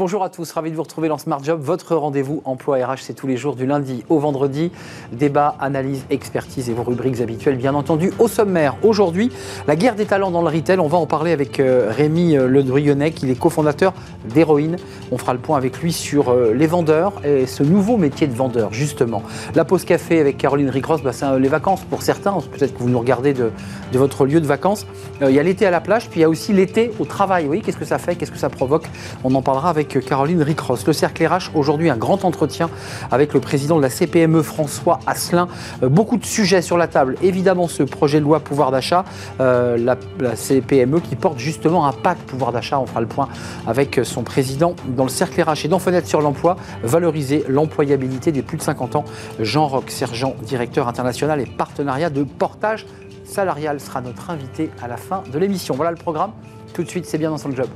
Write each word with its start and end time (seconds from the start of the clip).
Bonjour 0.00 0.24
à 0.24 0.30
tous, 0.30 0.50
ravi 0.52 0.70
de 0.70 0.76
vous 0.76 0.82
retrouver 0.82 1.08
dans 1.08 1.18
Smart 1.18 1.44
Job. 1.44 1.60
Votre 1.62 1.94
rendez-vous 1.94 2.40
emploi 2.46 2.78
RH, 2.78 3.00
c'est 3.02 3.12
tous 3.12 3.26
les 3.26 3.36
jours 3.36 3.54
du 3.54 3.66
lundi 3.66 4.02
au 4.08 4.18
vendredi. 4.18 4.72
Débat, 5.12 5.56
analyse, 5.60 6.06
expertise 6.08 6.70
et 6.70 6.72
vos 6.72 6.84
rubriques 6.84 7.20
habituelles, 7.20 7.58
bien 7.58 7.74
entendu, 7.74 8.10
au 8.18 8.26
sommaire. 8.26 8.76
Aujourd'hui, 8.82 9.30
la 9.66 9.76
guerre 9.76 9.96
des 9.96 10.06
talents 10.06 10.30
dans 10.30 10.40
le 10.40 10.48
retail. 10.48 10.78
On 10.78 10.88
va 10.88 10.96
en 10.96 11.04
parler 11.04 11.32
avec 11.32 11.60
euh, 11.60 11.92
Rémi 11.94 12.34
euh, 12.34 12.46
Le 12.46 12.62
Druyonnec. 12.62 13.22
Il 13.22 13.28
est 13.28 13.38
cofondateur 13.38 13.92
d'Héroïne. 14.24 14.76
On 15.12 15.18
fera 15.18 15.34
le 15.34 15.38
point 15.38 15.58
avec 15.58 15.82
lui 15.82 15.92
sur 15.92 16.30
euh, 16.30 16.54
les 16.54 16.66
vendeurs 16.66 17.12
et 17.22 17.44
ce 17.44 17.62
nouveau 17.62 17.98
métier 17.98 18.26
de 18.26 18.34
vendeur, 18.34 18.72
justement. 18.72 19.22
La 19.54 19.66
pause 19.66 19.84
café 19.84 20.18
avec 20.18 20.38
Caroline 20.38 20.70
Ricross, 20.70 21.02
bah, 21.02 21.12
c'est 21.12 21.38
les 21.38 21.48
vacances 21.48 21.84
pour 21.84 22.00
certains. 22.00 22.38
Peut-être 22.56 22.72
que 22.72 22.82
vous 22.82 22.88
nous 22.88 23.00
regardez 23.00 23.34
de, 23.34 23.50
votre 23.92 24.24
lieu 24.24 24.40
de 24.40 24.46
vacances. 24.46 24.86
Il 25.20 25.34
y 25.34 25.38
a 25.38 25.42
l'été 25.42 25.66
à 25.66 25.70
la 25.70 25.82
plage, 25.82 26.08
puis 26.08 26.20
il 26.20 26.22
y 26.22 26.24
a 26.24 26.30
aussi 26.30 26.54
l'été 26.54 26.90
au 26.98 27.04
travail. 27.04 27.60
Qu'est-ce 27.60 27.76
que 27.76 27.84
ça 27.84 27.98
fait? 27.98 28.14
Qu'est-ce 28.14 28.32
que 28.32 28.38
ça 28.38 28.48
provoque? 28.48 28.86
On 29.24 29.34
en 29.34 29.42
parlera 29.42 29.68
avec 29.68 29.89
Caroline 29.98 30.42
Ricross. 30.42 30.86
Le 30.86 30.92
cercle 30.92 31.26
RH, 31.26 31.50
aujourd'hui, 31.54 31.90
un 31.90 31.96
grand 31.96 32.24
entretien 32.24 32.70
avec 33.10 33.34
le 33.34 33.40
président 33.40 33.76
de 33.76 33.82
la 33.82 33.90
CPME, 33.90 34.42
François 34.42 35.00
Asselin. 35.06 35.48
Euh, 35.82 35.88
beaucoup 35.88 36.16
de 36.16 36.24
sujets 36.24 36.62
sur 36.62 36.76
la 36.76 36.86
table. 36.86 37.16
Évidemment, 37.22 37.68
ce 37.68 37.82
projet 37.82 38.20
de 38.20 38.24
loi 38.24 38.40
pouvoir 38.40 38.70
d'achat, 38.70 39.04
euh, 39.40 39.76
la, 39.76 39.96
CPME 40.36 41.00
qui 41.00 41.16
porte 41.16 41.38
justement 41.38 41.86
un 41.86 41.92
pacte 41.92 42.22
pouvoir 42.22 42.52
d'achat. 42.52 42.78
On 42.78 42.86
fera 42.86 43.00
le 43.00 43.06
point 43.06 43.28
avec 43.66 44.00
son 44.04 44.22
président 44.22 44.74
dans 44.96 45.04
le 45.04 45.10
cercle 45.10 45.40
RH 45.42 45.64
et 45.64 45.68
dans 45.68 45.78
Fenêtre 45.78 46.06
sur 46.06 46.20
l'emploi, 46.20 46.56
valoriser 46.82 47.44
l'employabilité 47.48 48.32
des 48.32 48.42
plus 48.42 48.56
de 48.56 48.62
50 48.62 48.96
ans. 48.96 49.04
Jean 49.40 49.66
Roch, 49.66 49.88
sergent, 49.88 50.34
directeur 50.42 50.88
international 50.88 51.40
et 51.40 51.46
partenariat 51.46 52.10
de 52.10 52.22
portage 52.22 52.86
salarial, 53.24 53.80
sera 53.80 54.00
notre 54.00 54.30
invité 54.30 54.70
à 54.82 54.88
la 54.88 54.96
fin 54.96 55.22
de 55.32 55.38
l'émission. 55.38 55.74
Voilà 55.74 55.90
le 55.90 55.96
programme. 55.96 56.32
Tout 56.72 56.82
de 56.82 56.88
suite, 56.88 57.06
c'est 57.06 57.18
bien 57.18 57.30
dans 57.30 57.38
son 57.38 57.50
job. 57.52 57.68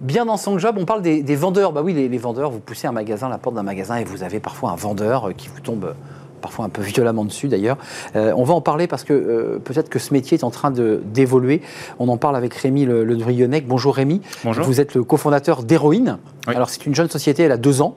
Bien 0.00 0.24
dans 0.26 0.36
son 0.36 0.58
job. 0.58 0.76
On 0.78 0.84
parle 0.84 1.02
des, 1.02 1.36
vendeurs. 1.36 1.72
Bah 1.72 1.82
oui, 1.84 1.92
les, 1.92 2.18
vendeurs, 2.18 2.50
vous 2.50 2.60
poussez 2.60 2.86
un 2.86 2.92
magasin, 2.92 3.28
la 3.28 3.38
porte 3.38 3.56
d'un 3.56 3.62
magasin, 3.62 3.96
et 3.96 4.04
vous 4.04 4.22
avez 4.22 4.40
parfois 4.40 4.70
un 4.70 4.76
vendeur 4.76 5.28
euh, 5.28 5.32
qui 5.32 5.48
vous 5.48 5.60
tombe 5.60 5.84
euh, 5.84 5.92
parfois 6.40 6.64
un 6.64 6.68
peu 6.70 6.82
violemment 6.82 7.24
dessus 7.24 7.48
d'ailleurs. 7.48 7.76
Euh, 8.16 8.32
on 8.34 8.44
va 8.44 8.54
en 8.54 8.62
parler 8.62 8.86
parce 8.86 9.04
que 9.04 9.60
peut-être 9.62 9.90
que 9.90 9.98
ce 9.98 10.14
métier 10.14 10.38
est 10.38 10.44
en 10.44 10.50
train 10.50 10.70
d'évoluer. 10.70 11.60
On 11.98 12.08
en 12.08 12.16
parle 12.16 12.34
avec 12.34 12.54
Rémi 12.54 12.86
Le, 12.86 13.04
le 13.04 13.60
Bonjour 13.66 13.94
Rémi. 13.94 14.22
Bonjour. 14.42 14.64
Vous 14.64 14.80
êtes 14.80 14.94
le 14.94 15.04
cofondateur 15.04 15.62
d'Héroïne. 15.62 16.16
Alors 16.46 16.70
c'est 16.70 16.86
une 16.86 16.94
jeune 16.94 17.10
société, 17.10 17.42
elle 17.42 17.52
a 17.52 17.58
deux 17.58 17.82
ans, 17.82 17.94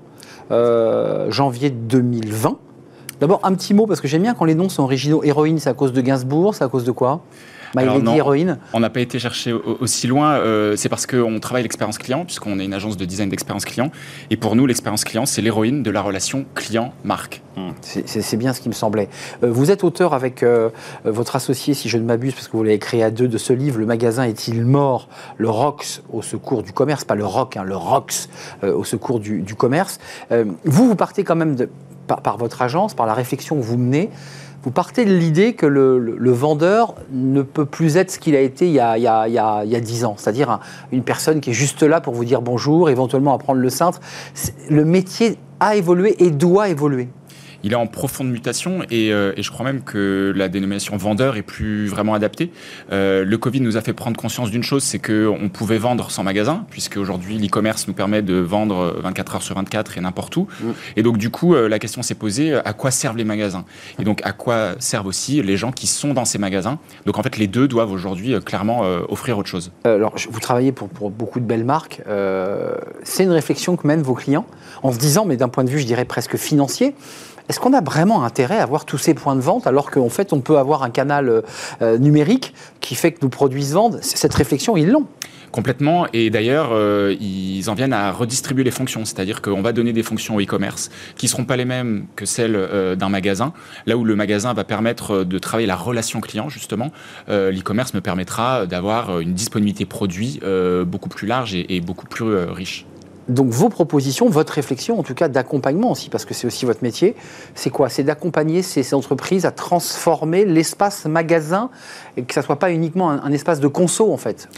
janvier 0.49 1.69
2020. 1.69 2.57
D'abord 3.21 3.39
un 3.43 3.53
petit 3.53 3.73
mot 3.73 3.87
parce 3.87 4.01
que 4.01 4.09
j'aime 4.09 4.23
bien 4.23 4.33
quand 4.33 4.43
les 4.43 4.55
noms 4.55 4.67
sont 4.67 4.83
originaux. 4.83 5.23
Héroïne, 5.23 5.57
c'est 5.59 5.69
à 5.69 5.73
cause 5.73 5.93
de 5.93 6.01
Gainsbourg, 6.01 6.53
c'est 6.53 6.65
à 6.65 6.67
cause 6.67 6.83
de 6.83 6.91
quoi? 6.91 7.21
Bah, 7.73 7.83
héroïne. 7.83 8.59
On 8.73 8.79
n'a 8.79 8.89
pas 8.89 8.99
été 8.99 9.19
chercher 9.19 9.53
aussi 9.53 10.07
loin. 10.07 10.33
Euh, 10.33 10.75
c'est 10.75 10.89
parce 10.89 11.05
qu'on 11.05 11.39
travaille 11.39 11.63
l'expérience 11.63 11.97
client, 11.97 12.25
puisqu'on 12.25 12.59
est 12.59 12.65
une 12.65 12.73
agence 12.73 12.97
de 12.97 13.05
design 13.05 13.29
d'expérience 13.29 13.65
client. 13.65 13.91
Et 14.29 14.37
pour 14.37 14.55
nous, 14.55 14.65
l'expérience 14.65 15.03
client, 15.03 15.25
c'est 15.25 15.41
l'héroïne 15.41 15.83
de 15.83 15.91
la 15.91 16.01
relation 16.01 16.45
client-marque. 16.55 17.41
Hmm. 17.55 17.71
C'est 17.81 18.37
bien 18.37 18.53
ce 18.53 18.61
qui 18.61 18.69
me 18.69 18.73
semblait. 18.73 19.09
Euh, 19.43 19.51
vous 19.51 19.71
êtes 19.71 19.83
auteur 19.83 20.13
avec 20.13 20.43
euh, 20.43 20.69
votre 21.03 21.35
associé, 21.35 21.73
si 21.73 21.89
je 21.89 21.97
ne 21.97 22.03
m'abuse, 22.03 22.33
parce 22.33 22.47
que 22.47 22.57
vous 22.57 22.63
l'avez 22.63 22.79
créé 22.79 23.03
à 23.03 23.11
deux, 23.11 23.27
de 23.27 23.37
ce 23.37 23.53
livre, 23.53 23.79
Le 23.79 23.85
magasin 23.85 24.23
est-il 24.23 24.65
mort? 24.65 25.07
Le 25.37 25.49
ROX 25.49 26.03
au 26.11 26.21
secours 26.21 26.63
du 26.63 26.73
commerce, 26.73 27.05
pas 27.05 27.15
le 27.15 27.25
ROC, 27.25 27.57
hein, 27.57 27.63
le 27.63 27.75
ROX 27.75 28.29
au 28.63 28.83
secours 28.83 29.19
du, 29.19 29.43
commerce. 29.55 29.99
vous, 30.31 30.87
vous 30.87 30.95
partez 30.95 31.23
quand 31.23 31.35
même 31.35 31.55
de, 31.55 31.69
par 32.07 32.37
votre 32.37 32.61
agence, 32.61 32.93
par 32.93 33.05
la 33.05 33.13
réflexion 33.13 33.55
que 33.55 33.61
vous 33.61 33.77
menez, 33.77 34.09
vous 34.63 34.71
partez 34.71 35.03
de 35.03 35.13
l'idée 35.13 35.53
que 35.53 35.65
le, 35.65 36.31
vendeur 36.31 36.95
ne 37.11 37.41
peut 37.41 37.65
plus 37.65 37.97
être 37.97 38.11
ce 38.11 38.19
qu'il 38.19 38.35
a 38.35 38.39
été 38.39 38.67
il 38.67 38.73
y 38.73 38.79
a, 38.79 39.63
il 39.65 39.81
10 39.81 40.05
ans, 40.05 40.15
c'est-à-dire 40.17 40.59
une 40.91 41.03
personne 41.03 41.41
qui 41.41 41.49
est 41.49 41.53
juste 41.53 41.83
là 41.83 41.99
pour 42.01 42.13
vous 42.13 42.25
dire 42.25 42.41
bonjour, 42.41 42.89
éventuellement 42.89 43.33
apprendre 43.33 43.59
le 43.59 43.69
cintre. 43.69 43.99
Le 44.69 44.85
métier 44.85 45.37
a 45.59 45.75
évolué 45.75 46.15
et 46.23 46.31
doit 46.31 46.69
évoluer 46.69 47.09
il 47.63 47.71
est 47.71 47.75
en 47.75 47.87
profonde 47.87 48.29
mutation 48.29 48.81
euh, 48.91 49.33
et, 49.35 49.43
je 49.43 49.51
crois 49.51 49.65
même 49.65 49.81
que 49.81 50.33
la 50.35 50.49
dénomination 50.49 50.97
vendeur 50.97 51.37
est 51.37 51.41
plus 51.41 51.87
vraiment 51.87 52.13
adaptée. 52.13 52.51
Euh, 52.91 53.23
le 53.23 53.37
Covid 53.37 53.61
nous 53.61 53.77
a 53.77 53.81
fait 53.81 53.93
prendre 53.93 54.17
conscience 54.17 54.51
d'une 54.51 54.63
chose, 54.63 54.83
c'est 54.83 54.99
qu'on 54.99 55.49
pouvait 55.49 55.77
vendre 55.77 56.11
sans 56.11 56.23
magasin, 56.23 56.65
puisque 56.69 56.97
aujourd'hui 56.97 57.37
l'e-commerce 57.37 57.87
nous 57.87 57.93
permet 57.93 58.21
de 58.21 58.35
vendre 58.35 58.99
24 59.01 59.35
heures 59.35 59.43
sur 59.43 59.55
24 59.55 59.97
et 59.97 60.01
n'importe 60.01 60.35
où. 60.35 60.47
Mm. 60.61 60.71
Et 60.97 61.03
donc 61.03 61.17
du 61.17 61.29
coup, 61.29 61.55
euh, 61.55 61.69
la 61.69 61.79
question 61.79 62.01
s'est 62.01 62.15
posée, 62.15 62.53
à 62.53 62.73
quoi 62.73 62.91
servent 62.91 63.17
les 63.17 63.23
magasins? 63.23 63.65
Et 63.99 64.03
donc 64.03 64.19
à 64.23 64.33
quoi 64.33 64.75
servent 64.79 65.07
aussi 65.07 65.41
les 65.41 65.57
gens 65.57 65.71
qui 65.71 65.87
sont 65.87 66.13
dans 66.13 66.25
ces 66.25 66.37
magasins? 66.37 66.79
Donc 67.05 67.17
en 67.17 67.23
fait, 67.23 67.37
les 67.37 67.47
deux 67.47 67.67
doivent 67.67 67.91
aujourd'hui 67.91 68.35
clairement 68.45 68.81
offrir 69.09 69.37
autre 69.37 69.49
chose. 69.49 69.71
Alors, 69.83 70.15
vous 70.29 70.39
travaillez 70.39 70.71
pour, 70.71 70.89
pour 70.89 71.11
beaucoup 71.11 71.39
de 71.39 71.45
belles 71.45 71.63
marques. 71.63 72.01
c'est 73.03 73.23
une 73.23 73.31
réflexion 73.31 73.75
que 73.75 73.87
mènent 73.87 74.01
vos 74.01 74.13
clients 74.13 74.45
en 74.81 74.91
se 74.91 74.97
disant, 74.97 75.25
mais 75.25 75.37
d'un 75.37 75.49
point 75.49 75.63
de 75.63 75.69
vue, 75.69 75.79
je 75.79 75.85
dirais 75.85 76.05
presque 76.05 76.37
financier, 76.37 76.95
est-ce 77.49 77.59
qu'on 77.59 77.73
a 77.73 77.81
vraiment 77.81 78.23
intérêt 78.23 78.59
à 78.59 78.63
avoir 78.63 78.85
tous 78.85 78.97
ces 78.97 79.13
points 79.13 79.35
de 79.35 79.41
vente 79.41 79.67
alors 79.67 79.91
qu'en 79.91 80.09
fait 80.09 80.33
on 80.33 80.39
peut 80.39 80.57
avoir 80.57 80.83
un 80.83 80.89
canal 80.89 81.43
euh, 81.81 81.97
numérique 81.97 82.53
qui 82.79 82.95
fait 82.95 83.11
que 83.11 83.19
nos 83.21 83.29
produits 83.29 83.65
se 83.65 83.73
vendent? 83.73 83.99
Cette 84.01 84.33
réflexion, 84.33 84.77
ils 84.77 84.89
l'ont. 84.89 85.05
Complètement. 85.51 86.07
Et 86.13 86.31
d'ailleurs, 86.31 86.69
euh, 86.71 87.15
ils 87.21 87.69
en 87.69 87.75
viennent 87.75 87.93
à 87.93 88.11
redistribuer 88.11 88.63
les 88.63 88.71
fonctions. 88.71 89.05
C'est-à-dire 89.05 89.41
qu'on 89.41 89.61
va 89.61 89.71
donner 89.71 89.93
des 89.93 90.01
fonctions 90.01 90.35
au 90.37 90.41
e-commerce 90.41 90.89
qui 91.15 91.27
ne 91.27 91.29
seront 91.29 91.45
pas 91.45 91.57
les 91.57 91.65
mêmes 91.65 92.05
que 92.15 92.25
celles 92.25 92.55
euh, 92.55 92.95
d'un 92.95 93.09
magasin. 93.09 93.53
Là 93.85 93.95
où 93.97 94.03
le 94.03 94.15
magasin 94.15 94.53
va 94.53 94.63
permettre 94.63 95.23
de 95.23 95.37
travailler 95.37 95.67
la 95.67 95.75
relation 95.75 96.21
client, 96.21 96.49
justement, 96.49 96.91
l'e-commerce 97.27 97.93
me 97.93 98.01
permettra 98.01 98.65
d'avoir 98.65 99.19
une 99.19 99.33
disponibilité 99.33 99.85
produit 99.85 100.39
beaucoup 100.85 101.09
plus 101.09 101.27
large 101.27 101.53
et 101.55 101.81
beaucoup 101.81 102.07
plus 102.07 102.23
riche 102.23 102.85
donc 103.27 103.49
vos 103.49 103.69
propositions, 103.69 104.29
votre 104.29 104.53
réflexion, 104.53 104.99
en 104.99 105.03
tout 105.03 105.13
cas 105.13 105.27
d'accompagnement 105.27 105.91
aussi, 105.91 106.09
parce 106.09 106.25
que 106.25 106.33
c'est 106.33 106.47
aussi 106.47 106.65
votre 106.65 106.83
métier, 106.83 107.15
c'est 107.55 107.69
quoi? 107.69 107.89
C'est 107.89 108.03
d'accompagner 108.03 108.61
ces, 108.61 108.93
entreprises 108.93 109.45
à 109.45 109.51
transformer 109.51 110.45
l'espace 110.45 111.05
magasin 111.05 111.69
et 112.17 112.23
que 112.23 112.33
ça 112.33 112.41
ne 112.41 112.45
soit 112.45 112.59
pas 112.59 112.71
uniquement 112.71 113.09
un, 113.11 113.23
un 113.23 113.31
espace 113.31 113.59
de 113.59 113.67
conso 113.67 114.11
en 114.11 114.17
fait? 114.17 114.49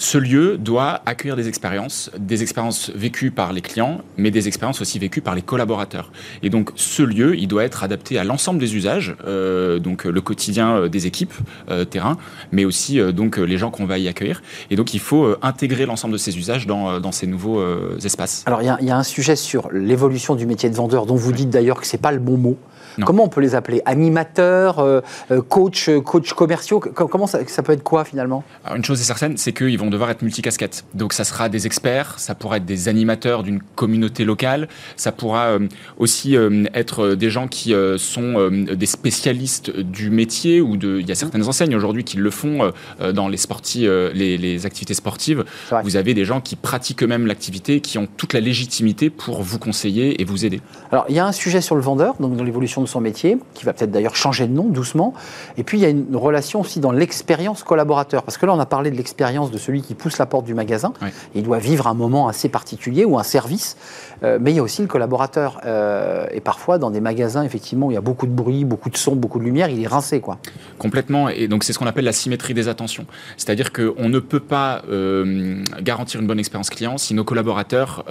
Ce 0.00 0.16
lieu 0.16 0.56
doit 0.56 1.02
accueillir 1.04 1.36
des 1.36 1.46
expériences, 1.46 2.10
des 2.18 2.42
expériences 2.42 2.90
vécues 2.94 3.30
par 3.30 3.52
les 3.52 3.60
clients, 3.60 4.00
mais 4.16 4.30
des 4.30 4.48
expériences 4.48 4.80
aussi 4.80 4.98
vécues 4.98 5.20
par 5.20 5.34
les 5.34 5.42
collaborateurs. 5.42 6.10
Et 6.42 6.48
donc 6.48 6.70
ce 6.74 7.02
lieu, 7.02 7.36
il 7.36 7.48
doit 7.48 7.64
être 7.64 7.84
adapté 7.84 8.18
à 8.18 8.24
l'ensemble 8.24 8.58
des 8.58 8.74
usages, 8.74 9.14
euh, 9.26 9.78
donc 9.78 10.04
le 10.04 10.20
quotidien 10.22 10.74
euh, 10.74 10.88
des 10.88 11.06
équipes 11.06 11.34
euh, 11.68 11.84
terrain, 11.84 12.16
mais 12.50 12.64
aussi 12.64 12.98
donc 13.12 13.36
les 13.36 13.58
gens 13.58 13.70
qu'on 13.70 13.84
va 13.84 13.98
y 13.98 14.08
accueillir. 14.08 14.42
Et 14.70 14.76
donc 14.76 14.94
il 14.94 15.00
faut 15.00 15.36
intégrer 15.42 15.84
l'ensemble 15.84 16.14
de 16.14 16.18
ces 16.18 16.38
usages 16.38 16.66
dans, 16.66 16.98
dans 16.98 17.12
ces 17.12 17.26
nouveaux 17.26 17.62
espaces. 18.02 18.42
Alors 18.46 18.62
il 18.62 18.86
y, 18.86 18.90
a 18.90 18.96
un 18.96 19.02
sujet 19.02 19.36
sur 19.36 19.70
l'évolution 19.70 20.34
du 20.34 20.46
métier 20.46 20.70
de 20.70 20.74
vendeur, 20.74 21.04
dont 21.04 21.14
vous 21.14 21.32
dites 21.32 21.50
d'ailleurs 21.50 21.78
que 21.78 21.86
c'est 21.86 21.98
pas 21.98 22.12
le 22.12 22.20
bon 22.20 22.38
mot. 22.38 22.56
Comment 23.04 23.24
on 23.24 23.28
peut 23.28 23.40
les 23.40 23.54
appeler 23.54 23.82
Animateurs, 23.84 24.78
euh, 24.78 25.00
euh, 25.30 25.42
coach, 25.42 25.88
euh, 25.88 26.00
coach 26.00 26.32
commerciaux 26.32 26.80
Comment 26.80 27.26
ça, 27.26 27.62
peut 27.62 27.72
être 27.72 27.82
quoi 27.82 28.04
finalement? 28.04 28.44
Une 28.74 28.84
chose 28.84 29.00
est 29.00 29.04
certaine, 29.04 29.36
c'est 29.36 29.52
qu'ils 29.52 29.78
vont 29.78 29.90
devoir 29.90 30.10
être 30.10 30.22
multicasquettes. 30.22 30.84
Donc 30.94 31.12
ça 31.12 31.24
sera 31.24 31.48
des 31.48 31.66
experts, 31.66 32.18
ça 32.18 32.34
pourra 32.34 32.58
être 32.58 32.64
des 32.64 32.88
animateurs 32.88 33.42
d'une 33.42 33.60
communauté 33.60 34.24
locale, 34.24 34.68
ça 34.96 35.12
pourra 35.12 35.58
aussi 35.98 36.36
être 36.74 37.14
des 37.14 37.30
gens 37.30 37.48
qui 37.48 37.74
sont 37.96 38.50
des 38.50 38.86
spécialistes 38.86 39.76
du 39.76 40.10
métier 40.10 40.60
ou 40.60 40.76
de. 40.76 40.98
Il 41.00 41.08
y 41.08 41.12
a 41.12 41.14
certaines 41.14 41.46
enseignes 41.46 41.74
aujourd'hui 41.74 42.04
qui 42.04 42.16
le 42.16 42.30
font 42.30 42.72
dans 43.14 43.28
les, 43.28 43.36
sportifs, 43.36 43.88
les, 44.14 44.66
activités 44.66 44.94
sportives. 44.94 45.44
Vous 45.82 45.96
avez 45.96 46.14
des 46.14 46.24
gens 46.24 46.40
qui 46.40 46.56
pratiquent 46.56 47.02
eux-mêmes 47.02 47.26
l'activité, 47.26 47.80
qui 47.80 47.98
ont 47.98 48.08
toute 48.16 48.32
la 48.32 48.40
légitimité 48.40 49.10
pour 49.10 49.42
vous 49.42 49.58
conseiller 49.58 50.20
et 50.20 50.24
vous 50.24 50.44
aider. 50.44 50.60
Alors 50.92 51.06
il 51.08 51.14
y 51.14 51.18
a 51.18 51.26
un 51.26 51.32
sujet 51.32 51.60
sur 51.60 51.74
le 51.74 51.82
vendeur, 51.82 52.14
donc 52.20 52.36
dans 52.36 52.44
l'évolution 52.44 52.82
de 52.82 52.86
son 52.90 53.00
métier, 53.00 53.38
qui 53.54 53.64
va 53.64 53.72
peut-être 53.72 53.90
d'ailleurs 53.90 54.16
changer 54.16 54.46
de 54.46 54.52
nom 54.52 54.64
doucement. 54.64 55.14
Et 55.56 55.62
puis 55.62 55.78
il 55.78 55.80
y 55.82 55.84
a 55.84 55.88
une 55.88 56.16
relation 56.16 56.60
aussi 56.60 56.80
dans 56.80 56.92
l'expérience 56.92 57.62
collaborateur, 57.62 58.22
parce 58.22 58.38
que 58.38 58.46
là 58.46 58.52
on 58.52 58.60
a 58.60 58.66
parlé 58.66 58.90
de 58.90 58.96
l'expérience 58.96 59.50
de 59.50 59.58
celui 59.58 59.82
qui 59.82 59.94
pousse 59.94 60.18
la 60.18 60.26
porte 60.26 60.44
du 60.44 60.54
magasin, 60.54 60.92
il 61.34 61.42
doit 61.42 61.58
vivre 61.58 61.86
un 61.86 61.94
moment 61.94 62.28
assez 62.28 62.48
particulier 62.48 63.04
ou 63.04 63.18
un 63.18 63.22
service, 63.22 63.76
euh, 64.22 64.38
mais 64.40 64.52
il 64.52 64.56
y 64.56 64.58
a 64.58 64.62
aussi 64.62 64.82
le 64.82 64.88
collaborateur. 64.88 65.60
Euh, 65.64 66.26
et 66.32 66.40
parfois 66.40 66.78
dans 66.78 66.90
des 66.90 67.00
magasins 67.00 67.42
effectivement 67.42 67.86
où 67.86 67.90
il 67.90 67.94
y 67.94 67.98
a 67.98 68.02
beaucoup 68.02 68.26
de 68.26 68.32
bruit, 68.32 68.64
beaucoup 68.64 68.90
de 68.90 68.96
son, 68.96 69.16
beaucoup 69.16 69.38
de 69.38 69.44
lumière, 69.44 69.68
il 69.68 69.82
est 69.82 69.86
rincé 69.86 70.20
quoi. 70.20 70.38
Complètement, 70.78 71.28
et 71.28 71.48
donc 71.48 71.64
c'est 71.64 71.72
ce 71.72 71.78
qu'on 71.78 71.86
appelle 71.86 72.04
la 72.04 72.12
symétrie 72.12 72.54
des 72.54 72.68
attentions. 72.68 73.06
C'est-à-dire 73.36 73.72
qu'on 73.72 74.08
ne 74.08 74.18
peut 74.18 74.40
pas 74.40 74.82
euh, 74.90 75.62
garantir 75.80 76.20
une 76.20 76.26
bonne 76.26 76.38
expérience 76.38 76.70
client 76.70 76.98
si 76.98 77.14
nos 77.14 77.24
collaborateurs 77.24 78.04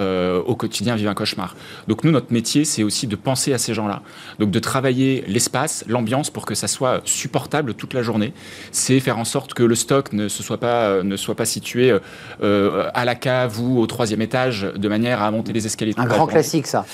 au 0.47 0.55
quotidien 0.55 0.95
vivent 0.95 1.07
un 1.07 1.13
cauchemar. 1.13 1.55
Donc 1.87 2.03
nous 2.03 2.11
notre 2.11 2.31
métier 2.31 2.65
c'est 2.65 2.83
aussi 2.83 3.07
de 3.07 3.15
penser 3.15 3.53
à 3.53 3.57
ces 3.57 3.73
gens-là. 3.73 4.01
Donc 4.39 4.51
de 4.51 4.58
travailler 4.59 5.23
l'espace, 5.27 5.83
l'ambiance 5.87 6.29
pour 6.29 6.45
que 6.45 6.55
ça 6.55 6.67
soit 6.67 7.01
supportable 7.05 7.73
toute 7.73 7.93
la 7.93 8.01
journée. 8.01 8.33
C'est 8.71 8.99
faire 8.99 9.17
en 9.17 9.25
sorte 9.25 9.53
que 9.53 9.63
le 9.63 9.75
stock 9.75 10.13
ne, 10.13 10.27
se 10.27 10.43
soit, 10.43 10.59
pas, 10.59 10.89
euh, 10.89 11.03
ne 11.03 11.17
soit 11.17 11.35
pas 11.35 11.45
situé 11.45 11.97
euh, 12.41 12.89
à 12.93 13.05
la 13.05 13.15
cave 13.15 13.59
ou 13.61 13.79
au 13.79 13.87
troisième 13.87 14.21
étage 14.21 14.67
de 14.75 14.87
manière 14.87 15.21
à 15.21 15.31
monter 15.31 15.53
les 15.53 15.65
escaliers. 15.65 15.93
Un 15.97 16.05
grand 16.05 16.27
classique, 16.27 16.67
ça. 16.67 16.85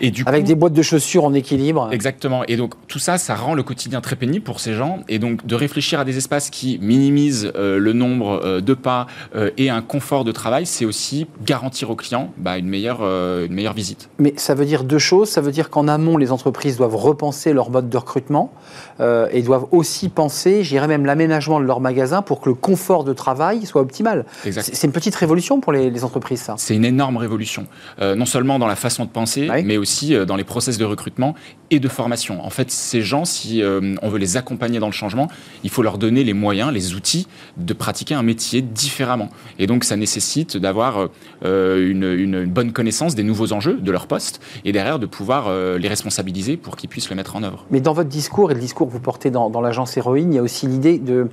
Et 0.00 0.10
du 0.10 0.24
Avec 0.26 0.44
des 0.44 0.54
boîtes 0.54 0.72
de 0.72 0.82
chaussures 0.82 1.24
en 1.24 1.34
équilibre. 1.34 1.88
Exactement. 1.92 2.42
Et 2.48 2.56
donc 2.56 2.74
tout 2.88 2.98
ça, 2.98 3.18
ça 3.18 3.34
rend 3.34 3.54
le 3.54 3.62
quotidien 3.62 4.00
très 4.00 4.16
pénible 4.16 4.44
pour 4.44 4.60
ces 4.60 4.74
gens. 4.74 5.00
Et 5.08 5.18
donc 5.18 5.46
de 5.46 5.54
réfléchir 5.54 6.00
à 6.00 6.04
des 6.04 6.16
espaces 6.16 6.50
qui 6.50 6.78
minimisent 6.80 7.52
euh, 7.56 7.78
le 7.78 7.92
nombre 7.92 8.40
euh, 8.44 8.60
de 8.60 8.74
pas 8.74 9.06
euh, 9.34 9.50
et 9.56 9.70
un 9.70 9.82
confort 9.82 10.24
de 10.24 10.32
travail, 10.32 10.66
c'est 10.66 10.84
aussi 10.84 11.26
garantir 11.44 11.90
aux 11.90 11.96
clients 11.96 12.30
bah, 12.36 12.58
une, 12.58 12.68
meilleure, 12.68 13.02
une 13.02 13.52
meilleure 13.52 13.74
visite. 13.74 14.08
Mais 14.18 14.34
ça 14.36 14.54
veut 14.54 14.64
dire 14.64 14.84
deux 14.84 14.98
choses. 14.98 15.28
Ça 15.28 15.40
veut 15.40 15.52
dire 15.52 15.70
qu'en 15.70 15.88
amont, 15.88 16.16
les 16.16 16.32
entreprises 16.32 16.76
doivent 16.76 16.96
repenser 16.96 17.52
leur 17.52 17.70
mode 17.70 17.88
de 17.88 17.96
recrutement 17.96 18.52
et 19.00 19.42
doivent 19.42 19.66
aussi 19.72 20.08
penser, 20.08 20.64
j'irais 20.64 20.88
même 20.88 21.06
l'aménagement 21.06 21.60
de 21.60 21.64
leur 21.64 21.80
magasin 21.80 22.22
pour 22.22 22.40
que 22.40 22.48
le 22.48 22.54
confort 22.54 23.04
de 23.04 23.12
travail 23.12 23.66
soit 23.66 23.82
optimal. 23.82 24.24
C'est 24.42 24.86
une 24.86 24.92
petite 24.92 25.14
révolution 25.14 25.60
pour 25.60 25.72
les, 25.72 26.04
entreprises, 26.04 26.40
ça. 26.40 26.54
C'est 26.58 26.74
une 26.74 26.84
énorme 26.84 27.16
révolution. 27.16 27.66
non 28.00 28.26
seulement 28.26 28.58
dans 28.58 28.66
la 28.66 28.76
façon 28.76 29.04
de 29.04 29.10
penser, 29.10 29.48
mais 29.64 29.76
aussi 29.76 29.85
dans 30.26 30.36
les 30.36 30.44
process 30.44 30.78
de 30.78 30.84
recrutement 30.84 31.34
et 31.70 31.80
de 31.80 31.88
formation. 31.88 32.44
En 32.44 32.50
fait, 32.50 32.70
ces 32.70 33.02
gens, 33.02 33.24
si 33.24 33.62
on 33.62 34.08
veut 34.08 34.18
les 34.18 34.36
accompagner 34.36 34.78
dans 34.78 34.86
le 34.86 34.92
changement, 34.92 35.28
il 35.64 35.70
faut 35.70 35.82
leur 35.82 35.98
donner 35.98 36.24
les 36.24 36.34
moyens, 36.34 36.72
les 36.72 36.94
outils 36.94 37.26
de 37.56 37.72
pratiquer 37.72 38.14
un 38.14 38.22
métier 38.22 38.62
différemment. 38.62 39.28
Et 39.58 39.66
donc, 39.66 39.84
ça 39.84 39.96
nécessite 39.96 40.56
d'avoir 40.56 41.08
euh, 41.44 41.90
une, 41.90 42.46
bonne 42.46 42.72
connaissance 42.72 43.14
des 43.14 43.22
nouveaux 43.22 43.52
enjeux 43.52 43.74
de 43.74 43.92
leur 43.92 44.06
poste 44.06 44.40
et 44.64 44.72
derrière 44.72 44.98
de 44.98 45.06
pouvoir 45.06 45.46
euh, 45.48 45.78
les 45.78 45.88
responsabiliser 45.88 46.56
pour 46.56 46.76
qu'ils 46.76 46.88
puissent 46.88 47.10
le 47.10 47.16
mettre 47.16 47.36
en 47.36 47.42
œuvre. 47.42 47.66
Mais 47.70 47.80
dans 47.80 47.92
votre 47.92 48.08
discours 48.08 48.50
et 48.50 48.54
le 48.54 48.60
discours 48.60 48.86
que 48.86 48.92
vous 48.92 49.00
portez 49.00 49.30
dans, 49.30 49.60
l'agence 49.60 49.96
Héroïne, 49.96 50.32
il 50.32 50.36
y 50.36 50.38
a 50.38 50.42
aussi 50.42 50.66
l'idée 50.66 50.98
de 50.98 51.14
euh, 51.14 51.26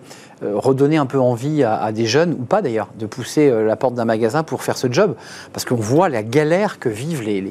redonner 0.54 0.98
un 0.98 1.06
peu 1.06 1.20
envie 1.20 1.64
à, 1.64 1.92
des 1.92 2.06
jeunes, 2.06 2.34
ou 2.34 2.44
pas 2.44 2.62
d'ailleurs, 2.62 2.90
de 2.98 3.06
pousser 3.06 3.52
la 3.64 3.76
porte 3.76 3.96
d'un 3.96 4.06
magasin 4.06 4.44
pour 4.44 4.64
faire 4.64 4.78
ce 4.78 4.92
job. 4.92 5.16
Parce 5.52 5.66
qu'on 5.66 5.76
voit 5.76 6.10
la 6.10 6.24
galère 6.24 6.80
que 6.80 6.90
vivent 6.90 7.22
les, 7.24 7.42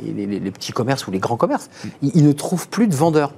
petits 0.50 0.72
commerces 0.72 1.06
ou 1.06 1.10
les 1.10 1.18
grands 1.18 1.36
commerces. 1.36 1.70
ils 2.02 2.24
ne 2.24 2.32
trouvent 2.32 2.68
plus 2.68 2.88
de 2.88 2.94
vendeurs 2.94 3.32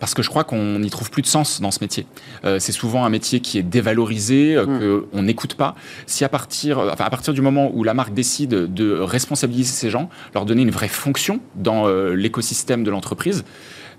parce 0.00 0.14
que 0.14 0.22
je 0.22 0.30
crois 0.30 0.42
qu'on 0.42 0.80
n'y 0.80 0.90
trouve 0.90 1.10
plus 1.10 1.22
de 1.22 1.26
sens 1.28 1.60
dans 1.60 1.70
ce 1.70 1.78
métier. 1.80 2.06
Euh, 2.44 2.58
c'est 2.58 2.72
souvent 2.72 3.04
un 3.04 3.10
métier 3.10 3.40
qui 3.40 3.58
est 3.58 3.62
dévalorisé, 3.62 4.56
euh, 4.56 4.66
mm. 4.66 5.02
qu'on 5.12 5.22
n'écoute 5.22 5.54
pas. 5.54 5.76
Si 6.06 6.24
à 6.24 6.28
partir, 6.28 6.78
euh, 6.78 6.90
enfin, 6.92 7.04
à 7.04 7.10
partir 7.10 7.34
du 7.34 7.42
moment 7.42 7.70
où 7.72 7.84
la 7.84 7.94
marque 7.94 8.14
décide 8.14 8.50
de 8.72 8.98
responsabiliser 8.98 9.72
ces 9.72 9.90
gens, 9.90 10.08
leur 10.34 10.46
donner 10.46 10.62
une 10.62 10.70
vraie 10.70 10.88
fonction 10.88 11.40
dans 11.54 11.86
l'écosystème 12.14 12.82
de 12.82 12.90
l'entreprise, 12.90 13.44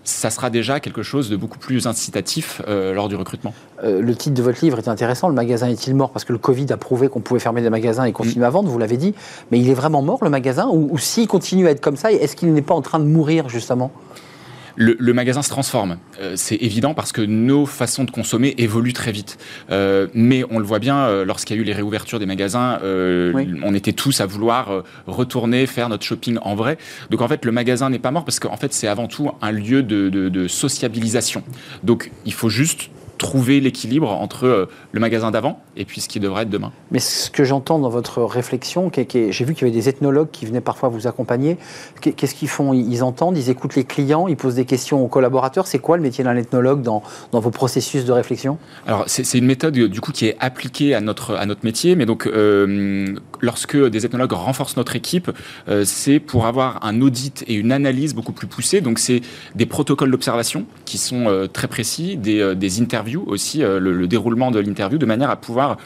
ça 0.03 0.29
sera 0.29 0.49
déjà 0.49 0.79
quelque 0.79 1.03
chose 1.03 1.29
de 1.29 1.35
beaucoup 1.35 1.59
plus 1.59 1.87
incitatif 1.87 2.61
lors 2.67 3.07
du 3.07 3.15
recrutement. 3.15 3.53
le 3.83 4.13
titre 4.15 4.35
de 4.35 4.41
votre 4.41 4.63
livre 4.63 4.77
est 4.79 4.87
intéressant, 4.87 5.27
Le 5.27 5.35
magasin 5.35 5.69
est-il 5.69 5.95
mort? 5.95 6.09
Parce 6.09 6.25
que 6.25 6.33
le 6.33 6.39
Covid 6.39 6.65
a 6.71 6.77
prouvé 6.77 7.07
qu'on 7.07 7.19
pouvait 7.19 7.39
fermer 7.39 7.61
des 7.61 7.69
magasins 7.69 8.05
et 8.05 8.11
continuer 8.11 8.45
mm. 8.45 8.47
à 8.47 8.49
vendre, 8.49 8.69
vous 8.69 8.79
l'avez 8.79 8.97
dit. 8.97 9.13
Mais 9.51 9.59
il 9.59 9.69
est 9.69 9.73
vraiment 9.75 10.01
mort, 10.01 10.23
le 10.23 10.29
magasin? 10.29 10.67
Ou, 10.71 10.89
ou 10.91 10.97
s'il 10.97 11.27
continue 11.27 11.67
à 11.67 11.71
être 11.71 11.81
comme 11.81 11.97
ça, 11.97 12.11
est-ce 12.11 12.35
qu'il 12.35 12.51
n'est 12.53 12.61
pas 12.61 12.73
en 12.73 12.81
train 12.81 12.99
de 12.99 13.05
mourir, 13.05 13.47
justement? 13.49 13.91
Le, 14.75 15.13
magasin 15.13 15.41
se 15.41 15.49
transforme. 15.49 15.97
Euh, 16.19 16.33
c'est 16.35 16.55
évident 16.55 16.93
parce 16.93 17.11
que 17.11 17.21
nos 17.21 17.65
façons 17.65 18.03
de 18.03 18.11
consommer 18.11 18.55
évoluent 18.57 18.93
très 18.93 19.11
vite. 19.11 19.37
Euh, 19.69 20.07
mais 20.13 20.43
on 20.49 20.59
le 20.59 20.65
voit 20.65 20.79
bien, 20.79 20.97
euh, 21.05 21.25
lorsqu'il 21.25 21.55
y 21.55 21.59
a 21.59 21.61
eu 21.61 21.65
les 21.65 21.73
réouvertures 21.73 22.19
des 22.19 22.25
magasins, 22.25 22.79
on 23.63 23.73
était 23.73 23.93
tous 23.93 24.21
à 24.21 24.25
vouloir 24.25 24.83
retourner 25.07 25.65
faire 25.65 25.89
notre 25.89 26.03
shopping 26.03 26.37
en 26.41 26.55
vrai. 26.55 26.77
Donc 27.09 27.21
en 27.21 27.27
fait, 27.27 27.45
le 27.45 27.51
magasin 27.51 27.89
n'est 27.89 27.99
pas 27.99 28.11
mort 28.11 28.25
parce 28.25 28.39
qu'en 28.39 28.57
fait, 28.57 28.73
c'est 28.73 28.87
avant 28.87 29.07
tout 29.07 29.31
un 29.41 29.51
lieu 29.51 29.83
de 29.83 30.47
sociabilisation. 30.47 31.43
Donc 31.83 32.11
il 32.25 32.33
faut 32.33 32.49
juste 32.49 32.89
trouver 33.21 33.59
l'équilibre 33.59 34.09
entre 34.09 34.47
euh, 34.47 34.65
le 34.93 34.99
magasin 34.99 35.29
d'avant 35.29 35.61
et 35.77 35.85
puis 35.85 36.01
ce 36.01 36.09
qui 36.09 36.19
devrait 36.19 36.41
être 36.41 36.49
demain. 36.49 36.71
Mais 36.89 36.97
ce 36.97 37.29
que 37.29 37.43
j'entends 37.43 37.77
dans 37.77 37.89
votre 37.89 38.23
réflexion, 38.23 38.91
j'ai 38.91 39.45
vu 39.45 39.53
qu'il 39.53 39.67
y 39.67 39.69
avait 39.69 39.79
des 39.79 39.89
ethnologues 39.89 40.29
qui 40.31 40.47
venaient 40.47 40.59
parfois 40.59 40.89
vous 40.89 41.05
accompagner. 41.05 41.57
Qu'est-ce 42.01 42.33
qu'ils 42.33 42.47
font? 42.47 42.73
Ils 42.73 43.03
entendent, 43.03 43.37
ils 43.37 43.51
écoutent 43.51 43.75
les 43.75 43.83
clients, 43.83 44.27
ils 44.27 44.35
posent 44.35 44.55
des 44.55 44.65
questions 44.65 45.05
aux 45.05 45.07
collaborateurs. 45.07 45.67
C'est 45.67 45.77
quoi 45.77 45.97
le 45.97 46.03
métier 46.03 46.23
d'un 46.23 46.35
ethnologue 46.35 46.81
dans, 46.81 47.03
dans 47.31 47.39
vos 47.39 47.51
processus 47.51 48.05
de 48.05 48.11
réflexion? 48.11 48.57
Alors 48.87 49.03
c'est 49.05 49.37
une 49.37 49.45
méthode 49.45 49.75
du 49.75 50.01
coup 50.01 50.11
qui 50.11 50.25
est 50.25 50.37
appliquée 50.39 50.95
à 50.95 51.01
notre, 51.01 51.35
à 51.35 51.45
notre 51.45 51.63
métier, 51.63 51.95
mais 51.95 52.07
donc 52.07 52.25
euh, 52.25 53.15
lorsque 53.41 53.77
des 53.77 54.05
ethnologues 54.05 54.33
renforcent 54.33 54.77
notre 54.77 54.95
équipe, 54.95 55.31
euh, 55.67 55.83
c'est 55.85 56.19
pour 56.19 56.45
avoir 56.45 56.85
un 56.85 57.01
audit 57.01 57.43
et 57.47 57.55
une 57.55 57.71
analyse 57.71 58.13
beaucoup 58.13 58.33
plus 58.33 58.47
poussée. 58.47 58.81
Donc 58.81 58.99
c'est 58.99 59.21
des 59.55 59.65
protocoles 59.65 60.11
d'observation 60.11 60.65
qui 60.85 60.97
sont 60.97 61.47
très 61.51 61.67
précis, 61.67 62.17
des, 62.17 62.55
des 62.55 62.81
interviews 62.81 63.23
aussi, 63.27 63.63
euh, 63.63 63.79
le, 63.79 64.07
déroulement 64.07 64.51
de 64.51 64.59
l'interview, 64.59 64.97
de 64.97 65.05
manière 65.05 65.29
à 65.29 65.35
pouvoir 65.35 65.77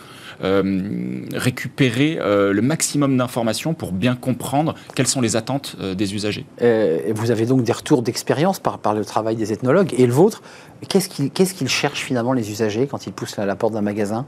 euh, 0.43 1.21
récupérer 1.33 2.17
euh, 2.19 2.51
le 2.51 2.61
maximum 2.61 3.15
d'informations 3.17 3.73
pour 3.73 3.91
bien 3.91 4.15
comprendre 4.15 4.75
quelles 4.95 5.07
sont 5.07 5.21
les 5.21 5.35
attentes 5.35 5.75
des 5.79 6.13
usagers. 6.13 6.45
Vous 6.59 7.31
avez 7.31 7.45
donc 7.45 7.63
des 7.63 7.71
retours 7.71 8.01
d'expérience 8.01 8.59
par, 8.59 8.93
le 8.93 9.05
travail 9.05 9.35
des 9.35 9.53
ethnologues 9.53 9.93
et 9.97 10.05
le 10.05 10.13
vôtre. 10.13 10.41
Qu'est-ce 10.89 11.53
qu'ils 11.53 11.69
cherchent 11.69 12.03
finalement 12.03 12.33
les 12.33 12.51
usagers 12.51 12.87
quand 12.87 13.07
ils 13.07 13.13
poussent 13.13 13.37
la 13.37 13.55
porte 13.55 13.73
d'un 13.73 13.81
magasin? 13.81 14.25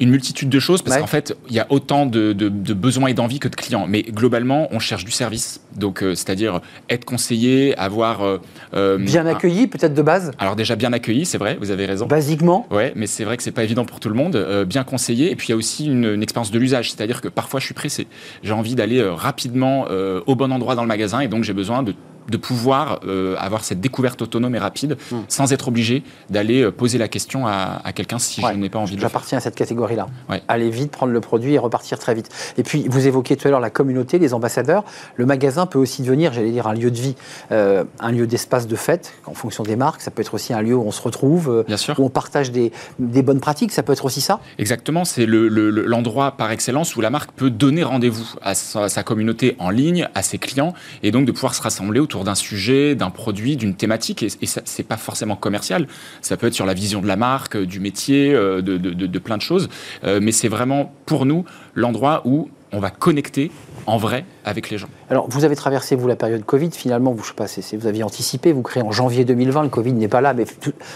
Une 0.00 0.10
multitude 0.10 0.48
de 0.48 0.58
choses 0.58 0.82
parce 0.82 0.96
qu'en 0.96 1.06
fait, 1.06 1.36
il 1.48 1.54
y 1.54 1.60
a 1.60 1.66
autant 1.68 2.06
de, 2.06 2.32
besoins 2.32 3.08
et 3.08 3.14
d'envies 3.14 3.38
que 3.38 3.48
de 3.48 3.56
clients. 3.56 3.86
Mais 3.86 4.02
globalement, 4.02 4.68
on 4.72 4.78
cherche 4.78 5.04
du 5.04 5.10
service. 5.10 5.60
Donc, 5.76 6.02
euh, 6.02 6.14
c'est-à-dire 6.14 6.60
être 6.88 7.04
conseillé, 7.04 7.76
avoir. 7.78 8.22
Euh, 8.22 8.38
euh, 8.74 8.98
bien 8.98 9.26
accueilli, 9.26 9.66
peut-être 9.66 9.94
de 9.94 10.02
base? 10.02 10.32
Alors, 10.38 10.56
déjà 10.56 10.74
bien 10.74 10.92
accueilli, 10.92 11.26
c'est 11.26 11.38
vrai, 11.38 11.56
vous 11.60 11.70
avez 11.70 11.86
raison. 11.86 12.06
Basiquement? 12.06 12.66
Ouais, 12.70 12.92
mais 12.96 13.06
c'est 13.06 13.24
vrai 13.24 13.36
que 13.36 13.42
c'est 13.42 13.50
pas 13.52 13.64
évident 13.64 13.84
pour 13.84 14.00
tout 14.00 14.08
le 14.08 14.14
monde. 14.14 14.64
bien 14.66 14.84
conseillé. 14.84 15.30
Et 15.30 15.36
puis, 15.36 15.48
il 15.48 15.50
y 15.50 15.54
a 15.54 15.56
aussi 15.56 15.86
une, 15.86 16.04
une 16.04 16.22
expérience 16.22 16.50
de 16.50 16.58
l'usage. 16.58 16.90
C'est-à-dire 16.90 17.20
que 17.20 17.28
parfois, 17.28 17.60
je 17.60 17.66
suis 17.66 17.74
pressé. 17.74 18.06
J'ai 18.42 18.52
envie 18.52 18.74
d'aller 18.74 19.02
rapidement 19.02 19.86
au 20.26 20.34
bon 20.34 20.52
endroit 20.52 20.74
dans 20.74 20.82
le 20.82 20.88
magasin 20.88 21.20
et 21.20 21.28
donc 21.28 21.44
j'ai 21.44 21.52
besoin 21.52 21.82
de 21.82 21.94
de 22.28 22.36
pouvoir 22.36 23.00
euh, 23.04 23.36
avoir 23.38 23.64
cette 23.64 23.80
découverte 23.80 24.22
autonome 24.22 24.54
et 24.54 24.58
rapide 24.58 24.96
hmm. 25.10 25.18
sans 25.28 25.52
être 25.52 25.68
obligé 25.68 26.02
d'aller 26.28 26.62
euh, 26.62 26.70
poser 26.70 26.98
la 26.98 27.08
question 27.08 27.46
à, 27.46 27.82
quelqu'un 27.94 28.18
si 28.18 28.40
je 28.40 28.52
n'ai 28.54 28.68
pas 28.68 28.78
envie 28.78 28.96
de 28.96 29.00
J'appartiens 29.00 29.38
à 29.38 29.40
cette 29.40 29.54
catégorie-là. 29.54 30.06
Aller 30.48 30.70
vite, 30.70 30.90
prendre 30.90 31.12
le 31.12 31.20
produit 31.20 31.54
et 31.54 31.58
repartir 31.58 31.98
très 31.98 32.14
vite. 32.14 32.28
Et 32.56 32.62
puis, 32.62 32.86
vous 32.88 33.06
évoquiez 33.06 33.36
tout 33.36 33.48
à 33.48 33.50
l'heure 33.50 33.60
la 33.60 33.70
communauté, 33.70 34.18
les 34.18 34.34
ambassadeurs. 34.34 34.84
Le 35.16 35.26
magasin 35.26 35.66
peut 35.66 35.78
aussi 35.78 36.02
devenir, 36.02 36.32
j'allais 36.32 36.50
dire, 36.50 36.66
un 36.66 36.74
lieu 36.74 36.90
de 36.90 36.98
vie, 36.98 37.16
euh, 37.52 37.84
un 37.98 38.12
lieu 38.12 38.26
d'espace 38.26 38.66
de 38.66 38.76
fête 38.76 39.12
en 39.26 39.34
fonction 39.34 39.64
des 39.64 39.76
marques. 39.76 40.00
Ça 40.02 40.10
peut 40.10 40.22
être 40.22 40.34
aussi 40.34 40.52
un 40.52 40.62
lieu 40.62 40.74
où 40.74 40.82
on 40.82 40.92
se 40.92 41.02
retrouve, 41.02 41.64
où 41.98 42.04
on 42.04 42.10
partage 42.10 42.52
des, 42.52 42.72
bonnes 42.98 43.40
pratiques. 43.40 43.72
Ça 43.72 43.82
peut 43.82 43.92
être 43.92 44.04
aussi 44.04 44.20
ça 44.20 44.40
Exactement. 44.58 45.04
C'est 45.04 45.26
l'endroit 45.26 46.26
le, 46.26 46.36
par 46.36 46.50
excellence 46.50 46.96
où 46.96 47.00
la 47.00 47.10
marque 47.10 47.32
peut 47.32 47.50
donner 47.50 47.82
rendez-vous 47.82 48.26
à 48.42 48.54
sa, 48.54 48.84
à 48.84 48.88
sa 48.88 49.02
communauté 49.02 49.56
en 49.58 49.70
ligne, 49.70 50.08
à 50.14 50.22
ses 50.22 50.38
clients, 50.38 50.74
et 51.02 51.10
donc 51.10 51.26
de 51.26 51.32
pouvoir 51.32 51.54
se 51.54 51.62
rassembler 51.62 52.00
autour 52.00 52.19
d'un 52.24 52.34
sujet, 52.34 52.94
d'un 52.94 53.10
produit, 53.10 53.56
d'une 53.56 53.74
thématique, 53.74 54.22
et, 54.22 54.28
et 54.40 54.46
ça, 54.46 54.62
c'est 54.64 54.82
pas 54.82 54.96
forcément 54.96 55.36
commercial. 55.36 55.86
Ça 56.20 56.36
peut 56.36 56.46
être 56.46 56.54
sur 56.54 56.66
la 56.66 56.74
vision 56.74 57.00
de 57.00 57.06
la 57.06 57.16
marque, 57.16 57.56
du 57.56 57.80
métier, 57.80 58.34
euh, 58.34 58.62
de, 58.62 59.18
plein 59.18 59.36
de 59.36 59.42
choses. 59.42 59.68
Euh, 60.04 60.20
mais 60.22 60.32
c'est 60.32 60.48
vraiment 60.48 60.94
pour 61.06 61.26
nous 61.26 61.44
l'endroit 61.74 62.22
où 62.24 62.50
on 62.72 62.80
va 62.80 62.90
connecter 62.90 63.50
en 63.86 63.96
vrai 63.96 64.24
avec 64.44 64.70
les 64.70 64.78
gens. 64.78 64.88
Alors, 65.10 65.28
vous 65.28 65.44
avez 65.44 65.56
traversé, 65.56 65.96
vous, 65.96 66.08
la 66.08 66.16
période 66.16 66.44
Covid. 66.44 66.70
Finalement, 66.72 67.12
vous, 67.12 67.22
je 67.22 67.28
sais 67.28 67.34
pas, 67.34 67.46
vous 67.76 67.86
aviez 67.86 68.02
anticipé, 68.02 68.52
vous 68.52 68.62
créez 68.62 68.82
en 68.82 68.92
janvier 68.92 69.24
2020, 69.24 69.64
le 69.64 69.68
Covid 69.68 69.92
n'est 69.92 70.08
pas 70.08 70.20
là, 70.20 70.34
mais 70.34 70.44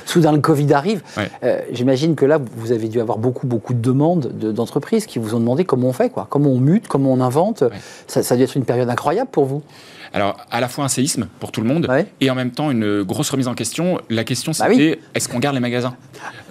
soudain, 0.07 0.33
le 0.33 0.41
Covid 0.41 0.73
arrive. 0.73 1.03
Euh, 1.43 1.61
j'imagine 1.73 2.15
que 2.15 2.25
là, 2.25 2.39
vous 2.57 2.73
avez 2.73 2.89
dû 2.89 3.01
avoir 3.01 3.19
beaucoup, 3.19 3.47
beaucoup 3.47 3.75
de 3.75 3.81
demandes 3.81 4.29
d'entreprises 4.29 5.07
qui 5.07 5.19
vous 5.19 5.35
ont 5.35 5.41
demandé 5.41 5.65
comment 5.65 5.89
on 5.89 5.93
fait, 5.93 6.11
quoi, 6.11 6.27
comment 6.29 6.51
on 6.51 6.61
mute, 6.61 6.89
comment 6.89 7.13
on 7.13 7.21
invente. 7.21 7.65
Ça, 8.07 8.23
ça 8.23 8.35
a 8.35 8.37
dû 8.37 8.43
être 8.43 8.57
une 8.57 8.65
période 8.65 8.89
incroyable 8.89 9.31
pour 9.31 9.45
vous. 9.45 9.63
Alors, 10.15 10.37
à 10.53 10.61
la 10.61 10.69
fois 10.69 10.85
un 10.85 10.89
séisme 10.89 11.27
pour 11.41 11.51
tout 11.51 11.61
le 11.61 11.67
monde 11.67 11.89
et 12.21 12.31
en 12.31 12.37
même 12.37 12.53
temps 12.53 12.71
une 12.71 13.03
grosse 13.03 13.31
remise 13.31 13.49
en 13.49 13.55
question. 13.55 14.01
La 14.09 14.23
question, 14.23 14.53
bah 14.57 14.67
c'était 14.71 15.01
est-ce 15.13 15.29
qu'on 15.29 15.41
garde 15.41 15.57
les 15.57 15.61
magasins? 15.61 15.97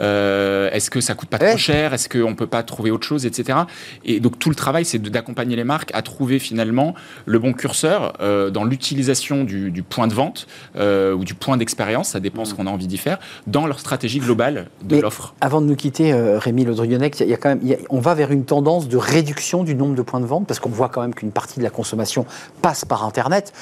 Euh, 0.01 0.69
Est-ce 0.71 0.89
que 0.89 0.99
ça 0.99 1.13
coûte 1.13 1.29
pas 1.29 1.39
trop 1.39 1.57
cher? 1.57 1.93
Est-ce 1.93 2.09
qu'on 2.09 2.35
peut 2.35 2.45
pas 2.45 2.61
trouver 2.63 2.91
autre 2.91 3.07
chose, 3.07 3.25
etc. 3.25 3.59
Et 4.03 4.19
donc, 4.19 4.37
tout 4.37 4.49
le 4.49 4.55
travail, 4.55 4.83
c'est 4.83 5.01
d'accompagner 5.01 5.55
les 5.55 5.63
marques 5.63 5.91
à 5.93 6.01
trouver 6.01 6.32
finalement 6.39 6.93
le 7.25 7.39
bon 7.39 7.53
curseur 7.53 8.13
euh, 8.21 8.49
dans 8.49 8.63
l'utilisation 8.63 9.43
du, 9.43 9.83
point 9.83 10.07
de 10.07 10.13
vente 10.13 10.47
euh, 10.75 11.13
ou 11.13 11.23
du 11.23 11.33
point 11.33 11.57
d'expérience, 11.57 12.09
ça 12.09 12.19
dépend 12.19 12.45
ce 12.45 12.53
qu'on 12.53 12.67
a 12.67 12.69
envie 12.69 12.87
d'y 12.87 12.97
faire, 12.97 13.19
dans 13.47 13.67
leur 13.67 13.79
stratégie 13.79 14.19
globale 14.19 14.67
de 14.83 14.99
l'offre. 14.99 15.33
Avant 15.41 15.61
de 15.61 15.65
nous 15.65 15.75
quitter, 15.75 16.13
Rémi 16.13 16.65
Lodrionec, 16.65 17.19
il 17.19 17.27
y 17.27 17.33
a 17.33 17.37
quand 17.37 17.49
même, 17.49 17.61
on 17.89 17.99
va 17.99 18.13
vers 18.13 18.31
une 18.31 18.45
tendance 18.45 18.87
de 18.87 18.97
réduction 18.97 19.63
du 19.63 19.75
nombre 19.75 19.95
de 19.95 20.01
points 20.01 20.19
de 20.19 20.25
vente 20.25 20.47
parce 20.47 20.59
qu'on 20.59 20.69
voit 20.69 20.89
quand 20.89 21.01
même 21.01 21.13
qu'une 21.13 21.31
partie 21.31 21.59
de 21.59 21.63
la 21.63 21.69
consommation 21.69 22.25
passe 22.61 22.85
par 22.85 23.05
Internet 23.05 23.53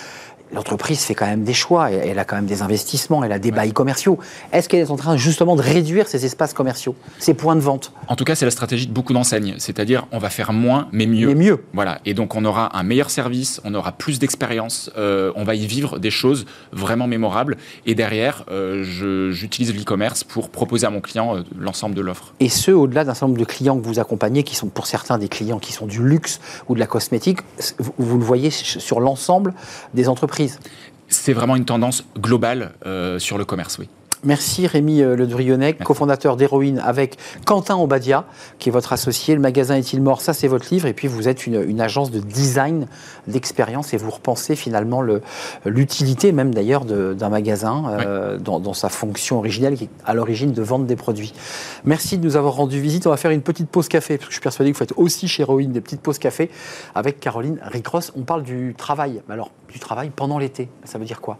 l'entreprise 0.53 1.01
fait 1.01 1.15
quand 1.15 1.25
même 1.25 1.43
des 1.43 1.53
choix, 1.53 1.91
elle 1.91 2.19
a 2.19 2.25
quand 2.25 2.35
même 2.35 2.45
des 2.45 2.61
investissements, 2.61 3.23
elle 3.23 3.31
a 3.31 3.39
des 3.39 3.51
bails 3.51 3.73
commerciaux. 3.73 4.17
Est-ce 4.51 4.67
qu'elle 4.69 4.81
est 4.81 4.91
en 4.91 4.95
train 4.95 5.17
justement 5.17 5.55
de 5.55 5.61
réduire 5.61 6.07
ces 6.07 6.25
espaces 6.25 6.53
commerciaux, 6.53 6.95
ces 7.19 7.33
points 7.33 7.55
de 7.55 7.61
vente? 7.61 7.93
En 8.07 8.15
tout 8.15 8.23
cas, 8.23 8.35
c'est 8.35 8.45
la 8.45 8.51
stratégie 8.51 8.87
de 8.87 8.93
beaucoup 8.93 9.13
d'enseignes, 9.13 9.55
c'est-à-dire 9.57 10.07
on 10.11 10.17
va 10.17 10.29
faire 10.29 10.53
moins 10.53 10.87
mais 10.91 11.05
mieux. 11.05 11.27
Mais 11.27 11.35
mieux. 11.35 11.63
Voilà, 11.73 11.99
et 12.05 12.13
donc 12.13 12.35
on 12.35 12.45
aura 12.45 12.77
un 12.77 12.83
meilleur 12.83 13.09
service, 13.09 13.61
on 13.63 13.73
aura 13.73 13.91
plus 13.91 14.19
d'expérience, 14.19 14.91
euh, 14.97 15.31
on 15.35 15.43
va 15.43 15.55
y 15.55 15.65
vivre 15.65 15.99
des 15.99 16.11
choses 16.11 16.45
vraiment 16.71 17.07
mémorables. 17.07 17.57
Et 17.85 17.95
derrière, 17.95 18.43
euh, 18.51 18.83
j'utilise 19.31 19.73
l'e-commerce 19.73 20.23
pour 20.23 20.49
proposer 20.49 20.85
à 20.85 20.89
mon 20.89 21.01
client 21.01 21.37
euh, 21.37 21.41
l'ensemble 21.57 21.95
de 21.95 22.01
l'offre. 22.01 22.33
Et 22.39 22.49
ce, 22.49 22.71
au-delà 22.71 23.03
d'un 23.03 23.13
certain 23.13 23.27
nombre 23.27 23.39
de 23.39 23.45
clients 23.45 23.79
que 23.79 23.85
vous 23.85 23.99
accompagnez, 23.99 24.43
qui 24.43 24.55
sont 24.55 24.67
pour 24.67 24.87
certains 24.87 25.17
des 25.17 25.27
clients 25.27 25.59
qui 25.59 25.73
sont 25.73 25.85
du 25.85 26.03
luxe 26.03 26.39
ou 26.67 26.75
de 26.75 26.79
la 26.79 26.87
cosmétique, 26.87 27.39
vous 27.97 28.17
le 28.17 28.23
voyez 28.23 28.49
sur 28.49 28.99
l'ensemble 28.99 29.53
des 29.93 30.07
entreprises 30.09 30.40
C'est 31.07 31.33
vraiment 31.33 31.55
une 31.55 31.65
tendance 31.65 32.05
globale 32.17 32.71
sur 33.17 33.37
le 33.37 33.45
commerce, 33.45 33.77
oui. 33.79 33.89
Merci 34.23 34.67
Rémi 34.67 35.01
euh, 35.01 35.15
Le 35.15 35.25
Drionnet, 35.25 35.73
cofondateur 35.73 36.37
d'Héroïne 36.37 36.79
avec 36.85 37.17
Quentin 37.43 37.75
Obadia, 37.75 38.25
qui 38.59 38.69
est 38.69 38.71
votre 38.71 38.93
associé. 38.93 39.33
Le 39.33 39.41
magasin 39.41 39.75
Est-il 39.75 39.99
mort? 39.99 40.21
Ça, 40.21 40.33
c'est 40.33 40.47
votre 40.47 40.71
livre. 40.71 40.85
Et 40.85 40.93
puis, 40.93 41.07
vous 41.07 41.27
êtes 41.27 41.47
une, 41.47 41.81
agence 41.81 42.11
de 42.11 42.19
design, 42.19 42.85
d'expérience, 43.27 43.95
et 43.95 43.97
vous 43.97 44.11
repensez 44.11 44.55
finalement 44.55 45.01
l'utilité 45.65 46.31
même 46.31 46.53
d'ailleurs 46.53 46.85
d'un 46.85 47.29
magasin 47.29 47.85
euh, 48.05 48.37
dans, 48.37 48.73
sa 48.75 48.89
fonction 48.89 49.39
originelle, 49.39 49.75
qui 49.75 49.85
est 49.85 49.89
à 50.05 50.13
l'origine 50.13 50.51
de 50.51 50.61
vendre 50.61 50.85
des 50.85 50.95
produits. 50.95 51.33
Merci 51.83 52.19
de 52.19 52.23
nous 52.23 52.35
avoir 52.35 52.53
rendu 52.53 52.79
visite. 52.79 53.07
On 53.07 53.11
va 53.11 53.17
faire 53.17 53.31
une 53.31 53.41
petite 53.41 53.69
pause 53.69 53.87
café, 53.87 54.17
parce 54.17 54.27
que 54.27 54.31
je 54.31 54.35
suis 54.35 54.43
persuadé 54.43 54.71
que 54.71 54.77
vous 54.77 54.79
faites 54.79 54.93
aussi 54.97 55.27
chez 55.27 55.41
Héroïne 55.41 55.71
des 55.71 55.81
petites 55.81 56.01
pauses 56.01 56.19
café 56.19 56.51
avec 56.93 57.19
Caroline 57.19 57.59
Ricross. 57.63 58.11
On 58.15 58.21
parle 58.21 58.43
du 58.43 58.75
travail. 58.77 59.23
Alors, 59.29 59.49
du 59.67 59.79
travail 59.79 60.11
pendant 60.15 60.37
l'été, 60.37 60.69
ça 60.83 60.99
veut 60.99 61.05
dire 61.05 61.21
quoi? 61.21 61.39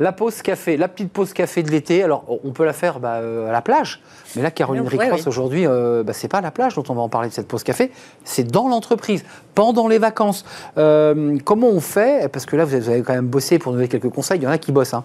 La 0.00 0.12
pause 0.12 0.40
café, 0.40 0.78
la 0.78 0.88
petite 0.88 1.12
pause 1.12 1.34
café 1.34 1.62
de 1.62 1.70
l'été, 1.70 2.02
alors 2.02 2.24
on 2.42 2.52
peut 2.52 2.64
la 2.64 2.72
faire 2.72 3.00
bah, 3.00 3.16
euh, 3.16 3.50
à 3.50 3.52
la 3.52 3.60
plage, 3.60 4.00
mais 4.34 4.40
là, 4.40 4.50
Caroline 4.50 4.88
Ricross, 4.88 5.26
aujourd'hui, 5.26 5.66
euh, 5.66 6.02
bah, 6.02 6.14
c'est 6.14 6.26
pas 6.26 6.38
à 6.38 6.40
la 6.40 6.50
plage 6.50 6.74
dont 6.74 6.84
on 6.88 6.94
va 6.94 7.02
en 7.02 7.10
parler 7.10 7.28
de 7.28 7.34
cette 7.34 7.46
pause 7.46 7.62
café, 7.62 7.90
c'est 8.24 8.50
dans 8.50 8.66
l'entreprise, 8.66 9.24
pendant 9.54 9.88
les 9.88 9.98
vacances. 9.98 10.46
Euh, 10.78 11.36
comment 11.44 11.68
on 11.68 11.80
fait? 11.80 12.32
Parce 12.32 12.46
que 12.46 12.56
là, 12.56 12.64
vous 12.64 12.74
avez 12.74 13.02
quand 13.02 13.12
même 13.12 13.26
bossé 13.26 13.58
pour 13.58 13.72
nous 13.72 13.76
donner 13.76 13.88
quelques 13.88 14.08
conseils, 14.08 14.38
il 14.38 14.44
y 14.44 14.46
en 14.46 14.50
a 14.50 14.56
qui 14.56 14.72
bossent. 14.72 14.94
Hein. 14.94 15.04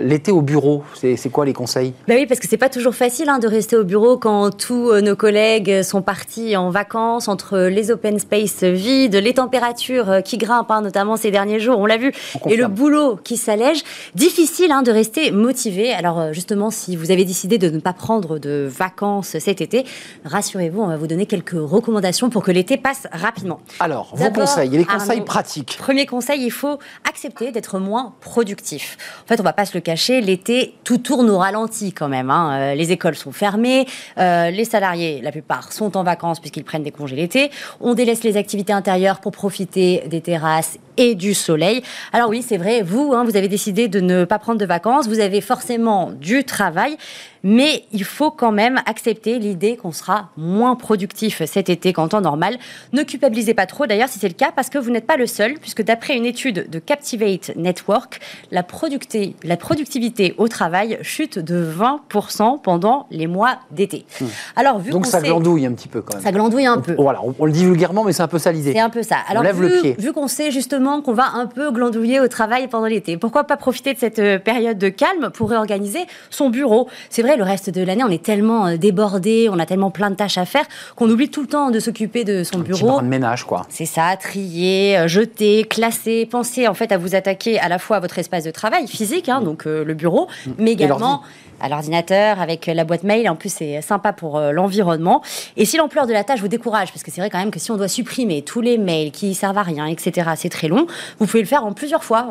l'été 0.00 0.30
au 0.30 0.42
bureau, 0.42 0.84
c'est 0.94 1.30
quoi 1.30 1.44
les 1.44 1.52
conseils? 1.52 1.92
Bah 2.06 2.14
Oui, 2.16 2.26
parce 2.26 2.38
que 2.38 2.46
c'est 2.46 2.56
pas 2.56 2.68
toujours 2.68 2.94
facile 2.94 3.28
hein, 3.28 3.40
de 3.40 3.48
rester 3.48 3.74
au 3.74 3.82
bureau 3.82 4.16
quand 4.16 4.56
tous 4.56 4.92
nos 4.92 5.16
collègues 5.16 5.82
sont 5.82 6.02
partis 6.02 6.56
en 6.56 6.70
vacances, 6.70 7.26
entre 7.26 7.58
les 7.58 7.90
open 7.90 8.20
space 8.20 8.62
vides, 8.62 9.16
les 9.16 9.34
températures 9.34 10.22
qui 10.24 10.38
grimpent, 10.38 10.70
hein, 10.70 10.82
notamment 10.82 11.16
ces 11.16 11.32
derniers 11.32 11.58
jours, 11.58 11.80
on 11.80 11.86
l'a 11.86 11.96
vu, 11.96 12.12
et 12.48 12.54
le 12.54 12.68
boulot 12.68 13.16
qui 13.16 13.36
s'allège. 13.36 13.82
Difficile 14.14 14.70
hein, 14.72 14.82
de 14.82 14.90
rester 14.90 15.30
motivé. 15.30 15.92
Alors 15.92 16.20
euh, 16.20 16.32
justement, 16.32 16.70
si 16.70 16.96
vous 16.96 17.10
avez 17.10 17.24
décidé 17.24 17.58
de 17.58 17.68
ne 17.68 17.80
pas 17.80 17.92
prendre 17.92 18.38
de 18.38 18.68
vacances 18.70 19.38
cet 19.38 19.60
été, 19.60 19.84
rassurez-vous, 20.24 20.80
on 20.80 20.86
va 20.86 20.96
vous 20.96 21.06
donner 21.06 21.26
quelques 21.26 21.56
recommandations 21.56 22.30
pour 22.30 22.42
que 22.42 22.50
l'été 22.50 22.76
passe 22.76 23.06
rapidement. 23.12 23.60
Alors, 23.80 24.14
vos 24.14 24.30
conseils, 24.30 24.70
les 24.70 24.84
conseils 24.84 25.20
pratiques. 25.22 25.76
Premier 25.78 26.06
conseil, 26.06 26.44
il 26.44 26.50
faut 26.50 26.78
accepter 27.08 27.52
d'être 27.52 27.78
moins 27.78 28.14
productif. 28.20 28.96
En 29.24 29.28
fait, 29.28 29.40
on 29.40 29.42
va 29.42 29.52
pas 29.52 29.64
se 29.64 29.74
le 29.74 29.80
cacher, 29.80 30.20
l'été, 30.20 30.74
tout 30.84 30.98
tourne 30.98 31.30
au 31.30 31.38
ralenti 31.38 31.92
quand 31.92 32.08
même. 32.08 32.30
Hein. 32.30 32.72
Euh, 32.72 32.74
les 32.74 32.92
écoles 32.92 33.16
sont 33.16 33.32
fermées, 33.32 33.86
euh, 34.18 34.50
les 34.50 34.64
salariés, 34.64 35.20
la 35.22 35.32
plupart, 35.32 35.72
sont 35.72 35.96
en 35.96 36.02
vacances 36.04 36.40
puisqu'ils 36.40 36.64
prennent 36.64 36.82
des 36.82 36.90
congés 36.90 37.16
l'été. 37.16 37.50
On 37.80 37.94
délaisse 37.94 38.22
les 38.24 38.36
activités 38.36 38.72
intérieures 38.72 39.20
pour 39.20 39.32
profiter 39.32 40.04
des 40.08 40.20
terrasses 40.20 40.78
et 40.96 41.14
du 41.14 41.34
soleil. 41.34 41.82
Alors 42.12 42.30
oui, 42.30 42.42
c'est 42.46 42.56
vrai, 42.56 42.82
vous, 42.82 43.12
hein, 43.14 43.24
vous 43.24 43.36
avez 43.36 43.48
décidé 43.48 43.88
de 43.88 44.00
ne 44.00 44.24
pas 44.24 44.38
prendre 44.38 44.58
de 44.58 44.66
vacances, 44.66 45.08
vous 45.08 45.20
avez 45.20 45.40
forcément 45.40 46.12
du 46.12 46.44
travail, 46.44 46.96
mais 47.44 47.84
il 47.92 48.04
faut 48.04 48.30
quand 48.30 48.50
même 48.50 48.80
accepter 48.86 49.38
l'idée 49.38 49.76
qu'on 49.76 49.92
sera 49.92 50.30
moins 50.36 50.74
productif 50.74 51.44
cet 51.44 51.68
été 51.68 51.92
qu'en 51.92 52.08
temps 52.08 52.22
normal. 52.22 52.56
Ne 52.92 53.02
culpabilisez 53.02 53.54
pas 53.54 53.66
trop 53.66 53.86
d'ailleurs 53.86 54.08
si 54.08 54.18
c'est 54.18 54.28
le 54.28 54.34
cas, 54.34 54.50
parce 54.56 54.70
que 54.70 54.78
vous 54.78 54.90
n'êtes 54.90 55.06
pas 55.06 55.16
le 55.16 55.26
seul, 55.26 55.54
puisque 55.60 55.82
d'après 55.82 56.16
une 56.16 56.24
étude 56.24 56.68
de 56.70 56.78
Captivate 56.78 57.54
Network, 57.54 58.20
la, 58.50 58.62
productivité 58.62 60.34
au 60.38 60.48
travail 60.48 60.98
chute 61.02 61.38
de 61.38 61.64
20% 61.64 62.62
pendant 62.62 63.06
les 63.10 63.26
mois 63.26 63.58
d'été. 63.70 64.06
Hmm. 64.20 64.26
Alors, 64.56 64.78
vu 64.78 64.90
Donc 64.90 65.06
ça 65.06 65.20
glandouille 65.20 65.66
un 65.66 65.72
petit 65.72 65.88
peu 65.88 66.00
quand 66.00 66.14
même. 66.14 66.22
Ça 66.22 66.32
glandouille 66.32 66.66
un 66.66 66.80
peu. 66.80 66.94
Voilà, 66.98 67.20
on, 67.38 67.44
le 67.44 67.52
dit 67.52 67.64
vulgairement, 67.64 68.04
mais 68.04 68.12
c'est 68.12 68.22
un 68.22 68.28
peu 68.28 68.38
ça 68.38 68.52
l'idée. 68.52 68.72
C'est 68.72 68.80
un 68.80 68.90
peu 68.90 69.02
ça. 69.02 69.16
Alors, 69.28 69.42
lève 69.42 69.60
vu, 69.60 69.68
le 69.68 69.80
pied. 69.80 69.96
vu 69.98 70.12
qu'on 70.12 70.28
sait 70.28 70.50
justement 70.50 71.02
qu'on 71.02 71.12
va 71.12 71.32
un 71.34 71.46
peu 71.46 71.70
glandouiller 71.70 72.20
au 72.20 72.28
travail 72.28 72.68
pendant 72.68 72.86
l'été, 72.86 73.18
pourquoi 73.18 73.44
pas 73.44 73.58
profiter 73.58 73.92
de 73.92 73.98
cette 73.98 74.18
euh, 74.18 74.38
période 74.38 74.78
de 74.78 74.88
calme 74.88 75.30
pour 75.34 75.50
réorganiser 75.50 76.06
son 76.30 76.48
bureau? 76.48 76.88
C'est 77.10 77.22
vrai, 77.22 77.33
le 77.36 77.44
reste 77.44 77.70
de 77.70 77.82
l'année, 77.82 78.04
on 78.04 78.10
est 78.10 78.22
tellement 78.22 78.66
euh, 78.66 78.76
débordé, 78.76 79.48
on 79.50 79.58
a 79.58 79.66
tellement 79.66 79.90
plein 79.90 80.10
de 80.10 80.16
tâches 80.16 80.38
à 80.38 80.44
faire 80.44 80.64
qu'on 80.96 81.08
oublie 81.10 81.28
tout 81.28 81.42
le 81.42 81.46
temps 81.46 81.70
de 81.70 81.80
s'occuper 81.80 82.24
de 82.24 82.44
son 82.44 82.58
bureau. 82.58 82.96
Petit 82.96 83.04
de 83.04 83.08
ménage, 83.08 83.44
quoi. 83.44 83.66
C'est 83.68 83.86
ça, 83.86 84.16
trier, 84.16 84.98
euh, 84.98 85.08
jeter, 85.08 85.64
classer, 85.64 86.26
penser 86.26 86.68
en 86.68 86.74
fait 86.74 86.92
à 86.92 86.98
vous 86.98 87.14
attaquer 87.14 87.58
à 87.58 87.68
la 87.68 87.78
fois 87.78 87.96
à 87.96 88.00
votre 88.00 88.18
espace 88.18 88.44
de 88.44 88.50
travail 88.50 88.86
physique, 88.86 89.28
hein, 89.28 89.40
donc 89.40 89.66
euh, 89.66 89.84
le 89.84 89.94
bureau, 89.94 90.28
mm. 90.46 90.50
mais 90.58 90.72
également 90.72 91.22
à 91.60 91.68
l'ordinateur, 91.68 92.40
avec 92.40 92.66
la 92.66 92.84
boîte 92.84 93.02
mail. 93.02 93.28
En 93.28 93.36
plus, 93.36 93.52
c'est 93.52 93.80
sympa 93.82 94.12
pour 94.12 94.40
l'environnement. 94.40 95.22
Et 95.56 95.64
si 95.64 95.76
l'ampleur 95.76 96.06
de 96.06 96.12
la 96.12 96.24
tâche 96.24 96.40
vous 96.40 96.48
décourage, 96.48 96.92
parce 96.92 97.02
que 97.02 97.10
c'est 97.10 97.20
vrai 97.20 97.30
quand 97.30 97.38
même 97.38 97.50
que 97.50 97.60
si 97.60 97.70
on 97.70 97.76
doit 97.76 97.88
supprimer 97.88 98.42
tous 98.42 98.60
les 98.60 98.78
mails 98.78 99.10
qui 99.10 99.34
servent 99.34 99.58
à 99.58 99.62
rien, 99.62 99.86
etc., 99.86 100.30
c'est 100.36 100.48
très 100.48 100.68
long, 100.68 100.86
vous 101.18 101.26
pouvez 101.26 101.42
le 101.42 101.48
faire 101.48 101.64
en 101.64 101.72
plusieurs 101.72 102.04
fois. 102.04 102.26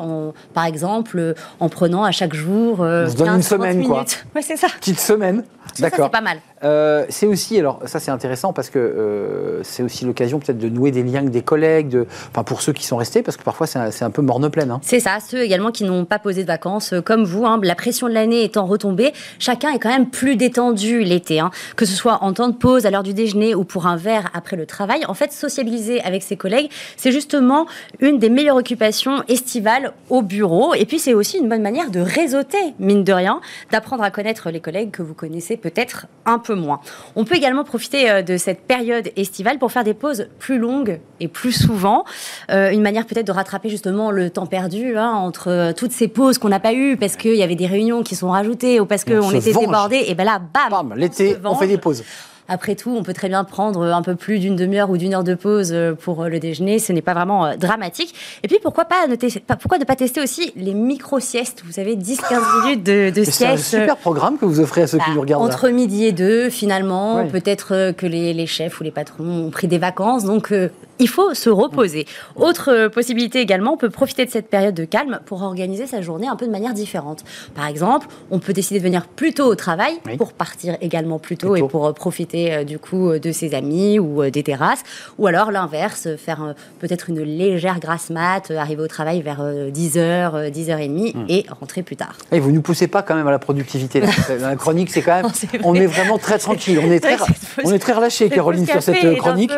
par 0.53 0.65
exemple, 0.65 1.35
en 1.59 1.69
prenant 1.69 2.03
à 2.03 2.11
chaque 2.11 2.33
jour. 2.33 2.81
Euh, 2.81 3.07
une 3.09 3.41
semaine, 3.41 3.77
minutes. 3.77 3.87
quoi. 3.87 4.05
Ouais, 4.35 4.41
c'est 4.41 4.57
ça. 4.57 4.67
Petite 4.79 4.99
semaine. 4.99 5.43
D'accord. 5.79 6.05
C'est 6.05 6.11
pas 6.11 6.21
mal. 6.21 6.39
Euh, 6.63 7.05
c'est 7.09 7.27
aussi, 7.27 7.59
alors 7.59 7.79
ça 7.85 7.99
c'est 7.99 8.11
intéressant 8.11 8.53
parce 8.53 8.69
que 8.69 8.79
euh, 8.79 9.63
c'est 9.63 9.83
aussi 9.83 10.05
l'occasion 10.05 10.39
peut-être 10.39 10.57
de 10.57 10.69
nouer 10.69 10.91
des 10.91 11.03
liens 11.03 11.19
avec 11.19 11.31
des 11.31 11.41
collègues, 11.41 12.05
enfin 12.31 12.43
pour 12.43 12.61
ceux 12.61 12.73
qui 12.73 12.85
sont 12.85 12.97
restés, 12.97 13.21
parce 13.21 13.37
que 13.37 13.43
parfois 13.43 13.67
c'est 13.67 14.03
un, 14.03 14.09
peu 14.09 14.21
morne 14.21 14.49
pleine. 14.49 14.71
Hein. 14.71 14.79
C'est 14.81 14.99
ça, 14.99 15.17
ceux 15.19 15.41
également 15.41 15.71
qui 15.71 15.83
n'ont 15.83 16.05
pas 16.05 16.19
posé 16.19 16.43
de 16.43 16.47
vacances, 16.47 16.93
euh, 16.93 17.01
comme 17.01 17.23
vous, 17.23 17.45
hein, 17.45 17.59
la 17.63 17.75
pression 17.75 18.07
de 18.07 18.13
l'année 18.13 18.43
étant 18.43 18.65
retombée, 18.65 19.13
chacun 19.39 19.71
est 19.71 19.79
quand 19.79 19.89
même 19.89 20.09
plus 20.09 20.35
détendu 20.35 21.03
l'été, 21.03 21.39
hein, 21.39 21.51
que 21.75 21.85
ce 21.85 21.95
soit 21.95 22.23
en 22.23 22.33
temps 22.33 22.47
de 22.47 22.55
pause, 22.55 22.85
à 22.85 22.91
l'heure 22.91 23.03
du 23.03 23.13
déjeuner 23.13 23.55
ou 23.55 23.63
pour 23.63 23.87
un 23.87 23.97
verre 23.97 24.29
après 24.33 24.55
le 24.55 24.65
travail. 24.65 25.05
En 25.07 25.13
fait, 25.13 25.31
sociabiliser 25.31 26.01
avec 26.01 26.23
ses 26.23 26.37
collègues, 26.37 26.69
c'est 26.97 27.11
justement 27.11 27.67
une 27.99 28.19
des 28.19 28.29
meilleures 28.29 28.57
occupations 28.57 29.23
estivales 29.27 29.93
au 30.09 30.21
bureau. 30.21 30.73
Et 30.73 30.85
puis 30.85 30.99
c'est 30.99 31.13
aussi 31.13 31.37
une 31.37 31.49
bonne 31.49 31.61
manière 31.61 31.89
de 31.89 31.99
réseauter, 31.99 32.73
mine 32.79 33.03
de 33.03 33.13
rien, 33.13 33.41
d'apprendre 33.71 34.03
à 34.03 34.11
connaître 34.11 34.49
les 34.49 34.59
collègues 34.59 34.91
que 34.91 35.01
vous 35.01 35.13
connaissez 35.13 35.57
peut-être 35.57 36.07
un 36.25 36.39
peu 36.39 36.52
moins. 36.55 36.79
On 37.15 37.25
peut 37.25 37.35
également 37.35 37.63
profiter 37.63 38.09
euh, 38.09 38.21
de 38.21 38.37
cette 38.37 38.61
période 38.61 39.09
estivale 39.15 39.59
pour 39.59 39.71
faire 39.71 39.83
des 39.83 39.93
pauses 39.93 40.27
plus 40.39 40.57
longues 40.57 40.99
et 41.19 41.27
plus 41.27 41.51
souvent. 41.51 42.05
Euh, 42.51 42.71
une 42.71 42.81
manière 42.81 43.05
peut-être 43.05 43.27
de 43.27 43.31
rattraper 43.31 43.69
justement 43.69 44.11
le 44.11 44.29
temps 44.29 44.45
perdu 44.45 44.97
hein, 44.97 45.11
entre 45.11 45.49
euh, 45.49 45.73
toutes 45.73 45.91
ces 45.91 46.07
pauses 46.07 46.37
qu'on 46.37 46.49
n'a 46.49 46.59
pas 46.59 46.73
eues 46.73 46.97
parce 46.97 47.15
qu'il 47.15 47.35
y 47.35 47.43
avait 47.43 47.55
des 47.55 47.67
réunions 47.67 48.03
qui 48.03 48.15
sont 48.15 48.29
rajoutées 48.29 48.79
ou 48.79 48.85
parce 48.85 49.03
qu'on 49.03 49.31
était 49.31 49.53
débordé. 49.53 50.03
Et 50.07 50.15
ben 50.15 50.23
là, 50.23 50.39
bam, 50.39 50.93
l'été, 50.95 51.37
on 51.43 51.55
fait 51.55 51.67
des 51.67 51.77
pauses. 51.77 52.03
Après 52.47 52.75
tout, 52.75 52.93
on 52.95 53.03
peut 53.03 53.13
très 53.13 53.29
bien 53.29 53.43
prendre 53.43 53.83
un 53.83 54.01
peu 54.01 54.15
plus 54.15 54.39
d'une 54.39 54.55
demi-heure 54.55 54.89
ou 54.89 54.97
d'une 54.97 55.13
heure 55.13 55.23
de 55.23 55.35
pause 55.35 55.71
euh, 55.71 55.93
pour 55.93 56.23
euh, 56.23 56.29
le 56.29 56.39
déjeuner. 56.39 56.79
Ce 56.79 56.91
n'est 56.91 57.01
pas 57.01 57.13
vraiment 57.13 57.45
euh, 57.45 57.55
dramatique. 57.55 58.13
Et 58.43 58.47
puis, 58.47 58.57
pourquoi, 58.61 58.85
pas 58.85 59.07
ne 59.07 59.15
pourquoi 59.55 59.77
ne 59.77 59.85
pas 59.85 59.95
tester 59.95 60.21
aussi 60.21 60.51
les 60.55 60.73
micro-siestes? 60.73 61.63
Vous 61.65 61.71
savez, 61.71 61.95
10-15 61.95 62.63
minutes 62.63 62.83
de, 62.83 63.09
de 63.09 63.23
sieste. 63.23 63.37
C'est 63.37 63.77
un 63.77 63.81
super 63.81 63.97
programme 63.97 64.37
que 64.37 64.45
vous 64.45 64.59
offrez 64.59 64.81
à 64.81 64.87
ceux 64.87 64.97
qui 64.97 65.05
bah, 65.07 65.15
nous 65.15 65.21
regardent. 65.21 65.43
Entre 65.43 65.69
midi 65.69 66.05
et 66.05 66.11
deux, 66.11 66.49
finalement, 66.49 67.25
peut-être 67.27 67.91
que 67.93 68.05
les, 68.05 68.45
chefs 68.45 68.79
ou 68.79 68.83
les 68.83 68.91
patrons 68.91 69.45
ont 69.45 69.49
pris 69.49 69.67
des 69.67 69.77
vacances. 69.77 70.25
Donc, 70.25 70.53
il 70.99 71.09
faut 71.09 71.33
se 71.33 71.49
reposer. 71.49 72.05
Autre 72.35 72.87
possibilité 72.87 73.39
également, 73.39 73.73
on 73.73 73.77
peut 73.77 73.89
profiter 73.89 74.25
de 74.25 74.31
cette 74.31 74.49
période 74.49 74.75
de 74.75 74.85
calme 74.85 75.19
pour 75.25 75.41
organiser 75.41 75.87
sa 75.87 76.01
journée 76.01 76.27
un 76.27 76.35
peu 76.35 76.45
de 76.45 76.51
manière 76.51 76.73
différente. 76.73 77.23
Par 77.55 77.67
exemple, 77.67 78.07
on 78.31 78.39
peut 78.39 78.53
décider 78.53 78.79
de 78.79 78.83
venir 78.83 79.07
plus 79.07 79.33
tôt 79.33 79.45
au 79.45 79.55
travail 79.55 79.93
pour 80.17 80.33
partir 80.33 80.77
également 80.81 81.19
plus 81.19 81.37
tôt, 81.37 81.55
et 81.55 81.63
pour 81.67 81.93
profiter 81.93 82.53
euh, 82.53 82.63
du 82.63 82.79
coup 82.79 83.09
euh, 83.09 83.19
de 83.19 83.31
ses 83.31 83.53
amis 83.53 83.99
ou 83.99 84.21
euh, 84.21 84.29
des 84.29 84.43
terrasses, 84.43 84.83
ou 85.17 85.27
alors 85.27 85.51
l'inverse, 85.51 86.07
faire 86.17 86.53
peut-être 86.79 87.09
une 87.09 87.21
légère 87.21 87.79
grasse 87.79 88.09
mat, 88.09 88.51
arriver 88.51 88.83
au 88.83 88.87
travail 88.87 89.21
vers 89.21 89.41
10h, 89.41 90.51
10h30 90.51 91.25
et 91.29 91.45
rentrer 91.59 91.83
plus 91.83 91.95
tard. 91.95 92.15
Et 92.31 92.39
vous 92.39 92.49
ne 92.49 92.55
nous 92.55 92.61
poussez 92.61 92.87
pas 92.87 93.01
quand 93.01 93.15
même 93.15 93.27
à 93.27 93.31
la 93.31 93.39
productivité. 93.39 94.01
la 94.39 94.55
chronique, 94.55 94.91
c'est 94.91 95.01
quand 95.01 95.21
même, 95.21 95.31
on 95.63 95.75
est 95.75 95.85
vraiment 95.85 96.17
très 96.17 96.37
tranquille, 96.37 96.79
on 96.83 96.91
est 96.91 96.99
très, 96.99 97.17
on 97.63 97.71
est 97.71 97.79
très 97.79 97.93
relâché, 97.93 98.29
Caroline, 98.29 98.65
sur 98.65 98.81
cette 98.81 99.17
chronique. 99.17 99.51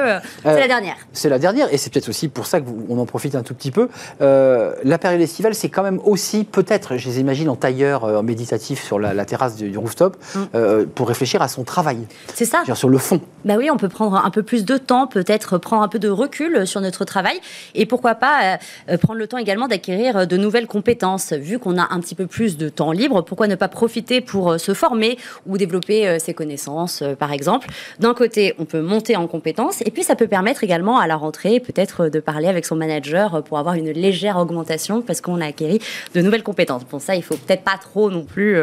c'est 0.44 0.60
la 0.60 0.68
dernière. 0.68 0.96
C'est 1.26 1.30
la 1.30 1.40
dernière, 1.40 1.74
et 1.74 1.78
c'est 1.78 1.92
peut-être 1.92 2.10
aussi 2.10 2.28
pour 2.28 2.46
ça 2.46 2.62
qu'on 2.62 3.00
en 3.00 3.06
profite 3.08 3.34
un 3.34 3.42
tout 3.42 3.56
petit 3.56 3.72
peu. 3.72 3.90
la 4.20 4.98
période 5.00 5.20
estivale, 5.22 5.56
c'est 5.56 5.70
quand 5.70 5.82
même 5.82 6.00
aussi 6.06 6.44
peut-être, 6.44 6.98
je 6.98 7.10
les 7.10 7.20
imagine 7.20 7.50
en 7.50 7.56
tailleur 7.56 8.22
méditatif 8.22 8.84
sur 8.84 9.00
la, 9.00 9.26
terrasse 9.26 9.56
du, 9.56 9.76
rooftop, 9.76 10.18
mm. 10.36 10.86
pour 10.94 11.08
réfléchir 11.08 11.42
à 11.42 11.48
son 11.48 11.64
travail. 11.64 12.06
C'est 12.36 12.46
ça 12.46 12.64
sur 12.76 12.90
le 12.90 13.00
fond. 13.00 13.22
Bah 13.46 13.56
oui, 13.58 13.70
on 13.72 13.78
peut 13.78 13.90
prendre 13.90 14.16
un 14.16 14.30
peu 14.30 14.44
plus 14.44 14.66
de 14.66 14.78
temps, 14.78 15.08
peut-être 15.08 15.58
prendre 15.58 15.82
un 15.84 15.88
peu 15.88 16.00
de 16.00 16.10
recul 16.10 16.68
sur 16.68 16.82
notre 16.82 17.06
travail 17.06 17.40
et 17.74 17.86
pourquoi 17.86 18.16
pas 18.16 18.44
euh, 18.44 18.58
euh, 18.90 18.98
prendre 18.98 19.20
le 19.20 19.28
temps 19.28 19.38
également 19.38 19.68
d'acquérir 19.68 20.28
de 20.28 20.38
nouvelles 20.38 20.68
compétences. 20.68 21.34
Vu 21.34 21.60
qu'on 21.60 21.78
a 21.78 21.94
un 21.94 22.00
petit 22.00 22.16
peu 22.16 22.28
plus 22.28 22.58
de 22.58 22.70
temps 22.70 22.92
libre, 22.92 23.22
pourquoi 23.22 23.48
ne 23.48 23.56
pas 23.56 23.68
profiter 23.68 24.22
pour 24.22 24.54
euh, 24.54 24.58
se 24.58 24.74
former 24.74 25.18
ou 25.46 25.58
développer 25.58 26.18
ses 26.20 26.34
connaissances, 26.34 27.04
par 27.20 27.32
exemple. 27.32 27.68
D'un 28.00 28.14
côté, 28.14 28.56
on 28.60 28.66
peut 28.66 28.82
monter 28.82 29.16
en 29.16 29.28
compétences 29.28 29.82
et 29.82 29.92
puis 29.92 30.04
ça 30.04 30.16
peut 30.16 30.28
permettre 30.28 30.64
également 30.64 30.98
à 30.98 31.08
la 31.08 31.15
rentrée, 31.18 31.60
peut-être 31.60 32.10
de 32.10 32.20
parler 32.20 32.48
avec 32.48 32.66
son 32.66 32.76
manager 32.76 33.44
pour 33.44 33.58
avoir 33.58 33.76
une 33.76 33.92
légère 33.92 34.38
augmentation 34.38 35.02
parce 35.02 35.22
qu'on 35.22 35.42
a 35.42 35.48
acquéri 35.48 35.80
de 36.14 36.22
nouvelles 36.22 36.44
compétences. 36.44 36.84
Pour 36.84 37.02
ça, 37.02 37.16
il 37.16 37.24
faut 37.24 37.36
peut-être 37.36 37.64
pas 37.64 37.78
trop 37.80 38.10
non 38.10 38.24
plus, 38.24 38.58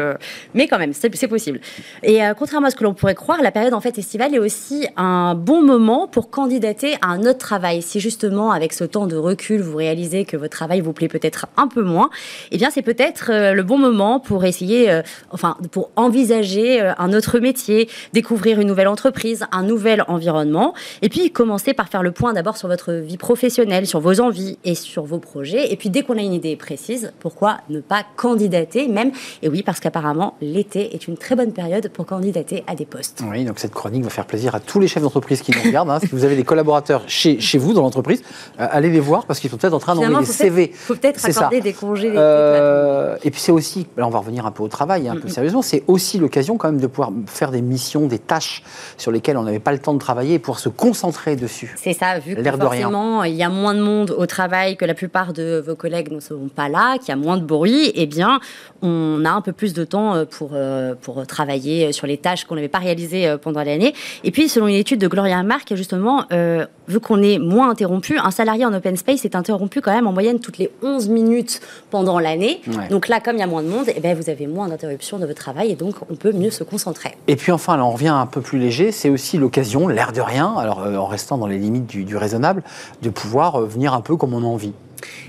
mais 0.53 0.67
quand 0.67 0.79
même, 0.79 0.93
c'est 0.93 1.27
possible. 1.27 1.59
Et 2.03 2.19
contrairement 2.37 2.67
à 2.67 2.69
ce 2.71 2.75
que 2.75 2.83
l'on 2.83 2.93
pourrait 2.93 3.15
croire, 3.15 3.41
la 3.41 3.51
période 3.51 3.73
en 3.73 3.81
fait 3.81 3.97
estivale 3.97 4.35
est 4.35 4.39
aussi 4.39 4.87
un 4.97 5.35
bon 5.35 5.61
moment 5.61 6.07
pour 6.07 6.29
candidater 6.29 6.95
à 7.01 7.07
un 7.07 7.21
autre 7.21 7.39
travail. 7.39 7.81
Si 7.81 7.99
justement, 7.99 8.51
avec 8.51 8.73
ce 8.73 8.83
temps 8.83 9.07
de 9.07 9.15
recul, 9.15 9.61
vous 9.61 9.77
réalisez 9.77 10.25
que 10.25 10.37
votre 10.37 10.55
travail 10.55 10.81
vous 10.81 10.93
plaît 10.93 11.07
peut-être 11.07 11.47
un 11.57 11.67
peu 11.67 11.83
moins, 11.83 12.09
eh 12.51 12.57
bien, 12.57 12.69
c'est 12.69 12.81
peut-être 12.81 13.31
le 13.53 13.63
bon 13.63 13.77
moment 13.77 14.19
pour 14.19 14.45
essayer, 14.45 15.01
enfin, 15.31 15.57
pour 15.71 15.91
envisager 15.95 16.81
un 16.97 17.13
autre 17.13 17.39
métier, 17.39 17.89
découvrir 18.13 18.59
une 18.59 18.67
nouvelle 18.67 18.87
entreprise, 18.87 19.45
un 19.51 19.63
nouvel 19.63 20.03
environnement. 20.07 20.73
Et 21.01 21.09
puis, 21.09 21.31
commencer 21.31 21.73
par 21.73 21.89
faire 21.89 22.03
le 22.03 22.11
point 22.11 22.33
d'abord 22.43 22.57
sur 22.57 22.67
votre 22.67 22.91
vie 22.91 23.15
professionnelle, 23.15 23.87
sur 23.87 24.01
vos 24.01 24.19
envies 24.19 24.57
et 24.65 24.75
sur 24.75 25.05
vos 25.05 25.19
projets. 25.19 25.71
Et 25.71 25.77
puis, 25.77 25.89
dès 25.89 26.03
qu'on 26.03 26.17
a 26.17 26.21
une 26.21 26.33
idée 26.33 26.57
précise, 26.57 27.13
pourquoi 27.21 27.59
ne 27.69 27.79
pas 27.79 28.03
candidater 28.17 28.89
même? 28.89 29.13
Et 29.43 29.47
oui, 29.47 29.63
parce 29.63 29.79
qu'apparemment, 29.79 30.35
l'été 30.41 30.93
est 30.93 31.07
une 31.07 31.15
très 31.15 31.37
bonne 31.37 31.53
période 31.53 31.87
pour 31.87 32.05
candidater 32.05 32.65
à 32.67 32.75
des 32.75 32.83
postes. 32.85 33.23
Oui, 33.31 33.45
donc 33.45 33.59
cette 33.59 33.73
chronique 33.73 34.03
va 34.03 34.09
faire 34.09 34.25
plaisir 34.25 34.55
à 34.55 34.59
tous 34.59 34.81
les 34.81 34.89
chefs 34.89 35.01
d'entreprise 35.01 35.41
qui 35.41 35.51
nous 35.51 35.63
regardent. 35.63 35.89
Hein. 35.89 35.99
si 36.01 36.07
vous 36.07 36.25
avez 36.25 36.35
des 36.35 36.43
collaborateurs 36.43 37.03
chez, 37.07 37.39
chez 37.39 37.57
vous 37.57 37.71
dans 37.71 37.81
l'entreprise, 37.81 38.21
euh, 38.59 38.67
allez 38.69 38.89
les 38.89 38.99
voir 38.99 39.25
parce 39.25 39.39
qu'ils 39.39 39.49
sont 39.49 39.55
peut-être 39.55 39.73
en 39.73 39.79
train 39.79 39.95
d'envoyer 39.95 40.19
des 40.19 40.25
CV. 40.25 40.71
Il 40.73 40.75
faut 40.75 40.95
peut-être 40.95 41.25
accorder 41.25 41.61
des 41.61 41.71
congés. 41.71 42.11
Euh, 42.13 43.15
et 43.23 43.31
puis 43.31 43.39
c'est 43.39 43.53
aussi, 43.53 43.87
là 43.95 44.05
on 44.05 44.09
va 44.09 44.19
revenir 44.19 44.45
un 44.45 44.51
peu 44.51 44.63
au 44.63 44.67
travail, 44.67 45.07
un 45.07 45.15
peu 45.15 45.29
sérieusement, 45.29 45.61
c'est 45.61 45.83
aussi 45.87 46.17
l'occasion 46.17 46.57
quand 46.57 46.69
même 46.69 46.81
de 46.81 46.87
pouvoir 46.87 47.13
faire 47.25 47.51
des 47.51 47.61
missions, 47.61 48.05
des 48.07 48.19
tâches 48.19 48.63
sur 48.97 49.11
lesquelles 49.11 49.37
on 49.37 49.43
n'avait 49.43 49.59
pas 49.59 49.71
le 49.71 49.79
temps 49.79 49.93
de 49.93 49.99
travailler 49.99 50.33
et 50.33 50.39
pouvoir 50.39 50.59
se 50.59 50.67
concentrer 50.67 51.37
dessus. 51.37 51.73
C'est 51.77 51.93
ça, 51.93 52.19
vu 52.19 52.32
que 52.35 52.43
forcément 52.57 53.23
il 53.23 53.35
y 53.35 53.43
a 53.43 53.49
moins 53.49 53.73
de 53.73 53.81
monde 53.81 54.11
au 54.11 54.25
travail, 54.25 54.77
que 54.77 54.85
la 54.85 54.93
plupart 54.93 55.33
de 55.33 55.63
vos 55.65 55.75
collègues 55.75 56.11
ne 56.11 56.19
sont 56.19 56.49
pas 56.53 56.69
là, 56.69 56.97
qu'il 56.97 57.09
y 57.09 57.11
a 57.11 57.15
moins 57.15 57.37
de 57.37 57.43
bruit, 57.43 57.91
eh 57.95 58.05
bien 58.05 58.39
on 58.81 59.23
a 59.25 59.29
un 59.31 59.41
peu 59.41 59.53
plus 59.53 59.73
de 59.73 59.83
temps 59.85 60.13
euh, 60.15 60.25
pour, 60.25 60.51
euh, 60.53 60.93
pour 60.99 61.25
travailler 61.25 61.91
sur 61.93 62.05
les 62.05 62.17
tâches 62.17 62.45
qu'on 62.45 62.55
n'avait 62.55 62.67
pas 62.67 62.79
réalisées 62.79 63.27
euh, 63.27 63.37
pendant 63.37 63.63
l'année. 63.63 63.93
Et 64.23 64.31
puis 64.31 64.49
selon 64.49 64.67
une 64.67 64.75
étude 64.75 64.99
de 64.99 65.07
Gloria 65.07 65.41
Mark, 65.43 65.73
justement, 65.75 66.25
vu 66.87 66.99
qu'on 66.99 67.21
est 67.21 67.39
moins 67.39 67.69
interrompu, 67.69 68.17
un 68.17 68.31
salarié 68.31 68.65
en 68.65 68.73
open 68.73 68.97
space 68.97 69.25
est 69.25 69.35
interrompu 69.35 69.81
quand 69.81 69.93
même 69.93 70.07
en 70.07 70.11
moyenne 70.11 70.39
toutes 70.39 70.57
les 70.57 70.69
11 70.81 71.09
minutes 71.09 71.61
pendant 71.89 72.19
l'année. 72.19 72.61
Donc 72.89 73.07
là, 73.07 73.19
comme 73.19 73.35
il 73.35 73.39
y 73.39 73.43
a 73.43 73.47
moins 73.47 73.63
de 73.63 73.67
monde, 73.67 73.85
eh 73.95 73.99
bien, 73.99 74.13
vous 74.13 74.29
avez 74.29 74.47
moins 74.47 74.67
d'interruptions 74.67 75.19
de 75.19 75.25
votre 75.25 75.39
travail 75.39 75.71
et 75.71 75.75
donc 75.75 75.95
on 76.09 76.15
peut 76.15 76.31
mieux 76.31 76.51
se 76.51 76.63
concentrer. 76.63 77.15
Et 77.27 77.35
puis 77.35 77.51
enfin, 77.51 77.77
là, 77.77 77.85
on 77.85 77.91
revient 77.91 78.09
un 78.09 78.25
peu 78.25 78.41
plus 78.41 78.59
léger, 78.59 78.91
c'est 78.91 79.09
aussi 79.09 79.37
l'occasion, 79.37 79.87
l'air 79.87 80.11
de 80.11 80.21
rien, 80.21 80.53
alors 80.57 80.81
euh, 80.81 80.95
en 80.95 81.05
restant 81.05 81.37
dans 81.37 81.47
les 81.47 81.57
limites 81.57 81.85
du, 81.85 82.17
raisonnable, 82.23 82.63
de 83.01 83.09
pouvoir 83.09 83.55
euh, 83.55 83.65
venir 83.65 83.93
un 83.93 84.01
peu 84.01 84.15
comme 84.15 84.33
on 84.33 84.43
a 84.43 84.47
envie. 84.47 84.73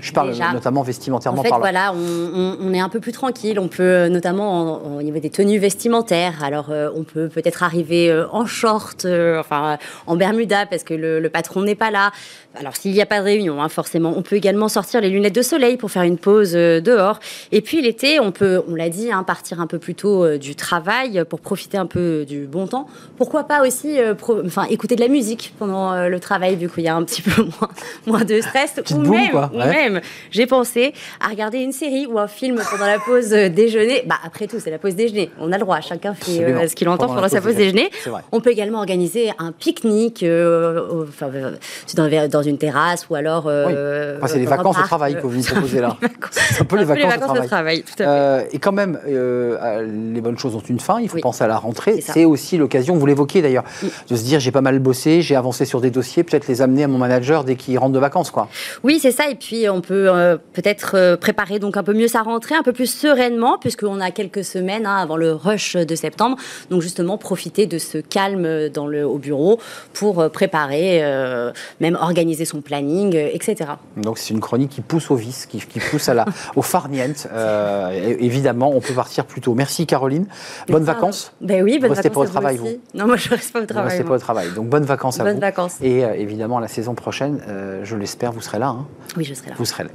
Je 0.01 0.11
parle 0.11 0.33
notamment 0.53 0.81
vestimentairement 0.81 1.41
en 1.41 1.43
fait, 1.43 1.49
Voilà, 1.49 1.93
on, 1.93 2.73
est 2.73 2.79
un 2.79 2.89
peu 2.89 2.99
plus 2.99 3.11
tranquille. 3.11 3.59
On 3.59 3.67
peut, 3.67 3.83
euh, 3.83 4.09
notamment 4.09 4.81
au 4.97 5.01
niveau 5.01 5.19
des 5.19 5.29
tenues 5.29 5.59
vestimentaires, 5.59 6.43
alors 6.43 6.71
on 6.95 7.03
peut 7.03 7.29
peut-être 7.29 7.63
arriver 7.63 8.13
en 8.31 8.45
short, 8.45 9.05
enfin 9.39 9.77
en 10.07 10.15
bermuda 10.15 10.65
parce 10.65 10.83
que 10.83 10.93
le 10.93 11.29
patron 11.29 11.61
n'est 11.61 11.75
pas 11.75 11.91
là. 11.91 12.11
Alors 12.57 12.75
s'il 12.75 12.91
n'y 12.91 13.01
a 13.01 13.05
pas 13.05 13.19
de 13.19 13.23
réunion, 13.23 13.61
hein, 13.61 13.69
forcément, 13.69 14.13
on 14.15 14.21
peut 14.21 14.35
également 14.35 14.69
sortir 14.69 15.01
les 15.01 15.09
lunettes 15.09 15.35
de 15.35 15.41
soleil 15.41 15.77
pour 15.77 15.91
faire 15.91 16.03
une 16.03 16.17
pause 16.17 16.53
euh, 16.55 16.79
dehors. 16.79 17.19
Et 17.51 17.61
puis 17.61 17.81
l'été, 17.81 18.19
on 18.19 18.31
peut, 18.31 18.61
on 18.67 18.75
l'a 18.75 18.89
dit, 18.89 19.11
hein, 19.11 19.23
partir 19.23 19.59
un 19.59 19.67
peu 19.67 19.79
plus 19.79 19.95
tôt 19.95 20.23
euh, 20.23 20.37
du 20.37 20.55
travail 20.55 21.23
pour 21.29 21.39
profiter 21.39 21.77
un 21.77 21.85
peu 21.85 22.25
du 22.25 22.47
bon 22.47 22.67
temps. 22.67 22.87
Pourquoi 23.17 23.43
pas 23.43 23.65
aussi, 23.65 23.99
euh, 23.99 24.13
enfin, 24.45 24.63
écouter 24.69 24.95
de 24.95 25.01
la 25.01 25.07
musique 25.07 25.53
pendant 25.59 26.07
le 26.07 26.19
travail, 26.19 26.55
vu 26.55 26.69
qu'il 26.69 26.83
y 26.83 26.87
a 26.87 26.95
un 26.95 27.03
petit 27.03 27.21
peu 27.21 27.43
moins, 27.59 27.69
moins 28.05 28.23
de 28.25 28.39
stress. 28.41 28.75
ou 28.91 28.99
même, 28.99 29.49
même 29.67 30.01
j'ai 30.31 30.45
pensé 30.45 30.93
à 31.19 31.29
regarder 31.29 31.59
une 31.59 31.71
série 31.71 32.05
ou 32.05 32.19
un 32.19 32.27
film 32.27 32.61
pendant 32.69 32.85
la 32.85 32.99
pause 32.99 33.29
déjeuner. 33.29 34.03
Bah 34.05 34.15
après 34.23 34.47
tout, 34.47 34.59
c'est 34.59 34.71
la 34.71 34.79
pause 34.79 34.95
déjeuner. 34.95 35.31
On 35.39 35.51
a 35.51 35.57
le 35.57 35.63
droit, 35.63 35.81
chacun 35.81 36.13
fait 36.13 36.67
ce 36.67 36.75
qu'il 36.75 36.89
entend 36.89 37.07
pendant, 37.07 37.29
sa 37.29 37.41
pause 37.41 37.55
déjeuner. 37.55 37.89
On 38.31 38.41
peut 38.41 38.51
également 38.51 38.79
organiser 38.79 39.31
un 39.39 39.51
pique-nique, 39.51 40.23
enfin, 40.23 41.29
dans, 41.95 42.29
dans 42.29 42.43
une 42.43 42.57
terrasse 42.57 43.07
ou 43.09 43.15
alors. 43.15 43.45
Euh, 43.47 44.19
c'est 44.27 44.39
les 44.39 44.45
vacances 44.45 44.77
au 44.77 44.83
travail 44.83 45.15
que 45.15 45.27
vous 45.27 45.37
nous 45.37 45.43
proposez 45.43 45.81
là. 45.81 45.97
c'est 46.31 46.61
un 46.61 46.65
peu 46.65 46.77
les 46.77 46.85
vacances, 46.85 47.13
au 47.13 47.45
travail. 47.45 47.83
tout 47.83 47.93
à 47.93 47.97
fait. 47.97 48.05
Euh, 48.07 48.43
et 48.51 48.59
quand 48.59 48.71
même, 48.71 48.99
euh, 49.07 49.85
les 50.13 50.21
bonnes 50.21 50.37
choses 50.37 50.55
ont 50.55 50.63
une 50.67 50.79
fin. 50.79 50.99
Il 50.99 51.09
faut 51.09 51.19
penser 51.19 51.43
à 51.43 51.47
la 51.47 51.57
rentrée. 51.57 52.01
C'est 52.01 52.25
aussi 52.25 52.57
l'occasion, 52.57 52.95
vous 52.95 53.05
l'évoquiez 53.05 53.41
d'ailleurs, 53.41 53.63
de 54.09 54.15
se 54.15 54.23
dire 54.23 54.39
j'ai 54.39 54.51
pas 54.51 54.61
mal 54.61 54.79
bossé, 54.79 55.21
j'ai 55.21 55.35
avancé 55.35 55.65
sur 55.65 55.81
des 55.81 55.91
dossiers, 55.91 56.23
peut-être 56.23 56.47
les 56.47 56.61
amener 56.61 56.83
à 56.83 56.87
mon 56.87 56.97
manager 56.97 57.43
dès 57.43 57.55
qu'il 57.55 57.77
rentre 57.77 57.93
de 57.93 57.99
vacances, 57.99 58.31
quoi. 58.31 58.47
Oui, 58.83 58.99
c'est 59.01 59.11
ça. 59.11 59.29
Et 59.29 59.35
puis 59.35 59.54
on 59.69 59.81
peut 59.81 60.09
peut-être 60.53 61.15
préparer 61.15 61.59
donc 61.59 61.77
un 61.77 61.83
peu 61.83 61.93
mieux 61.93 62.07
sa 62.07 62.21
rentrée, 62.21 62.55
un 62.55 62.63
peu 62.63 62.73
plus 62.73 62.91
sereinement, 62.91 63.57
puisqu'on 63.57 63.99
a 63.99 64.11
quelques 64.11 64.43
semaines 64.43 64.85
hein, 64.85 64.97
avant 64.97 65.17
le 65.17 65.33
rush 65.33 65.75
de 65.75 65.95
septembre. 65.95 66.37
Donc 66.69 66.81
justement, 66.81 67.17
profiter 67.17 67.65
de 67.65 67.77
ce 67.77 67.97
calme 67.97 68.69
dans 68.69 68.87
le, 68.87 69.05
au 69.05 69.17
bureau 69.17 69.59
pour 69.93 70.29
préparer, 70.31 71.01
même 71.79 71.97
organiser 71.99 72.45
son 72.45 72.61
planning, 72.61 73.15
euh, 73.15 73.29
etc. 73.31 73.71
Donc 73.97 74.17
c'est 74.17 74.33
une 74.33 74.39
chronique 74.39 74.71
qui 74.71 74.81
pousse 74.81 75.11
au 75.11 75.15
vice, 75.15 75.45
qui, 75.45 75.59
pousse 75.59 76.09
à 76.09 76.13
la, 76.13 76.25
au 76.55 76.61
farniente. 76.61 77.27
Euh, 77.31 78.15
évidemment, 78.19 78.71
on 78.73 78.81
peut 78.81 78.93
partir 78.93 79.25
plus 79.25 79.41
tôt. 79.41 79.53
Merci 79.53 79.85
Caroline. 79.85 80.27
Bonnes 80.67 80.83
vacances. 80.83 81.33
Ben 81.41 81.63
oui, 81.63 81.79
bonnes 81.79 81.93
vacances. 81.93 82.13
pas 82.13 82.19
au 82.19 82.25
travail, 82.25 82.57
vous. 82.57 82.67
Non, 82.93 83.07
moi 83.07 83.17
je 83.17 83.29
reste 83.29 83.53
pas 83.53 83.61
au 83.61 83.65
travail. 83.65 83.83
Vous 83.83 83.89
restez 83.89 84.03
pas 84.03 84.15
au 84.15 84.19
travail. 84.19 84.49
Donc 84.55 84.67
bonnes 84.67 84.85
vacances 84.85 85.19
à 85.19 85.23
bonnes 85.23 85.35
vous. 85.35 85.41
vacances. 85.41 85.77
Et 85.81 86.03
euh, 86.03 86.13
évidemment, 86.13 86.59
la 86.59 86.67
saison 86.67 86.95
prochaine, 86.95 87.39
je 87.83 87.95
l'espère, 87.95 88.31
vous 88.31 88.41
serez 88.41 88.59
là. 88.59 88.67
Hein. 88.67 88.87
oui, 89.17 89.23
je 89.23 89.33
Vous 89.57 89.65
serez. 89.65 89.85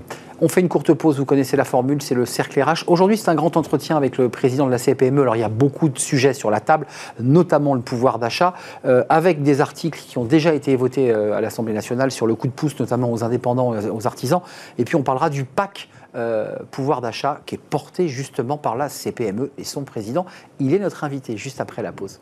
On 0.40 0.48
fait 0.48 0.60
une 0.60 0.68
courte 0.68 0.92
pause, 0.94 1.18
vous 1.18 1.24
connaissez 1.26 1.56
la 1.56 1.64
formule, 1.64 2.00
c'est 2.00 2.14
le 2.14 2.24
cercle 2.24 2.62
RH. 2.62 2.84
Aujourd'hui, 2.86 3.18
c'est 3.18 3.28
un 3.28 3.34
grand 3.34 3.56
entretien 3.56 3.96
avec 3.96 4.16
le 4.16 4.28
président 4.28 4.66
de 4.66 4.70
la 4.70 4.78
CPME. 4.78 5.20
Alors, 5.20 5.36
il 5.36 5.40
y 5.40 5.44
a 5.44 5.48
beaucoup 5.48 5.88
de 5.88 5.98
sujets 5.98 6.32
sur 6.32 6.50
la 6.50 6.60
table, 6.60 6.86
notamment 7.20 7.74
le 7.74 7.80
pouvoir 7.80 8.18
d'achat, 8.18 8.54
euh, 8.86 9.04
avec 9.08 9.42
des 9.42 9.60
articles 9.60 9.98
qui 9.98 10.16
ont 10.18 10.24
déjà 10.24 10.54
été 10.54 10.74
votés 10.76 11.10
euh, 11.10 11.36
à 11.36 11.40
l'Assemblée 11.40 11.74
nationale 11.74 12.10
sur 12.10 12.26
le 12.26 12.34
coup 12.34 12.46
de 12.46 12.52
pouce, 12.52 12.78
notamment 12.78 13.12
aux 13.12 13.22
indépendants, 13.22 13.78
et 13.78 13.90
aux 13.90 14.06
artisans. 14.06 14.40
Et 14.78 14.84
puis, 14.84 14.96
on 14.96 15.02
parlera 15.02 15.30
du 15.30 15.44
PAC. 15.44 15.88
Euh, 16.16 16.56
pouvoir 16.72 17.00
d'achat 17.00 17.40
qui 17.46 17.54
est 17.54 17.58
porté 17.58 18.08
justement 18.08 18.58
par 18.58 18.74
la 18.74 18.88
CPME 18.88 19.52
et 19.56 19.62
son 19.62 19.84
président. 19.84 20.26
Il 20.58 20.74
est 20.74 20.80
notre 20.80 21.04
invité 21.04 21.36
juste 21.36 21.60
après 21.60 21.82
la 21.82 21.92
pause. 21.92 22.18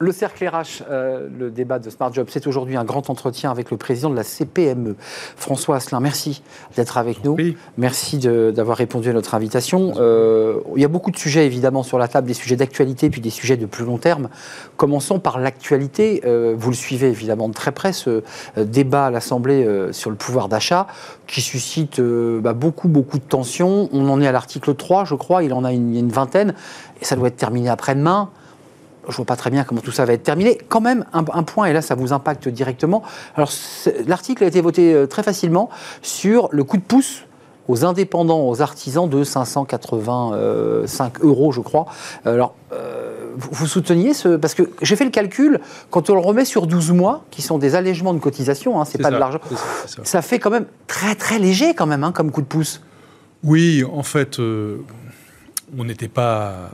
Le 0.00 0.10
cercle 0.10 0.44
RH, 0.44 0.82
euh, 0.90 1.28
le 1.38 1.52
débat 1.52 1.78
de 1.78 1.88
Smart 1.88 2.12
Job, 2.12 2.26
c'est 2.28 2.48
aujourd'hui 2.48 2.76
un 2.76 2.82
grand 2.82 3.10
entretien 3.10 3.52
avec 3.52 3.70
le 3.70 3.76
président 3.76 4.10
de 4.10 4.16
la 4.16 4.24
CPME, 4.24 4.96
François 5.36 5.76
Asselin. 5.76 6.00
Merci 6.00 6.42
d'être 6.74 6.98
avec 6.98 7.22
nous. 7.22 7.36
Merci 7.78 8.18
d'avoir 8.18 8.76
répondu 8.76 9.10
à 9.10 9.12
notre 9.12 9.36
invitation. 9.36 9.92
Euh, 9.98 10.58
il 10.74 10.82
y 10.82 10.84
a 10.84 10.88
beaucoup 10.88 11.12
de 11.12 11.16
sujets 11.16 11.46
évidemment 11.46 11.84
sur 11.84 11.96
la 11.98 12.08
table, 12.08 12.26
des 12.26 12.34
sujets 12.34 12.56
d'actualité 12.56 13.08
puis 13.08 13.20
des 13.20 13.30
sujets 13.30 13.56
de 13.56 13.66
plus 13.66 13.84
long 13.84 13.98
terme. 13.98 14.30
Commençons 14.76 15.20
par 15.20 15.38
l'actualité. 15.38 16.22
Euh, 16.24 16.54
vous 16.56 16.70
le 16.70 16.76
suivez 16.76 17.06
évidemment 17.06 17.48
de 17.48 17.54
très 17.54 17.70
près, 17.70 17.92
ce 17.92 18.24
débat 18.56 19.06
à 19.06 19.10
l'Assemblée 19.12 19.64
sur 19.92 20.10
le 20.10 20.16
pouvoir 20.16 20.48
d'achat 20.48 20.88
qui 21.28 21.40
suscite 21.40 22.00
bah, 22.00 22.52
beaucoup, 22.52 22.88
beaucoup 22.88 23.18
de 23.18 23.24
tensions. 23.24 23.88
On 23.92 24.08
en 24.08 24.20
est 24.20 24.26
à 24.26 24.32
l'article 24.32 24.74
3, 24.74 25.04
je 25.04 25.14
crois, 25.14 25.44
il 25.44 25.52
en 25.52 25.62
a 25.62 25.72
une, 25.72 25.94
une 25.96 26.10
vingtaine, 26.10 26.54
et 27.00 27.04
ça 27.04 27.14
doit 27.14 27.28
être 27.28 27.36
terminé 27.36 27.68
après-demain 27.68 28.30
je 29.08 29.16
vois 29.16 29.24
pas 29.24 29.36
très 29.36 29.50
bien 29.50 29.64
comment 29.64 29.80
tout 29.80 29.92
ça 29.92 30.04
va 30.04 30.12
être 30.12 30.22
terminé. 30.22 30.58
Quand 30.68 30.80
même, 30.80 31.04
un, 31.12 31.22
point, 31.42 31.66
et 31.66 31.72
là 31.72 31.82
ça 31.82 31.94
vous 31.94 32.12
impacte 32.12 32.48
directement. 32.48 33.02
Alors, 33.36 33.50
l'article 34.06 34.44
a 34.44 34.46
été 34.46 34.60
voté 34.60 34.94
euh, 34.94 35.06
très 35.06 35.22
facilement 35.22 35.70
sur 36.02 36.48
le 36.52 36.64
coup 36.64 36.76
de 36.76 36.82
pouce 36.82 37.24
aux 37.68 37.84
indépendants, 37.84 38.46
aux 38.48 38.60
artisans 38.60 39.08
de 39.08 39.24
585 39.24 41.20
euros, 41.22 41.52
je 41.52 41.60
crois. 41.60 41.86
Alors, 42.24 42.54
euh, 42.72 43.32
vous 43.36 43.66
souteniez 43.66 44.12
ce... 44.12 44.36
Parce 44.36 44.54
que 44.54 44.70
j'ai 44.82 44.96
fait 44.96 45.04
le 45.04 45.10
calcul, 45.10 45.60
quand 45.90 46.10
on 46.10 46.14
le 46.14 46.20
remet 46.20 46.44
sur 46.44 46.66
12 46.66 46.92
mois, 46.92 47.24
qui 47.30 47.40
sont 47.40 47.56
des 47.58 47.74
allègements 47.74 48.12
de 48.12 48.18
cotisation, 48.18 48.80
hein, 48.80 48.84
c'est 48.84 49.00
pas 49.00 49.10
de 49.10 49.16
l'argent, 49.16 49.38
ça, 50.02 50.20
fait 50.20 50.38
quand 50.38 50.50
même 50.50 50.66
très 50.86 51.14
très 51.14 51.38
léger 51.38 51.74
quand 51.74 51.86
même, 51.86 52.04
hein, 52.04 52.12
comme 52.12 52.30
coup 52.30 52.42
de 52.42 52.46
pouce. 52.46 52.82
Oui, 53.42 53.82
en 53.90 54.02
fait, 54.02 54.38
euh, 54.40 54.82
on 55.78 55.84
n'était 55.84 56.08
pas 56.08 56.70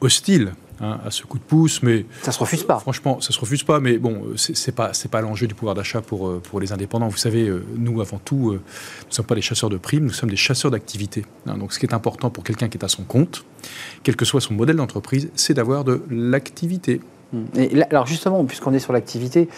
hostile 0.00 0.52
Hein, 0.78 1.00
à 1.06 1.10
ce 1.10 1.22
coup 1.22 1.38
de 1.38 1.42
pouce, 1.42 1.82
mais 1.82 2.04
ça 2.20 2.32
se 2.32 2.38
refuse 2.38 2.62
pas. 2.62 2.78
Franchement, 2.78 3.18
ça 3.22 3.32
se 3.32 3.40
refuse 3.40 3.62
pas, 3.62 3.80
mais 3.80 3.96
bon, 3.96 4.24
c'est 4.36 4.74
pas 4.74 4.92
c'est 4.92 5.10
pas 5.10 5.22
l'enjeu 5.22 5.46
du 5.46 5.54
pouvoir 5.54 5.74
d'achat 5.74 6.02
pour 6.02 6.28
euh, 6.28 6.38
pour 6.38 6.60
les 6.60 6.70
indépendants. 6.70 7.08
Vous 7.08 7.16
savez, 7.16 7.48
euh, 7.48 7.64
nous 7.78 8.02
avant 8.02 8.18
tout, 8.18 8.50
euh, 8.50 8.52
nous 8.52 9.08
ne 9.08 9.14
sommes 9.14 9.24
pas 9.24 9.34
des 9.34 9.40
chasseurs 9.40 9.70
de 9.70 9.78
primes, 9.78 10.04
nous 10.04 10.12
sommes 10.12 10.28
des 10.28 10.36
chasseurs 10.36 10.70
d'activité. 10.70 11.24
Hein. 11.46 11.56
donc, 11.56 11.72
ce 11.72 11.78
qui 11.78 11.86
est 11.86 11.94
important 11.94 12.28
pour 12.28 12.44
quelqu'un 12.44 12.68
qui 12.68 12.76
est 12.76 12.84
à 12.84 12.88
son 12.88 13.04
compte, 13.04 13.46
quel 14.02 14.16
que 14.16 14.26
soit 14.26 14.42
son 14.42 14.52
modèle 14.52 14.76
d'entreprise, 14.76 15.30
c'est 15.34 15.54
d'avoir 15.54 15.82
de 15.82 16.02
l'activité. 16.10 17.00
Et 17.56 17.82
alors 17.90 18.06
justement, 18.06 18.44
puisqu'on 18.44 18.72
est 18.72 18.78
sur 18.78 18.92
l'activité, 18.92 19.48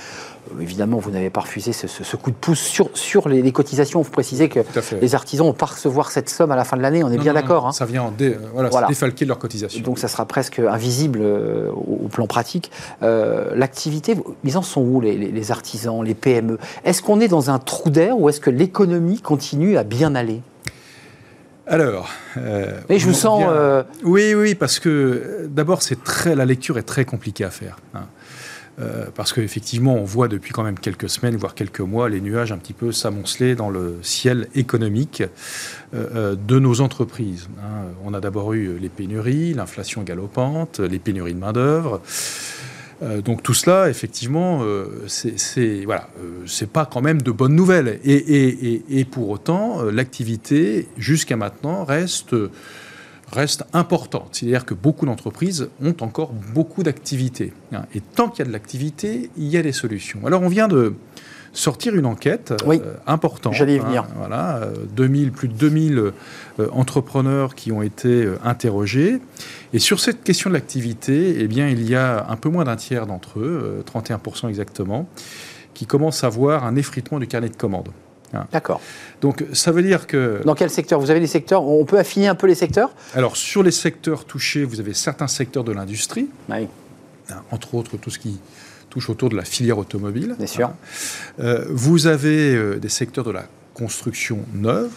euh, 0.57 0.61
évidemment, 0.61 0.99
vous 0.99 1.11
n'avez 1.11 1.31
pas 1.31 1.41
refusé 1.41 1.73
ce, 1.73 2.17
coup 2.17 2.31
de 2.31 2.37
pouce 2.37 2.61
sur, 2.61 2.89
sur 2.95 3.29
les, 3.29 3.53
cotisations. 3.53 4.01
Vous 4.01 4.11
précisez 4.11 4.49
que 4.49 4.61
les 5.01 5.15
artisans 5.15 5.47
vont 5.47 5.53
pas 5.53 5.67
recevoir 5.67 6.11
cette 6.11 6.31
somme 6.31 6.51
à 6.51 6.57
la 6.57 6.65
fin 6.65 6.77
de 6.77 6.83
l'année, 6.83 7.05
on 7.05 7.11
est 7.11 7.19
bien 7.19 7.35
d'accord. 7.35 7.67
Hein. 7.67 7.73
Ça 7.73 7.85
vient 7.85 8.05
en 8.05 8.11
dé, 8.11 8.37
voilà, 8.55 8.89
défalquer 8.89 9.25
leur 9.25 9.39
cotisation. 9.39 9.83
Donc 9.83 9.99
ça 9.99 10.09
sera 10.09 10.25
presque 10.25 10.59
invisible 10.59 11.23
au, 11.23 12.09
plan 12.09 12.27
pratique. 12.27 12.71
l'activité, 13.03 14.17
ils 14.45 14.57
en 14.57 14.63
sont 14.63 14.81
où 14.81 15.01
les, 15.01 15.17
les 15.17 15.51
artisans, 15.51 16.03
les 16.03 16.15
PME 16.15 16.59
Est-ce 16.85 17.03
qu'on 17.03 17.21
est 17.21 17.29
dans 17.29 17.51
un 17.51 17.59
trou 17.59 17.91
d'air 17.91 18.19
ou 18.19 18.29
est-ce 18.29 18.41
que 18.41 18.51
l'économie 18.51 19.21
continue 19.21 19.77
à 19.77 19.85
bien 19.85 20.15
aller? 20.15 20.41
Alors, 21.69 22.09
euh, 22.39 22.81
je 22.89 23.05
vous 23.05 23.13
sens. 23.13 23.45
Euh, 23.47 23.83
oui, 24.03 24.35
oui, 24.35 24.55
parce 24.55 24.79
que 24.79 25.47
d'abord, 25.51 25.83
c'est 25.83 26.03
très, 26.03 26.35
la 26.35 26.47
lecture 26.47 26.79
est 26.79 26.83
très 26.83 27.05
compliquée 27.05 27.45
à 27.45 27.51
faire. 27.51 27.77
Hein. 27.95 28.07
Euh, 28.81 29.07
parce 29.15 29.33
qu'effectivement, 29.33 29.97
on 29.97 30.05
voit 30.05 30.29
depuis 30.29 30.53
quand 30.53 30.63
même 30.63 30.79
quelques 30.79 31.11
semaines, 31.11 31.37
voire 31.37 31.55
quelques 31.55 31.81
mois, 31.81 32.09
les 32.09 32.21
nuages 32.21 32.53
un 32.53 32.59
petit 32.59 32.73
peu 32.73 32.93
s'amonceler 32.93 33.55
dans 33.55 33.71
le 33.71 33.99
ciel 34.03 34.49
économique 34.55 35.23
de 35.93 36.59
nos 36.59 36.81
entreprises. 36.81 37.49
Hein. 37.59 37.89
On 38.05 38.15
a 38.15 38.21
d'abord 38.21 38.53
eu 38.53 38.79
les 38.79 38.89
pénuries, 38.89 39.53
l'inflation 39.53 40.03
galopante, 40.03 40.79
les 40.79 40.99
pénuries 40.99 41.35
de 41.35 41.41
main-d'œuvre. 41.41 42.01
Euh, 43.03 43.21
donc 43.21 43.43
tout 43.43 43.55
cela, 43.55 43.89
effectivement, 43.89 44.61
euh, 44.63 45.05
c'est 45.07 45.85
voilà, 45.85 46.09
euh, 46.21 46.43
c'est 46.47 46.71
pas 46.71 46.87
quand 46.87 47.01
même 47.01 47.23
de 47.23 47.31
bonnes 47.31 47.55
nouvelles. 47.55 48.01
Et, 48.05 49.05
pour 49.11 49.29
autant, 49.31 49.83
l'activité 49.85 50.89
jusqu'à 50.97 51.37
maintenant 51.37 51.85
reste 51.85 52.35
reste 53.31 53.65
importante. 53.75 54.31
C'est-à-dire 54.33 54.65
que 54.65 54.73
beaucoup 54.73 55.05
d'entreprises 55.05 55.69
ont 55.83 55.95
encore 56.01 56.33
beaucoup 56.33 56.83
d'activités. 56.83 57.53
Hein. 57.73 57.83
Et 57.95 58.01
tant 58.01 58.31
qu'il 58.31 58.39
y 58.39 58.43
a 58.43 58.47
de 58.47 58.53
l'activité, 58.53 59.31
il 59.37 59.49
y 59.49 59.59
a 59.59 59.63
des 59.63 59.73
solutions. 59.73 60.21
Alors 60.27 60.41
on 60.43 60.49
vient 60.49 60.67
de 60.67 60.95
sortir 61.59 61.97
une 61.97 62.07
enquête 62.07 62.55
oui, 62.65 62.81
importante. 63.07 63.55
J'allais 63.55 63.79
venir. 63.79 64.05
Hein, 64.05 64.15
voilà, 64.17 64.69
2000, 64.95 65.33
plus 65.33 65.49
de 65.49 65.55
2000 65.55 66.13
entrepreneurs 66.73 67.55
qui 67.55 67.73
ont 67.73 67.83
été 67.83 68.29
interrogés. 68.45 69.21
Et 69.73 69.79
sur 69.79 70.01
cette 70.01 70.23
question 70.23 70.51
de 70.51 70.55
l'activité, 70.55 71.37
eh 71.41 71.49
bien, 71.49 71.69
il 71.69 71.89
y 71.89 71.95
a 71.95 72.27
un 72.29 72.37
peu 72.37 72.49
moins 72.49 72.65
d'un 72.65 72.77
tiers 72.77 73.07
d'entre 73.07 73.41
eux, 73.41 73.85
31% 73.93 74.47
euh, 74.47 74.49
exactement, 74.49 75.09
qui 75.75 75.87
commencent 75.87 76.25
à 76.25 76.29
voir 76.29 76.65
un 76.65 76.77
effritement 76.77 77.19
du 77.19 77.27
carnet 77.27 77.49
de 77.49 77.57
commandes. 77.57 77.91
Hein. 78.35 78.47
D'accord. 78.53 78.81
Donc 79.21 79.45
ça 79.53 79.73
veut 79.73 79.83
dire 79.83 80.07
que... 80.07 80.41
Dans 80.45 80.55
quel 80.55 80.71
secteur? 80.71 81.01
Vous 81.01 81.11
avez 81.11 81.21
des 81.21 81.27
secteurs? 81.27 81.65
On 81.65 81.85
peut 81.85 81.99
affiner 81.99 82.29
un 82.29 82.35
peu 82.35 82.47
les 82.47 82.55
secteurs? 82.55 82.91
Alors 83.15 83.37
sur 83.37 83.63
les 83.63 83.71
secteurs 83.71 84.25
touchés, 84.25 84.65
vous 84.65 84.81
avez 84.81 84.95
certains 84.95 85.29
secteurs 85.29 85.65
de 85.65 85.73
l'industrie. 85.73 86.29
Oui. 86.49 86.69
Hein, 87.31 87.43
entre 87.51 87.75
autres 87.75 87.97
tout 87.97 88.11
ce 88.11 88.19
qui 88.19 88.41
touche 88.91 89.11
autour 89.11 89.29
de 89.29 89.37
la 89.37 89.45
filière 89.45 89.79
automobile. 89.79 90.35
Bien 90.39 90.47
sûr. 90.47 90.69
Hein. 90.69 90.77
Euh, 91.41 91.65
vous 91.71 92.07
avez 92.07 92.55
euh, 92.55 92.77
des 92.77 92.89
secteurs 92.89 93.25
de 93.25 93.31
la 93.31 93.47
construction 93.75 94.41
neuve, 94.55 94.91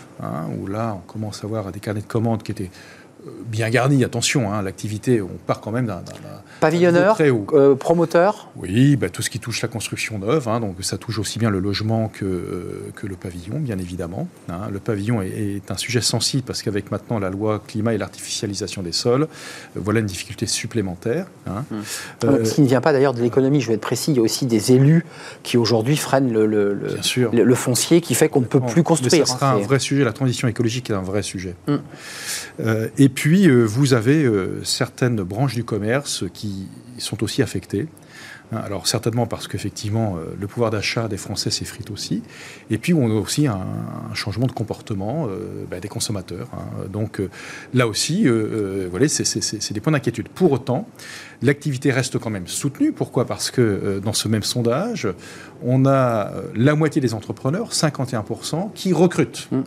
où 0.59 0.65
là 0.65 0.97
on 0.97 1.11
commence 1.11 1.43
à 1.43 1.47
voir 1.47 1.71
des 1.71 1.79
carnets 1.79 2.01
de 2.01 2.07
commandes 2.07 2.41
qui 2.41 2.51
étaient 2.51 2.71
bien 3.45 3.69
garni, 3.69 4.03
attention, 4.03 4.51
hein, 4.51 4.61
l'activité, 4.61 5.21
on 5.21 5.37
part 5.45 5.61
quand 5.61 5.71
même 5.71 5.85
d'un... 5.85 6.01
Pavillonneur, 6.61 7.17
euh, 7.19 7.73
promoteur 7.73 8.51
Oui, 8.55 8.95
bah, 8.95 9.09
tout 9.09 9.23
ce 9.23 9.31
qui 9.31 9.39
touche 9.39 9.63
la 9.63 9.67
construction 9.67 10.19
neuve, 10.19 10.47
hein, 10.47 10.59
donc 10.59 10.75
ça 10.81 10.99
touche 10.99 11.17
aussi 11.17 11.39
bien 11.39 11.49
le 11.49 11.59
logement 11.59 12.07
que, 12.07 12.23
euh, 12.23 12.91
que 12.95 13.07
le 13.07 13.15
pavillon, 13.15 13.59
bien 13.59 13.79
évidemment. 13.79 14.27
Hein. 14.47 14.69
Le 14.71 14.79
pavillon 14.79 15.23
est, 15.23 15.71
un 15.71 15.77
sujet 15.77 16.01
sensible 16.01 16.43
parce 16.43 16.61
qu'avec 16.61 16.91
maintenant 16.91 17.17
la 17.17 17.31
loi 17.31 17.63
climat 17.65 17.95
et 17.95 17.97
l'artificialisation 17.97 18.83
des 18.83 18.91
sols, 18.91 19.23
euh, 19.23 19.25
voilà 19.75 20.01
une 20.01 20.05
difficulté 20.05 20.45
supplémentaire. 20.45 21.25
Hum. 21.47 21.83
ce 22.21 22.53
qui 22.53 22.61
ne 22.61 22.67
vient 22.67 22.81
pas 22.81 22.93
d'ailleurs 22.93 23.15
de 23.15 23.21
l'économie, 23.21 23.59
je 23.59 23.67
vais 23.67 23.73
être 23.73 23.81
précis, 23.81 24.11
il 24.11 24.17
y 24.17 24.19
a 24.19 24.23
aussi 24.23 24.45
des 24.45 24.71
élus 24.71 25.03
qui 25.41 25.57
aujourd'hui 25.57 25.97
freinent 25.97 26.31
le, 26.31 26.45
le, 26.45 26.75
le, 26.75 27.55
foncier 27.55 28.01
qui 28.01 28.13
fait 28.13 28.29
qu'on 28.29 28.41
ne 28.41 28.45
peut 28.45 28.59
plus 28.59 28.83
construire. 28.83 29.27
ça 29.27 29.33
sera 29.33 29.51
un 29.53 29.57
vrai 29.57 29.79
sujet, 29.79 30.03
la 30.03 30.13
transition 30.13 30.47
écologique 30.47 30.91
est 30.91 30.93
un 30.93 31.01
vrai 31.01 31.23
sujet. 31.23 31.55
Hum. 31.67 31.81
et 32.97 33.09
puis, 33.13 33.47
euh, 33.47 33.63
vous 33.63 33.93
avez 33.93 34.23
euh, 34.23 34.63
certaines 34.63 35.17
branches 35.17 35.55
du 35.55 35.63
commerce 35.63 36.25
qui 36.33 36.67
sont 36.97 37.23
aussi 37.23 37.41
affectées. 37.41 37.87
Hein, 38.51 38.61
alors 38.65 38.85
certainement 38.85 39.27
parce 39.27 39.47
qu'effectivement 39.47 40.17
euh, 40.17 40.35
le 40.37 40.45
pouvoir 40.45 40.71
d'achat 40.71 41.07
des 41.07 41.15
Français 41.15 41.49
s'effrite 41.49 41.89
aussi, 41.89 42.21
et 42.69 42.77
puis 42.77 42.93
on 42.93 43.05
a 43.05 43.13
aussi 43.13 43.47
un, 43.47 43.65
changement 44.13 44.45
de 44.45 44.51
comportement 44.51 45.27
bah, 45.69 45.79
des 45.79 45.87
consommateurs. 45.87 46.49
Hein. 46.53 46.87
Donc 46.91 47.21
là 47.73 47.87
aussi, 47.87 48.27
voilà, 48.89 49.07
c'est 49.07 49.73
des 49.73 49.79
points 49.79 49.93
d'inquiétude. 49.93 50.27
Pour 50.27 50.51
autant, 50.51 50.87
L'activité 51.41 51.91
reste 51.91 52.19
quand 52.19 52.29
même 52.29 52.47
soutenue. 52.47 52.91
Pourquoi? 52.91 53.25
Parce 53.25 53.49
que 53.49 53.61
euh, 53.61 53.99
dans 53.99 54.13
ce 54.13 54.27
même 54.27 54.43
sondage, 54.43 55.07
on 55.63 55.85
a 55.85 56.27
euh, 56.27 56.41
la 56.55 56.75
moitié 56.75 57.01
des 57.01 57.13
entrepreneurs, 57.13 57.71
51%, 57.71 58.71
qui 58.73 58.93
recrutent. 58.93 59.47
Hum, 59.51 59.63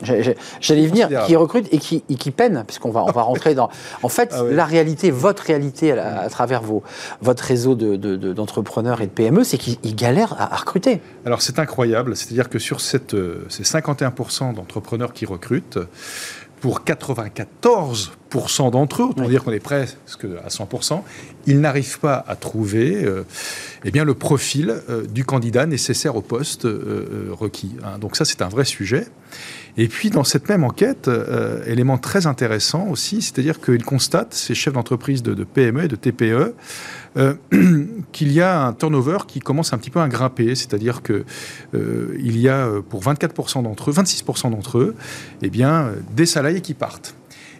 j'allais 0.60 0.86
venir, 0.86 1.08
qui 1.26 1.36
recrutent 1.36 1.72
et 1.72 1.78
qui, 1.78 2.02
qui 2.02 2.30
peinent, 2.30 2.64
puisqu'on 2.66 2.90
va, 2.90 3.02
on 3.04 3.10
va 3.10 3.22
rentrer 3.22 3.54
dans... 3.54 3.70
En 4.02 4.08
fait, 4.08 4.30
ah 4.32 4.42
la 4.50 4.64
réalité, 4.64 5.10
votre 5.10 5.42
réalité 5.42 5.92
à, 5.92 6.28
travers 6.28 6.62
vos, 6.62 6.82
votre 7.20 7.42
réseau 7.42 7.74
d'entrepreneurs 7.74 8.98
de, 8.98 9.02
et 9.02 9.06
de 9.06 9.12
PME, 9.12 9.44
c'est 9.44 9.58
qu'ils 9.58 9.96
galèrent 9.96 10.36
à, 10.38 10.56
recruter. 10.56 11.00
Alors 11.26 11.42
c'est 11.42 11.58
incroyable, 11.58 12.16
c'est-à-dire 12.16 12.48
que 12.48 12.58
sur 12.58 12.80
cette, 12.80 13.14
euh, 13.14 13.44
ces 13.48 13.64
51% 13.64 14.54
d'entrepreneurs 14.54 15.12
qui 15.12 15.26
recrutent, 15.26 15.78
pour 16.64 16.80
94% 16.80 18.70
d'entre 18.70 19.02
eux, 19.02 19.04
autant 19.04 19.28
dire 19.28 19.44
qu'on 19.44 19.52
est 19.52 19.60
presque 19.60 20.24
à 20.42 20.48
100%, 20.48 21.02
ils 21.46 21.60
n'arrivent 21.60 22.00
pas 22.00 22.24
à 22.26 22.36
trouver 22.36 23.04
euh, 23.04 23.24
eh 23.84 23.90
bien, 23.90 24.02
le 24.02 24.14
profil 24.14 24.74
euh, 24.88 25.04
du 25.04 25.26
candidat 25.26 25.66
nécessaire 25.66 26.16
au 26.16 26.22
poste 26.22 26.64
euh, 26.64 27.28
requis. 27.32 27.76
Hein. 27.84 27.98
Donc 27.98 28.16
ça, 28.16 28.24
c'est 28.24 28.40
un 28.40 28.48
vrai 28.48 28.64
sujet. 28.64 29.06
Et 29.76 29.88
puis, 29.88 30.08
dans 30.08 30.24
cette 30.24 30.48
même 30.48 30.64
enquête, 30.64 31.10
élément 31.66 31.98
très 31.98 32.26
intéressant 32.26 32.86
aussi, 32.88 33.20
c'est-à-dire 33.20 33.60
qu'ils 33.60 33.84
constatent, 33.84 34.32
ces 34.32 34.54
chefs 34.54 34.72
d'entreprise 34.72 35.22
de, 35.22 35.34
de, 35.34 35.44
PME 35.44 35.84
et 35.84 35.88
de 35.88 35.96
TPE, 35.96 36.54
qu'il 38.12 38.32
y 38.32 38.40
a 38.40 38.66
un 38.66 38.72
turnover 38.72 39.18
qui 39.26 39.40
commence 39.40 39.72
un 39.72 39.78
petit 39.78 39.90
peu 39.90 40.00
à 40.00 40.08
grimper, 40.08 40.54
c'est-à-dire 40.54 41.02
que 41.02 41.24
il 41.72 42.38
y 42.38 42.48
a 42.48 42.68
pour 42.88 43.02
24% 43.02 43.62
d'entre 43.62 43.90
eux, 43.90 43.92
26% 43.92 44.50
d'entre 44.50 44.78
eux, 44.78 44.94
eh 45.42 45.50
bien, 45.50 45.90
des 46.16 46.26
salariés 46.26 46.60
qui 46.60 46.74
partent. 46.74 47.14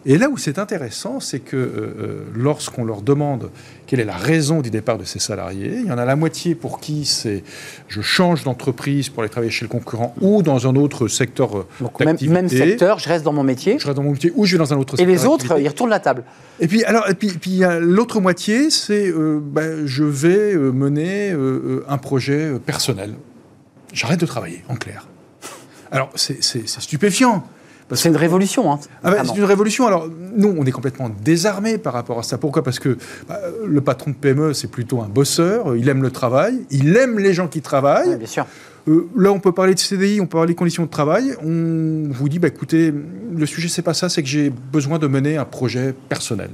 Et 0.07 0.19
là 0.19 0.29
où 0.29 0.37
c'est 0.37 0.59
intéressant, 0.59 1.19
c'est 1.19 1.39
que 1.39 1.55
euh, 1.55 1.67
euh, 1.67 2.23
lorsqu'on 2.35 2.85
leur 2.85 3.01
demande 3.01 3.49
quelle 3.87 3.99
est 3.99 4.05
la 4.05 4.15
raison 4.15 4.61
du 4.61 4.69
départ 4.69 4.99
de 4.99 5.03
ces 5.03 5.17
salariés, 5.17 5.79
il 5.79 5.87
y 5.87 5.91
en 5.91 5.97
a 5.97 6.05
la 6.05 6.15
moitié 6.15 6.53
pour 6.53 6.79
qui 6.79 7.05
c'est 7.05 7.43
je 7.87 8.01
change 8.01 8.43
d'entreprise 8.43 9.09
pour 9.09 9.23
aller 9.23 9.31
travailler 9.31 9.51
chez 9.51 9.65
le 9.65 9.69
concurrent 9.69 10.13
ou 10.21 10.43
dans 10.43 10.67
un 10.67 10.75
autre 10.75 11.07
secteur 11.07 11.57
euh, 11.57 11.67
Donc 11.81 11.99
même, 11.99 12.17
même, 12.21 12.49
secteur, 12.49 12.99
je 12.99 13.09
reste 13.09 13.25
dans 13.25 13.33
mon 13.33 13.43
métier. 13.43 13.79
Je 13.79 13.85
reste 13.85 13.97
dans 13.97 14.03
mon 14.03 14.11
métier 14.11 14.31
ou 14.35 14.45
je 14.45 14.53
vais 14.53 14.57
dans 14.59 14.73
un 14.73 14.77
autre 14.77 14.95
secteur. 14.95 15.07
Et 15.07 15.11
les 15.11 15.25
autres, 15.25 15.59
ils 15.59 15.67
retournent 15.67 15.89
la 15.89 15.99
table. 15.99 16.23
Et 16.59 16.67
puis, 16.67 16.83
alors, 16.83 17.09
et 17.09 17.15
puis, 17.15 17.29
puis 17.29 17.61
l'autre 17.79 18.19
moitié, 18.19 18.69
c'est 18.69 19.11
ben, 19.11 19.85
je 19.85 20.03
vais 20.03 20.55
mener 20.55 21.35
un 21.87 21.97
projet 21.97 22.53
personnel. 22.63 23.15
J'arrête 23.91 24.19
de 24.19 24.25
travailler, 24.25 24.63
en 24.69 24.75
clair. 24.75 25.07
Alors, 25.91 26.11
c'est 26.15 26.41
stupéfiant. 26.67 27.43
C'est 27.93 28.09
une 28.09 28.15
révolution. 28.15 28.71
Hein. 28.71 28.79
Ah 29.03 29.11
bah, 29.11 29.23
c'est 29.25 29.37
une 29.37 29.43
révolution. 29.43 29.85
Alors, 29.85 30.09
nous, 30.35 30.55
on 30.57 30.65
est 30.65 30.71
complètement 30.71 31.09
désarmés 31.09 31.77
par 31.77 31.93
rapport 31.93 32.17
à 32.17 32.23
ça. 32.23 32.37
Pourquoi? 32.37 32.63
Parce 32.63 32.79
que 32.79 32.97
bah, 33.27 33.39
le 33.65 33.81
patron 33.81 34.11
de 34.11 34.15
PME, 34.15 34.53
c'est 34.53 34.69
plutôt 34.69 35.01
un 35.01 35.07
bosseur. 35.07 35.75
Il 35.75 35.87
aime 35.87 36.01
le 36.01 36.09
travail. 36.09 36.65
Il 36.71 36.95
aime 36.97 37.19
les 37.19 37.33
gens 37.33 37.47
qui 37.47 37.61
travaillent. 37.61 38.17
bien 38.17 38.27
sûr. 38.27 38.47
Euh, 38.87 39.07
là, 39.15 39.31
on 39.31 39.39
peut 39.39 39.51
parler 39.51 39.73
de 39.73 39.79
CDI, 39.79 40.21
on 40.21 40.25
peut 40.25 40.37
parler 40.37 40.53
des 40.53 40.55
conditions 40.55 40.83
de 40.83 40.89
travail. 40.89 41.35
On 41.43 42.09
vous 42.11 42.29
dit, 42.29 42.39
bah, 42.39 42.47
écoutez, 42.47 42.93
le 43.35 43.45
sujet, 43.45 43.67
c'est 43.67 43.81
pas 43.81 43.93
ça, 43.93 44.09
c'est 44.09 44.21
que 44.21 44.29
j'ai 44.29 44.49
besoin 44.49 44.99
de 44.99 45.07
mener 45.07 45.37
un 45.37 45.45
projet 45.45 45.93
personnel. 46.09 46.51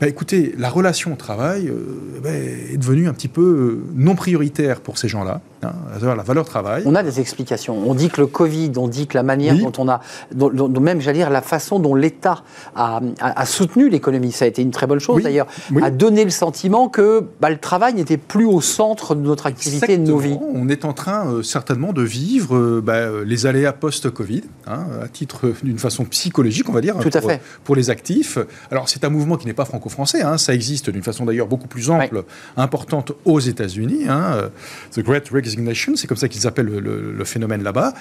Bah, 0.00 0.08
écoutez, 0.08 0.54
la 0.58 0.70
relation 0.70 1.12
au 1.12 1.16
travail 1.16 1.68
euh, 1.68 2.20
bah, 2.22 2.30
est 2.30 2.78
devenue 2.78 3.06
un 3.06 3.12
petit 3.12 3.28
peu 3.28 3.42
euh, 3.42 3.84
non 3.94 4.14
prioritaire 4.14 4.80
pour 4.80 4.98
ces 4.98 5.08
gens-là. 5.08 5.40
Hein, 5.62 5.72
la 6.02 6.22
valeur 6.22 6.46
travail. 6.46 6.84
On 6.86 6.94
a 6.94 7.02
des 7.02 7.20
explications. 7.20 7.76
On 7.86 7.94
dit 7.94 8.08
que 8.08 8.20
le 8.20 8.26
Covid, 8.26 8.72
on 8.76 8.88
dit 8.88 9.06
que 9.06 9.16
la 9.16 9.22
manière 9.22 9.56
dont 9.56 9.72
on 9.76 9.88
a, 9.88 10.00
même 10.80 11.00
j'allais 11.02 11.18
dire 11.18 11.28
la 11.28 11.42
façon 11.42 11.78
dont 11.78 11.94
l'État 11.94 12.42
a, 12.74 13.00
soutenu 13.44 13.90
l'économie, 13.90 14.32
ça 14.32 14.46
a 14.46 14.48
été 14.48 14.62
une 14.62 14.70
très 14.70 14.86
bonne 14.86 15.00
chose 15.00 15.22
d'ailleurs, 15.22 15.46
a 15.82 15.90
donné 15.90 16.24
le 16.24 16.30
sentiment 16.30 16.88
que 16.88 17.24
bah, 17.40 17.50
le 17.50 17.58
travail 17.58 17.94
n'était 17.94 18.16
plus 18.16 18.46
au 18.46 18.60
centre 18.60 19.14
de 19.14 19.20
notre 19.20 19.46
activité 19.46 19.94
et 19.94 19.98
de 19.98 20.06
nos 20.06 20.18
vies. 20.18 20.38
On 20.54 20.68
est 20.68 20.84
en 20.84 20.92
train 20.92 21.26
euh, 21.26 21.42
certainement 21.42 21.92
de 21.92 22.02
vivre 22.02 22.82
les 23.24 23.46
aléas 23.46 23.72
post-Covid, 23.72 24.42
hein, 24.66 24.86
à 25.02 25.08
titre 25.08 25.52
d'une 25.62 25.78
façon 25.78 26.04
psychologique, 26.04 26.68
on 26.68 26.72
va 26.72 26.80
dire, 26.80 26.96
Tout 26.98 27.10
à 27.12 27.20
fait. 27.20 27.42
pour 27.64 27.76
les 27.76 27.90
actifs. 27.90 28.38
Alors 28.70 28.88
c'est 28.88 29.04
un 29.04 29.10
mouvement 29.10 29.36
qui 29.36 29.46
n'est 29.46 29.52
pas 29.52 29.64
franco 29.66 29.90
français. 29.90 30.22
Hein. 30.22 30.38
Ça 30.38 30.54
existe 30.54 30.88
d'une 30.88 31.02
façon 31.02 31.26
d'ailleurs 31.26 31.48
beaucoup 31.48 31.68
plus 31.68 31.90
ample, 31.90 32.24
importante 32.56 33.12
aux 33.26 33.40
États-Unis. 33.40 34.08
Hein. 34.08 34.50
The 34.92 35.00
Great 35.00 35.30
C'est 35.96 36.06
comme 36.06 36.16
ça 36.16 36.28
qu'ils 36.28 36.46
appellent 36.46 36.66
le, 36.66 37.24
phénomène 37.24 37.62
là-bas. 37.62 37.94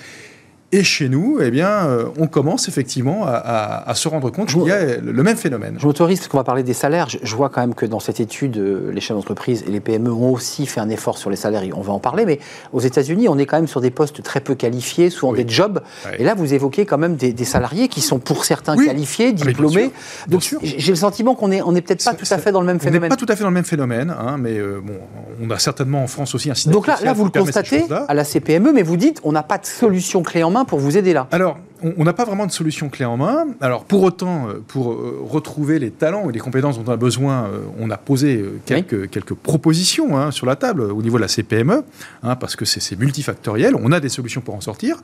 Et 0.72 0.84
chez 0.84 1.10
nous, 1.10 1.40
eh 1.42 1.50
bien, 1.50 1.68
euh, 1.68 2.06
on 2.20 2.28
commence 2.28 2.68
effectivement 2.68 3.24
à, 3.26 3.92
se 3.96 4.08
rendre 4.08 4.30
compte 4.30 4.50
qu'il 4.50 4.68
y 4.68 4.72
a 4.72 4.98
le 4.98 5.24
même 5.24 5.36
phénomène. 5.36 5.78
Je 5.80 5.86
m'autorise, 5.86 6.20
parce 6.20 6.28
qu'on 6.28 6.38
va 6.38 6.44
parler 6.44 6.62
des 6.62 6.76
salaires. 6.76 7.08
Je, 7.10 7.36
vois 7.36 7.50
quand 7.50 7.62
même 7.62 7.74
que 7.74 7.88
dans 7.88 8.00
cette 8.00 8.20
étude, 8.20 8.58
euh, 8.58 8.92
les 8.94 9.02
chefs 9.02 9.18
d'entreprise 9.18 9.64
et 9.68 9.72
les 9.72 9.80
PME 9.80 10.12
ont 10.12 10.32
aussi 10.32 10.68
fait 10.68 10.80
un 10.80 10.90
effort 10.90 11.18
sur 11.18 11.32
les 11.32 11.36
salaires. 11.36 11.64
On 11.74 11.82
va 11.82 11.94
en 11.94 12.00
parler. 12.00 12.24
Mais 12.26 12.40
aux 12.72 12.82
États-Unis, 12.82 13.28
on 13.28 13.40
est 13.40 13.48
quand 13.48 13.58
même 13.58 13.68
sur 13.68 13.82
des 13.82 13.90
postes 13.90 14.22
très 14.22 14.42
peu 14.42 14.54
qualifiés, 14.54 15.10
souvent 15.10 15.34
des 15.34 15.48
jobs. 15.48 15.82
Et 16.20 16.24
là, 16.24 16.36
vous 16.36 16.54
évoquez 16.54 16.86
quand 16.86 17.00
même 17.00 17.16
des, 17.16 17.46
salariés 17.46 17.88
qui 17.88 18.02
sont 18.02 18.20
pour 18.20 18.46
certains 18.46 18.78
qualifiés, 18.78 19.30
ah, 19.30 19.46
diplômés. 19.46 19.92
Donc, 20.28 20.44
j'ai 20.62 20.92
le 20.92 20.96
sentiment 20.96 21.34
qu'on 21.34 21.48
n'est 21.48 21.64
on 21.64 21.76
est 21.76 21.82
peut-être 21.82 22.06
pas 22.06 22.14
tout 22.14 22.26
à 22.30 22.38
fait 22.38 22.52
dans 22.52 22.62
le 22.62 22.68
même 22.68 22.80
phénomène. 22.80 23.02
On 23.02 23.06
n'est 23.06 23.10
pas 23.10 23.16
tout 23.16 23.32
à 23.32 23.36
fait 23.36 23.42
dans 23.42 23.50
le 23.50 23.56
même 23.56 23.66
phénomène, 23.66 24.14
mais 24.38 24.58
euh, 24.58 24.82
bon, 24.84 24.94
on 25.42 25.50
a 25.50 25.58
certainement 25.58 26.04
en 26.04 26.08
France 26.08 26.36
aussi 26.36 26.52
un 26.52 26.54
système. 26.54 26.74
Donc 26.74 26.86
là, 26.86 26.98
là 27.04 27.14
vous 27.14 27.26
le 27.26 27.32
constatez 27.32 27.86
à 28.08 28.14
la 28.14 28.24
CPME, 28.24 28.72
mais 28.72 28.84
vous 28.84 28.98
dites 28.98 29.20
on 29.24 29.32
n'a 29.32 29.44
pas 29.44 29.58
de 29.58 29.66
solution 29.66 30.22
clé 30.22 30.44
en 30.44 30.52
main 30.52 30.59
pour 30.66 30.80
vous 30.80 30.98
aider 30.98 31.14
là. 31.14 31.28
On 31.82 32.04
n'a 32.04 32.14
pas 32.14 32.26
vraiment 32.26 32.46
de 32.46 32.52
solution 32.52 32.90
clé 32.90 33.06
en 33.06 33.18
main. 33.18 33.48
Alors, 33.62 33.86
pour 33.86 34.04
autant, 34.04 34.50
euh, 34.50 34.64
pour 34.68 34.92
euh, 34.92 35.20
retrouver 35.24 35.80
les 35.80 35.92
talents 35.92 36.30
et 36.30 36.34
les 36.34 36.40
compétences 36.40 36.78
dont 36.78 36.90
on 36.90 36.94
a 36.94 36.98
besoin, 36.98 37.46
euh, 37.46 37.60
on 37.80 37.90
a 37.90 37.98
posé 37.98 38.44
quelques, 38.66 39.10
quelques 39.10 39.34
propositions 39.34 40.18
hein, 40.18 40.32
sur 40.32 40.46
la 40.46 40.56
table 40.56 40.82
au 40.82 41.02
niveau 41.02 41.18
de 41.18 41.22
la 41.22 41.28
CPME, 41.28 41.84
hein, 42.24 42.36
parce 42.36 42.56
que 42.56 42.66
c'est 42.66 42.98
multifactoriel. 42.98 43.76
On 43.76 43.92
a 43.92 44.00
des 44.00 44.10
solutions 44.10 44.42
pour 44.42 44.56
en 44.56 44.62
sortir, 44.62 44.98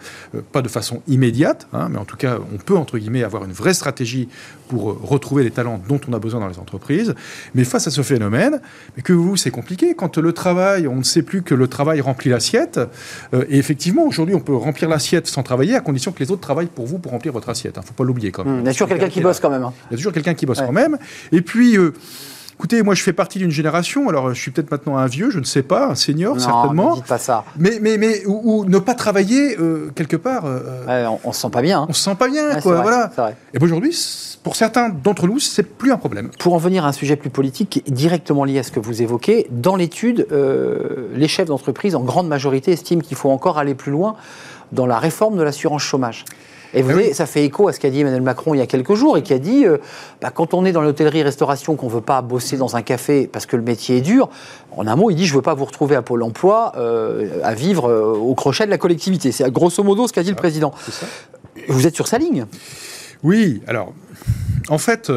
pas 0.52 0.62
de 0.62 0.68
façon 0.68 1.02
immédiate, 1.08 1.68
hein, 1.74 1.88
mais 1.90 1.98
en 1.98 2.06
tout 2.06 2.18
cas, 2.18 2.40
on 2.54 2.58
peut, 2.58 2.76
entre 2.76 2.98
guillemets, 2.98 3.24
avoir 3.24 3.46
une 3.46 3.52
vraie 3.52 3.74
stratégie 3.74 4.28
pour 4.68 5.00
retrouver 5.02 5.44
les 5.44 5.52
talents 5.52 5.80
dont 5.88 6.02
on 6.08 6.14
a 6.14 6.20
besoin 6.20 6.40
dans 6.40 6.48
les 6.48 6.60
entreprises. 6.60 7.14
Mais 7.54 7.64
face 7.64 7.88
à 7.88 7.92
ce 7.92 8.02
phénomène, 8.02 8.62
que 9.04 9.14
vous, 9.14 9.38
c'est 9.38 9.52
compliqué. 9.52 9.94
Quand 9.96 10.18
le 10.18 10.34
travail, 10.34 10.88
on 10.88 10.96
ne 10.98 11.04
sait 11.04 11.22
plus 11.22 11.44
que 11.44 11.54
le 11.54 11.68
travail 11.68 12.02
remplit 12.02 12.30
l'assiette, 12.30 12.80
et 13.34 13.58
effectivement, 13.58 14.04
aujourd'hui, 14.04 14.36
on 14.36 14.40
peut 14.40 14.56
remplir 14.56 14.90
l'assiette 14.90 15.28
sans 15.28 15.44
travailler, 15.44 15.76
à 15.76 15.82
condition 15.82 16.12
que 16.12 16.20
les 16.20 16.32
autres 16.32 16.42
travaillent 16.42 16.65
pour 16.70 16.86
vous 16.86 17.00
pour 17.00 17.12
remplir 17.12 17.34
votre 17.34 17.50
assiette. 17.50 17.74
Il 17.76 17.80
hein. 17.80 17.82
ne 17.84 17.88
faut 17.88 17.94
pas 17.94 18.04
l'oublier 18.04 18.32
quand 18.32 18.46
même. 18.46 18.60
il 18.60 18.66
y 18.66 18.70
a 18.70 18.72
toujours 18.72 18.88
quelqu'un 18.88 19.10
qui 19.10 19.22
bosse 19.22 19.40
quand 19.40 19.50
même. 19.50 19.64
Hein. 19.64 19.74
Il 19.90 19.94
y 19.94 19.96
a 19.96 19.98
toujours 19.98 20.14
quelqu'un 20.14 20.34
qui 20.34 20.46
bosse 20.46 20.62
quand 20.62 20.72
même. 20.72 20.98
Et 21.32 21.42
puis. 21.42 21.78
Euh, 21.78 21.94
écoutez, 22.58 22.82
moi 22.84 22.96
je 22.96 23.04
fais 23.04 23.14
partie 23.14 23.38
d'une 23.38 23.52
génération, 23.52 24.08
alors 24.08 24.34
je 24.34 24.40
suis 24.40 24.52
peut-être 24.52 24.72
maintenant 24.72 24.98
un 24.98 25.08
vieux, 25.08 25.30
je 25.30 25.40
ne 25.40 25.44
sais 25.44 25.62
pas, 25.62 25.88
un 25.88 25.96
senior 25.96 26.36
non, 26.36 26.42
certainement. 26.42 26.92
Ne 26.92 26.96
dites 26.96 27.06
pas 27.06 27.18
ça. 27.18 27.44
Mais, 27.58 27.80
mais, 27.82 27.98
mais 27.98 28.26
ou, 28.26 28.64
ne 28.66 28.80
pas 28.80 28.94
travailler 28.94 29.58
euh, 29.60 29.92
quelque 29.94 30.16
part. 30.16 30.46
Euh, 30.46 31.06
on, 31.24 31.28
ne 31.28 31.34
se 31.34 31.42
sent 31.42 31.50
pas 31.52 31.62
bien. 31.62 31.82
Hein. 31.82 31.88
On 31.90 31.94
se 31.94 32.02
sent 32.02 32.16
pas 32.16 32.30
bien, 32.30 32.62
quoi. 32.62 32.82
voilà. 32.82 33.12
Et 33.54 33.62
aujourd'hui, 33.62 33.94
pour 34.42 34.56
certains 34.56 34.90
d'entre 34.90 35.28
nous, 35.28 35.40
c'est 35.40 35.64
plus 35.64 35.92
un 35.92 35.98
problème. 35.98 36.30
Pour 36.40 36.54
en 36.54 36.58
venir 36.58 36.86
à 36.86 36.90
un 36.90 36.94
sujet 36.94 37.18
plus 37.18 37.30
politique, 37.30 37.84
directement 37.88 38.46
lié 38.46 38.60
à 38.60 38.64
ce 38.64 38.72
que 38.72 38.80
vous 38.80 39.02
évoquez, 39.02 39.48
dans 39.52 39.76
l'étude, 39.76 40.28
les 41.14 41.28
chefs 41.28 41.48
d'entreprise, 41.48 41.96
en 41.96 42.04
grande 42.04 42.28
majorité, 42.28 42.72
estiment 42.72 43.02
qu'il 43.02 43.18
faut 43.18 43.32
encore 43.32 43.58
aller 43.58 43.76
plus 43.76 43.92
loin 43.92 44.16
dans 44.72 44.86
la 44.86 45.00
réforme 45.00 45.38
de 45.38 45.44
l'assurance 45.44 45.82
chômage. 45.82 46.26
Et 46.76 46.82
vous 46.82 46.90
ah 46.90 46.94
voyez, 46.94 47.14
ça 47.14 47.26
fait 47.26 47.46
écho 47.46 47.70
à 47.70 47.74
ce 47.74 47.80
qu'a 47.80 47.90
dit 47.90 48.02
Emmanuel 48.02 48.22
Macron 48.22 48.54
il 48.54 48.58
y 48.58 48.62
a 48.62 48.68
quelques 48.68 48.94
jours 48.96 49.18
et 49.18 49.24
qui 49.24 49.34
a 49.34 49.40
dit 49.40 49.66
euh, 49.66 49.78
bah, 50.22 50.30
quand 50.30 50.54
on 50.54 50.66
est 50.66 50.74
dans 50.74 50.82
l'hôtellerie-restauration, 50.82 51.76
qu'on 51.76 51.88
ne 51.88 51.92
veut 51.92 52.02
pas 52.02 52.22
bosser 52.22 52.58
dans 52.58 52.76
un 52.76 52.82
café 52.82 53.28
parce 53.32 53.46
que 53.46 53.56
le 53.56 53.64
métier 53.64 53.98
est 53.98 54.02
dur, 54.02 54.30
en 54.76 54.86
un 54.86 54.96
mot, 54.98 55.10
il 55.10 55.16
dit 55.16 55.26
je 55.26 55.32
ne 55.32 55.38
veux 55.38 55.42
pas 55.42 55.54
vous 55.54 55.66
retrouver 55.66 55.96
à 55.96 56.02
Pôle 56.02 56.22
emploi 56.22 56.74
euh, 56.76 57.40
à 57.44 57.54
vivre 57.54 57.90
euh, 57.90 58.14
au 58.14 58.36
crochet 58.36 58.66
de 58.66 58.72
la 58.72 58.78
collectivité. 58.78 59.32
C'est 59.32 59.50
grosso 59.52 59.82
modo 59.84 60.08
ce 60.08 60.14
qu'a 60.14 60.24
dit 60.24 60.30
le 60.30 60.36
président. 60.36 60.74
Vous 61.70 61.88
êtes 61.88 61.96
sur 61.96 62.10
sa 62.10 62.18
ligne 62.18 62.46
Oui, 63.24 63.62
alors, 63.68 63.94
en 64.68 64.78
fait 64.78 65.10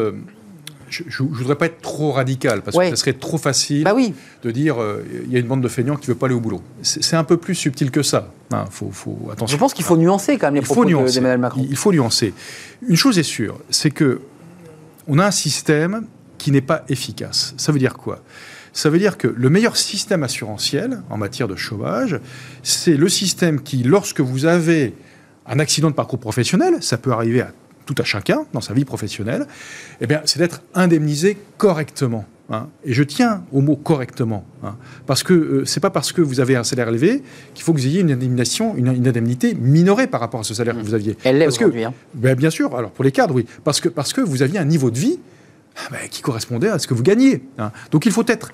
je 0.91 1.23
ne 1.23 1.29
voudrais 1.29 1.57
pas 1.57 1.67
être 1.67 1.81
trop 1.81 2.13
radical, 2.13 2.63
parce 2.63 2.77
que 2.77 2.91
ce 2.91 2.97
serait 2.97 3.13
trop 3.13 3.39
facile 3.39 3.85
bah 3.85 3.95
oui. 3.95 4.15
de 4.43 4.51
dire 4.51 4.77
il 5.25 5.33
y 5.33 5.37
a 5.37 5.39
une 5.39 5.47
bande 5.47 5.63
de 5.63 5.69
feignants 5.69 5.97
qui 5.97 6.09
ne 6.09 6.15
veut 6.15 6.19
pas 6.19 6.27
aller 6.27 6.35
au 6.35 6.41
boulot. 6.41 6.63
C'est 6.83 7.17
un 7.17 7.25
peu 7.25 7.37
plus 7.37 7.55
subtil 7.55 7.91
que 7.91 8.03
ça. 8.03 8.33
Hein, 8.53 8.65
faut, 8.71 8.91
attention. 9.31 9.47
Je 9.47 9.57
pense 9.59 9.75
qu'il 9.75 9.85
faut 9.85 9.97
nuancer 9.97 10.39
quand 10.39 10.47
même 10.49 10.57
les 10.57 10.63
propos 10.63 10.85
d'Emmanuel 10.85 11.39
Macron. 11.39 11.67
Il 11.69 11.77
faut 11.77 11.93
nuancer. 11.93 12.33
Une 12.87 12.97
chose 12.97 13.19
est 13.19 13.23
sûre, 13.23 13.59
c'est 13.71 13.91
que 13.91 14.21
on 15.07 15.19
a 15.19 15.27
un 15.27 15.31
système 15.31 16.07
qui 16.37 16.53
n'est 16.53 16.61
pas 16.61 16.85
efficace. 16.89 17.55
Ça 17.57 17.73
veut 17.73 17.79
dire 17.79 17.95
quoi? 17.95 18.23
Ça 18.73 18.91
veut 18.91 18.99
dire 18.99 19.19
que 19.19 19.27
le 19.27 19.51
meilleur 19.51 19.77
système 19.77 20.23
assurantiel 20.23 21.03
en 21.11 21.17
matière 21.17 21.49
de 21.49 21.57
chômage, 21.57 22.21
c'est 22.63 22.97
le 22.97 23.09
système 23.09 23.61
qui, 23.61 23.83
lorsque 23.83 24.21
vous 24.21 24.45
avez 24.45 24.95
un 25.47 25.59
accident 25.59 25.91
de 25.91 25.95
parcours 25.95 26.21
professionnel, 26.21 26.75
ça 26.81 26.99
peut 26.99 27.11
arriver 27.11 27.41
à 27.41 27.53
tout 27.89 28.01
à 28.03 28.05
chacun 28.05 28.45
dans 28.53 28.61
sa 28.61 28.75
vie 28.75 28.85
professionnelle, 28.85 29.47
eh 30.03 30.07
bien, 30.07 30.21
c'est 30.27 30.39
d'être 30.39 30.61
indemnisé 30.75 31.39
correctement. 31.57 32.27
Hein. 32.51 32.69
Et 32.85 32.93
je 32.93 33.03
tiens 33.03 33.45
au 33.51 33.63
mot 33.63 33.77
correctement, 33.77 34.45
hein. 34.63 34.77
parce 35.07 35.23
que 35.23 35.33
euh, 35.33 35.65
c'est 35.65 35.81
pas 35.81 35.91
parce 35.91 36.13
que 36.13 36.21
vous 36.21 36.41
avez 36.41 36.57
un 36.57 36.65
salaire 36.65 36.89
élevé 36.89 37.23
qu'il 37.55 37.65
faut 37.65 37.73
que 37.73 37.79
vous 37.79 37.87
ayez 37.87 38.01
une 38.01 38.13
indemnisation, 38.13 38.75
une, 38.77 38.89
indemnité 38.89 39.55
minorée 39.55 40.07
par 40.07 40.21
rapport 40.21 40.41
à 40.41 40.45
ce 40.45 40.55
salaire 40.55 40.75
que 40.75 40.83
vous 40.83 40.95
aviez. 40.95 41.17
Elle 41.25 41.39
l'est 41.39 41.47
aujourd'hui. 41.47 41.85
Hein. 41.85 41.95
Ben, 42.15 42.35
bien 42.35 42.51
sûr. 42.51 42.75
Alors 42.75 42.91
pour 42.91 43.05
les 43.05 43.13
cadres, 43.13 43.35
oui, 43.35 43.47
parce 43.65 43.81
que 43.81 43.91
parce 43.91 44.15
que 44.15 44.23
vous 44.23 44.43
aviez 44.43 44.59
un 44.59 44.65
niveau 44.65 44.91
de 44.91 44.99
vie 44.99 45.19
ah, 45.77 45.89
ben, 45.91 46.09
qui 46.11 46.23
correspondait 46.23 46.71
à 46.71 46.79
ce 46.79 46.87
que 46.87 46.95
vous 46.95 47.03
gagnez. 47.03 47.43
Donc 47.91 48.07
il 48.07 48.13
faut 48.13 48.25
être 48.27 48.51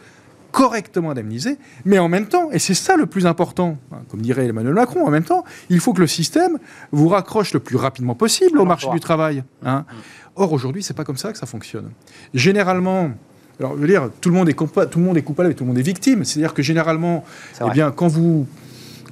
correctement 0.54 1.10
indemnisé, 1.10 1.58
mais 1.84 1.98
en 1.98 2.08
même 2.08 2.26
temps, 2.26 2.48
et 2.52 2.60
c'est 2.60 2.74
ça 2.74 2.96
le 2.96 3.06
plus 3.06 3.26
important, 3.26 3.76
hein, 3.90 3.96
comme 4.08 4.22
dirait 4.22 4.46
Emmanuel 4.46 4.74
Macron, 4.74 5.04
en 5.04 5.10
même 5.10 5.24
temps, 5.24 5.42
il 5.68 5.80
faut 5.80 5.92
que 5.92 6.00
le 6.00 6.06
système 6.06 6.58
vous 6.92 7.08
raccroche 7.08 7.52
le 7.52 7.58
plus 7.58 7.74
rapidement 7.74 8.14
possible 8.14 8.60
au 8.60 8.64
marché 8.64 8.88
du 8.90 9.00
travail. 9.00 9.42
Hein. 9.64 9.80
Mm. 9.80 9.94
Or, 10.36 10.52
aujourd'hui, 10.52 10.84
c'est 10.84 10.94
pas 10.94 11.02
comme 11.02 11.16
ça 11.16 11.32
que 11.32 11.38
ça 11.38 11.46
fonctionne. 11.46 11.90
Généralement, 12.34 13.10
alors, 13.58 13.74
je 13.74 13.80
veux 13.80 13.88
dire, 13.88 14.10
tout 14.20 14.30
le 14.30 14.36
monde 14.36 14.48
est, 14.48 14.54
tout 14.54 14.98
le 14.98 15.04
monde 15.04 15.16
est 15.16 15.22
coupable 15.22 15.50
et 15.50 15.54
tout 15.54 15.64
le 15.64 15.68
monde 15.68 15.78
est 15.78 15.82
victime. 15.82 16.24
C'est-à-dire 16.24 16.54
que 16.54 16.62
généralement, 16.62 17.24
eh 17.60 17.70
bien, 17.70 17.90
quand 17.90 18.08
vous, 18.08 18.46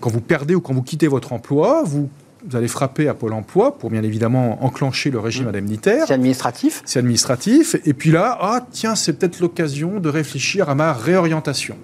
quand 0.01 0.11
vous 0.11 0.21
perdez 0.21 0.55
ou 0.55 0.61
quand 0.61 0.75
vous 0.75 0.83
quittez 0.83 1.09
votre 1.09 1.33
emploi, 1.33 1.83
vous 1.85 2.09
vous 2.49 2.57
allez 2.57 2.69
frapper 2.69 3.09
à 3.09 3.15
Pôle 3.15 3.33
emploi 3.33 3.79
pour 3.79 3.91
bien 3.91 4.03
évidemment 4.03 4.65
enclencher 4.65 5.11
le 5.11 5.19
régime 5.19 5.45
mmh. 5.45 5.49
indemnitaire. 5.49 6.05
C'est 6.07 6.15
administratif. 6.15 6.83
C'est 6.85 6.99
administratif. 6.99 7.77
Et 7.85 7.95
puis 7.95 8.11
là, 8.11 8.37
ah 8.41 8.67
tiens, 8.71 8.95
c'est 8.95 9.13
peut-être 9.15 9.41
l'occasion 9.41 10.01
de 10.01 10.09
réfléchir 10.09 10.69
à 10.69 10.75
ma 10.75 10.93
réorientation 10.93 11.77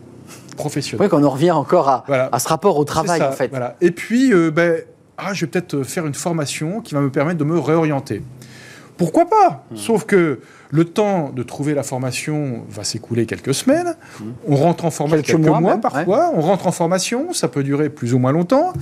professionnelle. 0.57 1.05
Oui, 1.05 1.09
qu'on 1.09 1.25
en 1.25 1.31
revient 1.31 1.53
encore 1.53 1.89
à, 1.89 2.05
à, 2.09 2.39
ce 2.39 2.49
rapport 2.49 2.77
au 2.79 2.85
travail 2.85 3.23
en 3.23 3.33
fait. 3.33 3.49
Voilà. 3.49 3.77
Et 3.81 3.93
puis, 3.93 4.33
euh, 4.33 4.51
ben, 4.51 4.83
ah, 5.17 5.33
je 5.33 5.45
vais 5.45 5.51
peut-être 5.51 5.83
faire 5.85 6.07
une 6.07 6.15
formation 6.15 6.81
qui 6.81 6.95
va 6.95 7.01
me 7.01 7.11
permettre 7.11 7.39
de 7.39 7.45
me 7.45 7.59
réorienter. 7.59 8.23
Pourquoi 8.97 9.27
pas? 9.27 9.65
Mmh. 9.71 9.77
Sauf 9.77 10.05
que 10.05 10.41
le 10.71 10.85
temps 10.85 11.31
de 11.31 11.43
trouver 11.45 11.75
la 11.75 11.85
formation 11.85 12.65
va 12.69 12.83
s'écouler 12.83 13.27
quelques 13.27 13.55
semaines. 13.55 13.95
Mmh. 14.19 14.25
On 14.49 14.57
rentre 14.57 14.85
en 14.85 14.91
formation 14.91 15.39
quelques, 15.39 15.49
mois, 15.49 15.79
parfois. 15.79 16.33
On 16.35 16.41
rentre 16.41 16.67
en 16.67 16.73
formation, 16.73 17.33
ça 17.33 17.47
peut 17.47 17.63
durer 17.63 17.91
plus 17.91 18.13
ou 18.13 18.19
moins 18.19 18.33
longtemps. 18.33 18.73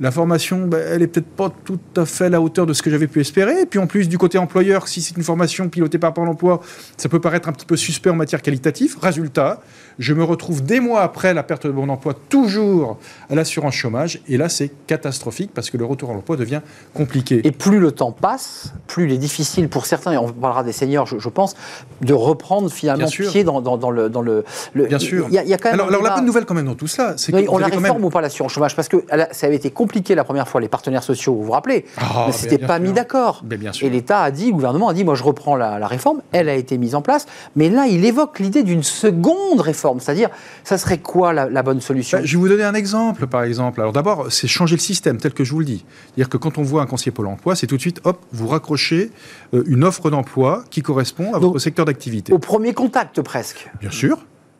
La 0.00 0.10
formation, 0.10 0.66
ben, 0.66 0.84
elle 0.90 1.02
est 1.02 1.06
peut-être 1.06 1.28
pas 1.28 1.52
tout 1.64 1.78
à 1.96 2.04
fait 2.04 2.24
à 2.24 2.28
la 2.28 2.40
hauteur 2.40 2.66
de 2.66 2.72
ce 2.72 2.82
que 2.82 2.90
j'avais 2.90 3.06
pu 3.06 3.20
espérer. 3.20 3.62
Et 3.62 3.66
puis 3.66 3.78
en 3.78 3.86
plus, 3.86 4.08
du 4.08 4.18
côté 4.18 4.38
employeur, 4.38 4.88
si 4.88 5.00
c'est 5.00 5.16
une 5.16 5.22
formation 5.22 5.68
pilotée 5.68 5.98
par 5.98 6.12
Pôle 6.12 6.28
emploi, 6.28 6.60
ça 6.96 7.08
peut 7.08 7.20
paraître 7.20 7.48
un 7.48 7.52
petit 7.52 7.66
peu 7.66 7.76
suspect 7.76 8.10
en 8.10 8.16
matière 8.16 8.42
qualitative. 8.42 8.96
Résultat, 9.00 9.60
je 9.98 10.14
me 10.14 10.24
retrouve 10.24 10.62
des 10.64 10.80
mois 10.80 11.02
après 11.02 11.34
la 11.34 11.42
perte 11.42 11.66
de 11.66 11.72
mon 11.72 11.88
emploi 11.88 12.14
toujours 12.28 12.98
à 13.30 13.34
l'assurance 13.34 13.74
chômage. 13.74 14.20
Et 14.28 14.36
là, 14.36 14.48
c'est 14.48 14.70
catastrophique 14.86 15.50
parce 15.54 15.70
que 15.70 15.76
le 15.76 15.84
retour 15.84 16.10
à 16.10 16.14
l'emploi 16.14 16.36
devient 16.36 16.60
compliqué. 16.94 17.40
Et 17.44 17.52
plus 17.52 17.78
le 17.78 17.92
temps 17.92 18.12
passe, 18.12 18.72
plus 18.86 19.04
il 19.04 19.12
est 19.12 19.18
difficile 19.18 19.68
pour 19.68 19.86
certains, 19.86 20.12
et 20.12 20.16
on 20.16 20.28
parlera 20.28 20.64
des 20.64 20.72
seniors, 20.72 21.06
je, 21.06 21.28
pense, 21.28 21.54
de 22.00 22.14
reprendre 22.14 22.70
finalement 22.70 23.06
pied 23.06 23.44
dans, 23.44 23.60
dans, 23.60 23.90
le, 23.90 24.08
dans 24.08 24.22
le, 24.22 24.44
Bien 24.74 24.98
sûr. 24.98 25.26
Il 25.28 25.34
y 25.34 25.38
a, 25.38 25.58
quand 25.58 25.70
même 25.70 25.74
alors, 25.74 25.88
alors 25.88 26.02
la 26.02 26.14
bonne 26.16 26.26
nouvelle 26.26 26.44
quand 26.44 26.54
même 26.54 26.66
dans 26.66 26.74
tout 26.74 26.86
ça, 26.86 27.14
c'est 27.16 27.32
qu'on 27.44 27.58
la 27.58 27.66
réforme 27.66 28.04
ou 28.04 28.10
pas 28.10 28.20
l'assurance 28.20 28.52
chômage? 28.52 28.76
Parce 28.76 28.88
que 28.88 29.04
ça 29.32 29.46
avait 29.46 29.56
été 29.56 29.70
compliqué 29.70 30.14
la 30.14 30.24
première 30.24 30.48
fois, 30.48 30.60
les 30.60 30.68
partenaires 30.68 31.02
sociaux, 31.02 31.34
vous 31.34 31.44
vous 31.44 31.52
rappelez? 31.52 31.84
Ah, 31.98 32.24
Mais 32.26 32.32
c'était 32.32 32.58
pas 32.58 32.78
mis 32.78 32.92
d'accord. 32.92 33.42
Et 33.82 33.90
l'État 33.90 34.22
a 34.22 34.30
dit, 34.30 34.46
le 34.46 34.52
gouvernement 34.52 34.88
a 34.88 34.94
dit, 34.94 35.04
moi 35.04 35.14
je 35.14 35.22
reprends 35.22 35.56
la, 35.56 35.78
la 35.78 35.86
réforme, 35.86 36.22
elle 36.32 36.48
a 36.48 36.54
été 36.54 36.78
mise 36.78 36.94
en 36.94 37.02
place, 37.02 37.26
mais 37.56 37.68
là 37.70 37.86
il 37.86 38.04
évoque 38.04 38.38
l'idée 38.38 38.62
d'une 38.62 38.82
seconde 38.82 39.60
réforme 39.60 39.83
c'est-à-dire, 39.98 40.30
ça 40.64 40.78
serait 40.78 40.98
quoi 40.98 41.32
la, 41.32 41.62
bonne 41.62 41.80
solution? 41.80 42.18
Bah, 42.18 42.24
Je 42.24 42.36
vais 42.36 42.40
vous 42.40 42.48
donner 42.48 42.64
un 42.64 42.74
exemple, 42.74 43.26
par 43.26 43.44
exemple. 43.44 43.80
Alors 43.80 43.92
d'abord, 43.92 44.26
c'est 44.30 44.48
changer 44.48 44.76
le 44.76 44.80
système, 44.80 45.18
tel 45.18 45.32
que 45.32 45.44
je 45.44 45.52
vous 45.52 45.60
le 45.60 45.64
dis. 45.64 45.84
C'est-à-dire 46.06 46.28
que 46.28 46.36
quand 46.36 46.58
on 46.58 46.62
voit 46.62 46.82
un 46.82 46.86
conseiller 46.86 47.12
Pôle 47.12 47.26
emploi, 47.26 47.54
c'est 47.54 47.66
tout 47.66 47.76
de 47.76 47.80
suite, 47.80 48.00
hop, 48.04 48.20
vous 48.32 48.48
raccrochez 48.48 49.10
euh, 49.52 49.62
une 49.66 49.84
offre 49.84 50.10
d'emploi 50.10 50.64
qui 50.70 50.82
correspond 50.82 51.34
à 51.34 51.38
votre 51.38 51.58
secteur 51.58 51.84
d'activité. 51.84 52.32
Au 52.32 52.38
premier 52.38 52.74
contact, 52.74 53.20
presque. 53.22 53.70
Bien 53.80 53.90
sûr 53.90 54.18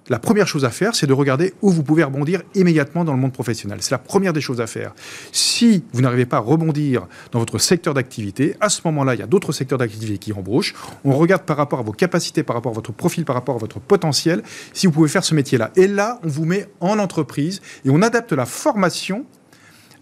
la 0.09 0.19
première 0.19 0.47
chose 0.47 0.65
à 0.65 0.71
faire, 0.71 0.95
c'est 0.95 1.07
de 1.07 1.13
regarder 1.13 1.55
où 1.63 1.71
vous 1.71 1.83
pouvez 1.83 2.05
rebondir 2.05 2.43
immédiatement 2.55 3.05
dans 3.05 3.13
le 3.15 3.19
monde 3.19 3.33
professionnel. 3.33 3.79
C'est 3.81 3.93
la 3.93 3.99
première 3.99 4.33
des 4.33 4.41
choses 4.41 4.61
à 4.61 4.67
faire. 4.67 4.95
Si 5.33 5.85
vous 5.93 6.03
n'arrivez 6.03 6.27
pas 6.27 6.37
à 6.37 6.41
rebondir 6.41 7.07
dans 7.33 7.39
votre 7.39 7.59
secteur 7.59 7.95
d'activité, 7.95 8.57
à 8.61 8.69
ce 8.69 8.83
moment-là, 8.85 9.15
il 9.15 9.21
y 9.21 9.23
a 9.23 9.27
d'autres 9.27 9.53
secteurs 9.53 9.79
d'activité 9.79 10.19
qui 10.19 10.33
embauchent. 10.33 10.75
On 11.05 11.13
regarde 11.13 11.45
par 11.45 11.57
rapport 11.57 11.79
à 11.79 11.83
vos 11.83 11.93
capacités, 11.93 12.43
par 12.43 12.55
rapport 12.55 12.73
à 12.73 12.75
votre 12.75 12.93
profil, 12.93 13.25
par 13.25 13.35
rapport 13.35 13.57
à 13.57 13.59
votre 13.59 13.81
potentiel, 13.81 14.43
si 14.73 14.87
vous 14.87 14.93
pouvez 14.93 15.09
faire 15.09 15.25
ce 15.25 15.35
métier-là. 15.35 15.71
Et 15.77 15.87
là, 15.87 16.21
on 16.23 16.29
vous 16.29 16.45
met 16.45 16.69
en 16.81 16.99
entreprise 16.99 17.63
et 17.85 17.91
on 17.91 18.03
adapte 18.03 18.33
la 18.33 18.47
formation 18.47 19.25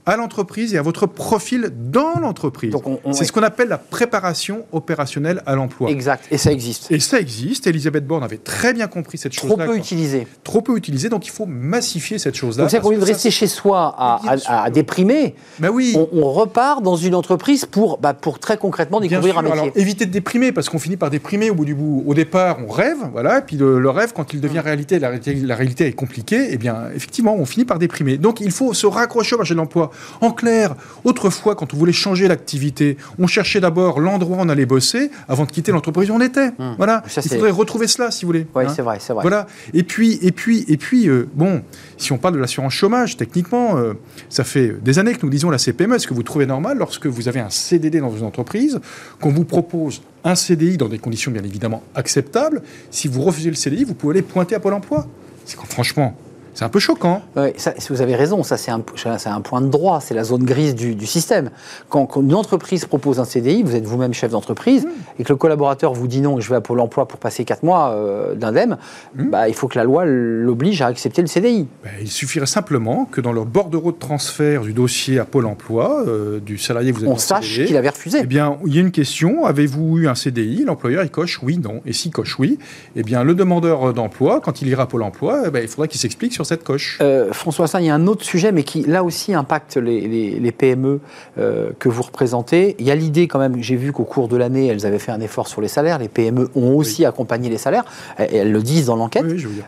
à 0.06 0.16
l'entreprise 0.16 0.74
et 0.74 0.78
à 0.78 0.82
votre 0.82 1.06
profil 1.06 1.70
dans 1.90 2.18
l'entreprise. 2.20 2.74
C'est 3.12 3.24
ce 3.24 3.32
qu'on 3.32 3.42
appelle 3.42 3.68
la 3.68 3.78
préparation 3.78 4.64
opérationnelle 4.72 5.42
à 5.46 5.54
l'emploi. 5.54 5.90
Exact, 5.90 6.24
et 6.30 6.38
ça 6.38 6.50
existe. 6.50 6.90
Et 6.90 7.00
ça 7.00 7.20
existe. 7.20 7.66
Elisabeth 7.66 8.06
Borne 8.06 8.24
avait 8.24 8.38
très 8.38 8.72
bien 8.72 8.88
compris 8.88 9.18
cette 9.18 9.32
chose-là. 9.32 9.64
Trop 9.64 9.72
peu 9.72 9.78
utilisée. 9.78 10.26
Trop 10.42 10.60
peu 10.60 10.76
utilisée, 10.76 11.08
donc 11.08 11.26
il 11.26 11.30
faut 11.30 11.46
massifier 11.46 12.18
cette 12.18 12.34
chose-là. 12.34 12.66
Donc 12.66 12.82
qu'on 12.82 12.90
de 12.90 13.04
rester 13.04 13.30
chez 13.30 13.46
soi 13.46 13.94
à, 13.98 14.70
déprimer. 14.70 15.34
Ben 15.58 15.70
oui. 15.70 15.96
On, 16.12 16.32
repart 16.32 16.82
dans 16.82 16.96
une 16.96 17.14
entreprise 17.14 17.66
pour, 17.66 17.98
bah, 17.98 18.14
pour 18.14 18.38
très 18.38 18.56
concrètement 18.56 19.00
découvrir 19.00 19.38
un 19.38 19.42
métier. 19.42 19.60
Alors, 19.60 19.72
éviter 19.76 20.06
de 20.06 20.10
déprimer, 20.10 20.50
parce 20.50 20.68
qu'on 20.68 20.78
finit 20.78 20.96
par 20.96 21.10
déprimer 21.10 21.50
au 21.50 21.54
bout 21.54 21.64
du 21.64 21.74
bout. 21.74 22.02
Au 22.06 22.14
départ, 22.14 22.58
on 22.66 22.70
rêve, 22.70 22.96
voilà, 23.12 23.38
et 23.38 23.42
puis 23.42 23.56
le, 23.56 23.90
rêve, 23.90 24.12
quand 24.14 24.32
il 24.32 24.40
devient 24.40 24.58
mm. 24.58 24.60
réalité, 24.60 24.98
la, 24.98 25.10
la 25.10 25.54
réalité 25.54 25.86
est 25.86 25.92
compliquée, 25.92 26.44
et 26.44 26.54
eh 26.54 26.56
bien, 26.56 26.88
effectivement, 26.94 27.34
on 27.36 27.44
finit 27.44 27.64
par 27.64 27.78
déprimer. 27.78 28.16
Donc 28.16 28.40
il 28.40 28.50
faut 28.50 28.72
se 28.72 28.86
raccrocher 28.86 29.34
au 29.34 29.38
marché 29.38 29.54
de 29.54 29.58
l'emploi. 29.58 29.91
En 30.20 30.32
clair, 30.32 30.74
autrefois, 31.04 31.54
quand 31.54 31.74
on 31.74 31.76
voulait 31.76 31.92
changer 31.92 32.28
l'activité, 32.28 32.96
on 33.18 33.26
cherchait 33.26 33.60
d'abord 33.60 34.00
l'endroit 34.00 34.38
où 34.38 34.40
on 34.40 34.48
allait 34.48 34.66
bosser 34.66 35.10
avant 35.28 35.44
de 35.44 35.50
quitter 35.50 35.72
l'entreprise 35.72 36.10
où 36.10 36.14
on 36.14 36.20
était. 36.20 36.50
Hum. 36.58 36.74
Voilà. 36.76 37.02
Il 37.16 37.28
faudrait 37.28 37.50
retrouver 37.50 37.86
cela, 37.86 38.10
si 38.10 38.24
vous 38.24 38.28
voulez. 38.28 38.46
Oui, 38.54 38.64
hein. 38.66 38.72
c'est 38.74 38.82
vrai, 38.82 38.98
c'est 39.00 39.12
vrai. 39.12 39.22
Voilà. 39.22 39.46
Et 39.74 39.82
puis, 39.82 40.18
et 40.22 40.32
puis, 40.32 40.64
et 40.68 40.76
puis, 40.76 41.08
euh, 41.08 41.28
bon, 41.34 41.62
si 41.96 42.12
on 42.12 42.18
parle 42.18 42.34
de 42.34 42.40
l'assurance 42.40 42.72
chômage, 42.72 43.16
techniquement, 43.16 43.76
euh, 43.76 43.94
ça 44.28 44.44
fait 44.44 44.74
des 44.82 44.98
années 44.98 45.14
que 45.14 45.24
nous 45.24 45.30
disons 45.30 45.50
la 45.50 45.58
CPME. 45.58 45.96
Est-ce 45.96 46.06
que 46.06 46.14
vous 46.14 46.22
trouvez 46.22 46.46
normal, 46.46 46.78
lorsque 46.78 47.06
vous 47.06 47.28
avez 47.28 47.40
un 47.40 47.50
CDD 47.50 48.00
dans 48.00 48.14
une 48.14 48.24
entreprise, 48.24 48.80
qu'on 49.20 49.32
vous 49.32 49.44
propose 49.44 50.02
un 50.24 50.34
CDI 50.34 50.76
dans 50.76 50.88
des 50.88 50.98
conditions 50.98 51.30
bien 51.30 51.42
évidemment 51.42 51.82
acceptables 51.94 52.62
Si 52.90 53.08
vous 53.08 53.22
refusez 53.22 53.50
le 53.50 53.56
CDI, 53.56 53.84
vous 53.84 53.94
pouvez 53.94 54.14
aller 54.14 54.22
pointer 54.22 54.54
à 54.54 54.60
Pôle 54.60 54.74
Emploi. 54.74 55.06
C'est 55.44 55.58
franchement, 55.58 56.16
c'est 56.54 56.64
un 56.64 56.68
peu 56.68 56.78
choquant. 56.78 57.22
Oui, 57.36 57.50
vous 57.88 58.02
avez 58.02 58.14
raison, 58.14 58.42
ça 58.42 58.56
c'est 58.56 58.70
un, 58.70 58.82
un, 59.26 59.40
point 59.40 59.60
de 59.60 59.68
droit, 59.68 60.00
c'est 60.00 60.14
la 60.14 60.24
zone 60.24 60.44
grise 60.44 60.74
du, 60.74 61.06
système. 61.06 61.50
Quand, 61.88 62.16
une 62.16 62.34
entreprise 62.34 62.84
propose 62.84 63.20
un 63.20 63.24
CDI, 63.24 63.62
vous 63.62 63.74
êtes 63.74 63.84
vous-même 63.84 64.12
chef 64.12 64.30
d'entreprise, 64.30 64.84
hmm. 64.84 64.90
et 65.20 65.24
que 65.24 65.32
le 65.32 65.36
collaborateur 65.36 65.92
vous 65.94 66.06
dit 66.06 66.20
non, 66.20 66.40
je 66.40 66.48
vais 66.48 66.56
à 66.56 66.60
Pôle 66.60 66.80
emploi 66.80 67.08
pour 67.08 67.18
passer 67.18 67.44
4 67.44 67.62
mois 67.62 67.90
euh, 67.90 68.34
d'indemne, 68.34 68.78
hmm. 69.16 69.30
bah, 69.30 69.48
il 69.48 69.54
faut 69.54 69.68
que 69.68 69.78
la 69.78 69.84
loi 69.84 70.04
l'oblige 70.04 70.82
à 70.82 70.86
accepter 70.86 71.22
le 71.22 71.28
CDI. 71.28 71.66
Ben, 71.82 71.90
il 72.00 72.10
suffirait 72.10 72.46
simplement 72.46 73.06
que 73.06 73.20
dans 73.20 73.32
le 73.32 73.44
bordereau 73.44 73.92
de 73.92 73.98
transfert 73.98 74.62
du 74.62 74.72
dossier 74.72 75.18
à 75.18 75.24
Pôle 75.24 75.46
emploi, 75.46 76.04
euh, 76.06 76.40
du 76.40 76.58
salarié 76.58 76.92
que 76.92 76.98
vous 76.98 77.04
avez 77.04 77.12
On 77.12 77.18
sache 77.18 77.64
qu'il 77.64 77.76
avait 77.76 77.88
refusé. 77.88 78.20
Eh 78.22 78.26
bien, 78.26 78.58
il 78.66 78.74
y 78.74 78.78
a 78.78 78.80
une 78.80 78.92
question, 78.92 79.46
avez-vous 79.46 79.98
eu 79.98 80.08
un 80.08 80.14
CDI 80.14 80.64
L'employeur, 80.64 81.02
il 81.02 81.10
coche 81.10 81.40
oui, 81.42 81.58
non. 81.58 81.80
Et 81.86 81.92
s'il 81.92 82.12
coche 82.12 82.38
oui, 82.38 82.58
eh 82.96 83.02
bien, 83.02 83.24
le 83.24 83.34
demandeur 83.34 83.92
d'emploi, 83.94 84.40
quand 84.40 84.62
il 84.62 84.68
ira 84.68 84.84
à 84.84 84.86
Pôle 84.86 85.02
emploi, 85.02 85.44
eh 85.46 85.50
ben, 85.50 85.62
il 85.62 85.68
faudra 85.68 85.88
qu'il 85.88 86.00
s'explique 86.00 86.32
sur 86.32 86.41
cette 86.44 86.64
coche. 86.64 86.98
Euh, 87.00 87.32
François 87.32 87.66
Sain, 87.66 87.80
il 87.80 87.86
y 87.86 87.90
a 87.90 87.94
un 87.94 88.06
autre 88.06 88.24
sujet, 88.24 88.52
mais 88.52 88.62
qui 88.62 88.82
là 88.82 89.04
aussi 89.04 89.34
impacte 89.34 89.76
les, 89.76 90.52
PME 90.52 91.00
euh, 91.38 91.70
que 91.78 91.88
vous 91.88 92.02
représentez. 92.02 92.76
Il 92.78 92.86
y 92.86 92.90
a 92.90 92.94
l'idée 92.94 93.28
quand 93.28 93.38
même, 93.38 93.62
j'ai 93.62 93.76
vu 93.76 93.92
qu'au 93.92 94.04
cours 94.04 94.28
de 94.28 94.36
l'année, 94.36 94.66
elles 94.66 94.86
avaient 94.86 94.98
fait 94.98 95.12
un 95.12 95.20
effort 95.20 95.48
sur 95.48 95.60
les 95.60 95.68
salaires. 95.68 95.98
Les 95.98 96.08
PME 96.08 96.50
ont 96.54 96.76
aussi 96.76 97.04
accompagné 97.04 97.48
les 97.48 97.58
salaires, 97.58 97.84
et 98.18 98.36
elles 98.36 98.52
le 98.52 98.62
disent 98.62 98.86
dans 98.86 98.96
l'enquête. 98.96 99.24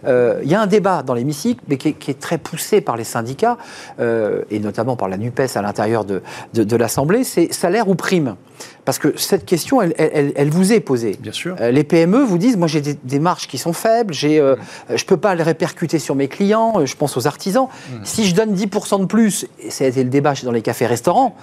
Euh, 0.06 0.40
il 0.42 0.50
y 0.50 0.54
a 0.54 0.60
un 0.60 0.66
débat 0.66 1.02
dans 1.02 1.14
l'hémicycle, 1.14 1.62
mais 1.68 1.76
qui 1.76 1.88
est, 1.88 2.20
très 2.20 2.38
poussé 2.38 2.80
par 2.80 2.96
les 2.96 3.04
syndicats, 3.04 3.58
et 3.98 4.58
notamment 4.58 4.96
par 4.96 5.08
la 5.08 5.16
NUPES 5.16 5.56
à 5.56 5.62
l'intérieur 5.62 6.04
de, 6.04 6.22
de 6.54 6.76
l'Assemblée, 6.76 7.24
c'est 7.24 7.52
salaire 7.52 7.88
ou 7.88 7.94
prime? 7.94 8.37
Parce 8.85 8.99
que 8.99 9.16
cette 9.16 9.47
question, 9.47 9.81
elle, 9.81 10.51
vous 10.51 10.73
est 10.73 10.81
posée. 10.81 11.16
Bien 11.20 11.33
sûr. 11.33 11.57
Euh, 11.61 11.70
les 11.70 11.85
PME 11.85 12.23
vous 12.23 12.38
disent, 12.38 12.57
moi 12.57 12.68
j'ai 12.68 12.83
des, 12.83 13.18
marges 13.18 13.47
qui 13.47 13.57
sont 13.57 13.73
faibles, 13.73 14.12
j'ai, 14.12 14.38
euh, 14.38 14.57
je 14.88 15.03
ne 15.03 15.07
peux 15.07 15.16
pas 15.16 15.35
les 15.35 15.42
répercuter 15.42 15.99
sur 15.99 16.14
mes 16.14 16.29
clients, 16.29 16.75
euh, 16.77 16.87
je 16.87 16.94
pense 16.94 17.16
aux 17.16 17.27
artisans. 17.27 17.66
Mmh. 17.66 17.94
Si 18.05 18.27
je 18.27 18.35
donne 18.35 18.55
10% 18.55 19.01
de 19.01 19.07
plus, 19.07 19.47
et 19.59 19.70
ça 19.70 19.85
a 19.85 19.88
été 19.88 20.05
le 20.05 20.11
débat 20.11 20.35
dans 20.42 20.53
les 20.53 20.61
cafés-restaurants, 20.61 21.37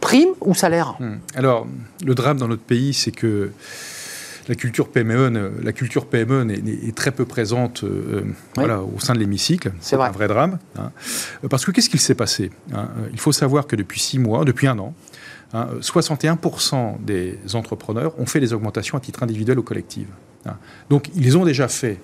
prime 0.00 0.30
ou 0.40 0.54
salaire? 0.54 0.94
Mmh. 1.00 1.14
Alors, 1.34 1.66
le 2.04 2.14
drame 2.14 2.38
dans 2.38 2.48
notre 2.48 2.62
pays, 2.62 2.94
c'est 2.94 3.12
que 3.12 3.50
la 4.48 4.54
culture 4.54 4.88
PME, 4.88 5.52
la 5.62 5.72
culture 5.72 6.06
PME 6.06 6.46
est, 6.50 6.94
très 6.94 7.10
peu 7.10 7.24
présente 7.24 7.82
voilà, 8.54 8.82
au 8.82 9.00
sein 9.00 9.14
de 9.14 9.18
l'hémicycle. 9.18 9.72
C'est 9.80 9.96
un 9.96 10.10
vrai 10.10 10.28
drame. 10.28 10.58
Hein. 10.78 10.92
Parce 11.48 11.64
que 11.64 11.70
qu'est-ce 11.70 11.88
qu'il 11.88 12.00
s'est 12.00 12.14
passé 12.14 12.50
hein? 12.74 12.88
Il 13.12 13.18
faut 13.18 13.32
savoir 13.32 13.66
que 13.66 13.74
depuis 13.74 14.00
six 14.00 14.18
mois, 14.18 14.44
depuis 14.44 14.66
un 14.66 14.78
an, 14.78 14.94
61% 15.54 16.74
hein, 16.74 16.94
des 17.00 17.38
entrepreneurs 17.54 18.18
ont 18.18 18.26
fait 18.26 18.40
des 18.40 18.52
augmentations 18.52 18.98
à 18.98 19.00
titre 19.00 19.22
individuel 19.22 19.58
ou 19.58 19.62
collectif. 19.62 20.06
Hein. 20.46 20.56
Donc, 20.90 21.10
ils 21.14 21.38
ont 21.38 21.44
déjà 21.44 21.68
fait 21.68 21.98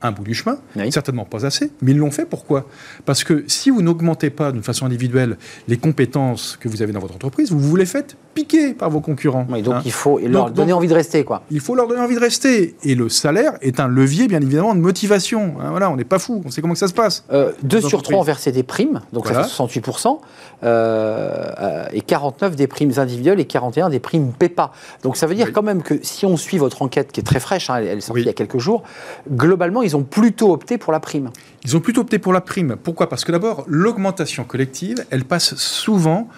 un 0.00 0.12
bout 0.12 0.22
du 0.22 0.34
chemin, 0.34 0.58
certainement 0.90 1.24
pas 1.24 1.44
assez, 1.44 1.72
mais 1.82 1.92
ils 1.92 1.98
l'ont 1.98 2.10
fait. 2.10 2.24
Pourquoi? 2.24 2.68
Parce 3.04 3.24
que 3.24 3.44
si 3.48 3.70
vous 3.70 3.82
n'augmentez 3.82 4.30
pas 4.30 4.52
d'une 4.52 4.62
façon 4.62 4.86
individuelle 4.86 5.36
les 5.66 5.76
compétences 5.76 6.56
que 6.60 6.68
vous 6.68 6.82
avez 6.82 6.92
dans 6.92 7.00
votre 7.00 7.16
entreprise, 7.16 7.50
vous 7.50 7.58
vous 7.58 7.76
les 7.76 7.86
faites 7.86 8.16
piquer 8.38 8.72
par 8.72 8.88
vos 8.88 9.00
concurrents. 9.00 9.44
donc 9.44 9.74
hein. 9.74 9.82
il 9.84 9.90
faut 9.90 10.18
leur 10.18 10.50
donner 10.50 10.72
envie 10.72 10.86
de 10.86 10.94
rester, 10.94 11.24
quoi. 11.24 11.42
Il 11.50 11.60
faut 11.60 11.74
leur 11.74 11.88
donner 11.88 12.00
envie 12.00 12.14
de 12.14 12.20
rester. 12.20 12.76
Et 12.84 12.94
le 12.94 13.08
salaire 13.08 13.54
est 13.62 13.80
un 13.80 13.88
levier, 13.88 14.28
bien 14.28 14.40
évidemment, 14.40 14.74
de 14.74 14.80
motivation. 14.80 15.56
Hein, 15.60 15.70
voilà, 15.70 15.90
on 15.90 15.96
n'est 15.96 16.04
pas 16.04 16.20
fou, 16.20 16.42
on 16.44 16.50
sait 16.50 16.60
comment 16.60 16.74
que 16.74 16.78
ça 16.78 16.86
se 16.86 16.94
passe. 16.94 17.24
Euh, 17.32 17.52
deux 17.62 17.80
sur 17.80 18.02
trois 18.02 18.20
ont 18.20 18.22
versé 18.22 18.52
des 18.52 18.62
primes, 18.62 19.00
donc 19.12 19.26
ça 19.26 19.42
fait 19.42 19.48
68%, 19.48 20.18
euh, 20.62 21.84
et 21.92 22.00
49 22.00 22.54
des 22.54 22.66
primes 22.66 22.92
individuelles 22.96 23.40
et 23.40 23.44
41 23.44 23.90
des 23.90 23.98
primes 24.00 24.32
PEPA. 24.32 24.72
Donc 25.02 25.16
ça 25.16 25.26
veut 25.26 25.34
dire 25.34 25.52
quand 25.52 25.62
même 25.62 25.82
que 25.82 25.98
si 26.02 26.24
on 26.24 26.36
suit 26.36 26.58
votre 26.58 26.82
enquête, 26.82 27.10
qui 27.10 27.20
est 27.20 27.24
très 27.24 27.40
fraîche, 27.40 27.70
hein, 27.70 27.76
elle 27.78 27.98
est 27.98 28.00
sortie 28.00 28.22
il 28.22 28.26
y 28.26 28.30
a 28.30 28.34
quelques 28.34 28.58
jours, 28.58 28.82
globalement, 29.30 29.82
ils 29.82 29.96
ont 29.96 30.04
plutôt 30.04 30.52
opté 30.52 30.78
pour 30.78 30.92
la 30.92 31.00
prime. 31.00 31.30
Ils 31.64 31.76
ont 31.76 31.80
plutôt 31.80 32.02
opté 32.02 32.18
pour 32.18 32.32
la 32.32 32.40
prime. 32.40 32.76
Pourquoi? 32.82 33.08
Parce 33.08 33.24
que 33.24 33.32
d'abord, 33.32 33.64
l'augmentation 33.66 34.44
collective, 34.44 35.04
elle 35.10 35.24
passe 35.24 35.56
souvent 35.56 36.28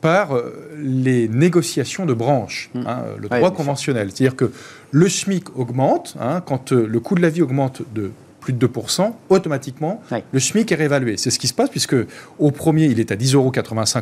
par 0.00 0.34
euh, 0.34 0.72
les 0.78 1.28
négociations 1.28 2.06
de 2.06 2.14
branche, 2.14 2.70
mmh. 2.74 2.80
hein, 2.86 3.04
le 3.18 3.28
droit 3.28 3.50
conventionnel. 3.50 4.10
C'est-à-dire 4.12 4.36
que 4.36 4.50
le 4.90 5.08
SMIC 5.08 5.56
augmente, 5.56 6.16
hein, 6.20 6.40
quand 6.44 6.72
euh, 6.72 6.86
le 6.86 7.00
coût 7.00 7.14
de 7.14 7.22
la 7.22 7.28
vie 7.28 7.42
augmente 7.42 7.82
de 7.94 8.10
plus 8.40 8.52
de 8.52 8.66
2%, 8.66 9.12
automatiquement, 9.28 10.02
le 10.32 10.40
SMIC 10.40 10.72
est 10.72 10.74
réévalué. 10.74 11.16
C'est 11.16 11.30
ce 11.30 11.38
qui 11.38 11.46
se 11.46 11.54
passe 11.54 11.70
puisque 11.70 11.96
au 12.38 12.50
premier, 12.50 12.86
il 12.86 12.98
est 13.00 13.12
à 13.12 13.16
10,85 13.16 13.34
euros 13.34 13.52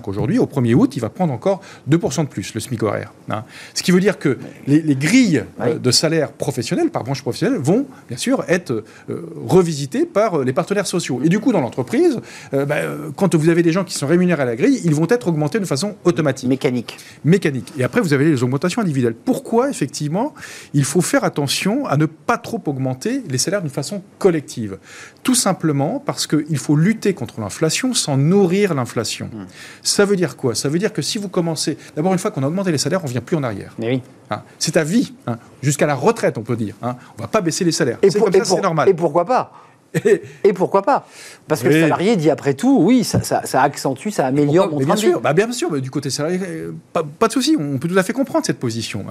aujourd'hui. 0.07 0.38
Au 0.38 0.46
1er 0.46 0.74
août, 0.74 0.96
il 0.96 1.01
va 1.01 1.09
prendre 1.09 1.33
encore 1.33 1.61
2% 1.90 2.22
de 2.22 2.29
plus, 2.29 2.55
le 2.55 2.61
SMIC 2.61 2.83
horaire. 2.83 3.12
Hein. 3.31 3.44
Ce 3.74 3.83
qui 3.83 3.90
veut 3.90 4.01
dire 4.01 4.18
que 4.18 4.38
les, 4.66 4.96
grilles 4.96 5.44
euh, 5.61 5.79
de 5.79 5.90
salaire 5.90 6.33
professionnels, 6.33 6.90
par 6.90 7.05
branche 7.05 7.22
professionnelle, 7.22 7.59
vont 7.59 7.87
bien 8.09 8.16
sûr 8.16 8.44
être 8.48 8.85
euh, 9.11 9.27
revisitées 9.46 10.07
par 10.07 10.38
euh, 10.40 10.44
les 10.44 10.53
partenaires 10.53 10.87
sociaux. 10.87 11.20
Et 11.24 11.29
du 11.29 11.40
coup, 11.40 11.53
dans 11.53 11.61
l'entreprise, 11.61 12.20
bah, 12.53 12.77
quand 13.16 13.35
vous 13.35 13.48
avez 13.48 13.62
des 13.62 13.72
gens 13.72 13.85
qui 13.85 13.94
sont 13.94 14.07
rémunérés 14.07 14.42
à 14.42 14.46
la 14.46 14.57
grille, 14.57 14.81
ils 14.85 14.94
vont 14.94 15.07
être 15.09 15.29
augmentés 15.29 15.59
de 15.59 15.64
façon 15.64 15.96
automatique. 16.05 16.48
Mécanique. 16.48 16.96
Mécanique. 17.24 17.72
Et 17.79 17.85
après, 17.85 18.01
vous 18.01 18.12
avez 18.12 18.24
les 18.24 18.42
augmentations 18.42 18.83
individuelles. 18.83 19.14
Pourquoi, 19.14 19.70
effectivement, 19.70 20.35
il 20.74 20.85
faut 20.85 21.01
faire 21.01 21.24
attention 21.24 21.87
à 21.87 21.96
ne 21.96 22.07
pas 22.07 22.38
trop 22.38 22.62
augmenter 22.66 23.22
les 23.29 23.38
salaires 23.38 23.62
d'une 23.62 23.70
façon 23.70 24.03
collective. 24.28 24.76
Tout 25.22 25.34
simplement 25.34 26.02
parce 26.04 26.26
qu'il 26.26 26.58
faut 26.58 26.76
lutter 26.76 27.14
contre 27.14 27.40
l'inflation 27.40 27.94
sans 27.94 28.18
nourrir 28.18 28.74
l'inflation. 28.74 29.30
Hmm. 29.32 29.46
Ça 29.82 30.04
veut 30.04 30.16
dire 30.16 30.36
quoi? 30.36 30.54
Ça 30.54 30.68
veut 30.68 30.78
dire 30.78 30.92
que 30.92 31.00
si 31.00 31.16
vous 31.16 31.30
commencez... 31.30 31.78
D'abord, 31.96 32.12
une 32.12 32.18
fois 32.18 32.30
qu'on 32.30 32.42
a 32.42 32.46
augmenté 32.46 32.70
les 32.70 32.76
salaires, 32.76 33.00
on 33.02 33.06
ne 33.06 33.12
vient 33.12 33.22
plus 33.22 33.38
en 33.38 33.42
arrière. 33.42 33.72
Mais 33.78 33.88
oui. 33.88 34.02
Hein, 34.30 34.42
c'est 34.58 34.76
à 34.76 34.84
vie, 34.84 35.14
hein. 35.26 35.38
jusqu'à 35.62 35.86
la 35.86 35.94
retraite, 35.94 36.36
on 36.36 36.42
peut 36.42 36.56
dire. 36.56 36.74
Hein. 36.82 36.96
On 37.14 37.22
ne 37.22 37.22
va 37.22 37.28
pas 37.28 37.40
baisser 37.40 37.64
les 37.64 37.72
salaires. 37.72 37.96
Et 38.02 38.10
c'est 38.10 38.20
normal. 38.60 38.86
Et 38.86 38.92
pourquoi 38.92 39.24
pas? 39.24 39.50
Et, 40.44 40.52
pourquoi 40.52 40.82
pas? 40.82 41.08
Parce 41.46 41.62
que 41.62 41.68
le 41.68 41.80
salarié 41.80 42.16
dit 42.16 42.28
après 42.28 42.52
tout, 42.52 42.78
oui, 42.82 43.04
ça, 43.04 43.62
accentue, 43.62 44.10
ça 44.10 44.26
améliore 44.26 44.70
mon 44.70 44.76
bien 44.76 44.96
sûr, 44.96 45.22
bah 45.22 45.32
bien 45.32 45.50
sûr, 45.50 45.80
du 45.80 45.90
côté 45.90 46.10
salarié, 46.10 46.38
euh, 46.42 46.74
pas, 46.92 47.28
de 47.28 47.32
souci, 47.32 47.56
on 47.58 47.78
peut 47.78 47.88
tout 47.88 47.96
à 47.96 48.02
fait 48.02 48.12
comprendre 48.12 48.44
cette 48.44 48.58
position. 48.58 49.06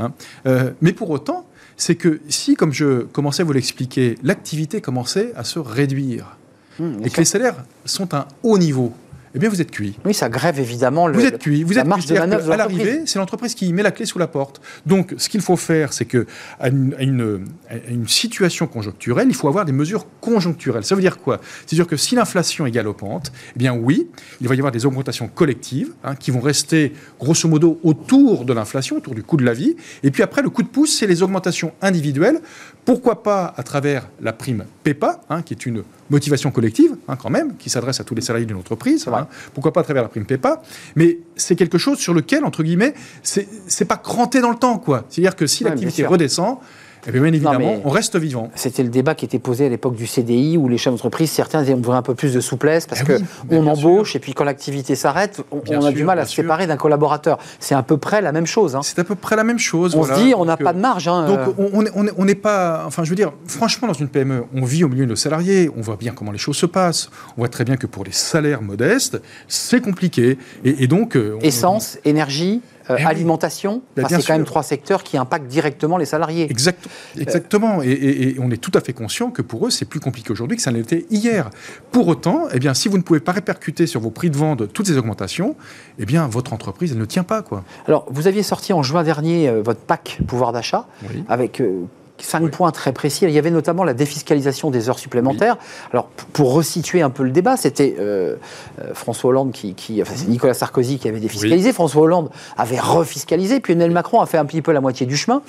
Euh, 0.46 0.70
mais 0.82 0.94
pour 0.94 1.10
autant, 1.10 1.48
c'est 1.78 1.96
que 1.96 2.20
si, 2.28 2.56
comme 2.56 2.74
je 2.74 3.04
commençais 3.04 3.44
à 3.44 3.46
vous 3.46 3.54
l'expliquer, 3.54 4.18
l'activité 4.24 4.82
commençait 4.82 5.32
à 5.36 5.44
se 5.44 5.60
réduire 5.60 6.38
hmm, 6.80 7.06
et 7.06 7.10
que 7.10 7.18
les 7.18 7.26
salaires 7.26 7.64
sont 7.86 8.14
à 8.14 8.18
un 8.18 8.28
haut 8.44 8.58
niveau, 8.58 8.94
eh 9.38 9.40
bien 9.40 9.50
vous 9.50 9.62
êtes 9.62 9.70
cuit. 9.70 9.96
Oui, 10.04 10.16
ça 10.16 10.30
grève 10.30 10.60
évidemment 10.60 11.08
le, 11.08 11.14
vous 11.14 11.26
êtes 11.26 11.38
cuit. 11.38 11.62
Vous 11.62 11.74
la 11.74 11.82
êtes 11.82 11.88
marge 11.88 12.08
de 12.08 12.16
manœuvre 12.16 12.52
À 12.52 12.58
l'arrivée, 12.58 13.02
c'est 13.06 13.20
l'entreprise 13.20 13.54
qui 13.54 13.72
met 13.72 13.84
la 13.84 13.92
clé 13.92 14.08
sous 14.08 14.18
la 14.18 14.26
porte. 14.26 14.62
Donc, 14.88 15.14
ce 15.18 15.30
qu'il 15.30 15.42
faut 15.42 15.58
faire, 15.58 15.94
c'est 15.94 16.06
que 16.06 16.26
à 16.60 16.70
une, 16.70 17.46
une, 17.88 18.08
situation 18.08 18.66
conjoncturelle, 18.66 19.28
il 19.30 19.36
faut 19.36 19.48
avoir 19.48 19.64
des 19.64 19.72
mesures 19.74 20.08
conjoncturelles. 20.22 20.84
Ça 20.86 20.96
veut 20.96 21.02
dire 21.02 21.20
quoi? 21.20 21.40
C'est-à-dire 21.68 21.86
que 21.86 21.98
si 21.98 22.16
l'inflation 22.16 22.66
est 22.66 22.72
galopante, 22.72 23.32
eh 23.56 23.60
bien 23.60 23.74
oui, 23.76 24.08
il 24.42 24.48
va 24.48 24.56
y 24.56 24.58
avoir 24.58 24.72
des 24.72 24.88
augmentations 24.88 25.28
collectives 25.28 25.94
hein, 26.04 26.16
qui 26.16 26.32
vont 26.32 26.42
rester 26.42 26.94
grosso 27.20 27.48
modo 27.48 27.80
autour 27.84 28.44
de 28.44 28.54
l'inflation, 28.54 28.98
autour 28.98 29.14
du 29.14 29.22
coût 29.22 29.38
de 29.38 29.46
la 29.46 29.54
vie. 29.54 29.76
Et 30.02 30.10
puis 30.10 30.24
après, 30.24 30.42
le 30.42 30.50
coup 30.50 30.64
de 30.64 30.68
pouce, 30.68 30.98
c'est 30.98 31.06
les 31.06 31.22
augmentations 31.22 31.74
individuelles. 31.84 32.42
Pourquoi 32.88 33.22
pas 33.22 33.54
à 33.58 33.64
travers 33.64 34.08
la 34.22 34.32
prime 34.32 34.64
PEPA, 34.86 35.20
hein, 35.30 35.42
qui 35.42 35.54
est 35.54 35.66
une 35.66 35.84
motivation 36.10 36.52
collective, 36.52 36.96
hein, 37.10 37.18
quand 37.18 37.30
même, 37.30 37.58
qui 37.58 37.70
s'adresse 37.70 38.00
à 38.00 38.06
tous 38.06 38.16
les 38.16 38.22
salariés 38.22 38.46
d'une 38.46 38.56
entreprise. 38.56 39.06
Hein. 39.10 39.28
pourquoi 39.54 39.74
pas 39.74 39.82
à 39.82 39.84
travers 39.84 40.04
la 40.04 40.08
prime 40.08 40.26
PEPA 40.26 40.62
Mais 40.96 41.18
c'est 41.36 41.58
quelque 41.58 41.78
chose 41.78 42.00
sur 42.00 42.14
lequel, 42.14 42.46
entre 42.46 42.64
guillemets, 42.64 42.94
c'est 43.24 43.84
pas 43.84 43.98
cranté 43.98 44.40
dans 44.40 44.52
le 44.52 44.56
temps, 44.56 44.80
quoi. 44.80 45.04
C'est-à-dire 45.10 45.36
que 45.36 45.48
si 45.48 45.66
l'activité 45.66 46.06
redescend, 46.06 46.60
Et 47.08 47.12
bien, 47.12 47.22
bien 47.22 47.34
évidemment, 47.34 47.78
on 47.86 47.90
reste 47.90 48.16
vivant. 48.18 48.50
C'était 48.56 48.84
le 48.84 48.90
débat 48.90 49.16
qui 49.16 49.26
était 49.26 49.40
posé 49.40 49.66
à 49.66 49.70
l'époque 49.70 49.96
du 49.96 50.06
CDI 50.08 50.58
où 50.58 50.68
les 50.68 50.78
chefs 50.78 50.94
d'entreprise, 50.94 51.32
certains 51.32 51.64
voudrait 51.64 51.98
un 51.98 52.02
peu 52.02 52.16
plus 52.16 52.34
de 52.34 52.40
souplesse 52.40 52.86
parce 52.86 53.02
Eh 53.02 53.06
que 53.06 53.14
oui, 53.14 53.26
mais 53.50 53.58
on 53.58 53.64
bien 53.64 53.72
embauche 53.74 54.16
et 54.16 54.20
puis 54.20 54.34
quand 54.34 54.44
l'activité 54.44 54.96
s'arrête, 54.96 55.42
on, 55.52 55.60
a 55.60 55.82
sûr, 55.82 55.92
du 55.94 56.04
mal 56.04 56.20
à 56.20 56.26
se 56.26 56.32
sûr. 56.32 56.44
séparer 56.44 56.68
d'un 56.68 56.78
collaborateur. 56.78 57.38
C'est 57.60 57.76
à 57.76 57.84
peu 57.84 57.98
près 57.98 58.22
la 58.22 58.32
même 58.32 58.46
chose. 58.46 58.76
hein. 58.76 58.82
C'est 58.84 59.00
à 59.00 59.04
peu 59.04 59.16
près 59.16 59.36
la 59.36 59.44
même 59.44 59.60
chose. 59.60 59.96
On 59.96 60.00
voilà. 60.02 60.16
se 60.16 60.22
dit 60.22 60.34
on 60.36 60.46
n'a 60.46 60.58
pas 60.58 60.72
euh, 60.72 60.74
de 60.74 60.80
marge. 60.80 61.08
hein, 61.08 61.28
Donc 61.28 61.40
euh. 61.40 61.52
on- 61.58 61.70
on 61.74 61.86
est- 61.86 61.92
on 61.96 62.08
est- 62.08 62.12
on 62.18 62.26
n'est 62.26 62.36
pas, 62.36 62.84
enfin 62.86 63.04
je 63.04 63.10
veux 63.10 63.16
dire, 63.16 63.32
franchement 63.48 63.88
dans 63.88 63.94
une 63.94 64.10
PME, 64.10 64.44
on 64.54 64.64
vit 64.66 64.84
au 64.84 64.90
milieu 64.90 65.06
de 65.06 65.10
nos 65.10 65.16
salariés, 65.16 65.70
on 65.78 65.82
voit 65.82 65.96
bien 65.98 66.12
comment 66.14 66.32
les 66.32 66.38
choses 66.38 66.58
se 66.58 66.66
passent, 66.66 67.10
on 67.38 67.42
voit 67.42 67.50
très 67.50 67.64
bien 67.64 67.78
que 67.78 67.88
pour 67.88 68.04
les 68.04 68.12
salaires 68.12 68.62
modestes, 68.62 69.22
c'est 69.48 69.82
compliqué. 69.82 70.38
Et, 70.66 70.84
et 70.84 70.88
donc... 70.88 71.16
euh, 71.16 71.38
on- 71.38 71.42
Essence, 71.42 71.98
énergie, 72.06 72.62
euh, 72.90 72.96
Eh 72.98 73.02
oui. 73.02 73.08
alimentation, 73.08 73.82
Enfin, 73.98 74.08
bien 74.08 74.20
c'est 74.20 74.28
quand 74.28 74.34
même 74.34 74.46
trois 74.46 74.64
secteurs 74.64 75.04
qui 75.04 75.18
impactent 75.18 75.48
directement 75.48 75.98
les 75.98 76.06
salariés. 76.06 76.48
Exact- 76.50 76.88
exactement. 77.20 77.82
Et, 77.84 77.88
et- 77.90 78.30
et 78.30 78.36
on 78.40 78.50
est 78.52 78.58
tout 78.58 78.72
à 78.76 78.82
fait 78.82 78.94
conscient 78.94 79.30
que 79.32 79.42
pour 79.42 79.68
eux, 79.68 79.70
c'est 79.70 79.86
plus 79.86 80.00
compliqué 80.00 80.32
aujourd'hui 80.32 80.58
que 80.58 80.64
ça 80.64 80.72
l'était 80.72 81.06
hier. 81.10 81.50
Pour 81.92 82.08
autant, 82.08 82.44
eh 82.54 82.60
bien, 82.60 82.74
si 82.74 82.88
vous 82.90 82.98
ne 82.98 83.04
pouvez 83.04 83.20
pas 83.20 83.32
répercuter 83.32 83.88
sur 83.88 84.00
vos 84.02 84.10
prix 84.12 84.30
de 84.30 84.38
vente 84.38 84.72
toutes 84.74 84.88
ces 84.88 84.98
augmentations, 84.98 85.56
eh 86.00 86.06
bien, 86.06 86.28
votre 86.28 86.54
entreprise, 86.54 86.92
elle 86.92 86.98
ne 87.00 87.06
tient 87.06 87.24
pas. 87.24 87.42
Quoi. 87.42 87.64
Alors, 87.88 88.06
vous 88.10 88.28
aviez 88.28 88.44
sorti 88.44 88.74
en 88.74 88.84
juin 88.84 89.04
dernier 89.04 89.50
euh, 89.50 89.62
votre 89.62 89.80
pack 89.82 90.20
pouvoir 90.28 90.52
d'achat 90.54 90.88
Oui. 91.10 91.24
avec 91.28 91.62
euh, 91.62 91.82
cinq 92.20 92.44
Oui. 92.44 92.50
points 92.50 92.72
très 92.72 92.92
précis. 92.94 93.26
Il 93.26 93.32
y 93.32 93.38
avait 93.38 93.52
notamment 93.52 93.84
la 93.84 93.94
défiscalisation 93.94 94.72
des 94.72 94.90
heures 94.90 95.00
supplémentaires. 95.00 95.58
Alors, 95.94 96.10
pour 96.34 96.54
resituer 96.54 97.02
un 97.02 97.10
peu 97.10 97.24
le 97.24 97.32
débat, 97.32 97.58
c'était 97.58 97.96
euh, 98.00 98.36
euh, 98.82 98.94
François 98.94 99.30
Hollande 99.30 99.52
qui, 99.52 99.74
qui- 99.76 100.02
enfin, 100.02 100.14
c'est 100.16 100.28
Nicolas 100.28 100.54
Sarkozy 100.54 101.00
qui 101.00 101.08
avait 101.08 101.20
défiscalisé. 101.20 101.74
François 101.74 102.02
Hollande 102.04 102.30
avait 102.58 102.80
refiscalisé, 102.80 103.60
puis 103.60 103.74
Emmanuel 103.74 103.92
Macron 103.94 104.22
a 104.22 104.26
fait 104.26 104.38
un 104.38 104.46
petit 104.46 104.62
peu 104.62 104.72
la 104.72 104.82
moitié 104.82 105.06
du 105.06 105.18
chemin. 105.18 105.42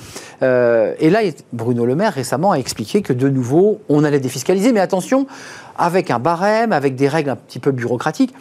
Euh, 0.42 0.94
et 0.98 1.10
là, 1.10 1.20
Bruno 1.52 1.84
Le 1.86 1.94
Maire 1.94 2.12
récemment 2.14 2.52
a 2.52 2.56
expliqué 2.58 3.02
que 3.02 3.12
de 3.12 3.28
nouveau, 3.28 3.80
on 3.88 4.04
allait 4.04 4.20
défiscaliser, 4.20 4.72
mais 4.72 4.80
attention, 4.80 5.26
avec 5.76 6.10
un 6.10 6.18
barème, 6.18 6.72
avec 6.72 6.96
des 6.96 7.08
règles 7.08 7.30
un 7.30 7.36
petit 7.36 7.58
peu 7.60 7.70
bureaucratiques. 7.70 8.34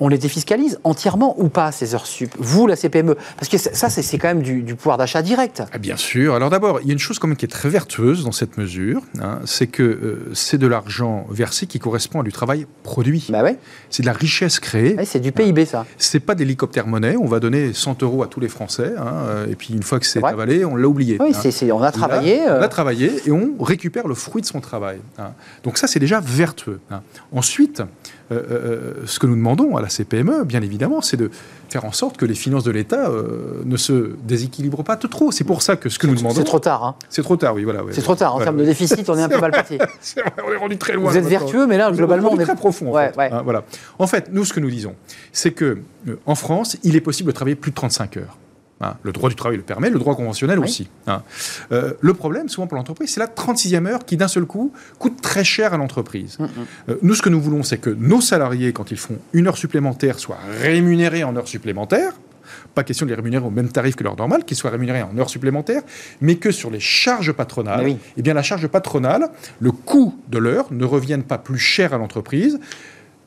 On 0.00 0.08
les 0.08 0.18
défiscalise 0.18 0.78
entièrement 0.84 1.34
ou 1.38 1.48
pas, 1.48 1.72
ces 1.72 1.94
heures 1.94 2.06
sup? 2.06 2.32
Vous, 2.38 2.66
la 2.66 2.76
CPME 2.76 3.16
Parce 3.36 3.48
que 3.48 3.58
ça, 3.58 3.88
c'est 3.88 4.18
quand 4.18 4.28
même 4.28 4.42
du, 4.42 4.62
du 4.62 4.74
pouvoir 4.74 4.98
d'achat 4.98 5.22
direct. 5.22 5.62
Ah, 5.72 5.78
bien 5.78 5.96
sûr. 5.96 6.34
Alors 6.34 6.50
d'abord, 6.50 6.80
il 6.80 6.88
y 6.88 6.90
a 6.90 6.92
une 6.92 6.98
chose 6.98 7.18
quand 7.18 7.28
même 7.28 7.36
qui 7.36 7.44
est 7.44 7.48
très 7.48 7.68
vertueuse 7.68 8.24
dans 8.24 8.32
cette 8.32 8.56
mesure, 8.58 9.02
hein, 9.20 9.40
c'est 9.44 9.66
que 9.66 9.82
euh, 9.82 10.30
c'est 10.34 10.58
de 10.58 10.66
l'argent 10.66 11.26
versé 11.30 11.66
qui 11.66 11.78
correspond 11.78 12.20
à 12.20 12.22
du 12.22 12.32
travail 12.32 12.66
produit. 12.82 13.26
Bah 13.30 13.42
ouais, 13.42 13.58
C'est 13.90 14.02
de 14.02 14.06
la 14.06 14.12
richesse 14.12 14.60
créée. 14.60 14.96
Ouais, 14.96 15.04
c'est 15.04 15.20
du 15.20 15.32
PIB, 15.32 15.64
ça. 15.66 15.86
C'est 15.98 16.20
pas 16.20 16.34
d'hélicoptère 16.34 16.86
monnaie. 16.86 17.16
On 17.16 17.26
va 17.26 17.40
donner 17.40 17.72
100 17.72 18.02
euros 18.02 18.22
à 18.22 18.26
tous 18.26 18.40
les 18.40 18.48
Français, 18.48 18.94
hein, 18.98 19.12
euh, 19.26 19.46
et 19.50 19.54
puis 19.54 19.74
une 19.74 19.82
fois 19.82 20.00
que 20.00 20.06
c'est 20.06 20.22
avalé, 20.24 20.64
on 20.64 20.76
l'a 20.76 20.88
oublié. 20.88 21.18
Oui, 21.20 21.32
hein. 21.34 21.68
on 21.72 21.82
a 21.82 21.92
travaillé. 21.92 22.38
Là, 22.38 22.52
euh, 22.52 22.60
On 22.60 22.62
a 22.62 22.68
travaillé 22.68 23.12
et 23.26 23.30
on 23.30 23.62
récupère 23.62 24.08
le 24.08 24.14
fruit 24.14 24.42
de 24.42 24.46
son 24.46 24.60
travail. 24.60 24.98
Donc 25.64 25.78
ça, 25.78 25.86
c'est 25.86 26.00
déjà 26.00 26.20
vertueux. 26.20 26.80
Ensuite, 27.32 27.80
euh, 27.80 27.84
euh, 27.84 28.21
ce 29.06 29.18
que 29.18 29.26
nous 29.26 29.34
demandons 29.36 29.76
à 29.76 29.82
la 29.82 29.88
CPME, 29.88 30.44
bien 30.44 30.62
évidemment, 30.62 31.00
c'est 31.00 31.16
de 31.16 31.30
faire 31.68 31.84
en 31.84 31.92
sorte 31.92 32.16
que 32.16 32.24
les 32.26 32.34
finances 32.34 32.64
de 32.64 32.70
l'État 32.70 33.08
euh, 33.08 33.62
ne 33.64 33.76
se 33.76 34.10
déséquilibrent 34.24 34.84
pas 34.84 34.96
trop. 34.96 35.32
C'est 35.32 35.44
pour 35.44 35.62
ça 35.62 35.76
que 35.76 35.88
ce 35.88 35.98
que 35.98 36.06
nous 36.06 36.14
demandons... 36.14 36.34
C'est 36.36 36.44
trop 36.44 36.58
tard. 36.58 36.84
hein. 36.84 36.94
C'est 37.08 37.22
trop 37.22 37.36
tard, 37.36 37.54
oui, 37.54 37.64
voilà. 37.64 37.82
ouais. 37.82 37.92
C'est 37.94 38.02
trop 38.02 38.14
tard. 38.14 38.34
En 38.34 38.38
Ouais, 38.38 38.44
termes 38.44 38.56
ouais. 38.56 38.62
de 38.62 38.68
déficit, 38.68 39.08
on 39.08 39.16
est 39.16 39.22
un 39.22 39.28
peu 39.28 39.40
mal 39.40 39.50
parti. 39.52 39.78
On 40.46 40.52
est 40.52 40.56
rendu 40.56 40.76
très 40.76 40.92
loin. 40.94 41.10
Vous 41.10 41.16
êtes 41.16 41.24
vertueux, 41.26 41.66
mais 41.66 41.76
là, 41.78 41.90
globalement, 41.92 42.30
on 42.30 42.36
on 42.36 42.40
est 42.40 42.44
très 42.44 42.56
profond. 42.56 42.94
En, 42.94 42.98
fait, 42.98 43.18
hein, 43.18 43.42
voilà. 43.44 43.64
en 43.98 44.06
fait, 44.06 44.28
nous, 44.32 44.44
ce 44.44 44.52
que 44.52 44.60
nous 44.60 44.70
disons, 44.70 44.94
c'est 45.32 45.52
que 45.52 45.78
euh, 46.08 46.16
en 46.26 46.34
France, 46.34 46.76
il 46.82 46.96
est 46.96 47.00
possible 47.00 47.28
de 47.28 47.34
travailler 47.34 47.54
plus 47.56 47.70
de 47.70 47.76
35 47.76 48.16
heures. 48.18 48.36
Hein, 48.82 48.94
le 49.04 49.12
droit 49.12 49.30
du 49.30 49.36
travail 49.36 49.56
le 49.58 49.62
permet, 49.62 49.90
le 49.90 49.98
droit 50.00 50.16
conventionnel 50.16 50.58
Oui. 50.58 50.64
aussi. 50.64 50.88
hein. 51.06 51.22
Euh, 51.70 51.92
le 52.00 52.14
problème, 52.14 52.48
souvent 52.48 52.66
pour 52.66 52.76
l'entreprise, 52.76 53.10
c'est 53.10 53.20
la 53.20 53.28
36e 53.28 53.86
heure 53.86 54.04
qui, 54.04 54.16
d'un 54.16 54.26
seul 54.28 54.44
coup, 54.44 54.72
coûte 54.98 55.20
très 55.22 55.44
cher 55.44 55.72
à 55.72 55.76
l'entreprise. 55.76 56.36
Mm, 56.40 56.46
Euh, 56.88 56.94
nous, 57.02 57.14
ce 57.14 57.22
que 57.22 57.28
nous 57.28 57.40
voulons, 57.40 57.62
c'est 57.62 57.78
que 57.78 57.90
nos 57.90 58.20
salariés, 58.20 58.72
quand 58.72 58.90
ils 58.90 58.96
font 58.96 59.18
une 59.32 59.46
heure 59.46 59.56
supplémentaire, 59.56 60.18
soient 60.18 60.38
rémunérés 60.60 61.22
en 61.22 61.36
heures 61.36 61.46
supplémentaires. 61.48 62.12
Pas 62.74 62.82
question 62.82 63.06
de 63.06 63.10
les 63.10 63.16
rémunérer 63.16 63.44
au 63.44 63.50
même 63.50 63.68
tarif 63.68 63.94
que 63.94 64.02
l'heure 64.02 64.16
normale, 64.16 64.44
qu'ils 64.44 64.56
soient 64.56 64.70
rémunérés 64.70 65.02
en 65.02 65.16
heures 65.16 65.30
supplémentaires, 65.30 65.82
mais 66.20 66.36
que 66.36 66.50
sur 66.50 66.70
les 66.70 66.80
charges 66.80 67.32
patronales, 67.32 67.84
oui. 67.84 67.98
eh 68.16 68.22
bien, 68.22 68.34
la 68.34 68.42
charge 68.42 68.66
patronale, 68.66 69.30
le 69.60 69.70
coût 69.70 70.18
de 70.28 70.38
l'heure 70.38 70.66
ne 70.72 70.84
revienne 70.84 71.22
pas 71.22 71.38
plus 71.38 71.58
cher 71.58 71.94
à 71.94 71.98
l'entreprise 71.98 72.58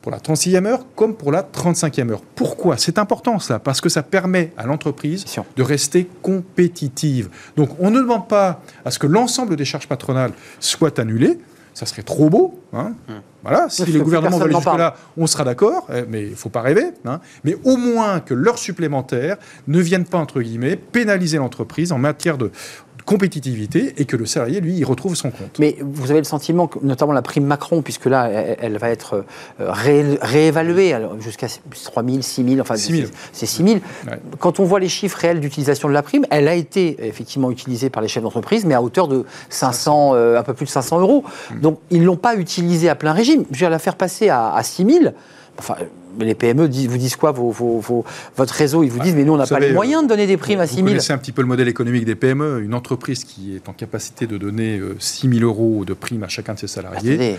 pour 0.05 0.11
la 0.11 0.19
36e 0.19 0.67
heure 0.67 0.85
comme 0.95 1.15
pour 1.15 1.31
la 1.31 1.41
35e 1.41 2.11
heure. 2.11 2.21
Pourquoi? 2.35 2.77
C'est 2.77 2.99
important 2.99 3.39
ça, 3.39 3.57
parce 3.57 3.81
que 3.81 3.89
ça 3.89 4.03
permet 4.03 4.53
à 4.55 4.67
l'entreprise 4.67 5.25
de 5.57 5.63
rester 5.63 6.07
compétitive. 6.21 7.29
Donc 7.57 7.69
on 7.79 7.89
ne 7.89 7.99
demande 7.99 8.27
pas 8.27 8.61
à 8.85 8.91
ce 8.91 8.99
que 8.99 9.07
l'ensemble 9.07 9.55
des 9.55 9.65
charges 9.65 9.87
patronales 9.87 10.33
soient 10.59 10.99
annulées, 10.99 11.39
ça 11.73 11.87
serait 11.87 12.03
trop 12.03 12.29
beau. 12.29 12.59
hein. 12.71 12.93
Voilà, 13.43 13.67
si 13.69 13.83
le 13.91 14.01
gouvernement 14.01 14.37
va 14.37 14.47
jusque-là, 14.49 14.95
on 15.17 15.27
sera 15.27 15.43
d'accord, 15.43 15.87
eh, 15.93 16.03
mais 16.09 16.23
il 16.23 16.31
ne 16.31 16.35
faut 16.35 16.49
pas 16.49 16.61
rêver. 16.61 16.85
hein. 17.05 17.19
Mais 17.43 17.57
au 17.63 17.75
moins 17.77 18.19
que 18.19 18.33
l'heure 18.33 18.57
supplémentaire 18.57 19.37
ne 19.67 19.79
vienne 19.79 20.05
pas, 20.05 20.17
entre 20.17 20.41
guillemets, 20.41 20.75
pénaliser 20.77 21.37
l'entreprise 21.37 21.91
en 21.91 21.97
matière 21.99 22.37
de 22.37 22.51
compétitivité 23.05 23.93
et 23.97 24.05
que 24.05 24.15
le 24.17 24.25
salarié, 24.25 24.59
lui, 24.61 24.75
il 24.75 24.83
retrouve 24.83 25.15
son 25.15 25.29
compte. 25.31 25.59
Mais 25.59 25.77
vous 25.79 26.11
avez 26.11 26.19
le 26.19 26.25
sentiment 26.25 26.67
que, 26.67 26.79
notamment 26.81 27.13
la 27.13 27.21
prime 27.21 27.45
Macron, 27.45 27.81
puisque 27.81 28.05
là, 28.05 28.29
elle, 28.29 28.57
elle 28.59 28.77
va 28.77 28.89
être 28.89 29.23
euh, 29.59 29.71
ré- 29.71 30.17
réévaluée 30.21 30.95
jusqu'à 31.19 31.47
3 31.83 32.03
000, 32.03 32.21
6 32.21 32.43
000, 32.49 32.59
enfin, 32.61 32.75
6 32.75 32.97
000. 32.97 33.07
c'est 33.31 33.45
6 33.45 33.63
000. 33.63 33.75
Ouais. 34.07 34.19
Quand 34.39 34.59
on 34.59 34.63
voit 34.65 34.79
les 34.79 34.89
chiffres 34.89 35.17
réels 35.19 35.39
d'utilisation 35.39 35.87
de 35.87 35.93
la 35.93 36.01
prime, 36.01 36.25
elle 36.31 36.47
a 36.47 36.55
été 36.55 36.97
effectivement 37.07 37.51
utilisée 37.51 37.89
par 37.89 38.01
les 38.01 38.07
chefs 38.07 38.23
d'entreprise, 38.23 38.65
mais 38.65 38.73
à 38.73 38.81
hauteur 38.81 39.07
de 39.07 39.23
500, 39.49 40.11
euh, 40.15 40.39
un 40.39 40.43
peu 40.43 40.53
plus 40.53 40.65
de 40.65 40.71
500 40.71 40.99
euros. 40.99 41.23
Mm. 41.51 41.59
Donc, 41.61 41.79
ils 41.91 42.01
ne 42.01 42.05
l'ont 42.05 42.17
pas 42.17 42.35
utilisée 42.35 42.89
à 42.89 42.95
plein 42.95 43.13
régime. 43.13 43.45
Je 43.51 43.57
dire, 43.59 43.69
la 43.69 43.79
faire 43.79 43.95
passer 43.95 44.29
à, 44.29 44.53
à 44.53 44.63
6 44.63 44.85
000, 44.85 44.99
enfin, 45.59 45.75
les 46.19 46.35
PME 46.35 46.67
disent- 46.67 46.87
vous 46.87 46.97
disent 46.97 47.15
quoi 47.15 47.31
vos, 47.31 47.51
vos- 47.51 47.79
vos- 47.79 48.05
Votre 48.37 48.53
réseau, 48.53 48.83
ils 48.83 48.89
vous 48.91 48.99
disent, 48.99 49.15
mais 49.15 49.23
nous, 49.23 49.33
on 49.33 49.37
n'a 49.37 49.43
vous 49.43 49.49
pas 49.49 49.55
savez, 49.55 49.67
les 49.69 49.73
moyens 49.73 50.03
de 50.03 50.07
donner 50.07 50.27
des 50.27 50.37
primes 50.37 50.59
à 50.59 50.63
Vous 50.65 50.69
6 50.69 50.75
000. 50.77 50.87
connaissez 50.87 51.13
un 51.13 51.17
petit 51.17 51.31
peu 51.31 51.41
le 51.41 51.47
modèle 51.47 51.67
économique 51.67 52.05
des 52.05 52.15
PME. 52.15 52.61
Une 52.61 52.73
entreprise 52.73 53.23
qui 53.23 53.55
est 53.55 53.67
en 53.69 53.73
capacité 53.73 54.27
de 54.27 54.37
donner 54.37 54.77
euh, 54.79 54.95
6 54.99 55.27
000 55.29 55.41
euros 55.43 55.85
de 55.85 55.93
prime 55.93 56.23
à 56.23 56.27
chacun 56.27 56.53
de 56.53 56.59
ses 56.59 56.67
salariés, 56.67 57.13
Attendez. 57.15 57.35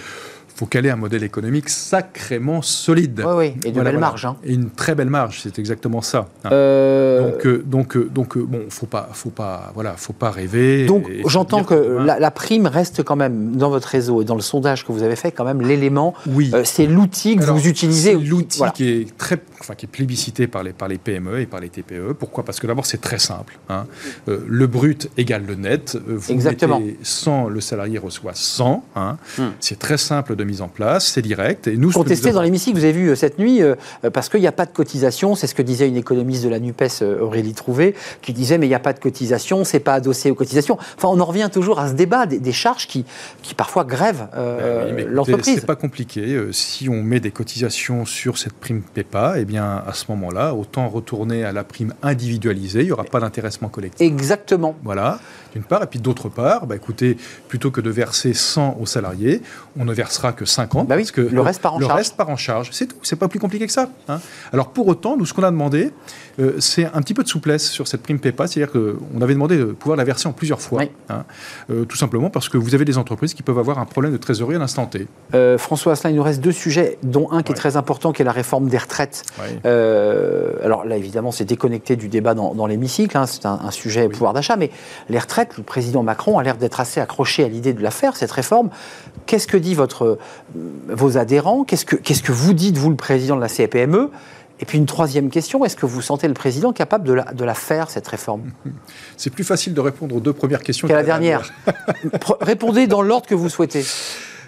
Il 0.56 0.58
faut 0.60 0.64
qu'elle 0.64 0.86
ait 0.86 0.90
un 0.90 0.96
modèle 0.96 1.22
économique 1.22 1.68
sacrément 1.68 2.62
solide. 2.62 3.22
Oui, 3.26 3.34
oui, 3.36 3.54
et 3.66 3.72
de 3.72 3.82
belles 3.82 3.98
marges, 3.98 4.24
hein. 4.24 4.36
Et 4.42 4.54
une 4.54 4.70
très 4.70 4.94
belle 4.94 5.10
marge, 5.10 5.40
c'est 5.42 5.58
exactement 5.58 6.00
ça. 6.00 6.28
hein. 6.44 6.48
Euh, 6.50 7.30
Donc, 7.30 7.46
euh, 7.46 7.62
donc, 7.66 7.96
euh, 7.98 8.08
donc, 8.14 8.38
bon, 8.38 8.60
faut 8.70 8.86
pas, 8.86 9.10
faut 9.12 9.28
pas, 9.28 9.70
voilà, 9.74 9.92
faut 9.98 10.14
pas 10.14 10.30
rêver. 10.30 10.86
Donc 10.86 11.10
j'entends 11.26 11.62
que 11.62 11.74
la, 11.74 12.18
la 12.18 12.30
prime 12.30 12.66
reste 12.66 13.02
quand 13.02 13.16
même 13.16 13.56
dans 13.56 13.68
votre 13.68 13.88
réseau 13.88 14.22
et 14.22 14.24
dans 14.24 14.34
le 14.34 14.40
sondage 14.40 14.86
que 14.86 14.92
vous 14.92 15.02
avez 15.02 15.16
fait 15.16 15.30
quand 15.30 15.44
même 15.44 15.60
l'élément. 15.60 16.14
Oui. 16.26 16.50
euh, 16.54 16.62
c'est 16.64 16.86
l'outil 16.86 17.36
que 17.36 17.42
Alors, 17.42 17.56
vous 17.56 17.68
utilisez. 17.68 18.14
l'outil 18.14 18.56
Voilà. 18.56 18.72
qui 18.72 18.88
est 18.88 19.16
très, 19.18 19.36
enfin, 19.66 19.74
qui 19.74 19.86
est 19.86 19.88
plébiscité 19.88 20.46
par 20.46 20.62
les, 20.62 20.72
par 20.72 20.86
les 20.88 20.98
PME 20.98 21.40
et 21.40 21.46
par 21.46 21.58
les 21.60 21.68
TPE. 21.68 22.12
Pourquoi? 22.18 22.44
Parce 22.44 22.60
que 22.60 22.66
d'abord 22.66 22.86
c'est 22.86 23.00
très 23.00 23.18
simple. 23.18 23.58
hein. 23.68 23.86
Euh, 24.28 24.38
le 24.46 24.66
brut 24.66 25.08
égale 25.16 25.44
le 25.46 25.54
net. 25.56 25.96
Euh, 25.96 26.14
Vous 26.16 26.32
Exactement. 26.32 26.78
mettez 26.80 26.98
100, 27.02 27.48
le 27.48 27.60
salarié 27.60 27.98
reçoit 27.98 28.32
100. 28.34 28.84
hein. 28.94 29.16
Hmm. 29.38 29.48
C'est 29.60 29.78
très 29.78 29.98
simple 29.98 30.36
de 30.36 30.44
mise 30.44 30.62
en 30.62 30.68
place, 30.68 31.06
c'est 31.08 31.22
direct. 31.22 31.66
Et 31.66 31.76
nous, 31.76 31.90
Contesté 31.90 32.28
avons- 32.28 32.36
dans 32.36 32.42
l'hémicycle, 32.42 32.76
vous 32.78 32.84
avez 32.84 32.92
vu 32.92 33.08
euh, 33.10 33.14
cette 33.16 33.38
nuit, 33.38 33.62
euh, 33.62 33.74
parce 34.12 34.28
qu'il 34.28 34.40
n'y 34.40 34.46
a 34.46 34.52
pas 34.52 34.66
de 34.66 34.72
cotisation, 34.72 35.34
c'est 35.34 35.46
ce 35.46 35.54
que 35.54 35.62
disait 35.62 35.88
une 35.88 35.96
économiste 35.96 36.44
de 36.44 36.48
la 36.48 36.60
NUPES, 36.60 37.02
Aurélie 37.20 37.54
Trouvé, 37.54 37.94
qui 38.22 38.32
disait 38.32 38.58
mais 38.58 38.66
il 38.66 38.70
n'y 38.70 38.74
a 38.74 38.78
pas 38.80 38.92
de 38.92 39.00
cotisation, 39.00 39.64
c'est 39.64 39.80
pas 39.80 39.94
adossé 39.94 40.30
aux 40.30 40.34
cotisations. 40.34 40.78
Enfin, 40.96 41.08
on 41.08 41.18
en 41.20 41.24
revient 41.24 41.48
toujours 41.52 41.78
à 41.80 41.88
ce 41.88 41.94
débat 41.94 42.26
des, 42.26 42.38
des 42.38 42.52
charges 42.52 42.86
qui, 42.86 43.04
qui 43.42 43.54
parfois 43.54 43.84
grèvent 43.84 44.28
écoutez, 44.34 45.04
l'entreprise. 45.08 45.56
C'est 45.60 45.66
pas 45.66 45.76
compliqué. 45.76 46.38
Si 46.52 46.88
on 46.88 47.02
met 47.02 47.20
des 47.20 47.30
cotisations 47.30 48.04
sur 48.04 48.38
cette 48.38 48.52
prime 48.54 48.82
PEPA, 48.82 49.34
eh 49.38 49.44
bien, 49.44 49.55
à 49.58 49.92
ce 49.92 50.04
moment-là, 50.10 50.54
autant 50.54 50.88
retourner 50.88 51.44
à 51.44 51.52
la 51.52 51.64
prime 51.64 51.94
individualisée. 52.02 52.80
Il 52.80 52.86
n'y 52.86 52.92
aura 52.92 53.04
pas 53.04 53.20
d'intéressement 53.20 53.68
collectif. 53.68 54.06
Exactement. 54.06 54.76
Voilà, 54.82 55.18
d'une 55.52 55.62
part. 55.62 55.82
Et 55.82 55.86
puis 55.86 55.98
d'autre 55.98 56.28
part, 56.28 56.66
bah, 56.66 56.76
écoutez, 56.76 57.16
plutôt 57.48 57.70
que 57.70 57.80
de 57.80 57.90
verser 57.90 58.34
100 58.34 58.76
aux 58.80 58.86
salariés, 58.86 59.42
on 59.78 59.84
ne 59.84 59.92
versera 59.92 60.32
que 60.32 60.44
50. 60.44 60.86
Bah 60.88 60.96
oui, 60.96 61.02
parce 61.02 61.12
que 61.12 61.20
le 61.20 61.40
reste 61.40 61.62
part 61.62 61.74
en 61.74 61.78
le 61.78 61.86
charge. 61.86 61.98
reste 61.98 62.16
part 62.16 62.28
en 62.30 62.36
charge. 62.36 62.70
C'est 62.72 62.86
tout. 62.86 62.96
C'est 63.02 63.16
pas 63.16 63.28
plus 63.28 63.38
compliqué 63.40 63.66
que 63.66 63.72
ça. 63.72 63.90
hein. 64.08 64.20
Alors 64.52 64.68
pour 64.70 64.86
autant, 64.88 65.16
nous, 65.16 65.26
ce 65.26 65.34
qu'on 65.34 65.42
a 65.42 65.50
demandé, 65.50 65.90
euh, 66.38 66.52
c'est 66.58 66.84
un 66.84 67.00
petit 67.02 67.14
peu 67.14 67.22
de 67.22 67.28
souplesse 67.28 67.70
sur 67.70 67.88
cette 67.88 68.02
prime 68.02 68.18
PEPA. 68.18 68.46
C'est-à-dire 68.46 68.72
qu'on 68.72 69.20
avait 69.20 69.34
demandé 69.34 69.56
de 69.56 69.64
pouvoir 69.64 69.96
la 69.96 70.04
verser 70.04 70.28
en 70.28 70.32
plusieurs 70.32 70.60
fois. 70.60 70.80
Oui. 70.80 70.90
hein. 71.08 71.24
Euh, 71.70 71.84
tout 71.84 71.96
simplement 71.96 72.30
parce 72.30 72.48
que 72.48 72.58
vous 72.58 72.74
avez 72.74 72.84
des 72.84 72.98
entreprises 72.98 73.34
qui 73.34 73.42
peuvent 73.42 73.58
avoir 73.58 73.78
un 73.78 73.84
problème 73.86 74.12
de 74.12 74.18
trésorerie 74.18 74.56
à 74.56 74.58
l'instant 74.58 74.86
T. 74.86 75.06
Euh, 75.34 75.58
François 75.58 75.92
Asselin, 75.92 76.10
il 76.10 76.16
nous 76.16 76.22
reste 76.22 76.40
deux 76.40 76.52
sujets, 76.52 76.98
dont 77.02 77.30
un 77.30 77.42
qui 77.42 77.52
est 77.52 77.56
très 77.56 77.76
important, 77.76 78.12
qui 78.12 78.22
est 78.22 78.24
la 78.24 78.32
réforme 78.32 78.68
des 78.68 78.78
retraites. 78.78 79.22
Ouais. 79.38 79.70
Alors 80.64 80.84
là, 80.84 80.96
évidemment, 80.96 81.30
c'est 81.32 81.44
déconnecté 81.44 81.96
du 81.96 82.08
débat 82.08 82.34
dans, 82.34 82.54
dans 82.54 82.66
l'hémicycle, 82.66 83.16
hein, 83.16 83.26
c'est 83.26 83.46
un, 83.46 83.60
un 83.64 83.70
sujet 83.70 84.08
pouvoir 84.08 84.32
d'achat, 84.32 84.56
mais 84.56 84.70
les 85.08 85.18
retraites, 85.18 85.56
le 85.56 85.62
président 85.62 86.02
Macron 86.02 86.38
a 86.38 86.42
l'air 86.42 86.56
d'être 86.56 86.80
assez 86.80 87.00
accroché 87.00 87.44
à 87.44 87.48
l'idée 87.48 87.72
de 87.72 87.82
la 87.82 87.90
faire, 87.90 88.16
cette 88.16 88.32
réforme. 88.32 88.70
Qu'est-ce 89.26 89.46
que 89.46 89.56
dit 89.56 89.74
votre, 89.74 90.18
vos 90.88 91.18
adhérents? 91.18 91.64
Qu'est-ce 91.64 91.84
que, 91.84 91.96
qu'est-ce 91.96 92.22
que 92.22 92.32
vous 92.32 92.52
dites, 92.52 92.76
vous, 92.76 92.90
le 92.90 92.96
président 92.96 93.36
de 93.36 93.40
la 93.40 93.48
CPME 93.48 94.10
Et 94.58 94.64
puis 94.64 94.78
une 94.78 94.86
troisième 94.86 95.28
question, 95.28 95.64
est-ce 95.64 95.76
que 95.76 95.84
vous 95.84 96.00
sentez 96.00 96.28
le 96.28 96.34
président 96.34 96.72
capable 96.72 97.06
de 97.06 97.12
la, 97.12 97.24
de 97.24 97.44
la 97.44 97.54
faire, 97.54 97.90
cette 97.90 98.08
réforme? 98.08 98.52
C'est 99.16 99.30
plus 99.30 99.44
facile 99.44 99.74
de 99.74 99.80
répondre 99.80 100.16
aux 100.16 100.20
deux 100.20 100.32
premières 100.32 100.62
questions 100.62 100.88
qu'à 100.88 100.94
la 100.94 101.02
dernière. 101.02 101.52
Répondez 102.40 102.86
dans 102.86 103.02
l'ordre 103.02 103.26
que 103.26 103.34
vous 103.34 103.50
souhaitez. 103.50 103.84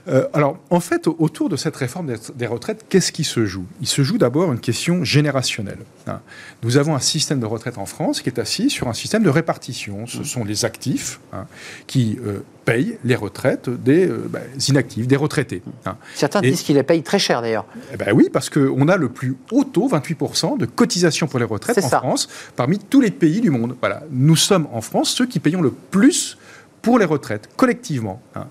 Euh, 0.08 0.26
alors, 0.32 0.58
en 0.70 0.80
fait, 0.80 1.06
autour 1.06 1.48
de 1.48 1.56
cette 1.56 1.76
réforme 1.76 2.14
des 2.34 2.46
retraites, 2.46 2.86
qu'est-ce 2.88 3.12
qui 3.12 3.24
se 3.24 3.44
joue? 3.44 3.66
Il 3.80 3.86
se 3.86 4.02
joue 4.02 4.18
d'abord 4.18 4.52
une 4.52 4.60
question 4.60 5.04
générationnelle. 5.04 5.78
Hein. 6.06 6.20
Nous 6.62 6.76
avons 6.76 6.94
un 6.94 7.00
système 7.00 7.40
de 7.40 7.46
retraite 7.46 7.78
en 7.78 7.86
France 7.86 8.22
qui 8.22 8.28
est 8.28 8.38
assis 8.38 8.70
sur 8.70 8.88
un 8.88 8.94
système 8.94 9.22
de 9.22 9.28
répartition. 9.28 10.06
Ce 10.06 10.24
sont 10.24 10.44
les 10.44 10.64
actifs 10.64 11.20
hein, 11.32 11.46
qui 11.86 12.18
euh, 12.26 12.40
payent 12.64 12.98
les 13.04 13.14
retraites 13.14 13.68
des 13.68 14.06
euh, 14.08 14.28
bah, 14.28 14.40
inactifs, 14.68 15.06
des 15.06 15.16
retraités. 15.16 15.62
Hein. 15.84 15.96
Certains 16.14 16.40
disent 16.40 16.62
qu'ils 16.62 16.76
les 16.76 16.82
payent 16.82 17.02
très 17.02 17.18
cher 17.18 17.42
d'ailleurs. 17.42 17.66
Eh 17.92 17.96
ben 17.96 18.12
oui, 18.14 18.28
parce 18.32 18.48
qu'on 18.48 18.88
a 18.88 18.96
le 18.96 19.08
plus 19.08 19.36
haut 19.52 19.64
taux, 19.64 19.88
28%, 19.88 20.58
de 20.58 20.66
cotisation 20.66 21.26
pour 21.26 21.38
les 21.38 21.44
retraites 21.44 21.78
en 21.84 21.88
France, 21.88 22.28
parmi 22.56 22.78
tous 22.78 23.00
les 23.00 23.10
pays 23.10 23.40
du 23.40 23.50
monde. 23.50 23.76
Voilà. 23.80 24.02
Nous 24.10 24.36
sommes 24.36 24.68
en 24.72 24.80
France 24.80 25.10
ceux 25.10 25.26
qui 25.26 25.38
payons 25.38 25.60
le 25.60 25.70
plus 25.70 26.38
pour 26.82 26.98
les 26.98 27.04
retraites, 27.04 27.48
collectivement. 27.56 28.22
Hein. 28.34 28.46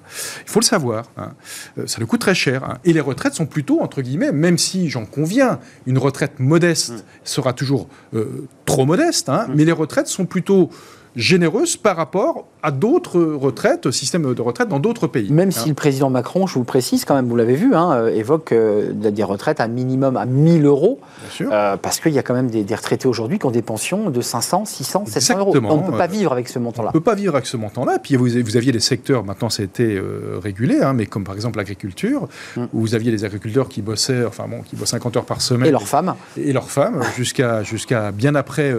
Il 0.46 0.50
faut 0.50 0.60
le 0.60 0.66
savoir. 0.66 1.12
Hein. 1.18 1.34
Euh, 1.78 1.88
ça 1.88 2.00
nous 2.00 2.08
coûte 2.08 2.22
très 2.22 2.36
cher. 2.36 2.64
Hein. 2.64 2.78
Et 2.84 2.94
les 2.94 3.00
retraites 3.00 3.34
sont 3.34 3.46
plutôt, 3.46 3.82
entre 3.82 4.02
guillemets, 4.02 4.32
même 4.32 4.58
si 4.58 4.90
j'en 4.90 5.06
conviens, 5.06 5.60
une 5.86 5.98
retraite 5.98 6.40
modeste 6.40 6.92
mmh. 6.92 7.02
sera 7.24 7.54
toujours 7.54 7.88
euh, 8.14 8.48
trop 8.66 8.86
modeste, 8.86 9.30
mmh. 9.30 9.54
mais 9.56 9.66
les 9.66 9.72
retraites 9.72 10.08
sont 10.08 10.26
plutôt 10.26 10.70
généreuse 11.18 11.76
par 11.78 11.98
rapport 11.98 12.46
à 12.62 12.72
d'autres 12.72 13.20
retraites, 13.20 13.90
systèmes 13.92 14.34
de 14.34 14.42
retraite 14.42 14.70
dans 14.70 14.80
d'autres 14.80 15.08
pays. 15.08 15.32
Même 15.32 15.52
si 15.52 15.62
hein. 15.62 15.66
le 15.70 15.74
président 15.74 16.10
Macron, 16.10 16.46
je 16.46 16.54
vous 16.54 16.60
le 16.60 16.66
précise 16.66 17.06
quand 17.06 17.16
même, 17.16 17.28
vous 17.28 17.36
l'avez 17.36 17.56
vu, 17.56 17.74
hein, 17.76 17.92
euh, 17.92 18.08
évoque 18.10 18.52
euh, 18.52 18.92
des 18.94 19.24
retraites 19.24 19.60
à 19.60 19.68
minimum 19.68 20.16
à 20.16 20.26
1000 20.26 20.66
euros, 20.66 21.00
euh, 21.42 21.76
parce 21.78 22.00
qu'il 22.00 22.14
y 22.14 22.20
a 22.20 22.24
quand 22.24 22.36
même 22.36 22.50
des, 22.50 22.64
retraités 22.76 23.08
aujourd'hui 23.08 23.40
qui 23.40 23.46
ont 23.48 23.52
des 23.52 23.64
pensions 23.64 24.12
de 24.12 24.22
500, 24.22 24.66
600, 24.66 25.06
700 25.08 25.40
euros. 25.40 25.54
On 25.58 25.78
ne 25.78 25.92
peut 25.92 25.98
pas 25.98 26.08
vivre 26.08 26.32
avec 26.32 26.48
ce 26.50 26.60
montant-là. 26.60 26.90
On 26.90 26.98
ne 26.98 27.00
peut 27.00 27.04
pas 27.04 27.16
vivre 27.16 27.34
avec 27.34 27.48
ce 27.48 27.58
montant-là. 27.58 27.98
Puis 27.98 28.16
vous, 28.16 28.28
vous, 28.28 28.58
aviez 28.58 28.72
des 28.72 28.80
secteurs, 28.80 29.24
maintenant 29.24 29.50
ça 29.50 29.64
a 29.64 29.66
été 29.66 30.00
régulé, 30.42 30.82
hein, 30.82 30.94
mais 30.94 31.08
comme 31.08 31.24
par 31.24 31.34
exemple 31.34 31.58
l'agriculture, 31.58 32.28
mm. 32.56 32.66
où 32.74 32.82
vous 32.82 32.94
aviez 32.94 33.12
des 33.12 33.26
agriculteurs 33.26 33.70
qui 33.70 33.82
bossaient, 33.82 34.26
enfin 34.26 34.46
bon, 34.48 34.62
qui 34.62 34.76
bossent 34.76 34.90
50 34.90 35.18
heures 35.18 35.26
par 35.26 35.42
semaine. 35.42 35.68
Et 35.68 35.72
leurs 35.72 35.88
femmes. 35.88 36.14
Et, 36.38 36.54
leurs 36.54 36.70
femmes, 36.70 37.02
jusqu'à 37.16 37.64
jusqu'à 37.64 38.12
bien 38.12 38.36
après 38.36 38.72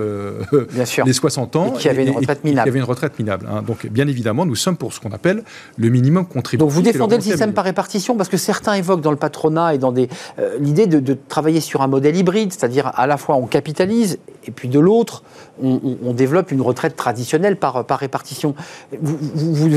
bien 0.73 0.85
les 1.05 1.13
60 1.13 1.57
ans. 1.57 1.75
Et 1.75 1.79
qui 1.79 1.89
avaient 1.89 2.07
une 2.07 2.28
il 2.45 2.55
y 2.55 2.59
avait 2.59 2.79
une 2.79 2.85
retraite 2.85 3.19
minable. 3.19 3.47
Hein. 3.51 3.63
Donc, 3.63 3.87
bien 3.87 4.07
évidemment, 4.09 4.47
nous 4.47 4.57
sommes 4.57 4.77
pour 4.77 4.93
ce 4.93 5.01
qu'on 5.01 5.11
appelle 5.11 5.43
le 5.77 5.89
minimum 5.89 6.27
contributif. 6.27 6.59
Donc, 6.59 6.71
vous 6.71 6.83
défendez 6.83 7.17
le, 7.17 7.23
système 7.23 7.53
par 7.53 7.65
répartition 7.65 8.17
parce 8.17 8.29
que 8.29 8.37
certains 8.37 8.75
évoquent 8.75 9.01
dans 9.01 9.11
le 9.11 9.17
patronat 9.17 9.75
et 9.75 9.79
dans 9.79 9.93
des 9.93 10.09
euh, 10.39 10.57
l'idée 10.61 10.87
de, 10.87 11.17
travailler 11.29 11.61
sur 11.61 11.83
un 11.83 11.87
modèle 11.87 12.17
hybride, 12.17 12.53
c'est-à-dire 12.53 12.93
à 12.95 13.07
la 13.07 13.17
fois 13.17 13.37
on 13.37 13.47
capitalise 13.47 14.19
et 14.47 14.51
puis 14.51 14.69
de 14.69 14.79
l'autre 14.79 15.23
on, 15.63 16.13
développe 16.13 16.51
une 16.51 16.61
retraite 16.61 16.97
traditionnelle 16.97 17.57
par, 17.57 17.85
par 17.85 17.99
répartition. 17.99 18.55
Vous, 19.01 19.71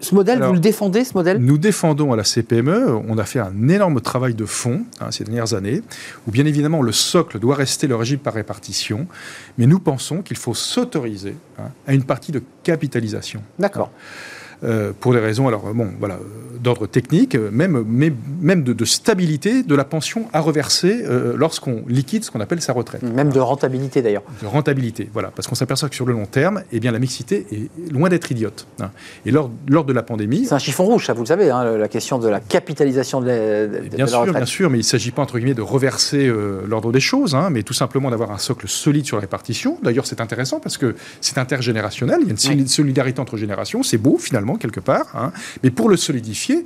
ce 0.00 0.14
modèle, 0.14 0.42
vous 0.42 0.52
le 0.52 0.58
défendez, 0.58 1.04
ce 1.04 1.14
modèle? 1.14 1.38
Nous 1.38 1.58
défendons 1.58 2.12
à 2.12 2.16
la 2.16 2.24
CPME, 2.24 3.00
on 3.08 3.18
a 3.18 3.24
fait 3.24 3.40
un 3.40 3.68
énorme 3.68 4.00
travail 4.00 4.34
de 4.34 4.44
fond 4.44 4.82
hein, 5.00 5.10
ces 5.10 5.24
dernières 5.24 5.54
années, 5.54 5.82
où 6.26 6.30
bien 6.30 6.46
évidemment 6.46 6.82
le 6.82 6.92
socle 6.92 7.38
doit 7.38 7.54
rester 7.54 7.86
le 7.86 7.96
régime 7.96 8.18
par 8.18 8.34
répartition, 8.34 9.06
mais 9.58 9.66
nous 9.66 9.78
pensons 9.78 10.22
qu'il 10.22 10.36
faut 10.36 10.54
s'autoriser 10.54 11.36
hein, 11.58 11.70
à 11.86 11.94
une 11.94 12.04
partie 12.04 12.32
de 12.32 12.42
capitalisation. 12.62 13.42
D'accord. 13.58 13.90
Euh, 14.64 14.92
pour 14.98 15.12
des 15.12 15.20
raisons, 15.20 15.48
alors 15.48 15.72
bon, 15.74 15.88
voilà, 15.98 16.18
d'ordre 16.66 16.86
technique, 16.86 17.36
même, 17.36 17.84
même 18.40 18.62
de, 18.62 18.84
stabilité 18.84 19.62
de 19.62 19.74
la 19.74 19.84
pension 19.84 20.26
à 20.32 20.40
reverser 20.40 21.04
euh, 21.04 21.34
lorsqu'on 21.36 21.84
liquide 21.88 22.24
ce 22.24 22.30
qu'on 22.30 22.40
appelle 22.40 22.60
sa 22.60 22.72
retraite. 22.72 23.02
Même 23.02 23.30
de 23.30 23.40
rentabilité 23.40 24.02
d'ailleurs. 24.02 24.22
De 24.42 24.46
rentabilité, 24.46 25.08
voilà, 25.12 25.30
parce 25.34 25.46
qu'on 25.46 25.54
s'aperçoit 25.54 25.88
que 25.88 25.94
sur 25.94 26.06
le 26.06 26.12
long 26.12 26.26
terme, 26.26 26.62
eh 26.72 26.80
bien, 26.80 26.92
la 26.92 26.98
mixité 26.98 27.46
est 27.52 27.92
loin 27.92 28.08
d'être 28.08 28.30
idiote. 28.32 28.66
Hein. 28.80 28.90
Et 29.24 29.30
lors, 29.30 29.50
lors 29.68 29.84
de 29.84 29.92
la 29.92 30.02
pandémie... 30.02 30.46
C'est 30.46 30.54
un 30.54 30.58
chiffon 30.58 30.84
rouge, 30.84 31.06
ça 31.06 31.12
vous 31.12 31.22
le 31.22 31.26
savez, 31.26 31.50
hein, 31.50 31.76
la 31.76 31.88
question 31.88 32.18
de 32.18 32.28
la 32.28 32.40
capitalisation 32.40 33.20
de, 33.20 33.26
la, 33.26 33.66
bien 33.66 34.06
sûr, 34.06 34.26
Bien 34.26 34.44
sûr, 34.44 34.70
mais 34.70 34.78
il 34.78 34.80
ne 34.80 34.86
s'agit 34.86 35.10
pas, 35.10 35.22
entre 35.22 35.38
guillemets, 35.38 35.54
de 35.54 35.62
reverser 35.62 36.26
euh, 36.26 36.62
l'ordre 36.66 36.92
des 36.92 37.00
choses, 37.00 37.34
hein, 37.34 37.48
mais 37.50 37.62
tout 37.62 37.74
simplement 37.74 38.10
d'avoir 38.10 38.30
un 38.30 38.38
socle 38.38 38.68
solide 38.68 39.06
sur 39.06 39.16
la 39.16 39.22
répartition. 39.22 39.78
D'ailleurs, 39.82 40.06
c'est 40.06 40.20
intéressant 40.20 40.60
parce 40.60 40.78
que 40.78 40.94
c'est 41.20 41.38
intergénérationnel, 41.38 42.20
il 42.22 42.28
y 42.28 42.48
a 42.48 42.52
une 42.52 42.66
solidarité 42.66 43.20
entre 43.20 43.36
générations, 43.36 43.82
c'est 43.82 43.98
beau 43.98 44.18
finalement 44.18 44.45
quelque 44.54 44.80
part. 44.80 45.06
Hein. 45.14 45.32
Mais 45.64 45.70
pour 45.70 45.88
le 45.88 45.96
solidifier, 45.96 46.64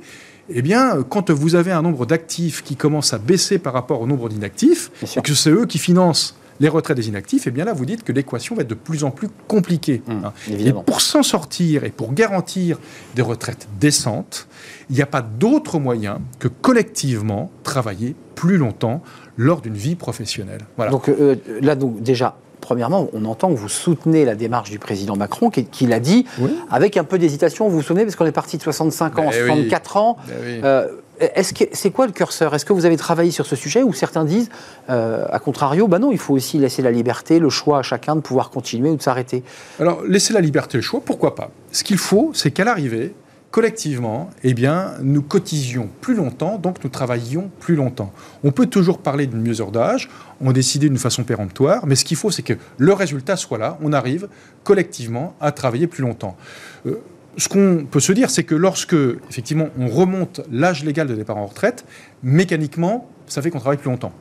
eh 0.53 0.61
bien, 0.61 1.03
quand 1.07 1.31
vous 1.31 1.55
avez 1.55 1.71
un 1.71 1.81
nombre 1.81 2.05
d'actifs 2.05 2.63
qui 2.63 2.75
commence 2.75 3.13
à 3.13 3.17
baisser 3.17 3.57
par 3.57 3.73
rapport 3.73 4.01
au 4.01 4.07
nombre 4.07 4.29
d'inactifs, 4.29 4.91
et 5.17 5.21
que 5.21 5.33
c'est 5.33 5.49
eux 5.49 5.65
qui 5.65 5.79
financent 5.79 6.35
les 6.59 6.69
retraites 6.69 6.97
des 6.97 7.07
inactifs, 7.07 7.47
eh 7.47 7.51
bien 7.51 7.65
là, 7.65 7.73
vous 7.73 7.85
dites 7.85 8.03
que 8.03 8.11
l'équation 8.11 8.55
va 8.55 8.61
être 8.61 8.67
de 8.67 8.75
plus 8.75 9.03
en 9.03 9.09
plus 9.09 9.29
compliquée. 9.47 10.03
Mmh, 10.05 10.11
hein. 10.23 10.33
Et 10.49 10.71
pour 10.71 11.01
s'en 11.01 11.23
sortir 11.23 11.83
et 11.83 11.89
pour 11.89 12.13
garantir 12.13 12.79
des 13.15 13.23
retraites 13.23 13.67
décentes, 13.79 14.47
il 14.89 14.95
n'y 14.95 15.01
a 15.01 15.07
pas 15.07 15.21
d'autre 15.21 15.79
moyen 15.79 16.21
que 16.37 16.47
collectivement 16.47 17.51
travailler 17.63 18.15
plus 18.35 18.57
longtemps 18.57 19.01
lors 19.37 19.61
d'une 19.61 19.75
vie 19.75 19.95
professionnelle. 19.95 20.61
Voilà. 20.75 20.91
Donc 20.91 21.09
euh, 21.09 21.35
là, 21.61 21.75
donc, 21.75 22.03
déjà, 22.03 22.37
premièrement, 22.61 23.09
on 23.13 23.25
entend 23.25 23.49
que 23.49 23.57
vous 23.57 23.69
soutenez 23.69 24.23
la 24.23 24.35
démarche 24.35 24.69
du 24.69 24.79
président 24.79 25.15
Macron, 25.15 25.49
qui, 25.49 25.87
l'a 25.87 25.99
dit, 25.99 26.25
avec 26.69 26.97
un 26.97 27.03
peu 27.03 27.17
d'hésitation, 27.17 27.67
vous 27.67 27.77
vous 27.77 27.81
souvenez, 27.81 28.05
parce 28.05 28.15
qu'on 28.15 28.25
est 28.25 28.31
parti 28.31 28.57
de 28.57 28.61
65 28.61 29.19
ans, 29.19 29.31
64 29.31 29.93
ben 29.93 29.99
ans. 29.99 30.17
Ben 30.27 30.63
euh, 30.63 30.87
est-ce 31.19 31.53
que 31.53 31.65
c'est 31.71 31.91
quoi 31.91 32.07
le 32.07 32.11
curseur? 32.11 32.55
Est-ce 32.55 32.65
que 32.65 32.73
vous 32.73 32.85
avez 32.85 32.97
travaillé 32.97 33.31
sur 33.31 33.45
ce 33.45 33.55
sujet 33.55 33.83
ou 33.83 33.93
certains 33.93 34.25
disent, 34.25 34.49
euh, 34.89 35.25
à 35.29 35.39
contrario, 35.39 35.87
bah 35.87 35.99
non, 35.99 36.11
il 36.11 36.17
faut 36.17 36.33
aussi 36.33 36.57
laisser 36.57 36.81
la 36.81 36.91
liberté, 36.91 37.39
le 37.39 37.49
choix 37.49 37.79
à 37.79 37.83
chacun 37.83 38.15
de 38.15 38.21
pouvoir 38.21 38.49
continuer 38.49 38.89
ou 38.89 38.95
de 38.95 39.01
s'arrêter? 39.01 39.43
Alors, 39.79 40.01
laisser 40.03 40.33
la 40.33 40.41
liberté, 40.41 40.77
le 40.77 40.81
choix, 40.81 41.01
pourquoi 41.05 41.35
pas? 41.35 41.51
Ce 41.71 41.83
qu'il 41.83 41.99
faut, 41.99 42.31
c'est 42.33 42.51
qu'à 42.51 42.63
l'arrivée, 42.63 43.13
collectivement, 43.51 44.29
eh 44.43 44.53
bien, 44.53 44.93
nous 45.01 45.21
cotisions 45.21 45.89
plus 45.99 46.15
longtemps, 46.15 46.57
donc 46.57 46.83
nous 46.83 46.89
travaillions 46.89 47.51
plus 47.59 47.75
longtemps. 47.75 48.13
On 48.43 48.51
peut 48.51 48.65
toujours 48.65 48.99
parler 48.99 49.27
d'une 49.27 49.41
mesure 49.41 49.71
d'âge, 49.71 50.09
on 50.39 50.53
décide 50.53 50.81
d'une 50.81 50.97
façon 50.97 51.23
péremptoire, 51.23 51.85
mais 51.85 51.95
ce 51.95 52.05
qu'il 52.05 52.17
faut, 52.17 52.31
c'est 52.31 52.43
que 52.43 52.53
le 52.77 52.93
résultat 52.93 53.35
soit 53.35 53.57
là, 53.57 53.77
on 53.81 53.91
arrive 53.91 54.29
collectivement 54.63 55.35
à 55.41 55.51
travailler 55.51 55.87
plus 55.87 56.01
longtemps. 56.01 56.37
Euh, 56.85 56.95
ce 57.37 57.47
qu'on 57.47 57.85
peut 57.89 57.99
se 57.99 58.11
dire, 58.13 58.29
c'est 58.29 58.43
que 58.43 58.55
lorsque, 58.55 58.95
effectivement, 59.29 59.67
on 59.77 59.87
remonte 59.87 60.41
l'âge 60.51 60.83
légal 60.83 61.07
de 61.07 61.15
départ 61.15 61.37
en 61.37 61.45
retraite, 61.45 61.85
mécaniquement, 62.23 63.09
ça 63.27 63.41
fait 63.41 63.49
qu'on 63.49 63.59
travaille 63.59 63.77
plus 63.77 63.89
longtemps. 63.89 64.11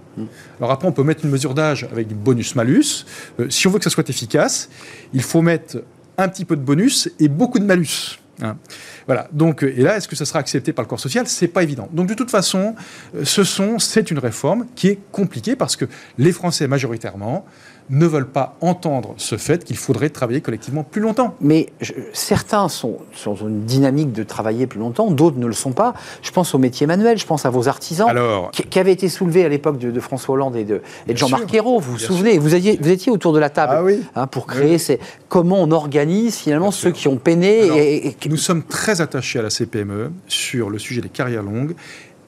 Alors 0.58 0.70
après, 0.70 0.86
on 0.86 0.92
peut 0.92 1.02
mettre 1.02 1.24
une 1.24 1.30
mesure 1.30 1.54
d'âge 1.54 1.88
avec 1.90 2.06
du 2.06 2.14
bonus-malus. 2.14 3.06
Euh, 3.38 3.48
si 3.48 3.66
on 3.66 3.70
veut 3.70 3.78
que 3.78 3.84
ça 3.84 3.90
soit 3.90 4.08
efficace, 4.08 4.68
il 5.12 5.22
faut 5.22 5.42
mettre 5.42 5.82
un 6.18 6.28
petit 6.28 6.44
peu 6.44 6.56
de 6.56 6.62
bonus 6.62 7.10
et 7.18 7.28
beaucoup 7.28 7.58
de 7.58 7.64
malus. 7.64 8.19
Hein. 8.42 8.56
Voilà. 9.06 9.28
Donc, 9.32 9.62
et 9.62 9.82
là, 9.82 9.96
est-ce 9.96 10.08
que 10.08 10.16
ça 10.16 10.24
sera 10.24 10.38
accepté 10.38 10.72
par 10.72 10.84
le 10.84 10.88
corps 10.88 11.00
social? 11.00 11.26
C'est 11.26 11.48
pas 11.48 11.62
évident. 11.62 11.88
Donc, 11.92 12.08
de 12.08 12.14
toute 12.14 12.30
façon, 12.30 12.74
euh, 13.14 13.24
ce 13.24 13.44
sont, 13.44 13.78
c'est 13.78 14.10
une 14.10 14.18
réforme 14.18 14.66
qui 14.74 14.88
est 14.88 14.98
compliquée 15.12 15.56
parce 15.56 15.76
que 15.76 15.86
les 16.18 16.32
Français 16.32 16.66
majoritairement 16.66 17.44
ne 17.90 18.06
veulent 18.06 18.28
pas 18.28 18.56
entendre 18.60 19.14
ce 19.16 19.36
fait 19.36 19.64
qu'il 19.64 19.76
faudrait 19.76 20.10
travailler 20.10 20.40
collectivement 20.40 20.84
plus 20.84 21.00
longtemps. 21.00 21.34
Mais 21.40 21.68
certains 22.12 22.68
sont, 22.68 22.98
sont 23.12 23.34
une 23.34 23.64
dynamique 23.64 24.12
de 24.12 24.22
travailler 24.22 24.66
plus 24.66 24.78
longtemps, 24.78 25.10
d'autres 25.10 25.38
ne 25.38 25.46
le 25.46 25.52
sont 25.52 25.72
pas. 25.72 25.94
Je 26.22 26.30
pense 26.30 26.54
aux 26.54 26.58
métiers 26.58 26.86
manuels, 26.86 27.18
je 27.18 27.26
pense 27.26 27.44
à 27.46 27.50
vos 27.50 27.68
artisans, 27.68 28.08
qui, 28.52 28.78
avaient 28.78 28.92
été 28.92 29.08
soulevés 29.08 29.44
à 29.44 29.48
l'époque 29.48 29.78
de, 29.78 30.00
François 30.00 30.34
Hollande 30.34 30.56
et 30.56 30.64
de, 30.64 30.80
Jean-Marc 31.08 31.52
Ayrault. 31.52 31.80
Vous 31.80 31.92
vous 31.92 31.98
souvenez 31.98 32.38
vous, 32.38 32.54
aviez, 32.54 32.78
vous 32.80 32.90
étiez 32.90 33.10
autour 33.10 33.32
de 33.32 33.38
la 33.38 33.50
table 33.50 34.00
ah 34.14 34.22
hein, 34.22 34.26
pour 34.26 34.46
créer 34.46 34.78
ces, 34.78 35.00
comment 35.28 35.60
on 35.60 35.70
organise 35.72 36.36
finalement 36.36 36.70
ceux 36.70 36.92
qui 36.92 37.08
ont 37.08 37.16
peiné. 37.16 38.06
et, 38.06 38.16
Nous 38.28 38.36
sommes 38.36 38.62
très 38.62 39.00
attachés 39.00 39.40
à 39.40 39.42
la 39.42 39.50
CPME 39.50 40.12
sur 40.28 40.70
le 40.70 40.78
sujet 40.78 41.00
des 41.00 41.08
carrières 41.08 41.42
longues 41.42 41.74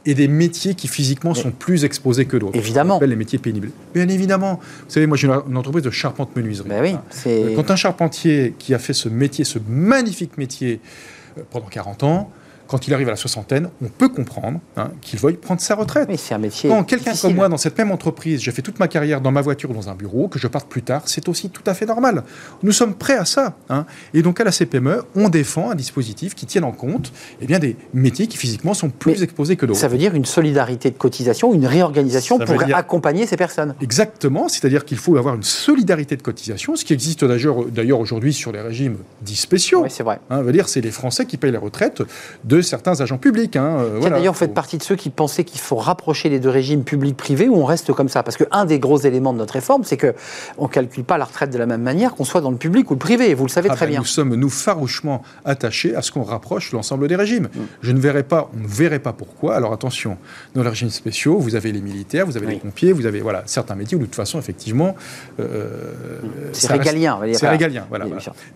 et 0.04 0.14
des 0.14 0.28
métiers 0.28 0.74
qui 0.74 0.88
physiquement 0.88 1.34
sont 1.34 1.50
plus 1.50 1.84
exposés 1.84 2.24
que 2.26 2.36
d'autres. 2.36 2.56
Évidemment. 2.56 3.00
les 3.00 3.16
métiers 3.16 3.38
pénibles. 3.38 3.70
Bien 3.94 4.08
évidemment. 4.08 4.60
Vous 4.84 4.90
savez, 4.90 5.06
moi 5.06 5.16
j'ai 5.16 5.28
une, 5.28 5.56
entreprise 5.56 5.84
de 5.84 5.90
charpente-menuiserie. 5.90 6.68
Ben 6.68 6.82
oui, 6.82 6.96
euh, 7.26 7.54
Quand 7.54 7.70
un 7.70 7.76
charpentier 7.76 8.54
qui 8.58 8.74
a 8.74 8.78
fait 8.78 8.92
ce 8.92 9.08
métier, 9.08 9.44
ce 9.44 9.58
magnifique 9.68 10.38
métier 10.38 10.80
euh, 11.38 11.42
pendant 11.50 11.66
40 11.66 12.02
ans, 12.02 12.30
quand 12.72 12.88
il 12.88 12.94
arrive 12.94 13.08
à 13.08 13.10
la 13.10 13.16
soixantaine, 13.18 13.68
on 13.82 13.88
peut 13.88 14.08
comprendre 14.08 14.58
hein, 14.78 14.92
qu'il 15.02 15.18
veuille 15.18 15.36
prendre 15.36 15.60
sa 15.60 15.74
retraite. 15.74 16.08
Mais 16.08 16.16
c'est 16.16 16.32
un 16.32 16.38
métier. 16.38 16.70
Quand 16.70 16.82
quelqu'un 16.84 17.12
comme 17.20 17.34
moi, 17.34 17.50
dans 17.50 17.58
cette 17.58 17.76
même 17.76 17.90
entreprise, 17.90 18.40
j'ai 18.40 18.50
fait 18.50 18.62
toute 18.62 18.80
ma 18.80 18.88
carrière 18.88 19.20
dans 19.20 19.30
ma 19.30 19.42
voiture 19.42 19.70
ou 19.70 19.74
dans 19.74 19.90
un 19.90 19.94
bureau, 19.94 20.26
que 20.26 20.38
je 20.38 20.48
parte 20.48 20.70
plus 20.70 20.80
tard, 20.80 21.02
c'est 21.04 21.28
aussi 21.28 21.50
tout 21.50 21.62
à 21.66 21.74
fait 21.74 21.84
normal. 21.84 22.24
Nous 22.62 22.72
sommes 22.72 22.94
prêts 22.94 23.18
à 23.18 23.26
ça. 23.26 23.56
Hein. 23.68 23.84
Et 24.14 24.22
donc 24.22 24.40
à 24.40 24.44
la 24.44 24.52
CPME, 24.52 25.02
on 25.14 25.28
défend 25.28 25.70
un 25.70 25.74
dispositif 25.74 26.34
qui 26.34 26.46
tienne 26.46 26.64
en 26.64 26.72
compte 26.72 27.12
eh 27.42 27.46
bien, 27.46 27.58
des 27.58 27.76
métiers 27.92 28.26
qui 28.26 28.38
physiquement 28.38 28.72
sont 28.72 28.88
plus 28.88 29.22
exposés 29.22 29.56
que 29.56 29.66
d'autres. 29.66 29.78
Ça 29.78 29.88
veut 29.88 29.98
dire 29.98 30.14
une 30.14 30.24
solidarité 30.24 30.90
de 30.90 30.96
cotisation, 30.96 31.52
une 31.52 31.66
réorganisation 31.66 32.38
pour 32.38 32.62
accompagner 32.74 33.26
ces 33.26 33.36
personnes. 33.36 33.74
Exactement, 33.82 34.48
c'est-à-dire 34.48 34.86
qu'il 34.86 34.96
faut 34.96 35.18
avoir 35.18 35.34
une 35.34 35.42
solidarité 35.42 36.16
de 36.16 36.22
cotisation, 36.22 36.74
ce 36.74 36.86
qui 36.86 36.94
existe 36.94 37.22
d'ailleurs 37.22 38.00
aujourd'hui 38.00 38.32
sur 38.32 38.50
les 38.50 38.62
régimes 38.62 38.96
dits 39.20 39.36
spéciaux. 39.36 39.82
Oui, 39.82 39.90
c'est 39.90 40.04
vrai. 40.04 40.20
Hein, 40.30 40.40
veut 40.40 40.52
dire 40.52 40.70
c'est 40.70 40.80
les 40.80 40.90
Français 40.90 41.26
qui 41.26 41.36
payent 41.36 41.52
la 41.52 41.60
retraite 41.60 42.02
de 42.44 42.61
certains 42.62 43.00
agents 43.00 43.18
publics. 43.18 43.56
Hein, 43.56 43.78
euh, 43.78 43.96
voilà. 44.00 44.16
D'ailleurs, 44.16 44.32
vous 44.32 44.38
faites 44.38 44.54
partie 44.54 44.78
de 44.78 44.82
ceux 44.82 44.96
qui 44.96 45.10
pensaient 45.10 45.44
qu'il 45.44 45.60
faut 45.60 45.76
rapprocher 45.76 46.28
les 46.28 46.40
deux 46.40 46.48
régimes 46.48 46.84
public-privé 46.84 47.48
ou 47.48 47.56
on 47.56 47.64
reste 47.64 47.92
comme 47.92 48.08
ça? 48.08 48.22
Parce 48.22 48.36
qu'un 48.36 48.64
des 48.64 48.78
gros 48.78 48.98
éléments 48.98 49.32
de 49.32 49.38
notre 49.38 49.54
réforme, 49.54 49.84
c'est 49.84 49.96
qu'on 49.96 50.64
ne 50.64 50.68
calcule 50.68 51.04
pas 51.04 51.18
la 51.18 51.24
retraite 51.24 51.50
de 51.50 51.58
la 51.58 51.66
même 51.66 51.82
manière 51.82 52.14
qu'on 52.14 52.24
soit 52.24 52.40
dans 52.40 52.50
le 52.50 52.56
public 52.56 52.90
ou 52.90 52.94
le 52.94 52.98
privé. 52.98 53.34
Vous 53.34 53.44
le 53.44 53.50
savez 53.50 53.68
ah 53.70 53.76
très 53.76 53.86
ben, 53.86 53.92
bien. 53.92 54.00
Nous 54.00 54.06
sommes, 54.06 54.34
nous, 54.34 54.50
farouchement 54.50 55.22
attachés 55.44 55.94
à 55.94 56.02
ce 56.02 56.12
qu'on 56.12 56.22
rapproche 56.22 56.72
l'ensemble 56.72 57.08
des 57.08 57.16
régimes. 57.16 57.48
Mm. 57.54 57.60
Je 57.82 57.92
ne 57.92 58.00
verrai 58.00 58.22
pas, 58.22 58.50
on 58.54 58.60
ne 58.60 58.66
verrait 58.66 58.98
pas 58.98 59.12
pourquoi. 59.12 59.54
Alors 59.54 59.72
attention, 59.72 60.16
dans 60.54 60.62
les 60.62 60.68
régimes 60.68 60.90
spéciaux, 60.90 61.38
vous 61.38 61.54
avez 61.54 61.72
les 61.72 61.80
militaires, 61.80 62.26
vous 62.26 62.36
avez 62.36 62.46
les 62.46 62.56
pompiers, 62.56 62.92
vous 62.92 63.06
avez 63.06 63.20
voilà, 63.20 63.42
certains 63.46 63.74
métiers 63.74 63.96
où 63.96 64.00
de 64.00 64.06
toute 64.06 64.14
façon, 64.14 64.38
effectivement... 64.38 64.94
Euh, 65.40 65.92
c'est 66.52 66.70
régalien. 66.70 67.18
C'est 67.32 67.48
régalien, 67.48 67.86
voilà. 67.88 68.06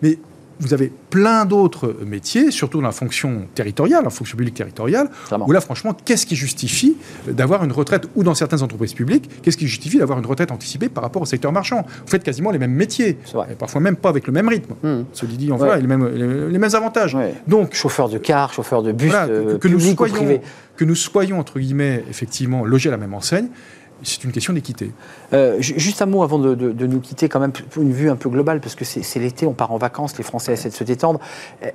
Mais 0.01 0.17
vous 0.59 0.73
avez 0.73 0.91
plein 1.09 1.45
d'autres 1.45 1.95
métiers, 2.05 2.51
surtout 2.51 2.79
dans 2.79 2.87
la 2.87 2.91
fonction 2.91 3.47
territoriale, 3.55 4.03
la 4.03 4.09
fonction 4.09 4.37
publique 4.37 4.55
territoriale, 4.55 5.09
où 5.45 5.51
là, 5.51 5.61
franchement, 5.61 5.95
qu'est-ce 6.05 6.25
qui 6.25 6.35
justifie 6.35 6.97
d'avoir 7.27 7.63
une 7.63 7.71
retraite, 7.71 8.07
ou 8.15 8.23
dans 8.23 8.35
certaines 8.35 8.63
entreprises 8.63 8.93
publiques, 8.93 9.29
qu'est-ce 9.41 9.57
qui 9.57 9.67
justifie 9.67 9.97
d'avoir 9.97 10.19
une 10.19 10.25
retraite 10.25 10.51
anticipée 10.51 10.89
par 10.89 11.03
rapport 11.03 11.21
au 11.21 11.25
secteur 11.25 11.51
marchand? 11.51 11.85
Vous 11.87 12.11
faites 12.11 12.23
quasiment 12.23 12.51
les 12.51 12.59
mêmes 12.59 12.73
métiers, 12.73 13.17
et 13.49 13.55
parfois 13.55 13.81
même 13.81 13.95
pas 13.95 14.09
avec 14.09 14.27
le 14.27 14.33
même 14.33 14.47
rythme. 14.47 14.73
Mmh. 14.83 15.03
Cela 15.13 15.31
dit, 15.33 15.51
on 15.51 15.57
voit 15.57 15.77
les, 15.77 15.87
mêmes, 15.87 16.07
les, 16.07 16.57
mêmes 16.57 16.75
avantages. 16.75 17.17
Donc, 17.47 17.73
chauffeur 17.73 18.09
de 18.09 18.17
car, 18.17 18.53
chauffeur 18.53 18.83
de 18.83 18.91
bus, 18.91 19.13
euh, 19.13 19.57
que, 19.57 19.67
nous 19.67 19.79
soyons, 19.79 20.41
que 20.75 20.85
nous 20.85 20.95
soyons, 20.95 21.39
entre 21.39 21.59
guillemets, 21.59 22.03
effectivement, 22.09 22.65
logés 22.65 22.89
à 22.89 22.91
la 22.91 22.97
même 22.97 23.13
enseigne, 23.13 23.47
c'est 24.03 24.23
une 24.23 24.31
question 24.31 24.53
d'équité. 24.53 24.91
Euh, 25.33 25.57
juste 25.59 26.01
un 26.01 26.05
mot 26.05 26.23
avant 26.23 26.39
de, 26.39 26.55
nous 26.85 26.99
quitter, 26.99 27.29
quand 27.29 27.39
même, 27.39 27.51
une 27.77 27.91
vue 27.91 28.09
un 28.09 28.15
peu 28.15 28.29
globale, 28.29 28.59
parce 28.61 28.75
que 28.75 28.85
c'est 28.85 29.19
l'été, 29.19 29.45
on 29.45 29.53
part 29.53 29.71
en 29.71 29.77
vacances, 29.77 30.17
les 30.17 30.23
Français 30.23 30.53
essaient 30.53 30.69
de 30.69 30.73
se 30.73 30.83
détendre. 30.83 31.19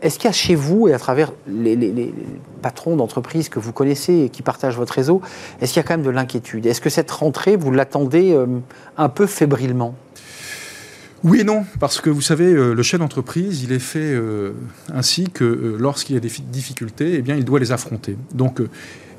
Est-ce 0.03 0.19
qu'il 0.19 0.27
y 0.27 0.29
a 0.29 0.33
chez 0.33 0.55
vous, 0.55 0.89
et 0.89 0.95
à 0.95 0.99
travers 0.99 1.33
les, 1.47 2.13
patrons 2.61 2.97
d'entreprises 2.97 3.49
que 3.49 3.59
vous 3.59 3.73
connaissez 3.73 4.15
et 4.15 4.29
qui 4.29 4.43
partagent 4.43 4.77
votre 4.77 4.95
réseau, 4.95 5.21
est-ce 5.61 5.73
qu'il 5.73 5.83
y 5.83 5.85
a 5.85 5.89
quand 5.89 5.95
même 5.95 6.07
de 6.07 6.11
l'inquiétude? 6.11 6.67
Est-ce 6.67 6.81
que 6.81 6.91
cette 6.91 7.11
rentrée, 7.11 7.57
vous 7.57 7.73
l'attendez 7.73 8.33
euh, 8.33 8.47
un 8.97 9.09
peu 9.09 9.27
fébrilement? 9.27 9.95
Oui 11.25 11.41
et 11.41 11.45
non, 11.45 11.65
parce 11.79 12.01
que 12.01 12.11
vous 12.11 12.21
savez, 12.21 12.53
euh, 12.53 12.75
le 12.75 12.83
chef 12.83 12.99
d'entreprise, 12.99 13.63
il 13.63 13.73
est 13.73 13.79
fait 13.79 14.17
ainsi 14.93 15.29
que 15.31 15.77
lorsqu'il 15.79 16.15
y 16.15 16.19
a 16.19 16.21
des 16.21 16.33
difficultés, 16.51 17.15
eh 17.15 17.23
bien, 17.23 17.37
il 17.37 17.45
doit 17.45 17.61
les 17.61 17.73
affronter. 17.73 18.17
Donc, 18.35 18.61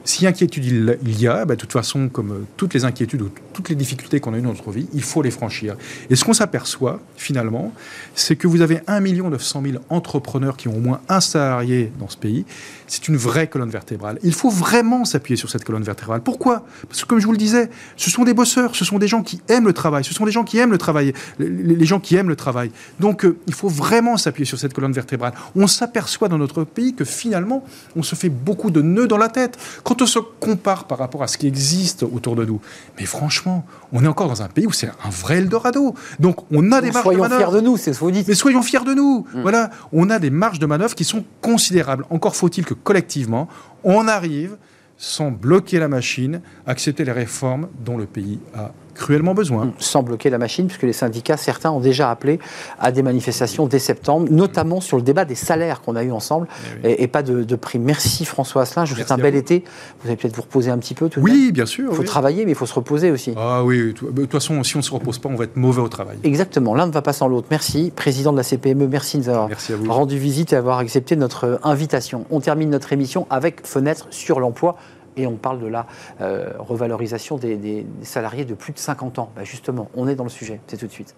si 0.03 0.27
inquiétude 0.27 0.97
il 1.05 1.21
y 1.21 1.27
a, 1.27 1.45
bah, 1.45 1.55
de 1.55 1.59
toute 1.59 1.71
façon, 1.71 2.09
comme 2.09 2.31
euh, 2.31 2.45
toutes 2.57 2.73
les 2.73 2.85
inquiétudes 2.85 3.21
ou 3.21 3.31
toutes 3.53 3.69
les 3.69 3.75
difficultés 3.75 4.19
qu'on 4.19 4.33
a 4.33 4.37
eues 4.37 4.41
dans 4.41 4.49
notre 4.49 4.71
vie, 4.71 4.87
il 4.93 5.03
faut 5.03 5.21
les 5.21 5.31
franchir. 5.31 5.75
Et 6.09 6.15
ce 6.15 6.25
qu'on 6.25 6.33
s'aperçoit, 6.33 6.99
finalement, 7.15 7.73
c'est 8.15 8.35
que 8.35 8.47
vous 8.47 8.61
avez 8.61 8.81
1 8.87 8.99
900 8.99 9.61
000 9.65 9.83
entrepreneurs 9.89 10.57
qui 10.57 10.67
ont 10.67 10.75
au 10.75 10.79
moins 10.79 11.01
un 11.09 11.21
salarié 11.21 11.91
dans 11.99 12.09
ce 12.09 12.17
pays. 12.17 12.45
C'est 12.87 13.07
une 13.07 13.17
vraie 13.17 13.47
colonne 13.47 13.69
vertébrale. 13.69 14.19
Il 14.23 14.33
faut 14.33 14.49
vraiment 14.49 15.05
s'appuyer 15.05 15.37
sur 15.37 15.49
cette 15.49 15.63
colonne 15.63 15.83
vertébrale. 15.83 16.21
Pourquoi? 16.21 16.65
Parce 16.87 17.01
que, 17.01 17.07
comme 17.07 17.19
je 17.19 17.25
vous 17.25 17.31
le 17.31 17.37
disais, 17.37 17.69
ce 17.97 18.09
sont 18.09 18.23
des 18.23 18.33
bosseurs, 18.33 18.75
ce 18.75 18.85
sont 18.85 18.99
des 18.99 19.07
gens 19.07 19.23
qui 19.23 19.41
aiment 19.47 19.65
le 19.65 19.73
travail, 19.73 20.03
ce 20.03 20.13
sont 20.13 20.25
des 20.25 20.31
gens 20.31 20.43
qui 20.43 20.57
aiment 20.57 20.71
le 20.71 20.77
travail, 20.77 21.13
les, 21.39 21.85
gens 21.85 21.99
qui 21.99 22.15
aiment 22.15 22.29
le 22.29 22.35
travail. 22.35 22.71
Donc, 22.99 23.25
euh, 23.25 23.37
il 23.47 23.53
faut 23.53 23.69
vraiment 23.69 24.17
s'appuyer 24.17 24.45
sur 24.45 24.59
cette 24.59 24.73
colonne 24.73 24.93
vertébrale. 24.93 25.33
On 25.55 25.67
s'aperçoit 25.67 26.27
dans 26.27 26.37
notre 26.37 26.63
pays 26.63 26.93
que 26.93 27.05
finalement, 27.05 27.63
on 27.95 28.03
se 28.03 28.15
fait 28.15 28.29
beaucoup 28.29 28.71
de 28.71 28.81
nœuds 28.81 29.07
dans 29.07 29.17
la 29.17 29.29
tête. 29.29 29.57
Quand 29.83 30.01
on 30.01 30.05
se 30.05 30.19
compare 30.19 30.85
par 30.85 30.97
rapport 30.97 31.23
à 31.23 31.27
ce 31.27 31.37
qui 31.37 31.47
existe 31.47 32.03
autour 32.03 32.35
de 32.35 32.45
nous, 32.45 32.61
mais 32.99 33.05
franchement, 33.05 33.42
on 33.91 34.03
est 34.03 34.07
encore 34.07 34.27
dans 34.27 34.41
un 34.41 34.47
pays 34.47 34.67
où 34.67 34.71
c'est 34.71 34.87
un 34.87 35.09
vrai 35.09 35.37
Eldorado. 35.37 35.95
Donc 36.19 36.51
on 36.51 36.71
a 36.71 36.81
des 36.81 36.91
marges 36.91 37.05
de 37.05 37.15
manœuvre. 37.15 37.35
Soyons 37.35 37.51
fiers 37.51 37.61
de 37.61 37.65
nous, 37.65 37.77
c'est 37.77 37.93
ce 37.93 37.99
que 37.99 38.05
vous 38.05 38.11
dites. 38.11 38.27
Mais 38.27 38.35
soyons 38.35 38.61
fiers 38.61 38.83
de 38.85 38.93
nous. 38.93 39.25
Mm. 39.33 39.41
Voilà, 39.41 39.69
on 39.91 40.09
a 40.09 40.19
des 40.19 40.29
marges 40.29 40.59
de 40.59 40.65
manœuvre 40.65 40.95
qui 40.95 41.03
sont 41.03 41.23
considérables. 41.41 42.05
Encore 42.09 42.35
faut-il 42.35 42.65
que 42.65 42.73
collectivement, 42.73 43.47
on 43.83 44.07
arrive 44.07 44.57
sans 44.97 45.31
bloquer 45.31 45.79
la 45.79 45.87
machine, 45.87 46.41
accepter 46.65 47.03
les 47.03 47.11
réformes 47.11 47.67
dont 47.83 47.97
le 47.97 48.05
pays 48.05 48.39
a 48.55 48.71
cruellement 48.93 49.33
besoin. 49.33 49.71
Sans 49.79 50.03
bloquer 50.03 50.29
la 50.29 50.37
machine, 50.37 50.67
puisque 50.67 50.83
les 50.83 50.93
syndicats, 50.93 51.37
certains 51.37 51.71
ont 51.71 51.79
déjà 51.79 52.09
appelé 52.09 52.39
à 52.79 52.91
des 52.91 53.01
manifestations 53.01 53.67
dès 53.67 53.79
septembre, 53.79 54.27
notamment 54.31 54.81
sur 54.81 54.97
le 54.97 55.03
débat 55.03 55.25
des 55.25 55.35
salaires 55.35 55.81
qu'on 55.81 55.95
a 55.95 56.03
eu 56.03 56.11
ensemble, 56.11 56.47
eh 56.83 57.03
et, 57.03 57.07
pas 57.07 57.23
de, 57.23 57.43
de, 57.43 57.55
prix. 57.55 57.79
Merci 57.79 58.25
François 58.25 58.63
Asselin, 58.63 58.85
je 58.85 58.91
vous 58.91 58.97
souhaite 58.97 59.11
un 59.11 59.17
bel 59.17 59.35
été. 59.35 59.63
Vous 60.01 60.07
allez 60.07 60.17
peut-être 60.17 60.35
vous 60.35 60.41
reposer 60.41 60.71
un 60.71 60.77
petit 60.77 60.93
peu 60.93 61.09
tout 61.09 61.19
Oui, 61.21 61.51
bien 61.51 61.65
sûr. 61.65 61.89
Il 61.91 61.95
faut 61.95 62.03
travailler, 62.03 62.45
mais 62.45 62.51
il 62.51 62.57
faut 62.57 62.65
se 62.65 62.73
reposer 62.73 63.11
aussi. 63.11 63.33
Ah 63.37 63.63
oui, 63.63 63.93
de 63.93 64.21
toute 64.21 64.31
façon, 64.31 64.63
si 64.63 64.75
on 64.75 64.79
ne 64.79 64.83
se 64.83 64.91
repose 64.91 65.19
pas, 65.19 65.29
on 65.29 65.35
va 65.35 65.45
être 65.45 65.57
mauvais 65.57 65.81
au 65.81 65.89
travail. 65.89 66.17
Exactement, 66.23 66.75
l'un 66.75 66.87
ne 66.87 66.91
va 66.91 67.01
pas 67.01 67.13
sans 67.13 67.27
l'autre. 67.27 67.47
Merci, 67.51 67.91
président 67.95 68.31
de 68.31 68.37
la 68.37 68.43
CPME, 68.43 68.87
merci 68.87 69.17
de 69.17 69.23
nous 69.23 69.29
avoir 69.29 69.49
rendu 69.87 70.17
visite 70.17 70.53
et 70.53 70.55
avoir 70.55 70.79
accepté 70.79 71.15
notre 71.15 71.59
invitation. 71.63 72.25
On 72.29 72.39
termine 72.39 72.69
notre 72.69 72.93
émission 72.93 73.27
avec 73.29 73.65
Fenêtre 73.65 74.07
sur 74.09 74.39
l'emploi 74.39 74.75
et 75.17 75.27
on 75.27 75.35
parle 75.35 75.59
de 75.59 75.67
la 75.67 75.85
euh, 76.21 76.51
revalorisation 76.59 77.37
des, 77.37 77.85
salariés 78.01 78.45
de 78.45 78.53
plus 78.53 78.73
de 78.73 78.79
50 78.79 79.19
ans. 79.19 79.31
Bah, 79.35 79.43
justement, 79.43 79.89
on 79.95 80.07
est 80.07 80.15
dans 80.15 80.23
le 80.23 80.29
sujet, 80.29 80.59
c'est 80.67 80.77
tout 80.77 80.87
de 80.87 80.91
suite. 80.91 81.15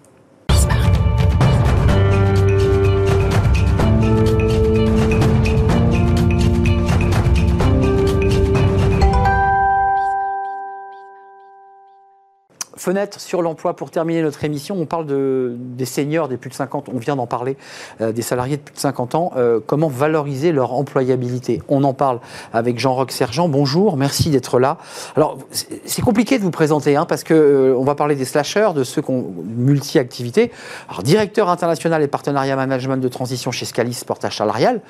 Fenêtre 12.85 13.19
sur 13.19 13.41
l'emploi 13.41 13.75
pour 13.75 13.89
terminer 13.89 14.21
notre 14.21 14.43
émission. 14.43 14.75
On 14.79 14.85
parle 14.85 15.07
de, 15.07 15.55
des 15.57 15.85
seniors 15.85 16.27
des 16.27 16.37
plus 16.37 16.51
de 16.51 16.55
50 16.55 16.89
on 16.93 16.99
vient 16.99 17.15
d'en 17.15 17.25
parler, 17.25 17.57
euh, 17.99 18.11
des 18.11 18.21
salariés 18.21 18.57
de 18.57 18.61
plus 18.61 18.75
de 18.75 18.79
50 18.79 19.15
ans. 19.15 19.31
Euh, 19.37 19.59
comment 19.65 19.87
valoriser 19.87 20.51
leur 20.51 20.73
employabilité? 20.73 21.63
On 21.67 21.83
en 21.83 21.95
parle 21.95 22.19
avec 22.53 22.77
Jean-Roch 22.77 23.09
Sergent. 23.09 23.49
Bonjour, 23.49 23.97
merci 23.97 24.29
d'être 24.29 24.59
là. 24.59 24.77
Alors, 25.15 25.39
c'est 25.51 26.03
compliqué 26.03 26.37
de 26.37 26.43
vous 26.43 26.51
présenter 26.51 26.95
hein, 26.95 27.05
parce 27.05 27.23
qu'on 27.23 27.33
euh, 27.33 27.75
on 27.75 27.83
va 27.83 27.95
parler 27.95 28.15
des 28.15 28.25
slashers, 28.25 28.69
de 28.75 28.83
ceux 28.83 29.01
qui 29.01 29.09
ont 29.09 29.33
multi-activités. 29.43 30.51
Alors, 30.87 31.01
directeur 31.01 31.49
international 31.49 32.03
et 32.03 32.07
partenariat 32.07 32.55
management 32.55 32.97
de 32.97 33.07
transition 33.07 33.51
chez 33.51 33.65
Scalis 33.65 34.01
Portage 34.05 34.37
Salarial, 34.37 34.81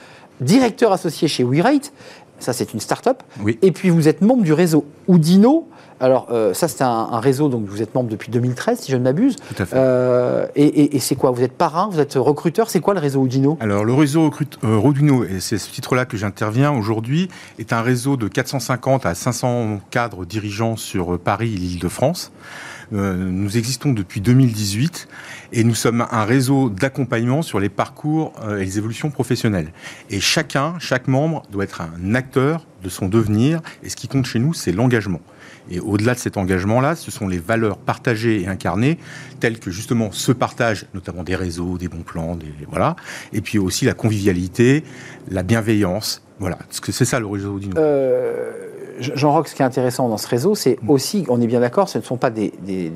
directeur 0.41 0.91
associé 0.91 1.29
chez 1.29 1.45
WeRate, 1.45 1.93
ça 2.39 2.53
c'est 2.53 2.73
une 2.73 2.79
start-up. 2.79 3.23
Oui. 3.41 3.57
Et 3.61 3.71
puis 3.71 3.89
vous 3.89 4.07
êtes 4.07 4.21
membre 4.21 4.43
du 4.43 4.53
réseau 4.53 4.85
Oudino, 5.07 5.67
alors, 6.01 6.27
euh, 6.29 6.53
ça, 6.53 6.67
c'est 6.67 6.83
un, 6.83 7.19
réseau, 7.19 7.47
donc 7.47 7.65
vous 7.67 7.81
êtes 7.81 7.95
membre 7.95 8.09
depuis 8.09 8.29
2013, 8.29 8.79
si 8.79 8.91
je 8.91 8.97
ne 8.97 9.03
m'abuse. 9.03 9.37
Tout 9.37 9.63
à 9.63 9.65
fait. 9.65 9.75
Euh, 9.77 10.45
et, 10.55 10.99
c'est 10.99 11.15
quoi? 11.15 11.31
Vous 11.31 11.41
êtes 11.41 11.53
parrain, 11.53 11.89
vous 11.89 11.99
êtes 11.99 12.15
recruteur, 12.15 12.69
c'est 12.69 12.81
quoi 12.81 12.93
le 12.93 12.99
réseau 12.99 13.21
Oudino 13.21 13.57
Alors, 13.61 13.85
le 13.85 13.93
réseau 13.93 14.29
euh, 14.63 15.25
et 15.29 15.39
c'est 15.39 15.57
ce 15.57 15.71
titre-là 15.71 16.05
que 16.05 16.17
j'interviens 16.17 16.71
aujourd'hui, 16.71 17.29
est 17.59 17.71
un 17.71 17.81
réseau 17.81 18.17
de 18.17 18.27
450 18.27 19.05
à 19.05 19.15
500 19.15 19.79
cadres 19.89 20.25
dirigeants 20.25 20.75
sur 20.75 21.17
Paris 21.17 21.53
et 21.53 21.57
l'Île-de-France. 21.57 22.31
Nous 22.91 23.57
existons 23.57 23.93
depuis 23.93 24.21
2018 24.21 25.07
et 25.51 25.63
nous 25.63 25.75
sommes 25.75 26.05
un 26.11 26.25
réseau 26.25 26.69
d'accompagnement 26.69 27.41
sur 27.41 27.59
les 27.59 27.69
parcours 27.69 28.33
et 28.49 28.65
les 28.65 28.77
évolutions 28.77 29.09
professionnelles. 29.09 29.71
Et 30.09 30.19
chacun, 30.19 30.75
chaque 30.79 31.07
membre 31.07 31.43
doit 31.51 31.63
être 31.63 31.81
un 31.81 32.15
acteur 32.15 32.65
de 32.83 32.89
son 32.89 33.07
devenir 33.07 33.61
et 33.83 33.89
ce 33.89 33.95
qui 33.95 34.07
compte 34.07 34.25
chez 34.25 34.39
nous, 34.39 34.53
c'est 34.53 34.71
l'engagement. 34.71 35.21
Et 35.69 35.79
au-delà 35.79 36.13
de 36.13 36.19
cet 36.19 36.37
engagement-là, 36.37 36.95
ce 36.95 37.11
sont 37.11 37.27
les 37.27 37.39
valeurs 37.39 37.77
partagées 37.77 38.41
et 38.41 38.47
incarnées, 38.47 38.99
telles 39.39 39.59
que 39.59 39.71
justement 39.71 40.11
ce 40.11 40.31
partage, 40.31 40.85
notamment 40.93 41.23
des 41.23 41.35
réseaux, 41.35 41.77
des 41.77 41.87
bons 41.87 42.03
plans, 42.03 42.35
des, 42.35 42.53
voilà, 42.69 42.95
et 43.33 43.41
puis 43.41 43.57
aussi 43.57 43.85
la 43.85 43.93
convivialité, 43.93 44.83
la 45.29 45.43
bienveillance. 45.43 46.21
Voilà, 46.37 46.57
parce 46.57 46.81
que 46.81 46.91
c'est 46.91 47.05
ça 47.05 47.19
le 47.19 47.25
réseau 47.25 47.57
d'Inno. 47.59 47.77
Euh, 47.77 48.64
Jean-Roch, 48.99 49.47
ce 49.47 49.55
qui 49.55 49.61
est 49.61 49.65
intéressant 49.65 50.09
dans 50.09 50.17
ce 50.17 50.27
réseau, 50.27 50.55
c'est 50.55 50.77
mm. 50.81 50.89
aussi, 50.89 51.25
on 51.29 51.41
est 51.41 51.47
bien 51.47 51.59
d'accord, 51.59 51.89
ce 51.89 51.97
ne 51.97 52.03
sont 52.03 52.17
pas 52.17 52.29
des, 52.29 52.51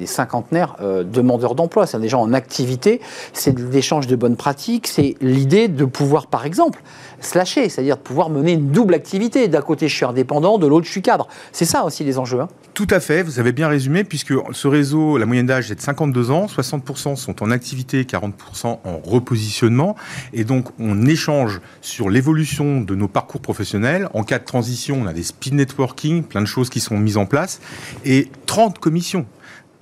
cinquantenaires 0.05 0.75
euh, 0.81 1.03
demandeurs 1.03 1.55
d'emploi, 1.55 1.85
c'est 1.85 1.99
des 1.99 2.09
gens 2.09 2.21
en 2.21 2.33
activité, 2.33 3.01
c'est 3.33 3.57
l'échange 3.57 4.07
de 4.07 4.15
bonnes 4.15 4.35
pratiques, 4.35 4.87
c'est 4.87 5.15
l'idée 5.21 5.67
de 5.67 5.85
pouvoir, 5.85 6.27
par 6.27 6.45
exemple, 6.45 6.81
slasher, 7.21 7.69
c'est-à-dire 7.69 7.97
pouvoir 7.97 8.29
mener 8.29 8.53
une 8.53 8.69
double 8.69 8.93
activité. 8.93 9.47
D'un 9.47 9.61
côté, 9.61 9.87
je 9.87 9.95
suis 9.95 10.05
indépendant, 10.05 10.57
de 10.57 10.67
l'autre, 10.67 10.85
je 10.85 10.91
suis 10.91 11.01
cadre. 11.01 11.27
C'est 11.51 11.65
ça 11.65 11.83
aussi 11.83 12.03
les 12.03 12.17
enjeux. 12.17 12.41
Hein. 12.41 12.47
Tout 12.73 12.87
à 12.89 12.99
fait, 12.99 13.23
vous 13.23 13.39
avez 13.39 13.51
bien 13.51 13.67
résumé, 13.67 14.03
puisque 14.03 14.33
ce 14.51 14.67
réseau, 14.67 15.17
la 15.17 15.25
moyenne 15.25 15.45
d'âge 15.45 15.69
est 15.71 15.75
de 15.75 15.81
52 15.81 16.31
ans, 16.31 16.45
60% 16.45 17.15
sont 17.15 17.43
en 17.43 17.51
activité, 17.51 18.03
40% 18.03 18.31
en 18.65 18.79
repositionnement, 19.03 19.95
et 20.33 20.43
donc 20.43 20.67
on 20.79 21.05
échange 21.05 21.61
sur 21.81 22.09
l'évolution 22.09 22.81
de 22.81 22.95
nos 22.95 23.07
parcours 23.07 23.41
professionnels. 23.41 24.07
En 24.13 24.23
cas 24.23 24.39
de 24.39 24.45
transition, 24.45 24.99
on 25.01 25.07
a 25.07 25.13
des 25.13 25.23
speed 25.23 25.55
networking, 25.55 26.23
plein 26.23 26.41
de 26.41 26.45
choses 26.45 26.69
qui 26.69 26.79
sont 26.79 26.97
mises 26.97 27.17
en 27.17 27.25
place, 27.25 27.59
et 28.05 28.29
30 28.45 28.79
commissions 28.79 29.25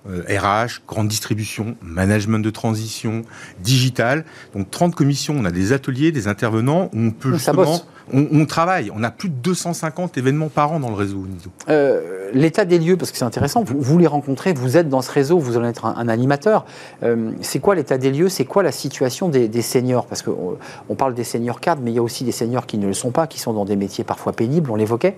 RH, 0.07 0.09
euh, 0.29 0.67
grande 0.87 1.07
distribution, 1.07 1.75
management 1.81 2.39
de 2.39 2.49
transition, 2.49 3.23
digital. 3.59 4.25
Donc 4.55 4.71
30 4.71 4.95
commissions, 4.95 5.35
on 5.37 5.45
a 5.45 5.51
des 5.51 5.73
ateliers, 5.73 6.11
des 6.11 6.27
intervenants 6.27 6.89
où 6.93 6.99
on 6.99 7.11
peut 7.11 7.33
justement 7.33 7.81
on, 8.13 8.45
travaille. 8.45 8.91
On 8.95 9.03
a 9.03 9.11
plus 9.11 9.29
de 9.29 9.35
250 9.35 10.17
événements 10.17 10.49
par 10.49 10.71
an 10.71 10.79
dans 10.79 10.89
le 10.89 10.95
réseau 10.95 11.25
euh, 11.69 12.29
L'état 12.33 12.65
des 12.65 12.79
lieux, 12.79 12.97
parce 12.97 13.11
que 13.11 13.17
c'est 13.17 13.25
intéressant, 13.25 13.63
vous, 13.63 13.79
vous, 13.79 13.97
les 13.97 14.07
rencontrez, 14.07 14.53
vous 14.53 14.77
êtes 14.77 14.89
dans 14.89 15.01
ce 15.01 15.11
réseau, 15.11 15.39
vous 15.39 15.57
allez 15.57 15.67
être 15.67 15.85
un, 15.85 16.07
animateur. 16.07 16.65
Euh, 17.03 17.31
c'est 17.41 17.59
quoi 17.59 17.75
l'état 17.75 17.97
des 17.97 18.11
lieux 18.11 18.29
C'est 18.29 18.45
quoi 18.45 18.63
la 18.63 18.71
situation 18.71 19.29
des, 19.29 19.61
seniors? 19.61 20.05
Parce 20.05 20.21
qu'on 20.21 20.57
on 20.89 20.95
parle 20.95 21.13
des 21.13 21.23
seniors 21.23 21.59
cadres, 21.59 21.81
mais 21.83 21.91
il 21.91 21.95
y 21.95 21.99
a 21.99 22.03
aussi 22.03 22.23
des 22.23 22.31
seniors 22.31 22.65
qui 22.65 22.77
ne 22.77 22.87
le 22.87 22.93
sont 22.93 23.11
pas, 23.11 23.27
qui 23.27 23.39
sont 23.39 23.53
dans 23.53 23.65
des 23.65 23.75
métiers 23.75 24.03
parfois 24.03 24.33
pénibles, 24.33 24.71
on 24.71 24.75
l'évoquait 24.75 25.17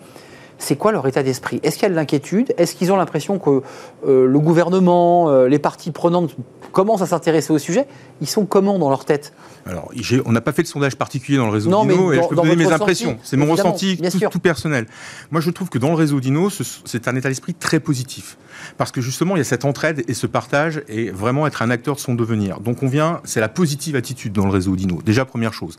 c'est 0.60 0.76
quoi 0.76 0.92
leur 0.92 1.08
état 1.08 1.24
d'esprit? 1.24 1.60
Est-ce 1.64 1.76
qu'il 1.76 1.84
y 1.84 1.86
a 1.88 1.90
de 1.90 1.96
l'inquiétude? 1.96 2.54
Est-ce 2.58 2.76
qu'ils 2.76 2.92
ont 2.92 2.98
l'impression 2.98 3.40
que 3.40 3.62
euh, 4.06 4.28
le 4.28 4.40
gouvernement, 4.40 5.30
euh, 5.30 5.48
les 5.48 5.58
parties 5.58 5.92
prenantes 5.92 6.36
commencent 6.72 7.02
à 7.02 7.08
s'intéresser 7.08 7.52
au 7.52 7.58
sujet? 7.58 7.88
Ils 8.22 8.28
sont 8.28 8.46
comment 8.46 8.78
dans 8.78 8.90
leur 8.90 9.06
tête? 9.06 9.34
Alors, 9.66 9.92
on 10.26 10.32
n'a 10.32 10.42
pas 10.42 10.52
fait 10.52 10.64
de 10.64 10.68
sondage 10.68 10.96
particulier 10.96 11.38
dans 11.38 11.46
le 11.46 11.52
réseau 11.52 11.70
Dino, 11.70 12.12
et 12.12 12.16
je 12.16 12.22
peux 12.28 12.36
vous 12.36 12.42
donner 12.42 12.56
mes 12.56 12.72
impressions. 12.72 13.18
C'est 13.24 13.38
mon 13.38 13.52
ressenti 13.52 14.00
tout, 14.32 14.40
personnel. 14.40 14.88
Moi, 15.32 15.42
je 15.42 15.50
trouve 15.52 15.70
que 15.70 15.78
dans 15.78 15.90
le 15.90 15.96
réseau 15.96 16.20
Dino, 16.20 16.50
c'est 16.50 17.08
un 17.08 17.16
état 17.16 17.30
d'esprit 17.30 17.54
très 17.54 17.80
positif. 17.80 18.38
Parce 18.78 18.92
que 18.92 19.00
justement, 19.00 19.36
il 19.36 19.40
y 19.40 19.42
a 19.42 19.46
cette 19.46 19.66
entraide 19.66 20.04
et 20.08 20.14
ce 20.14 20.28
partage 20.28 20.82
et 20.88 21.12
vraiment 21.12 21.48
être 21.48 21.62
un 21.62 21.70
acteur 21.70 21.96
de 21.96 22.00
son 22.00 22.16
devenir. 22.16 22.60
Donc, 22.60 22.84
on 22.84 22.88
vient, 22.88 23.22
c'est 23.24 23.40
la 23.40 23.48
positive 23.48 23.96
attitude 23.96 24.34
dans 24.34 24.46
le 24.46 24.52
réseau 24.52 24.76
Dino. 24.76 25.02
Déjà, 25.06 25.24
première 25.24 25.54
chose. 25.54 25.78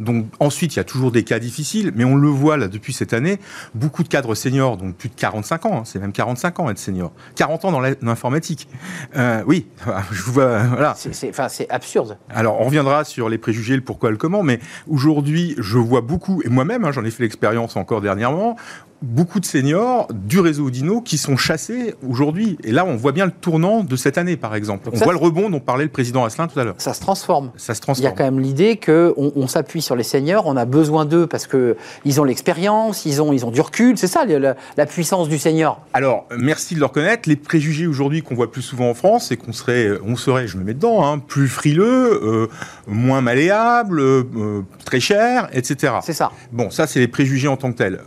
Donc, 0.00 0.26
ensuite, 0.40 0.74
il 0.74 0.78
y 0.78 0.80
a 0.80 0.84
toujours 0.84 1.10
des 1.10 1.24
cas 1.24 1.38
difficiles, 1.38 1.92
mais 1.94 2.04
on 2.04 2.14
le 2.14 2.28
voit 2.28 2.56
là 2.56 2.68
depuis 2.68 2.92
cette 2.92 3.12
année, 3.12 3.38
beaucoup 3.74 4.02
de 4.02 4.08
cas 4.08 4.21
senior, 4.34 4.76
donc 4.76 4.96
plus 4.96 5.08
de 5.08 5.14
45 5.14 5.66
ans, 5.66 5.78
hein, 5.78 5.82
c'est 5.84 5.98
même 5.98 6.12
45 6.12 6.60
ans 6.60 6.70
être 6.70 6.78
senior, 6.78 7.12
40 7.36 7.64
ans 7.66 7.72
dans 7.72 7.80
l'informatique. 7.80 8.68
Euh, 9.16 9.42
oui, 9.46 9.66
je 10.12 10.22
vous 10.22 10.32
vois, 10.32 10.62
voilà. 10.64 10.94
C'est 10.96 11.70
absurde. 11.70 12.18
Alors, 12.30 12.60
on 12.60 12.64
reviendra 12.64 13.04
sur 13.04 13.28
les 13.28 13.38
préjugés, 13.38 13.76
le 13.76 13.82
pourquoi, 13.82 14.10
le 14.10 14.16
comment, 14.16 14.42
mais 14.42 14.60
aujourd'hui, 14.88 15.54
je 15.58 15.78
vois 15.78 16.00
beaucoup, 16.00 16.42
et 16.44 16.48
moi-même, 16.48 16.84
hein, 16.84 16.92
j'en 16.92 17.04
ai 17.04 17.10
fait 17.10 17.22
l'expérience 17.22 17.76
encore 17.76 18.00
dernièrement, 18.00 18.56
beaucoup 19.02 19.40
de 19.40 19.44
seniors 19.44 20.08
du 20.12 20.40
réseau 20.40 20.70
Dino 20.70 21.00
qui 21.00 21.18
sont 21.18 21.36
chassés 21.36 21.94
aujourd'hui. 22.08 22.56
Et 22.64 22.72
là, 22.72 22.84
on 22.84 22.96
voit 22.96 23.12
bien 23.12 23.26
le 23.26 23.32
tournant 23.32 23.82
de 23.82 23.96
cette 23.96 24.18
année, 24.18 24.36
par 24.36 24.54
exemple. 24.54 24.88
on 24.92 24.96
voit 24.96 25.12
le 25.12 25.18
rebond 25.18 25.50
dont 25.50 25.60
parlait 25.60 25.84
le 25.84 25.90
président 25.90 26.24
Asselin 26.24 26.48
tout 26.48 26.58
à 26.58 26.64
l'heure. 26.64 26.74
Ça 26.78 26.94
se 26.94 27.00
transforme. 27.00 27.50
Ça 27.56 27.74
se 27.74 27.80
transforme. 27.80 28.02
Il 28.02 28.10
y 28.10 28.12
a 28.12 28.16
quand 28.16 28.24
même 28.24 28.40
l'idée 28.40 28.76
qu'on 28.76 29.12
on, 29.16 29.46
s'appuie 29.46 29.82
sur 29.82 29.96
les 29.96 30.02
seniors, 30.02 30.46
on 30.46 30.56
a 30.56 30.64
besoin 30.64 31.04
d'eux 31.04 31.26
parce 31.26 31.46
qu'ils 31.46 32.20
ont 32.20 32.24
l'expérience, 32.24 33.04
ils 33.04 33.20
ont, 33.20 33.32
ils 33.32 33.44
ont 33.44 33.50
du 33.50 33.60
recul. 33.60 33.98
C'est 33.98 34.06
ça 34.06 34.24
la, 34.24 34.86
puissance 34.86 35.28
du 35.28 35.38
senior. 35.38 35.80
Alors, 35.92 36.26
merci 36.36 36.74
de 36.74 36.80
le 36.80 36.86
reconnaître. 36.86 37.28
Les 37.28 37.36
préjugés 37.36 37.86
aujourd'hui 37.86 38.22
qu'on 38.22 38.34
voit 38.34 38.50
plus 38.50 38.62
souvent 38.62 38.90
en 38.90 38.94
France, 38.94 39.26
c'est 39.28 39.36
qu'on 39.36 39.52
serait, 39.52 39.90
on 40.04 40.16
serait, 40.16 40.46
je 40.46 40.56
me 40.56 40.64
mets 40.64 40.74
dedans, 40.74 41.06
hein, 41.06 41.18
plus 41.18 41.48
frileux, 41.48 42.20
euh, 42.22 42.48
moins 42.86 43.20
malléable, 43.20 44.00
euh, 44.00 44.62
très 44.84 45.00
cher, 45.00 45.48
etc. 45.52 45.94
C'est 46.02 46.12
ça. 46.12 46.30
Bon, 46.52 46.70
ça, 46.70 46.86
c'est 46.86 47.00
les 47.00 47.08
préjugés 47.08 47.48
en 47.48 47.56
tant 47.56 47.72
que 47.72 47.78
tels. 47.78 48.00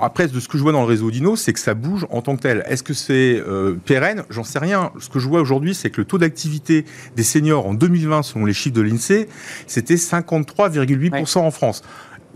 Après, 0.00 0.28
de 0.36 0.40
ce 0.40 0.48
que 0.48 0.58
je 0.58 0.62
vois 0.62 0.72
dans 0.72 0.82
le 0.82 0.86
réseau 0.86 1.10
Dino, 1.10 1.34
c'est 1.34 1.54
que 1.54 1.58
ça 1.58 1.72
bouge 1.72 2.06
en 2.10 2.20
tant 2.20 2.36
que 2.36 2.42
tel. 2.42 2.62
Est-ce 2.68 2.82
que 2.82 2.92
c'est 2.92 3.42
euh, 3.48 3.74
pérenne? 3.86 4.22
J'en 4.28 4.44
sais 4.44 4.58
rien. 4.58 4.92
Ce 5.00 5.08
que 5.08 5.18
je 5.18 5.26
vois 5.26 5.40
aujourd'hui, 5.40 5.74
c'est 5.74 5.88
que 5.88 6.02
le 6.02 6.04
taux 6.04 6.18
d'activité 6.18 6.84
des 7.16 7.22
seniors 7.22 7.66
en 7.66 7.72
2020, 7.72 8.22
selon 8.22 8.44
les 8.44 8.52
chiffres 8.52 8.74
de 8.74 8.82
l'INSEE, 8.82 9.28
c'était 9.66 9.94
53,8% 9.94 11.38
en 11.38 11.50
France 11.50 11.82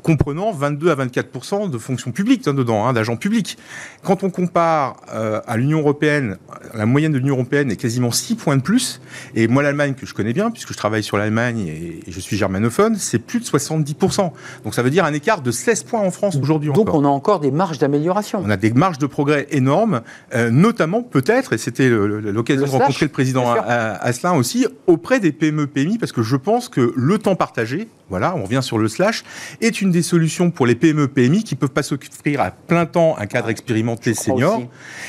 comprenant 0.00 0.52
22 0.52 0.90
à 0.90 0.94
24 0.94 1.70
de 1.70 1.78
fonctions 1.78 2.12
publiques 2.12 2.46
hein, 2.46 2.54
dedans, 2.54 2.86
hein, 2.86 2.92
d'agents 2.92 3.16
publics. 3.16 3.58
Quand 4.02 4.22
on 4.22 4.30
compare 4.30 4.96
euh, 5.12 5.40
à 5.46 5.56
l'Union 5.56 5.80
européenne, 5.80 6.36
la 6.74 6.86
moyenne 6.86 7.12
de 7.12 7.18
l'Union 7.18 7.34
européenne 7.34 7.70
est 7.70 7.76
quasiment 7.76 8.10
6 8.10 8.36
points 8.36 8.56
de 8.56 8.62
plus. 8.62 9.00
Et 9.34 9.48
moi, 9.48 9.62
l'Allemagne, 9.62 9.94
que 9.94 10.06
je 10.06 10.14
connais 10.14 10.32
bien, 10.32 10.50
puisque 10.50 10.72
je 10.72 10.76
travaille 10.76 11.02
sur 11.02 11.16
l'Allemagne 11.16 11.66
et, 11.66 12.00
je 12.08 12.20
suis 12.20 12.36
germanophone, 12.36 12.96
c'est 12.96 13.18
plus 13.18 13.40
de 13.40 13.44
70% 13.44 14.32
Donc 14.64 14.74
ça 14.74 14.82
veut 14.82 14.90
dire 14.90 15.04
un 15.04 15.12
écart 15.12 15.42
de 15.42 15.50
16 15.50 15.84
points 15.84 16.00
en 16.00 16.10
France 16.10 16.36
aujourd'hui 16.36 16.72
Donc 16.72 16.92
on 16.92 17.04
a 17.04 17.08
encore 17.08 17.40
des 17.40 17.50
marges 17.50 17.78
d'amélioration. 17.78 18.42
On 18.44 18.50
a 18.50 18.56
des 18.56 18.72
marges 18.72 18.98
de 18.98 19.06
progrès 19.06 19.46
énormes, 19.50 20.02
euh, 20.34 20.50
notamment 20.50 21.02
peut-être, 21.02 21.52
et 21.52 21.58
c'était 21.58 21.88
l'occasion 21.88 22.66
de 22.66 22.70
rencontrer 22.70 23.06
le 23.06 23.12
président 23.12 23.52
Asselin 23.52 24.34
aussi, 24.34 24.66
auprès 24.86 25.20
des 25.20 25.32
PME-PMI, 25.32 25.98
parce 25.98 26.12
que 26.12 26.22
je 26.22 26.36
pense 26.36 26.68
que 26.68 26.92
le 26.96 27.18
temps 27.18 27.36
partagé, 27.36 27.88
voilà, 28.08 28.34
on 28.36 28.42
revient 28.42 28.60
sur 28.62 28.78
le 28.78 28.88
slash, 28.88 29.24
est 29.60 29.80
une 29.80 29.89
des 29.90 30.02
solutions 30.02 30.50
pour 30.50 30.66
les 30.66 30.74
PME, 30.74 31.08
PMI 31.08 31.44
qui 31.44 31.54
ne 31.54 31.60
peuvent 31.60 31.70
pas 31.70 31.82
s'offrir 31.82 32.40
à 32.40 32.50
plein 32.50 32.86
temps 32.86 33.16
un 33.18 33.26
cadre 33.26 33.48
expérimenté 33.48 34.14
senior 34.14 34.62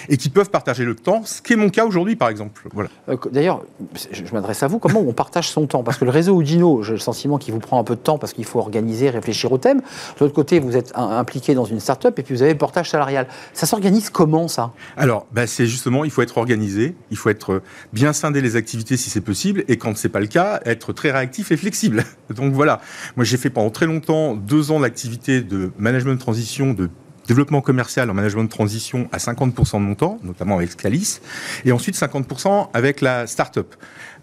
et 0.10 0.18
qui 0.18 0.30
peuvent 0.30 0.50
partager 0.50 0.84
le 0.84 0.96
temps, 0.96 1.24
ce 1.26 1.42
qui 1.42 1.54
est 1.54 1.56
mon 1.56 1.70
cas 1.70 1.86
aujourd'hui 1.86 2.16
par 2.16 2.30
exemple. 2.30 2.68
Voilà. 2.74 2.90
Euh, 3.10 3.18
d'ailleurs, 3.32 3.64
je, 4.12 4.24
m'adresse 4.34 4.64
à 4.64 4.68
vous, 4.68 4.80
comment 4.80 5.00
on 5.00 5.14
partage 5.14 5.50
son 5.50 5.68
temps? 5.68 5.84
Parce 5.84 5.98
que 5.98 6.06
le 6.06 6.12
réseau 6.12 6.42
Udino, 6.42 6.84
j'ai 6.84 6.94
le 6.94 7.00
sentiment 7.00 7.38
qu'il 7.38 7.54
vous 7.54 7.60
prend 7.60 7.80
un 7.80 7.84
peu 7.84 7.96
de 7.96 8.02
temps 8.02 8.18
parce 8.18 8.34
qu'il 8.34 8.46
faut 8.46 8.60
organiser, 8.60 9.10
réfléchir 9.10 9.52
au 9.52 9.58
thème. 9.58 9.80
De 9.80 10.22
l'autre 10.22 10.34
côté, 10.34 10.60
vous 10.60 10.76
êtes 10.76 10.92
impliqué 10.96 11.54
dans 11.54 11.66
une 11.66 11.80
start-up 11.80 12.18
et 12.20 12.24
puis 12.24 12.36
vous 12.36 12.42
avez 12.42 12.54
le 12.54 12.58
portage 12.58 12.90
salarial. 12.90 13.28
Ça 13.54 13.66
s'organise 13.66 14.10
comment 14.10 14.48
ça? 14.48 14.72
Alors, 14.98 15.28
bah, 15.32 15.48
c'est 15.48 15.66
justement, 15.66 16.04
il 16.06 16.12
faut 16.12 16.22
être 16.22 16.38
organisé, 16.38 16.96
il 17.10 17.18
faut 17.18 17.30
être 17.30 17.62
bien 17.94 18.14
scinder 18.14 18.42
les 18.42 18.56
activités 18.56 18.98
si 18.98 19.10
c'est 19.10 19.22
possible 19.22 19.64
et 19.68 19.78
quand 19.78 19.96
ce 19.98 20.08
n'est 20.08 20.12
pas 20.12 20.20
le 20.20 20.28
cas, 20.28 20.62
être 20.66 20.94
très 20.94 21.12
réactif 21.12 21.52
et 21.52 21.58
flexible. 21.58 22.04
Donc 22.30 22.54
voilà, 22.54 22.82
moi, 23.16 23.26
j'ai 23.26 23.38
fait 23.38 23.50
pendant 23.50 23.70
très 23.70 23.86
longtemps 23.86 24.36
deux 24.36 24.71
ans 24.71 24.71
d'activité 24.80 25.42
de 25.42 25.72
management 25.78 26.14
de 26.14 26.20
transition, 26.20 26.74
de 26.74 26.90
développement 27.28 27.62
commercial 27.62 28.10
en 28.10 28.14
management 28.14 28.44
de 28.44 28.50
transition 28.50 29.08
à 29.12 29.18
50% 29.18 29.76
de 29.76 29.80
mon 29.80 29.96
temps, 29.96 30.18
notamment 30.24 30.58
avec 30.58 30.72
Scalis, 30.72 31.20
et 31.66 31.72
ensuite 31.72 31.96
50% 31.96 32.68
avec 32.74 33.02
la 33.02 33.28
start-up 33.28 33.76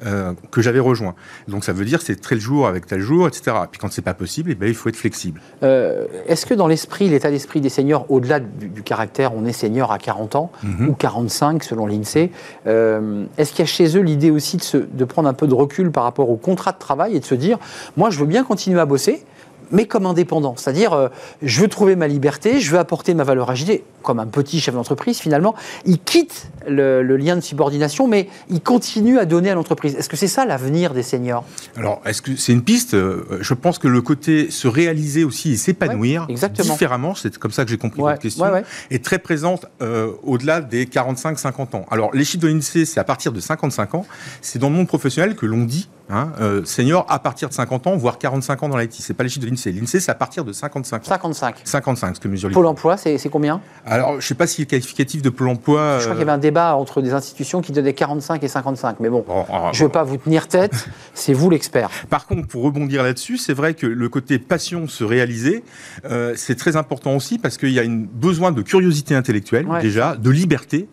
euh, 0.04 0.34
que 0.50 0.60
j'avais 0.60 0.78
rejoint. 0.78 1.14
Donc 1.48 1.64
ça 1.64 1.72
veut 1.72 1.84
dire 1.84 2.02
c'est 2.02 2.16
tel 2.16 2.40
jour 2.40 2.66
avec 2.66 2.86
tel 2.86 3.00
jour, 3.00 3.26
etc. 3.26 3.56
Puis 3.70 3.80
quand 3.80 3.90
c'est 3.90 4.02
pas 4.02 4.14
possible, 4.14 4.50
eh 4.52 4.54
ben, 4.54 4.68
il 4.68 4.74
faut 4.74 4.88
être 4.88 4.96
flexible. 4.96 5.40
Euh, 5.62 6.06
est-ce 6.26 6.44
que 6.46 6.54
dans 6.54 6.66
l'esprit, 6.66 7.08
l'état 7.08 7.30
d'esprit 7.30 7.60
des 7.60 7.68
seniors, 7.68 8.04
au-delà 8.10 8.40
du, 8.40 8.82
caractère, 8.82 9.34
on 9.34 9.44
est 9.44 9.52
senior 9.52 9.90
à 9.92 9.98
40 9.98 10.36
ans 10.36 10.52
mhm. 10.62 10.88
ou 10.90 10.92
45 10.94 11.64
selon 11.64 11.86
l'INSEE, 11.86 12.30
euh, 12.66 13.24
est-ce 13.38 13.52
qu'il 13.52 13.60
y 13.60 13.62
a 13.62 13.66
chez 13.66 13.96
eux 13.96 14.02
l'idée 14.02 14.30
aussi 14.30 14.56
de, 14.56 14.88
de 14.90 15.04
prendre 15.04 15.28
un 15.28 15.34
peu 15.34 15.46
de 15.46 15.54
recul 15.54 15.90
par 15.90 16.04
rapport 16.04 16.30
au 16.30 16.36
contrat 16.36 16.72
de 16.72 16.78
travail 16.78 17.16
et 17.16 17.20
de 17.20 17.24
se 17.24 17.34
dire, 17.34 17.58
moi 17.96 18.10
je 18.10 18.18
veux 18.18 18.26
bien 18.26 18.44
continuer 18.44 18.80
à 18.80 18.86
bosser, 18.86 19.24
mais 19.70 19.86
comme 19.86 20.06
indépendant. 20.06 20.54
C'est-à-dire, 20.56 20.92
euh, 20.92 21.08
je 21.42 21.60
veux 21.60 21.68
trouver 21.68 21.96
ma 21.96 22.08
liberté, 22.08 22.60
je 22.60 22.70
veux 22.70 22.78
apporter 22.78 23.14
ma 23.14 23.24
valeur 23.24 23.50
ajoutée, 23.50 23.84
comme 24.02 24.18
un 24.20 24.26
petit 24.26 24.60
chef 24.60 24.74
d'entreprise 24.74 25.18
finalement. 25.18 25.54
Il 25.84 25.98
quitte 25.98 26.48
le, 26.66 27.02
lien 27.16 27.36
de 27.36 27.40
subordination, 27.40 28.06
mais 28.06 28.28
il 28.48 28.60
continue 28.60 29.18
à 29.18 29.24
donner 29.24 29.50
à 29.50 29.54
l'entreprise. 29.54 29.94
Est-ce 29.96 30.08
que 30.08 30.16
c'est 30.16 30.28
ça 30.28 30.46
l'avenir 30.46 30.94
des 30.94 31.02
seniors? 31.02 31.44
Alors, 31.76 32.00
est-ce 32.04 32.22
que 32.22 32.36
c'est 32.36 32.52
une 32.52 32.62
piste? 32.62 32.94
Euh, 32.94 33.38
Je 33.40 33.54
pense 33.54 33.78
que 33.78 33.88
le 33.88 34.02
côté 34.02 34.50
se 34.50 34.68
réaliser 34.68 35.24
aussi 35.24 35.52
et 35.52 35.56
s'épanouir 35.56 36.26
différemment, 36.26 37.14
c'est 37.14 37.36
comme 37.38 37.52
ça 37.52 37.64
que 37.64 37.70
j'ai 37.70 37.78
compris 37.78 38.00
votre 38.00 38.18
question, 38.18 38.46
est 38.90 39.04
très 39.04 39.18
présente 39.18 39.66
euh, 39.82 40.12
au-delà 40.22 40.60
des 40.60 40.86
45-50 40.86 41.76
ans. 41.76 41.86
Alors, 41.90 42.14
les 42.14 42.24
chiffres 42.24 42.42
de 42.42 42.48
l'INSEE, 42.48 42.84
c'est 42.84 43.00
à 43.00 43.04
partir 43.04 43.32
de 43.32 43.40
55 43.40 43.94
ans. 43.94 44.06
C'est 44.40 44.58
dans 44.58 44.70
le 44.70 44.76
monde 44.76 44.88
professionnel 44.88 45.34
que 45.34 45.46
l'on 45.46 45.64
dit 45.64 45.88
Hein, 46.10 46.32
euh, 46.40 46.64
senior 46.64 47.04
à 47.10 47.18
partir 47.18 47.50
de 47.50 47.54
50 47.54 47.86
ans, 47.86 47.96
voire 47.96 48.16
45 48.16 48.62
ans 48.62 48.68
dans 48.70 48.78
l'IT. 48.78 48.94
C'est 48.94 49.12
pas 49.12 49.24
les 49.24 49.28
chiffres 49.28 49.44
de 49.44 49.50
l'INSEE. 49.50 49.72
L'INSEE, 49.72 50.00
c'est 50.00 50.10
à 50.10 50.14
partir 50.14 50.42
de 50.42 50.52
55 50.52 51.02
ans. 51.02 51.04
55. 51.04 51.56
55, 51.64 52.16
ce 52.16 52.20
que 52.20 52.28
mesure 52.28 52.50
Pôle 52.50 52.64
emploi, 52.64 52.96
c'est 52.96 53.18
combien? 53.28 53.60
Alors, 53.84 54.18
je 54.18 54.26
sais 54.26 54.34
pas 54.34 54.46
si 54.46 54.62
le 54.62 54.66
qualificatif 54.66 55.20
de 55.20 55.28
Pôle 55.28 55.48
emploi. 55.48 55.98
Je 55.98 56.04
crois 56.04 56.14
qu'il 56.14 56.20
y 56.20 56.22
avait 56.22 56.32
un 56.32 56.38
débat 56.38 56.76
entre 56.76 57.02
des 57.02 57.12
institutions 57.12 57.60
qui 57.60 57.72
donnaient 57.72 57.92
45 57.92 58.42
et 58.42 58.48
55. 58.48 59.00
Mais 59.00 59.10
bon, 59.10 59.24
je 59.72 59.82
ne 59.82 59.86
veux 59.86 59.92
pas 59.92 60.02
vous 60.02 60.16
tenir 60.16 60.48
tête, 60.48 60.88
c'est 61.14 61.34
vous 61.34 61.50
l'expert. 61.50 61.90
Par 62.08 62.26
contre, 62.26 62.48
pour 62.48 62.62
rebondir 62.62 63.02
là-dessus, 63.02 63.36
c'est 63.36 63.54
vrai 63.54 63.74
que 63.74 63.86
le 63.86 64.08
côté 64.08 64.38
passion 64.38 64.88
se 64.88 65.04
réaliser, 65.04 65.62
euh, 66.06 66.32
c'est 66.36 66.56
très 66.56 66.76
important 66.76 67.14
aussi 67.16 67.38
parce 67.38 67.58
qu'il 67.58 67.72
y 67.72 67.78
a 67.78 67.82
un 67.82 68.06
besoin 68.10 68.50
de 68.52 68.62
curiosité 68.62 69.14
intellectuelle, 69.14 69.66
déjà, 69.82 70.16
de 70.16 70.30
liberté 70.30 70.88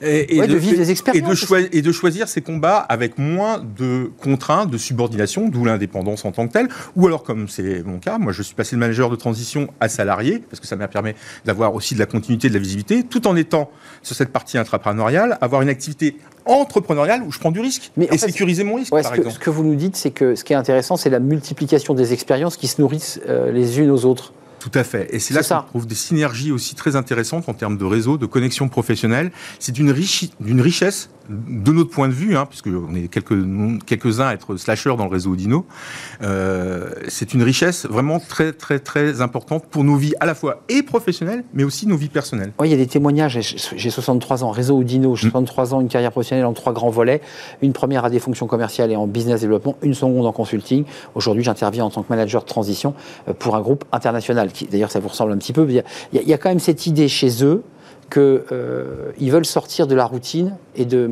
et, 0.00 0.46
de, 0.46 0.56
vivre 0.56 0.76
des 0.76 0.90
expériences. 0.90 1.52
Et 1.72 1.82
de, 1.82 1.92
choisir 1.92 2.28
ses 2.28 2.40
combats 2.40 2.78
avec 2.78 3.18
moins 3.18 3.58
de 3.58 4.10
contraintes, 4.20 4.70
de 4.70 4.78
subordination, 4.78 5.48
d'où 5.48 5.64
l'indépendance 5.64 6.24
en 6.24 6.32
tant 6.32 6.46
que 6.46 6.52
telle. 6.52 6.68
Ou 6.96 7.06
alors, 7.06 7.22
comme 7.22 7.48
c'est 7.48 7.82
mon 7.82 7.98
cas, 7.98 8.18
moi 8.18 8.32
je 8.32 8.42
suis 8.42 8.54
passé 8.54 8.76
de 8.76 8.80
manager 8.80 9.10
de 9.10 9.16
transition 9.16 9.68
à 9.80 9.88
salarié, 9.88 10.42
parce 10.50 10.60
que 10.60 10.66
ça 10.66 10.76
m'a 10.76 10.88
permis 10.88 11.12
d'avoir 11.44 11.74
aussi 11.74 11.94
de 11.94 12.00
la 12.00 12.06
continuité, 12.06 12.48
de 12.48 12.54
la 12.54 12.60
visibilité, 12.60 13.02
tout 13.02 13.26
en 13.26 13.36
étant 13.36 13.70
sur 14.02 14.16
cette 14.16 14.30
partie 14.30 14.58
intrapreneuriale, 14.58 15.38
avoir 15.40 15.62
une 15.62 15.68
activité 15.68 16.16
entrepreneuriale 16.46 17.22
où 17.22 17.32
je 17.32 17.38
prends 17.38 17.50
du 17.50 17.60
risque 17.60 17.90
et 17.98 18.18
sécuriser 18.18 18.64
mon 18.64 18.76
risque. 18.76 18.90
par 18.90 19.02
ce, 19.02 19.20
que, 19.20 19.30
ce, 19.30 19.38
que, 19.38 19.50
vous 19.50 19.64
nous 19.64 19.76
dites, 19.76 19.96
c'est 19.96 20.10
que 20.10 20.34
ce 20.34 20.44
qui 20.44 20.52
est 20.52 20.56
intéressant, 20.56 20.96
c'est 20.96 21.10
la 21.10 21.20
multiplication 21.20 21.94
des 21.94 22.12
expériences 22.12 22.56
qui 22.56 22.68
se 22.68 22.80
nourrissent 22.80 23.20
euh, 23.28 23.50
les 23.50 23.80
unes 23.80 23.90
aux 23.90 24.04
autres. 24.04 24.32
Tout 24.64 24.78
à 24.78 24.82
fait. 24.82 25.14
Et 25.14 25.18
c'est 25.18 25.34
là 25.34 25.42
qu'on 25.42 25.68
trouve 25.68 25.86
des 25.86 25.94
synergies 25.94 26.50
aussi 26.50 26.74
très 26.74 26.96
intéressantes 26.96 27.50
en 27.50 27.52
termes 27.52 27.76
de 27.76 27.84
réseau, 27.84 28.16
de 28.16 28.24
connexion 28.24 28.70
professionnelle. 28.70 29.30
C'est 29.58 29.72
d'une 29.72 29.90
richesse 29.90 31.10
de 31.28 31.72
notre 31.72 31.90
point 31.90 32.08
de 32.08 32.12
vue, 32.12 32.36
hein, 32.36 32.46
puisque 32.46 32.66
on 32.66 32.94
est 32.94 33.08
quelques, 33.08 33.36
quelques-uns 33.86 34.26
à 34.26 34.34
être 34.34 34.56
slasheurs 34.56 34.96
dans 34.96 35.04
le 35.04 35.10
réseau 35.10 35.36
Dino, 35.36 35.66
euh, 36.22 36.90
c'est 37.08 37.34
une 37.34 37.42
richesse 37.42 37.86
vraiment 37.86 38.20
très, 38.20 38.52
très, 38.52 38.78
très 38.78 39.20
importante 39.20 39.66
pour 39.66 39.84
nos 39.84 39.96
vies 39.96 40.14
à 40.20 40.26
la 40.26 40.34
fois 40.34 40.62
et 40.68 40.82
professionnelles, 40.82 41.44
mais 41.54 41.64
aussi 41.64 41.86
nos 41.86 41.96
vies 41.96 42.08
personnelles. 42.08 42.52
Oui, 42.58 42.68
il 42.68 42.70
y 42.70 42.74
a 42.74 42.78
des 42.78 42.86
témoignages. 42.86 43.38
J'ai 43.76 43.90
63 43.90 44.44
ans, 44.44 44.50
réseau 44.50 44.76
Audino, 44.76 45.16
63 45.16 45.64
mm. 45.64 45.72
ans, 45.72 45.80
une 45.80 45.88
carrière 45.88 46.10
professionnelle 46.10 46.46
en 46.46 46.52
trois 46.52 46.72
grands 46.72 46.90
volets. 46.90 47.20
Une 47.62 47.72
première 47.72 48.04
à 48.04 48.10
des 48.10 48.20
fonctions 48.20 48.46
commerciales 48.46 48.90
et 48.92 48.96
en 48.96 49.06
business 49.06 49.40
développement, 49.40 49.76
une 49.82 49.94
seconde 49.94 50.26
en 50.26 50.32
consulting. 50.32 50.84
Aujourd'hui, 51.14 51.42
j'interviens 51.42 51.84
en 51.84 51.90
tant 51.90 52.02
que 52.02 52.10
manager 52.10 52.42
de 52.42 52.48
transition 52.48 52.94
euh, 53.28 53.32
pour 53.32 53.56
un 53.56 53.60
groupe 53.60 53.84
international. 53.92 54.50
D'ailleurs, 54.70 54.90
ça 54.90 55.00
vous 55.00 55.08
ressemble 55.08 55.32
un 55.32 55.38
petit 55.38 55.52
peu. 55.52 55.66
Il 55.68 55.74
y, 55.74 55.80
a, 55.80 55.84
il 56.12 56.28
y 56.28 56.32
a 56.32 56.38
quand 56.38 56.48
même 56.48 56.60
cette 56.60 56.86
idée 56.86 57.08
chez 57.08 57.44
eux 57.44 57.62
qu'ils 58.10 58.20
euh, 58.52 59.12
veulent 59.20 59.46
sortir 59.46 59.86
de 59.86 59.94
la 59.94 60.04
routine 60.04 60.56
et 60.76 60.84
de 60.84 61.10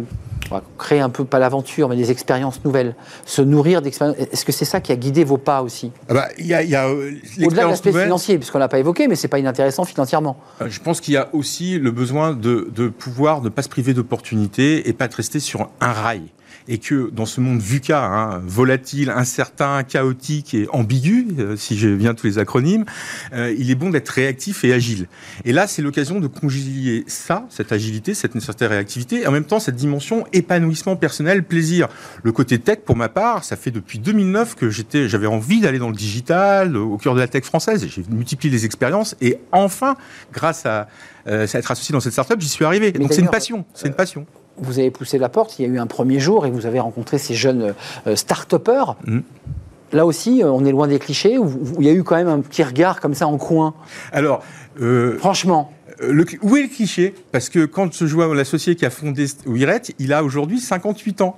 créer 0.78 1.00
un 1.00 1.08
peu, 1.08 1.24
pas 1.24 1.38
l'aventure, 1.38 1.88
mais 1.88 1.96
des 1.96 2.10
expériences 2.10 2.64
nouvelles, 2.64 2.94
se 3.24 3.42
nourrir 3.42 3.80
d'expériences. 3.82 4.16
Est-ce 4.18 4.44
que 4.44 4.52
c'est 4.52 4.64
ça 4.64 4.80
qui 4.80 4.92
a 4.92 4.96
guidé 4.96 5.24
vos 5.24 5.38
pas 5.38 5.62
aussi? 5.62 5.92
Ah 6.08 6.14
bah, 6.14 6.28
y 6.38 6.52
a, 6.52 6.62
y 6.62 6.74
a, 6.74 6.86
euh, 6.88 7.12
Au-delà 7.42 7.64
de 7.64 7.68
l'aspect 7.68 7.92
financier, 7.92 8.38
puisqu'on 8.38 8.58
l'a 8.58 8.68
pas 8.68 8.78
évoqué, 8.78 9.08
mais 9.08 9.16
c'est 9.16 9.28
pas 9.28 9.38
inintéressant 9.38 9.84
financièrement. 9.84 10.36
Euh, 10.60 10.66
je 10.68 10.80
pense 10.80 11.00
qu'il 11.00 11.14
y 11.14 11.16
a 11.16 11.28
aussi 11.32 11.78
le 11.78 11.90
besoin 11.90 12.34
de, 12.34 12.68
de 12.74 12.88
pouvoir 12.88 13.42
ne 13.42 13.48
pas 13.48 13.62
se 13.62 13.68
priver 13.68 13.94
d'opportunités 13.94 14.88
et 14.88 14.92
pas 14.92 15.08
de 15.08 15.14
rester 15.14 15.40
sur 15.40 15.70
un 15.80 15.92
rail 15.92 16.22
et 16.68 16.78
que 16.78 17.10
dans 17.10 17.26
ce 17.26 17.40
monde 17.40 17.60
VUCA, 17.60 18.04
hein, 18.04 18.42
volatile, 18.44 19.10
incertain, 19.10 19.82
chaotique 19.82 20.54
et 20.54 20.66
ambigu, 20.72 21.26
euh, 21.38 21.56
si 21.56 21.76
j'ai 21.76 21.94
bien 21.94 22.14
tous 22.14 22.26
les 22.26 22.38
acronymes, 22.38 22.84
euh, 23.32 23.54
il 23.58 23.70
est 23.70 23.74
bon 23.74 23.90
d'être 23.90 24.08
réactif 24.08 24.64
et 24.64 24.72
agile. 24.72 25.08
Et 25.44 25.52
là, 25.52 25.66
c'est 25.66 25.82
l'occasion 25.82 26.20
de 26.20 26.26
concilier 26.26 27.04
ça, 27.06 27.46
cette 27.50 27.72
agilité, 27.72 28.14
cette 28.14 28.38
certaine 28.40 28.68
réactivité, 28.68 29.22
et 29.22 29.26
en 29.26 29.32
même 29.32 29.44
temps 29.44 29.60
cette 29.60 29.76
dimension 29.76 30.26
épanouissement 30.32 30.96
personnel, 30.96 31.44
plaisir. 31.44 31.88
Le 32.22 32.32
côté 32.32 32.58
tech, 32.58 32.78
pour 32.84 32.96
ma 32.96 33.08
part, 33.08 33.44
ça 33.44 33.56
fait 33.56 33.70
depuis 33.70 33.98
2009 33.98 34.54
que 34.54 34.70
j'étais, 34.70 35.08
j'avais 35.08 35.26
envie 35.26 35.60
d'aller 35.60 35.78
dans 35.78 35.90
le 35.90 35.96
digital, 35.96 36.76
au 36.76 36.98
cœur 36.98 37.14
de 37.14 37.20
la 37.20 37.28
tech 37.28 37.44
française. 37.44 37.86
J'ai 37.86 38.04
multiplié 38.10 38.52
les 38.52 38.64
expériences 38.64 39.16
et 39.20 39.38
enfin, 39.52 39.96
grâce 40.32 40.66
à, 40.66 40.88
euh, 41.26 41.46
à 41.52 41.58
être 41.58 41.70
associé 41.70 41.92
dans 41.92 42.00
cette 42.00 42.12
startup, 42.12 42.40
j'y 42.40 42.48
suis 42.48 42.64
arrivé. 42.64 42.92
Donc 42.92 43.12
c'est 43.12 43.20
une 43.20 43.30
passion, 43.30 43.64
c'est 43.74 43.88
une 43.88 43.94
passion 43.94 44.26
vous 44.58 44.78
avez 44.78 44.90
poussé 44.90 45.18
la 45.18 45.28
porte, 45.28 45.58
il 45.58 45.62
y 45.62 45.64
a 45.68 45.68
eu 45.68 45.78
un 45.78 45.86
premier 45.86 46.20
jour 46.20 46.46
et 46.46 46.50
vous 46.50 46.66
avez 46.66 46.80
rencontré 46.80 47.18
ces 47.18 47.34
jeunes 47.34 47.74
euh, 48.06 48.16
start-upers. 48.16 48.96
Mm. 49.06 49.20
Là 49.92 50.06
aussi, 50.06 50.42
euh, 50.42 50.50
on 50.50 50.64
est 50.64 50.72
loin 50.72 50.88
des 50.88 50.98
clichés, 50.98 51.38
ou 51.38 51.50
il 51.78 51.86
y 51.86 51.90
a 51.90 51.92
eu 51.92 52.02
quand 52.02 52.16
même 52.16 52.28
un 52.28 52.40
petit 52.40 52.62
regard 52.62 53.00
comme 53.00 53.14
ça 53.14 53.26
en 53.26 53.36
coin? 53.36 53.74
Alors, 54.12 54.42
euh, 54.80 55.18
franchement. 55.18 55.72
Le, 56.00 56.24
où 56.40 56.56
est 56.56 56.62
le 56.62 56.68
cliché? 56.68 57.14
Parce 57.30 57.48
que 57.48 57.64
quand 57.64 57.92
je 57.92 58.14
vois 58.14 58.34
l'associé 58.34 58.74
qui 58.74 58.84
a 58.86 58.90
fondé 58.90 59.26
Wiret, 59.46 59.82
il 59.98 60.12
a 60.12 60.24
aujourd'hui 60.24 60.58
58 60.58 61.20
ans. 61.20 61.36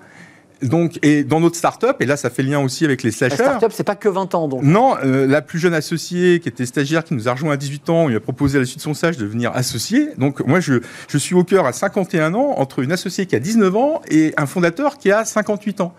Donc, 0.62 0.98
et 1.02 1.24
dans 1.24 1.40
notre 1.40 1.56
start-up, 1.56 1.96
et 2.00 2.06
là 2.06 2.16
ça 2.16 2.30
fait 2.30 2.42
lien 2.42 2.60
aussi 2.60 2.84
avec 2.84 3.02
les 3.02 3.10
slashers. 3.10 3.36
La 3.38 3.44
start-up, 3.44 3.72
c'est 3.74 3.84
pas 3.84 3.96
que 3.96 4.08
20 4.08 4.34
ans 4.34 4.48
donc. 4.48 4.62
Non, 4.62 4.96
euh, 5.04 5.26
la 5.26 5.42
plus 5.42 5.58
jeune 5.58 5.74
associée 5.74 6.40
qui 6.40 6.48
était 6.48 6.66
stagiaire, 6.66 7.04
qui 7.04 7.14
nous 7.14 7.28
a 7.28 7.32
rejoint 7.32 7.52
à 7.52 7.56
18 7.56 7.90
ans, 7.90 8.04
on 8.04 8.08
lui 8.08 8.16
a 8.16 8.20
proposé 8.20 8.58
à 8.58 8.60
la 8.60 8.66
suite 8.66 8.78
de 8.78 8.82
son 8.82 8.94
stage 8.94 9.16
de 9.16 9.24
devenir 9.24 9.52
associé. 9.54 10.10
Donc 10.16 10.40
moi 10.46 10.60
je, 10.60 10.74
je 11.08 11.18
suis 11.18 11.34
au 11.34 11.44
cœur 11.44 11.66
à 11.66 11.72
51 11.72 12.34
ans 12.34 12.54
entre 12.56 12.80
une 12.80 12.92
associée 12.92 13.26
qui 13.26 13.36
a 13.36 13.40
19 13.40 13.76
ans 13.76 14.02
et 14.08 14.32
un 14.36 14.46
fondateur 14.46 14.96
qui 14.98 15.10
a 15.10 15.24
58 15.24 15.80
ans. 15.80 15.94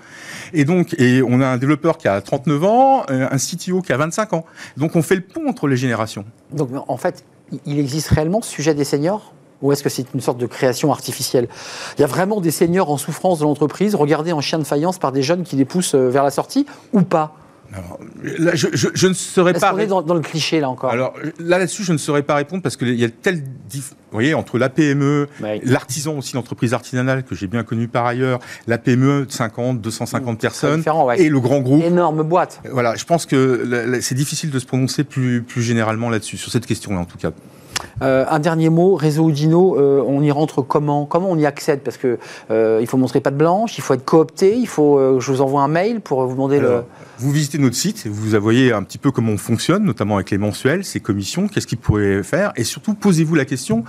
Et 0.53 0.66
donc, 0.66 0.95
et 0.99 1.22
on 1.22 1.41
a 1.41 1.47
un 1.47 1.58
développeur 1.58 1.97
qui 1.97 2.08
a 2.08 2.20
39 2.22 2.64
ans, 2.64 3.03
euh, 3.10 3.28
un 3.30 3.38
CTO 3.38 3.82
qui 3.82 3.93
a 3.93 3.97
25 3.97 4.34
ans. 4.34 4.45
Donc 4.78 4.95
on 4.95 5.01
fait 5.01 5.16
le 5.16 5.22
pont 5.22 5.47
entre 5.47 5.68
les 5.68 5.78
générations. 5.78 6.26
Donc 6.51 6.70
en 6.88 6.97
fait, 6.97 7.24
il 7.66 7.80
existe 7.80 8.10
réellement 8.10 8.41
ce 8.41 8.51
sujet 8.51 8.74
des 8.74 8.84
seniors? 8.84 9.34
Ou 9.62 9.72
est-ce 9.72 9.84
que 9.84 9.89
c'est 9.89 10.06
une 10.14 10.22
sorte 10.22 10.38
de 10.38 10.45
création 10.45 10.91
artificielle? 10.91 11.47
Il 11.97 12.01
y 12.01 12.03
a 12.03 12.08
vraiment 12.08 12.41
des 12.41 12.51
seniors 12.51 12.89
en 12.89 12.97
souffrance 12.97 13.39
de 13.39 13.43
l'entreprise, 13.43 13.95
regardés 13.95 14.34
en 14.34 14.41
chien 14.41 14.60
de 14.60 14.64
faïence 14.64 14.97
par 14.97 15.12
des 15.12 15.24
jeunes 15.24 15.43
qui 15.43 15.56
les 15.56 15.66
poussent 15.66 15.95
euh, 15.95 16.10
vers 16.10 16.24
la 16.24 16.32
sortie, 16.32 16.66
ou 16.93 17.01
pas? 17.01 17.36
Là, 18.38 18.56
je, 18.56 18.68
je, 18.72 19.08
ne 19.08 19.14
saurais 19.14 19.53
pas. 19.53 19.74
On 19.74 19.78
est 19.80 19.88
dans, 19.88 20.14
le 20.14 20.22
cliché 20.22 20.60
là 20.60 20.70
encore? 20.70 20.91
Alors 20.91 21.14
là 21.39 21.58
là-dessus, 21.58 21.84
je 21.84 21.93
ne 21.93 21.97
saurais 21.97 22.24
pas 22.24 22.36
répondre 22.36 22.62
parce 22.62 22.78
qu'il 22.78 22.93
y 22.93 23.03
a 23.03 23.10
tel, 23.10 23.38
vous 23.38 23.82
voyez, 24.12 24.34
entre 24.34 24.58
la 24.58 24.70
PME, 24.70 25.28
l'artisan 25.64 26.18
aussi, 26.18 26.36
l'entreprise 26.36 26.74
artisanale 26.74 27.24
que 27.24 27.36
j'ai 27.36 27.47
bien 27.47 27.64
connue 27.64 27.88
par 27.88 28.06
ailleurs, 28.06 28.39
la 28.68 28.78
PME 28.78 29.26
de 29.26 29.32
50, 29.32 29.82
250 29.82 30.39
personnes 30.39 30.84
et 31.18 31.30
le 31.30 31.39
grand 31.39 31.60
groupe. 31.60 31.84
Énorme 31.84 32.24
boîte. 32.24 32.62
Voilà, 32.72 32.95
je 32.95 33.06
pense 33.06 33.26
que 33.26 33.99
c'est 34.01 34.16
difficile 34.16 34.51
de 34.51 34.60
se 34.60 34.66
prononcer 34.66 35.03
plus, 35.03 35.41
plus 35.41 35.62
généralement 35.62 36.10
là-dessus, 36.10 36.38
sur 36.38 36.51
cette 36.51 36.66
question-là 36.66 36.99
en 36.99 37.06
tout 37.06 37.18
cas. 37.18 37.32
Euh, 38.01 38.26
un 38.30 38.39
dernier 38.39 38.69
mot, 38.69 38.95
réseau 38.95 39.30
Udino, 39.30 39.78
euh, 39.78 40.03
on 40.05 40.21
y 40.21 40.32
rentre 40.32 40.61
comment? 40.61 41.05
Comment 41.05 41.32
on 41.32 41.38
y 41.38 41.45
accède? 41.45 41.82
Parce 41.82 41.97
que 41.97 42.19
euh, 42.51 42.80
il 42.82 42.88
faut 42.88 42.97
montrer 42.97 43.21
pas 43.21 43.32
de 43.32 43.38
blanche, 43.38 43.78
il 43.78 43.82
faut 43.82 43.93
être 43.93 44.05
coopté, 44.05 44.55
il 44.55 44.67
faut 44.67 45.19
je 45.19 45.32
vous 45.32 45.41
envoie 45.41 45.61
un 45.61 45.67
mail 45.67 46.01
pour 46.01 46.26
vous 46.26 46.34
demander 46.34 46.59
le. 46.59 46.84
Vous 47.17 47.32
visitez 47.32 47.57
notre 47.57 47.76
site, 47.76 48.07
vous 48.07 48.39
voyez 48.41 48.73
un 48.73 48.84
petit 48.84 48.97
peu 48.97 49.11
comment 49.11 49.32
on 49.32 49.38
fonctionne, 49.38 49.86
notamment 49.86 50.15
avec 50.15 50.32
les 50.32 50.38
mensuels, 50.38 50.84
ces 50.84 50.99
commissions, 50.99 51.47
qu'est-ce 51.47 51.67
qu'ils 51.67 51.78
pourraient 51.78 52.23
faire, 52.23 52.51
et 52.57 52.65
surtout 52.65 52.93
posez-vous 52.93 53.36
la 53.36 53.45
question 53.45 53.86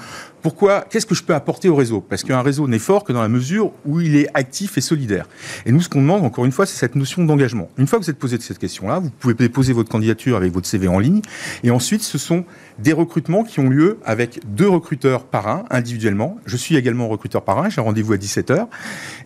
pourquoi 0.46 0.86
Qu'est-ce 0.88 1.06
que 1.06 1.16
je 1.16 1.24
peux 1.24 1.34
apporter 1.34 1.68
au 1.68 1.74
réseau? 1.74 2.00
Parce 2.00 2.22
qu'un 2.22 2.40
réseau 2.40 2.68
n'est 2.68 2.78
fort 2.78 3.02
que 3.02 3.12
dans 3.12 3.20
la 3.20 3.28
mesure 3.28 3.72
où 3.84 4.00
il 4.00 4.14
est 4.14 4.28
actif 4.32 4.78
et 4.78 4.80
solidaire. 4.80 5.26
Et 5.64 5.72
nous, 5.72 5.80
ce 5.80 5.88
qu'on 5.88 6.00
demande, 6.00 6.24
encore 6.24 6.44
une 6.44 6.52
fois, 6.52 6.66
c'est 6.66 6.76
cette 6.76 6.94
notion 6.94 7.24
d'engagement. 7.24 7.68
Une 7.78 7.88
fois 7.88 7.98
que 7.98 8.04
vous 8.04 8.10
êtes 8.10 8.18
posé 8.18 8.38
de 8.38 8.42
cette 8.44 8.60
question-là, 8.60 9.00
vous 9.00 9.10
pouvez 9.10 9.34
déposer 9.34 9.72
votre 9.72 9.88
candidature 9.88 10.36
avec 10.36 10.52
votre 10.52 10.68
CV 10.68 10.86
en 10.86 11.00
ligne, 11.00 11.20
et 11.64 11.72
ensuite, 11.72 12.04
ce 12.04 12.16
sont 12.16 12.44
des 12.78 12.92
recrutements 12.92 13.42
qui 13.42 13.58
ont 13.58 13.68
lieu 13.68 13.98
avec 14.04 14.38
deux 14.54 14.68
recruteurs 14.68 15.24
par 15.24 15.48
un, 15.48 15.64
individuellement. 15.70 16.38
Je 16.46 16.56
suis 16.56 16.76
également 16.76 17.08
recruteur 17.08 17.42
par 17.42 17.58
un, 17.58 17.68
j'ai 17.68 17.80
rendez-vous 17.80 18.12
à 18.12 18.16
17h. 18.16 18.68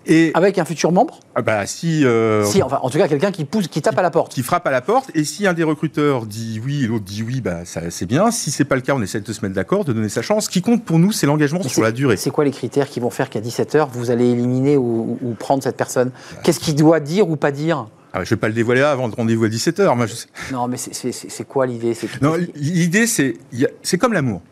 Et 0.07 0.31
avec 0.33 0.59
un 0.59 0.65
futur 0.65 0.91
membre? 0.91 1.21
Ah 1.35 1.43
bah, 1.43 1.67
si, 1.67 2.07
euh, 2.07 2.45
si, 2.45 2.63
enfin, 2.63 2.79
en 2.83 2.89
tout 2.89 2.97
cas, 2.97 3.09
quelqu'un 3.09 3.31
qui 3.31 3.45
pousse, 3.45 3.69
qui 3.69 3.83
tape 3.83 3.99
à 3.99 4.03
la 4.03 4.11
porte. 4.11 4.33
Qui 4.33 4.43
frappe 4.43 4.67
à 4.67 4.71
la 4.71 4.81
porte, 4.81 5.11
et 5.15 5.25
si 5.25 5.47
un 5.47 5.53
des 5.53 5.65
recruteurs 5.65 6.25
dit 6.25 6.63
oui 6.65 6.85
et 6.85 6.87
l'autre 6.87 7.05
dit 7.05 7.23
oui, 7.23 7.43
bah, 7.43 7.59
c'est 7.65 8.07
bien. 8.07 8.31
Si 8.31 8.51
c'est 8.51 8.65
pas 8.65 8.77
le 8.77 8.81
cas, 8.81 8.95
on 8.95 9.03
essaie 9.03 9.21
de 9.21 9.33
se 9.33 9.43
mettre 9.43 9.55
d'accord, 9.55 9.85
de 9.85 9.93
donner 9.93 10.09
sa 10.09 10.23
chance. 10.23 10.47
Ce 10.47 10.51
qui 10.51 10.63
compte 10.63 10.85
pour 10.85 10.99
nous, 10.99 11.10
c'est 11.13 11.27
l'engagement 11.27 11.63
sur 11.63 11.83
la 11.83 11.93
durée. 11.93 12.17
C'est 12.17 12.31
quoi 12.31 12.45
les 12.45 12.51
critères 12.51 12.89
qui 12.89 13.01
vont 13.01 13.11
faire 13.11 13.31
qu'à 13.31 13.41
17h, 13.41 13.89
vous 13.93 14.11
allez 14.11 14.31
éliminer 14.31 14.77
ou, 14.77 15.19
prendre 15.39 15.63
cette 15.63 15.77
personne? 15.77 16.11
Qu'est-ce 16.43 16.61
qu'il 16.61 16.75
doit 16.75 17.01
dire 17.01 17.29
ou 17.29 17.37
pas 17.37 17.53
dire? 17.53 17.87
Ah, 18.13 18.25
je 18.25 18.33
ne 18.33 18.37
vais 18.37 18.41
pas 18.41 18.49
le 18.49 18.55
dévoiler 18.55 18.83
avant 18.83 19.07
le 19.07 19.13
rendez-vous 19.13 19.45
à 19.45 19.49
17h. 19.49 19.97
Moi, 19.97 20.07
je 20.07 20.15
Non, 20.53 20.67
mais 20.67 20.77
c'est 20.77 21.45
quoi 21.45 21.67
l'idée? 21.67 21.97
L'idée, 22.57 23.07
c'est 23.07 23.99
comme 23.99 24.13
l'amour. 24.13 24.43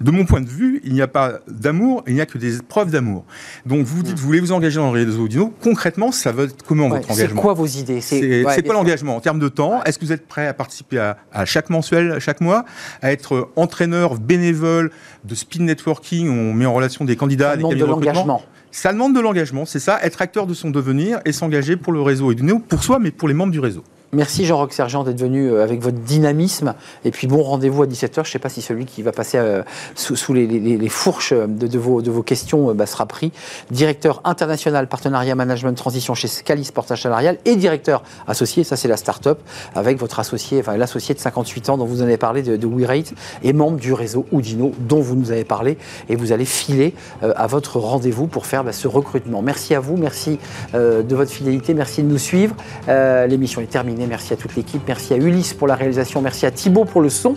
De 0.00 0.10
mon 0.10 0.26
point 0.26 0.42
de 0.42 0.48
vue, 0.48 0.80
il 0.84 0.92
n'y 0.92 1.00
a 1.00 1.08
pas 1.08 1.40
d'amour, 1.48 2.02
il 2.06 2.14
n'y 2.14 2.20
a 2.20 2.26
que 2.26 2.36
des 2.36 2.58
preuves 2.68 2.90
d'amour. 2.90 3.24
Donc 3.64 3.86
vous 3.86 4.02
dites, 4.02 4.18
vous 4.18 4.26
voulez 4.26 4.40
vous 4.40 4.52
engager 4.52 4.76
dans 4.76 4.92
le 4.92 5.04
réseau 5.04 5.26
Dino, 5.26 5.54
concrètement, 5.62 6.12
ça 6.12 6.32
va 6.32 6.44
être 6.44 6.62
comment 6.64 6.88
votre 6.88 7.10
engagement 7.10 7.36
C'est 7.36 7.42
quoi 7.42 7.54
vos 7.54 7.66
idées? 7.66 8.00
C'est 8.02 8.62
quoi 8.64 8.74
l'engagement? 8.74 9.16
En 9.16 9.20
termes 9.20 9.38
de 9.38 9.48
temps 9.48 9.82
Est-ce 9.84 9.98
que 9.98 10.04
vous 10.04 10.12
êtes 10.12 10.26
prêt 10.26 10.46
à 10.46 10.54
participer 10.54 10.98
à, 11.32 11.44
chaque 11.46 11.70
mensuel, 11.70 12.18
chaque 12.20 12.40
mois, 12.40 12.64
à 13.00 13.12
être 13.12 13.50
entraîneur 13.56 14.18
bénévole 14.18 14.90
de 15.24 15.34
speed 15.34 15.62
networking, 15.62 16.28
on 16.28 16.52
met 16.52 16.66
en 16.66 16.74
relation 16.74 17.04
des 17.04 17.16
candidats, 17.16 17.52
ça 17.52 17.56
des 17.56 17.74
de 17.74 17.84
l'engagement. 17.84 18.42
Ça 18.70 18.92
demande 18.92 19.14
de 19.14 19.20
l'engagement, 19.20 19.64
c'est 19.64 19.78
ça, 19.78 19.98
être 20.02 20.20
acteur 20.20 20.46
de 20.46 20.52
son 20.52 20.70
devenir 20.70 21.20
et 21.24 21.32
s'engager 21.32 21.76
pour 21.76 21.94
le 21.94 22.02
réseau 22.02 22.30
et 22.32 22.36
pour 22.68 22.82
soi, 22.82 22.98
mais 22.98 23.10
pour 23.10 23.28
les 23.28 23.34
membres 23.34 23.52
du 23.52 23.60
réseau. 23.60 23.82
Merci 24.12 24.44
Jean-Roch 24.44 24.72
Sergent 24.72 25.02
d'être 25.02 25.20
venu 25.20 25.50
euh, 25.50 25.64
avec 25.64 25.82
votre 25.82 25.98
dynamisme. 25.98 26.74
Et 27.04 27.10
puis 27.10 27.26
bon 27.26 27.42
rendez-vous 27.42 27.82
à 27.82 27.86
17h. 27.86 28.14
Je 28.14 28.20
ne 28.20 28.24
sais 28.24 28.38
pas 28.38 28.48
si 28.48 28.62
celui 28.62 28.84
qui 28.84 29.02
va 29.02 29.10
passer 29.10 29.36
euh, 29.36 29.62
sous, 29.96 30.32
les, 30.32 30.88
fourches 30.88 31.32
de, 31.32 31.78
vos, 31.78 32.02
de, 32.02 32.10
vos, 32.10 32.22
questions 32.22 32.70
euh, 32.70 32.74
bah, 32.74 32.86
sera 32.86 33.06
pris. 33.06 33.32
Directeur 33.72 34.20
international 34.22 34.86
partenariat 34.86 35.34
management 35.34 35.76
transition 35.76 36.14
chez 36.14 36.28
Scalis 36.28 36.70
Portage 36.72 37.02
Salarial 37.02 37.38
et 37.44 37.56
directeur 37.56 38.04
associé, 38.28 38.62
ça 38.62 38.76
c'est 38.76 38.86
la 38.86 38.96
start-up, 38.96 39.40
avec 39.74 39.98
votre 39.98 40.20
associé, 40.20 40.60
enfin 40.60 40.76
l'associé 40.76 41.12
de 41.12 41.20
58 41.20 41.70
ans 41.70 41.76
dont 41.76 41.84
vous 41.84 42.00
en 42.00 42.04
avez 42.04 42.16
parlé 42.16 42.42
de, 42.42 42.56
de 42.56 42.66
WeRate 42.66 43.12
et 43.42 43.52
membre 43.52 43.78
du 43.78 43.92
réseau 43.92 44.24
Oudino 44.30 44.72
dont 44.78 45.00
vous 45.00 45.16
nous 45.16 45.32
avez 45.32 45.44
parlé. 45.44 45.78
Et 46.08 46.14
vous 46.14 46.30
allez 46.30 46.44
filer 46.44 46.94
à 47.22 47.46
votre 47.48 47.80
rendez-vous 47.80 48.28
pour 48.28 48.46
faire 48.46 48.62
bah, 48.62 48.72
ce 48.72 48.86
recrutement. 48.86 49.42
Merci 49.42 49.74
à 49.74 49.80
vous, 49.80 49.96
merci 49.96 50.38
de 50.74 51.14
votre 51.14 51.32
fidélité, 51.32 51.74
merci 51.74 52.04
de 52.04 52.08
nous 52.08 52.18
suivre. 52.18 52.54
L'émission 52.86 53.60
est 53.60 53.66
terminée. 53.66 53.95
Merci 54.04 54.34
à 54.34 54.36
toute 54.36 54.54
l'équipe. 54.56 54.82
Merci 54.86 55.14
à 55.14 55.16
Ulysse 55.16 55.54
pour 55.54 55.66
la 55.66 55.74
réalisation. 55.74 56.20
Merci 56.20 56.44
à 56.44 56.50
Thibaut 56.50 56.84
pour 56.84 57.00
le 57.00 57.08
son. 57.08 57.36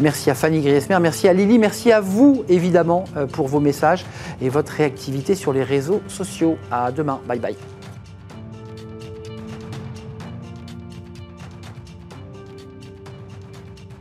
Merci 0.00 0.30
à 0.30 0.34
Fanny 0.34 0.60
Griesmer. 0.60 0.98
Merci 1.00 1.28
à 1.28 1.32
Lily. 1.32 1.58
Merci 1.58 1.92
à 1.92 2.00
vous, 2.00 2.44
évidemment, 2.48 3.04
euh, 3.16 3.26
pour 3.26 3.46
vos 3.46 3.60
messages 3.60 4.04
et 4.42 4.48
votre 4.48 4.72
réactivité 4.72 5.34
sur 5.34 5.52
les 5.52 5.62
réseaux 5.62 6.00
sociaux. 6.08 6.56
À 6.70 6.90
demain. 6.90 7.20
Bye 7.28 7.38
bye. 7.38 7.79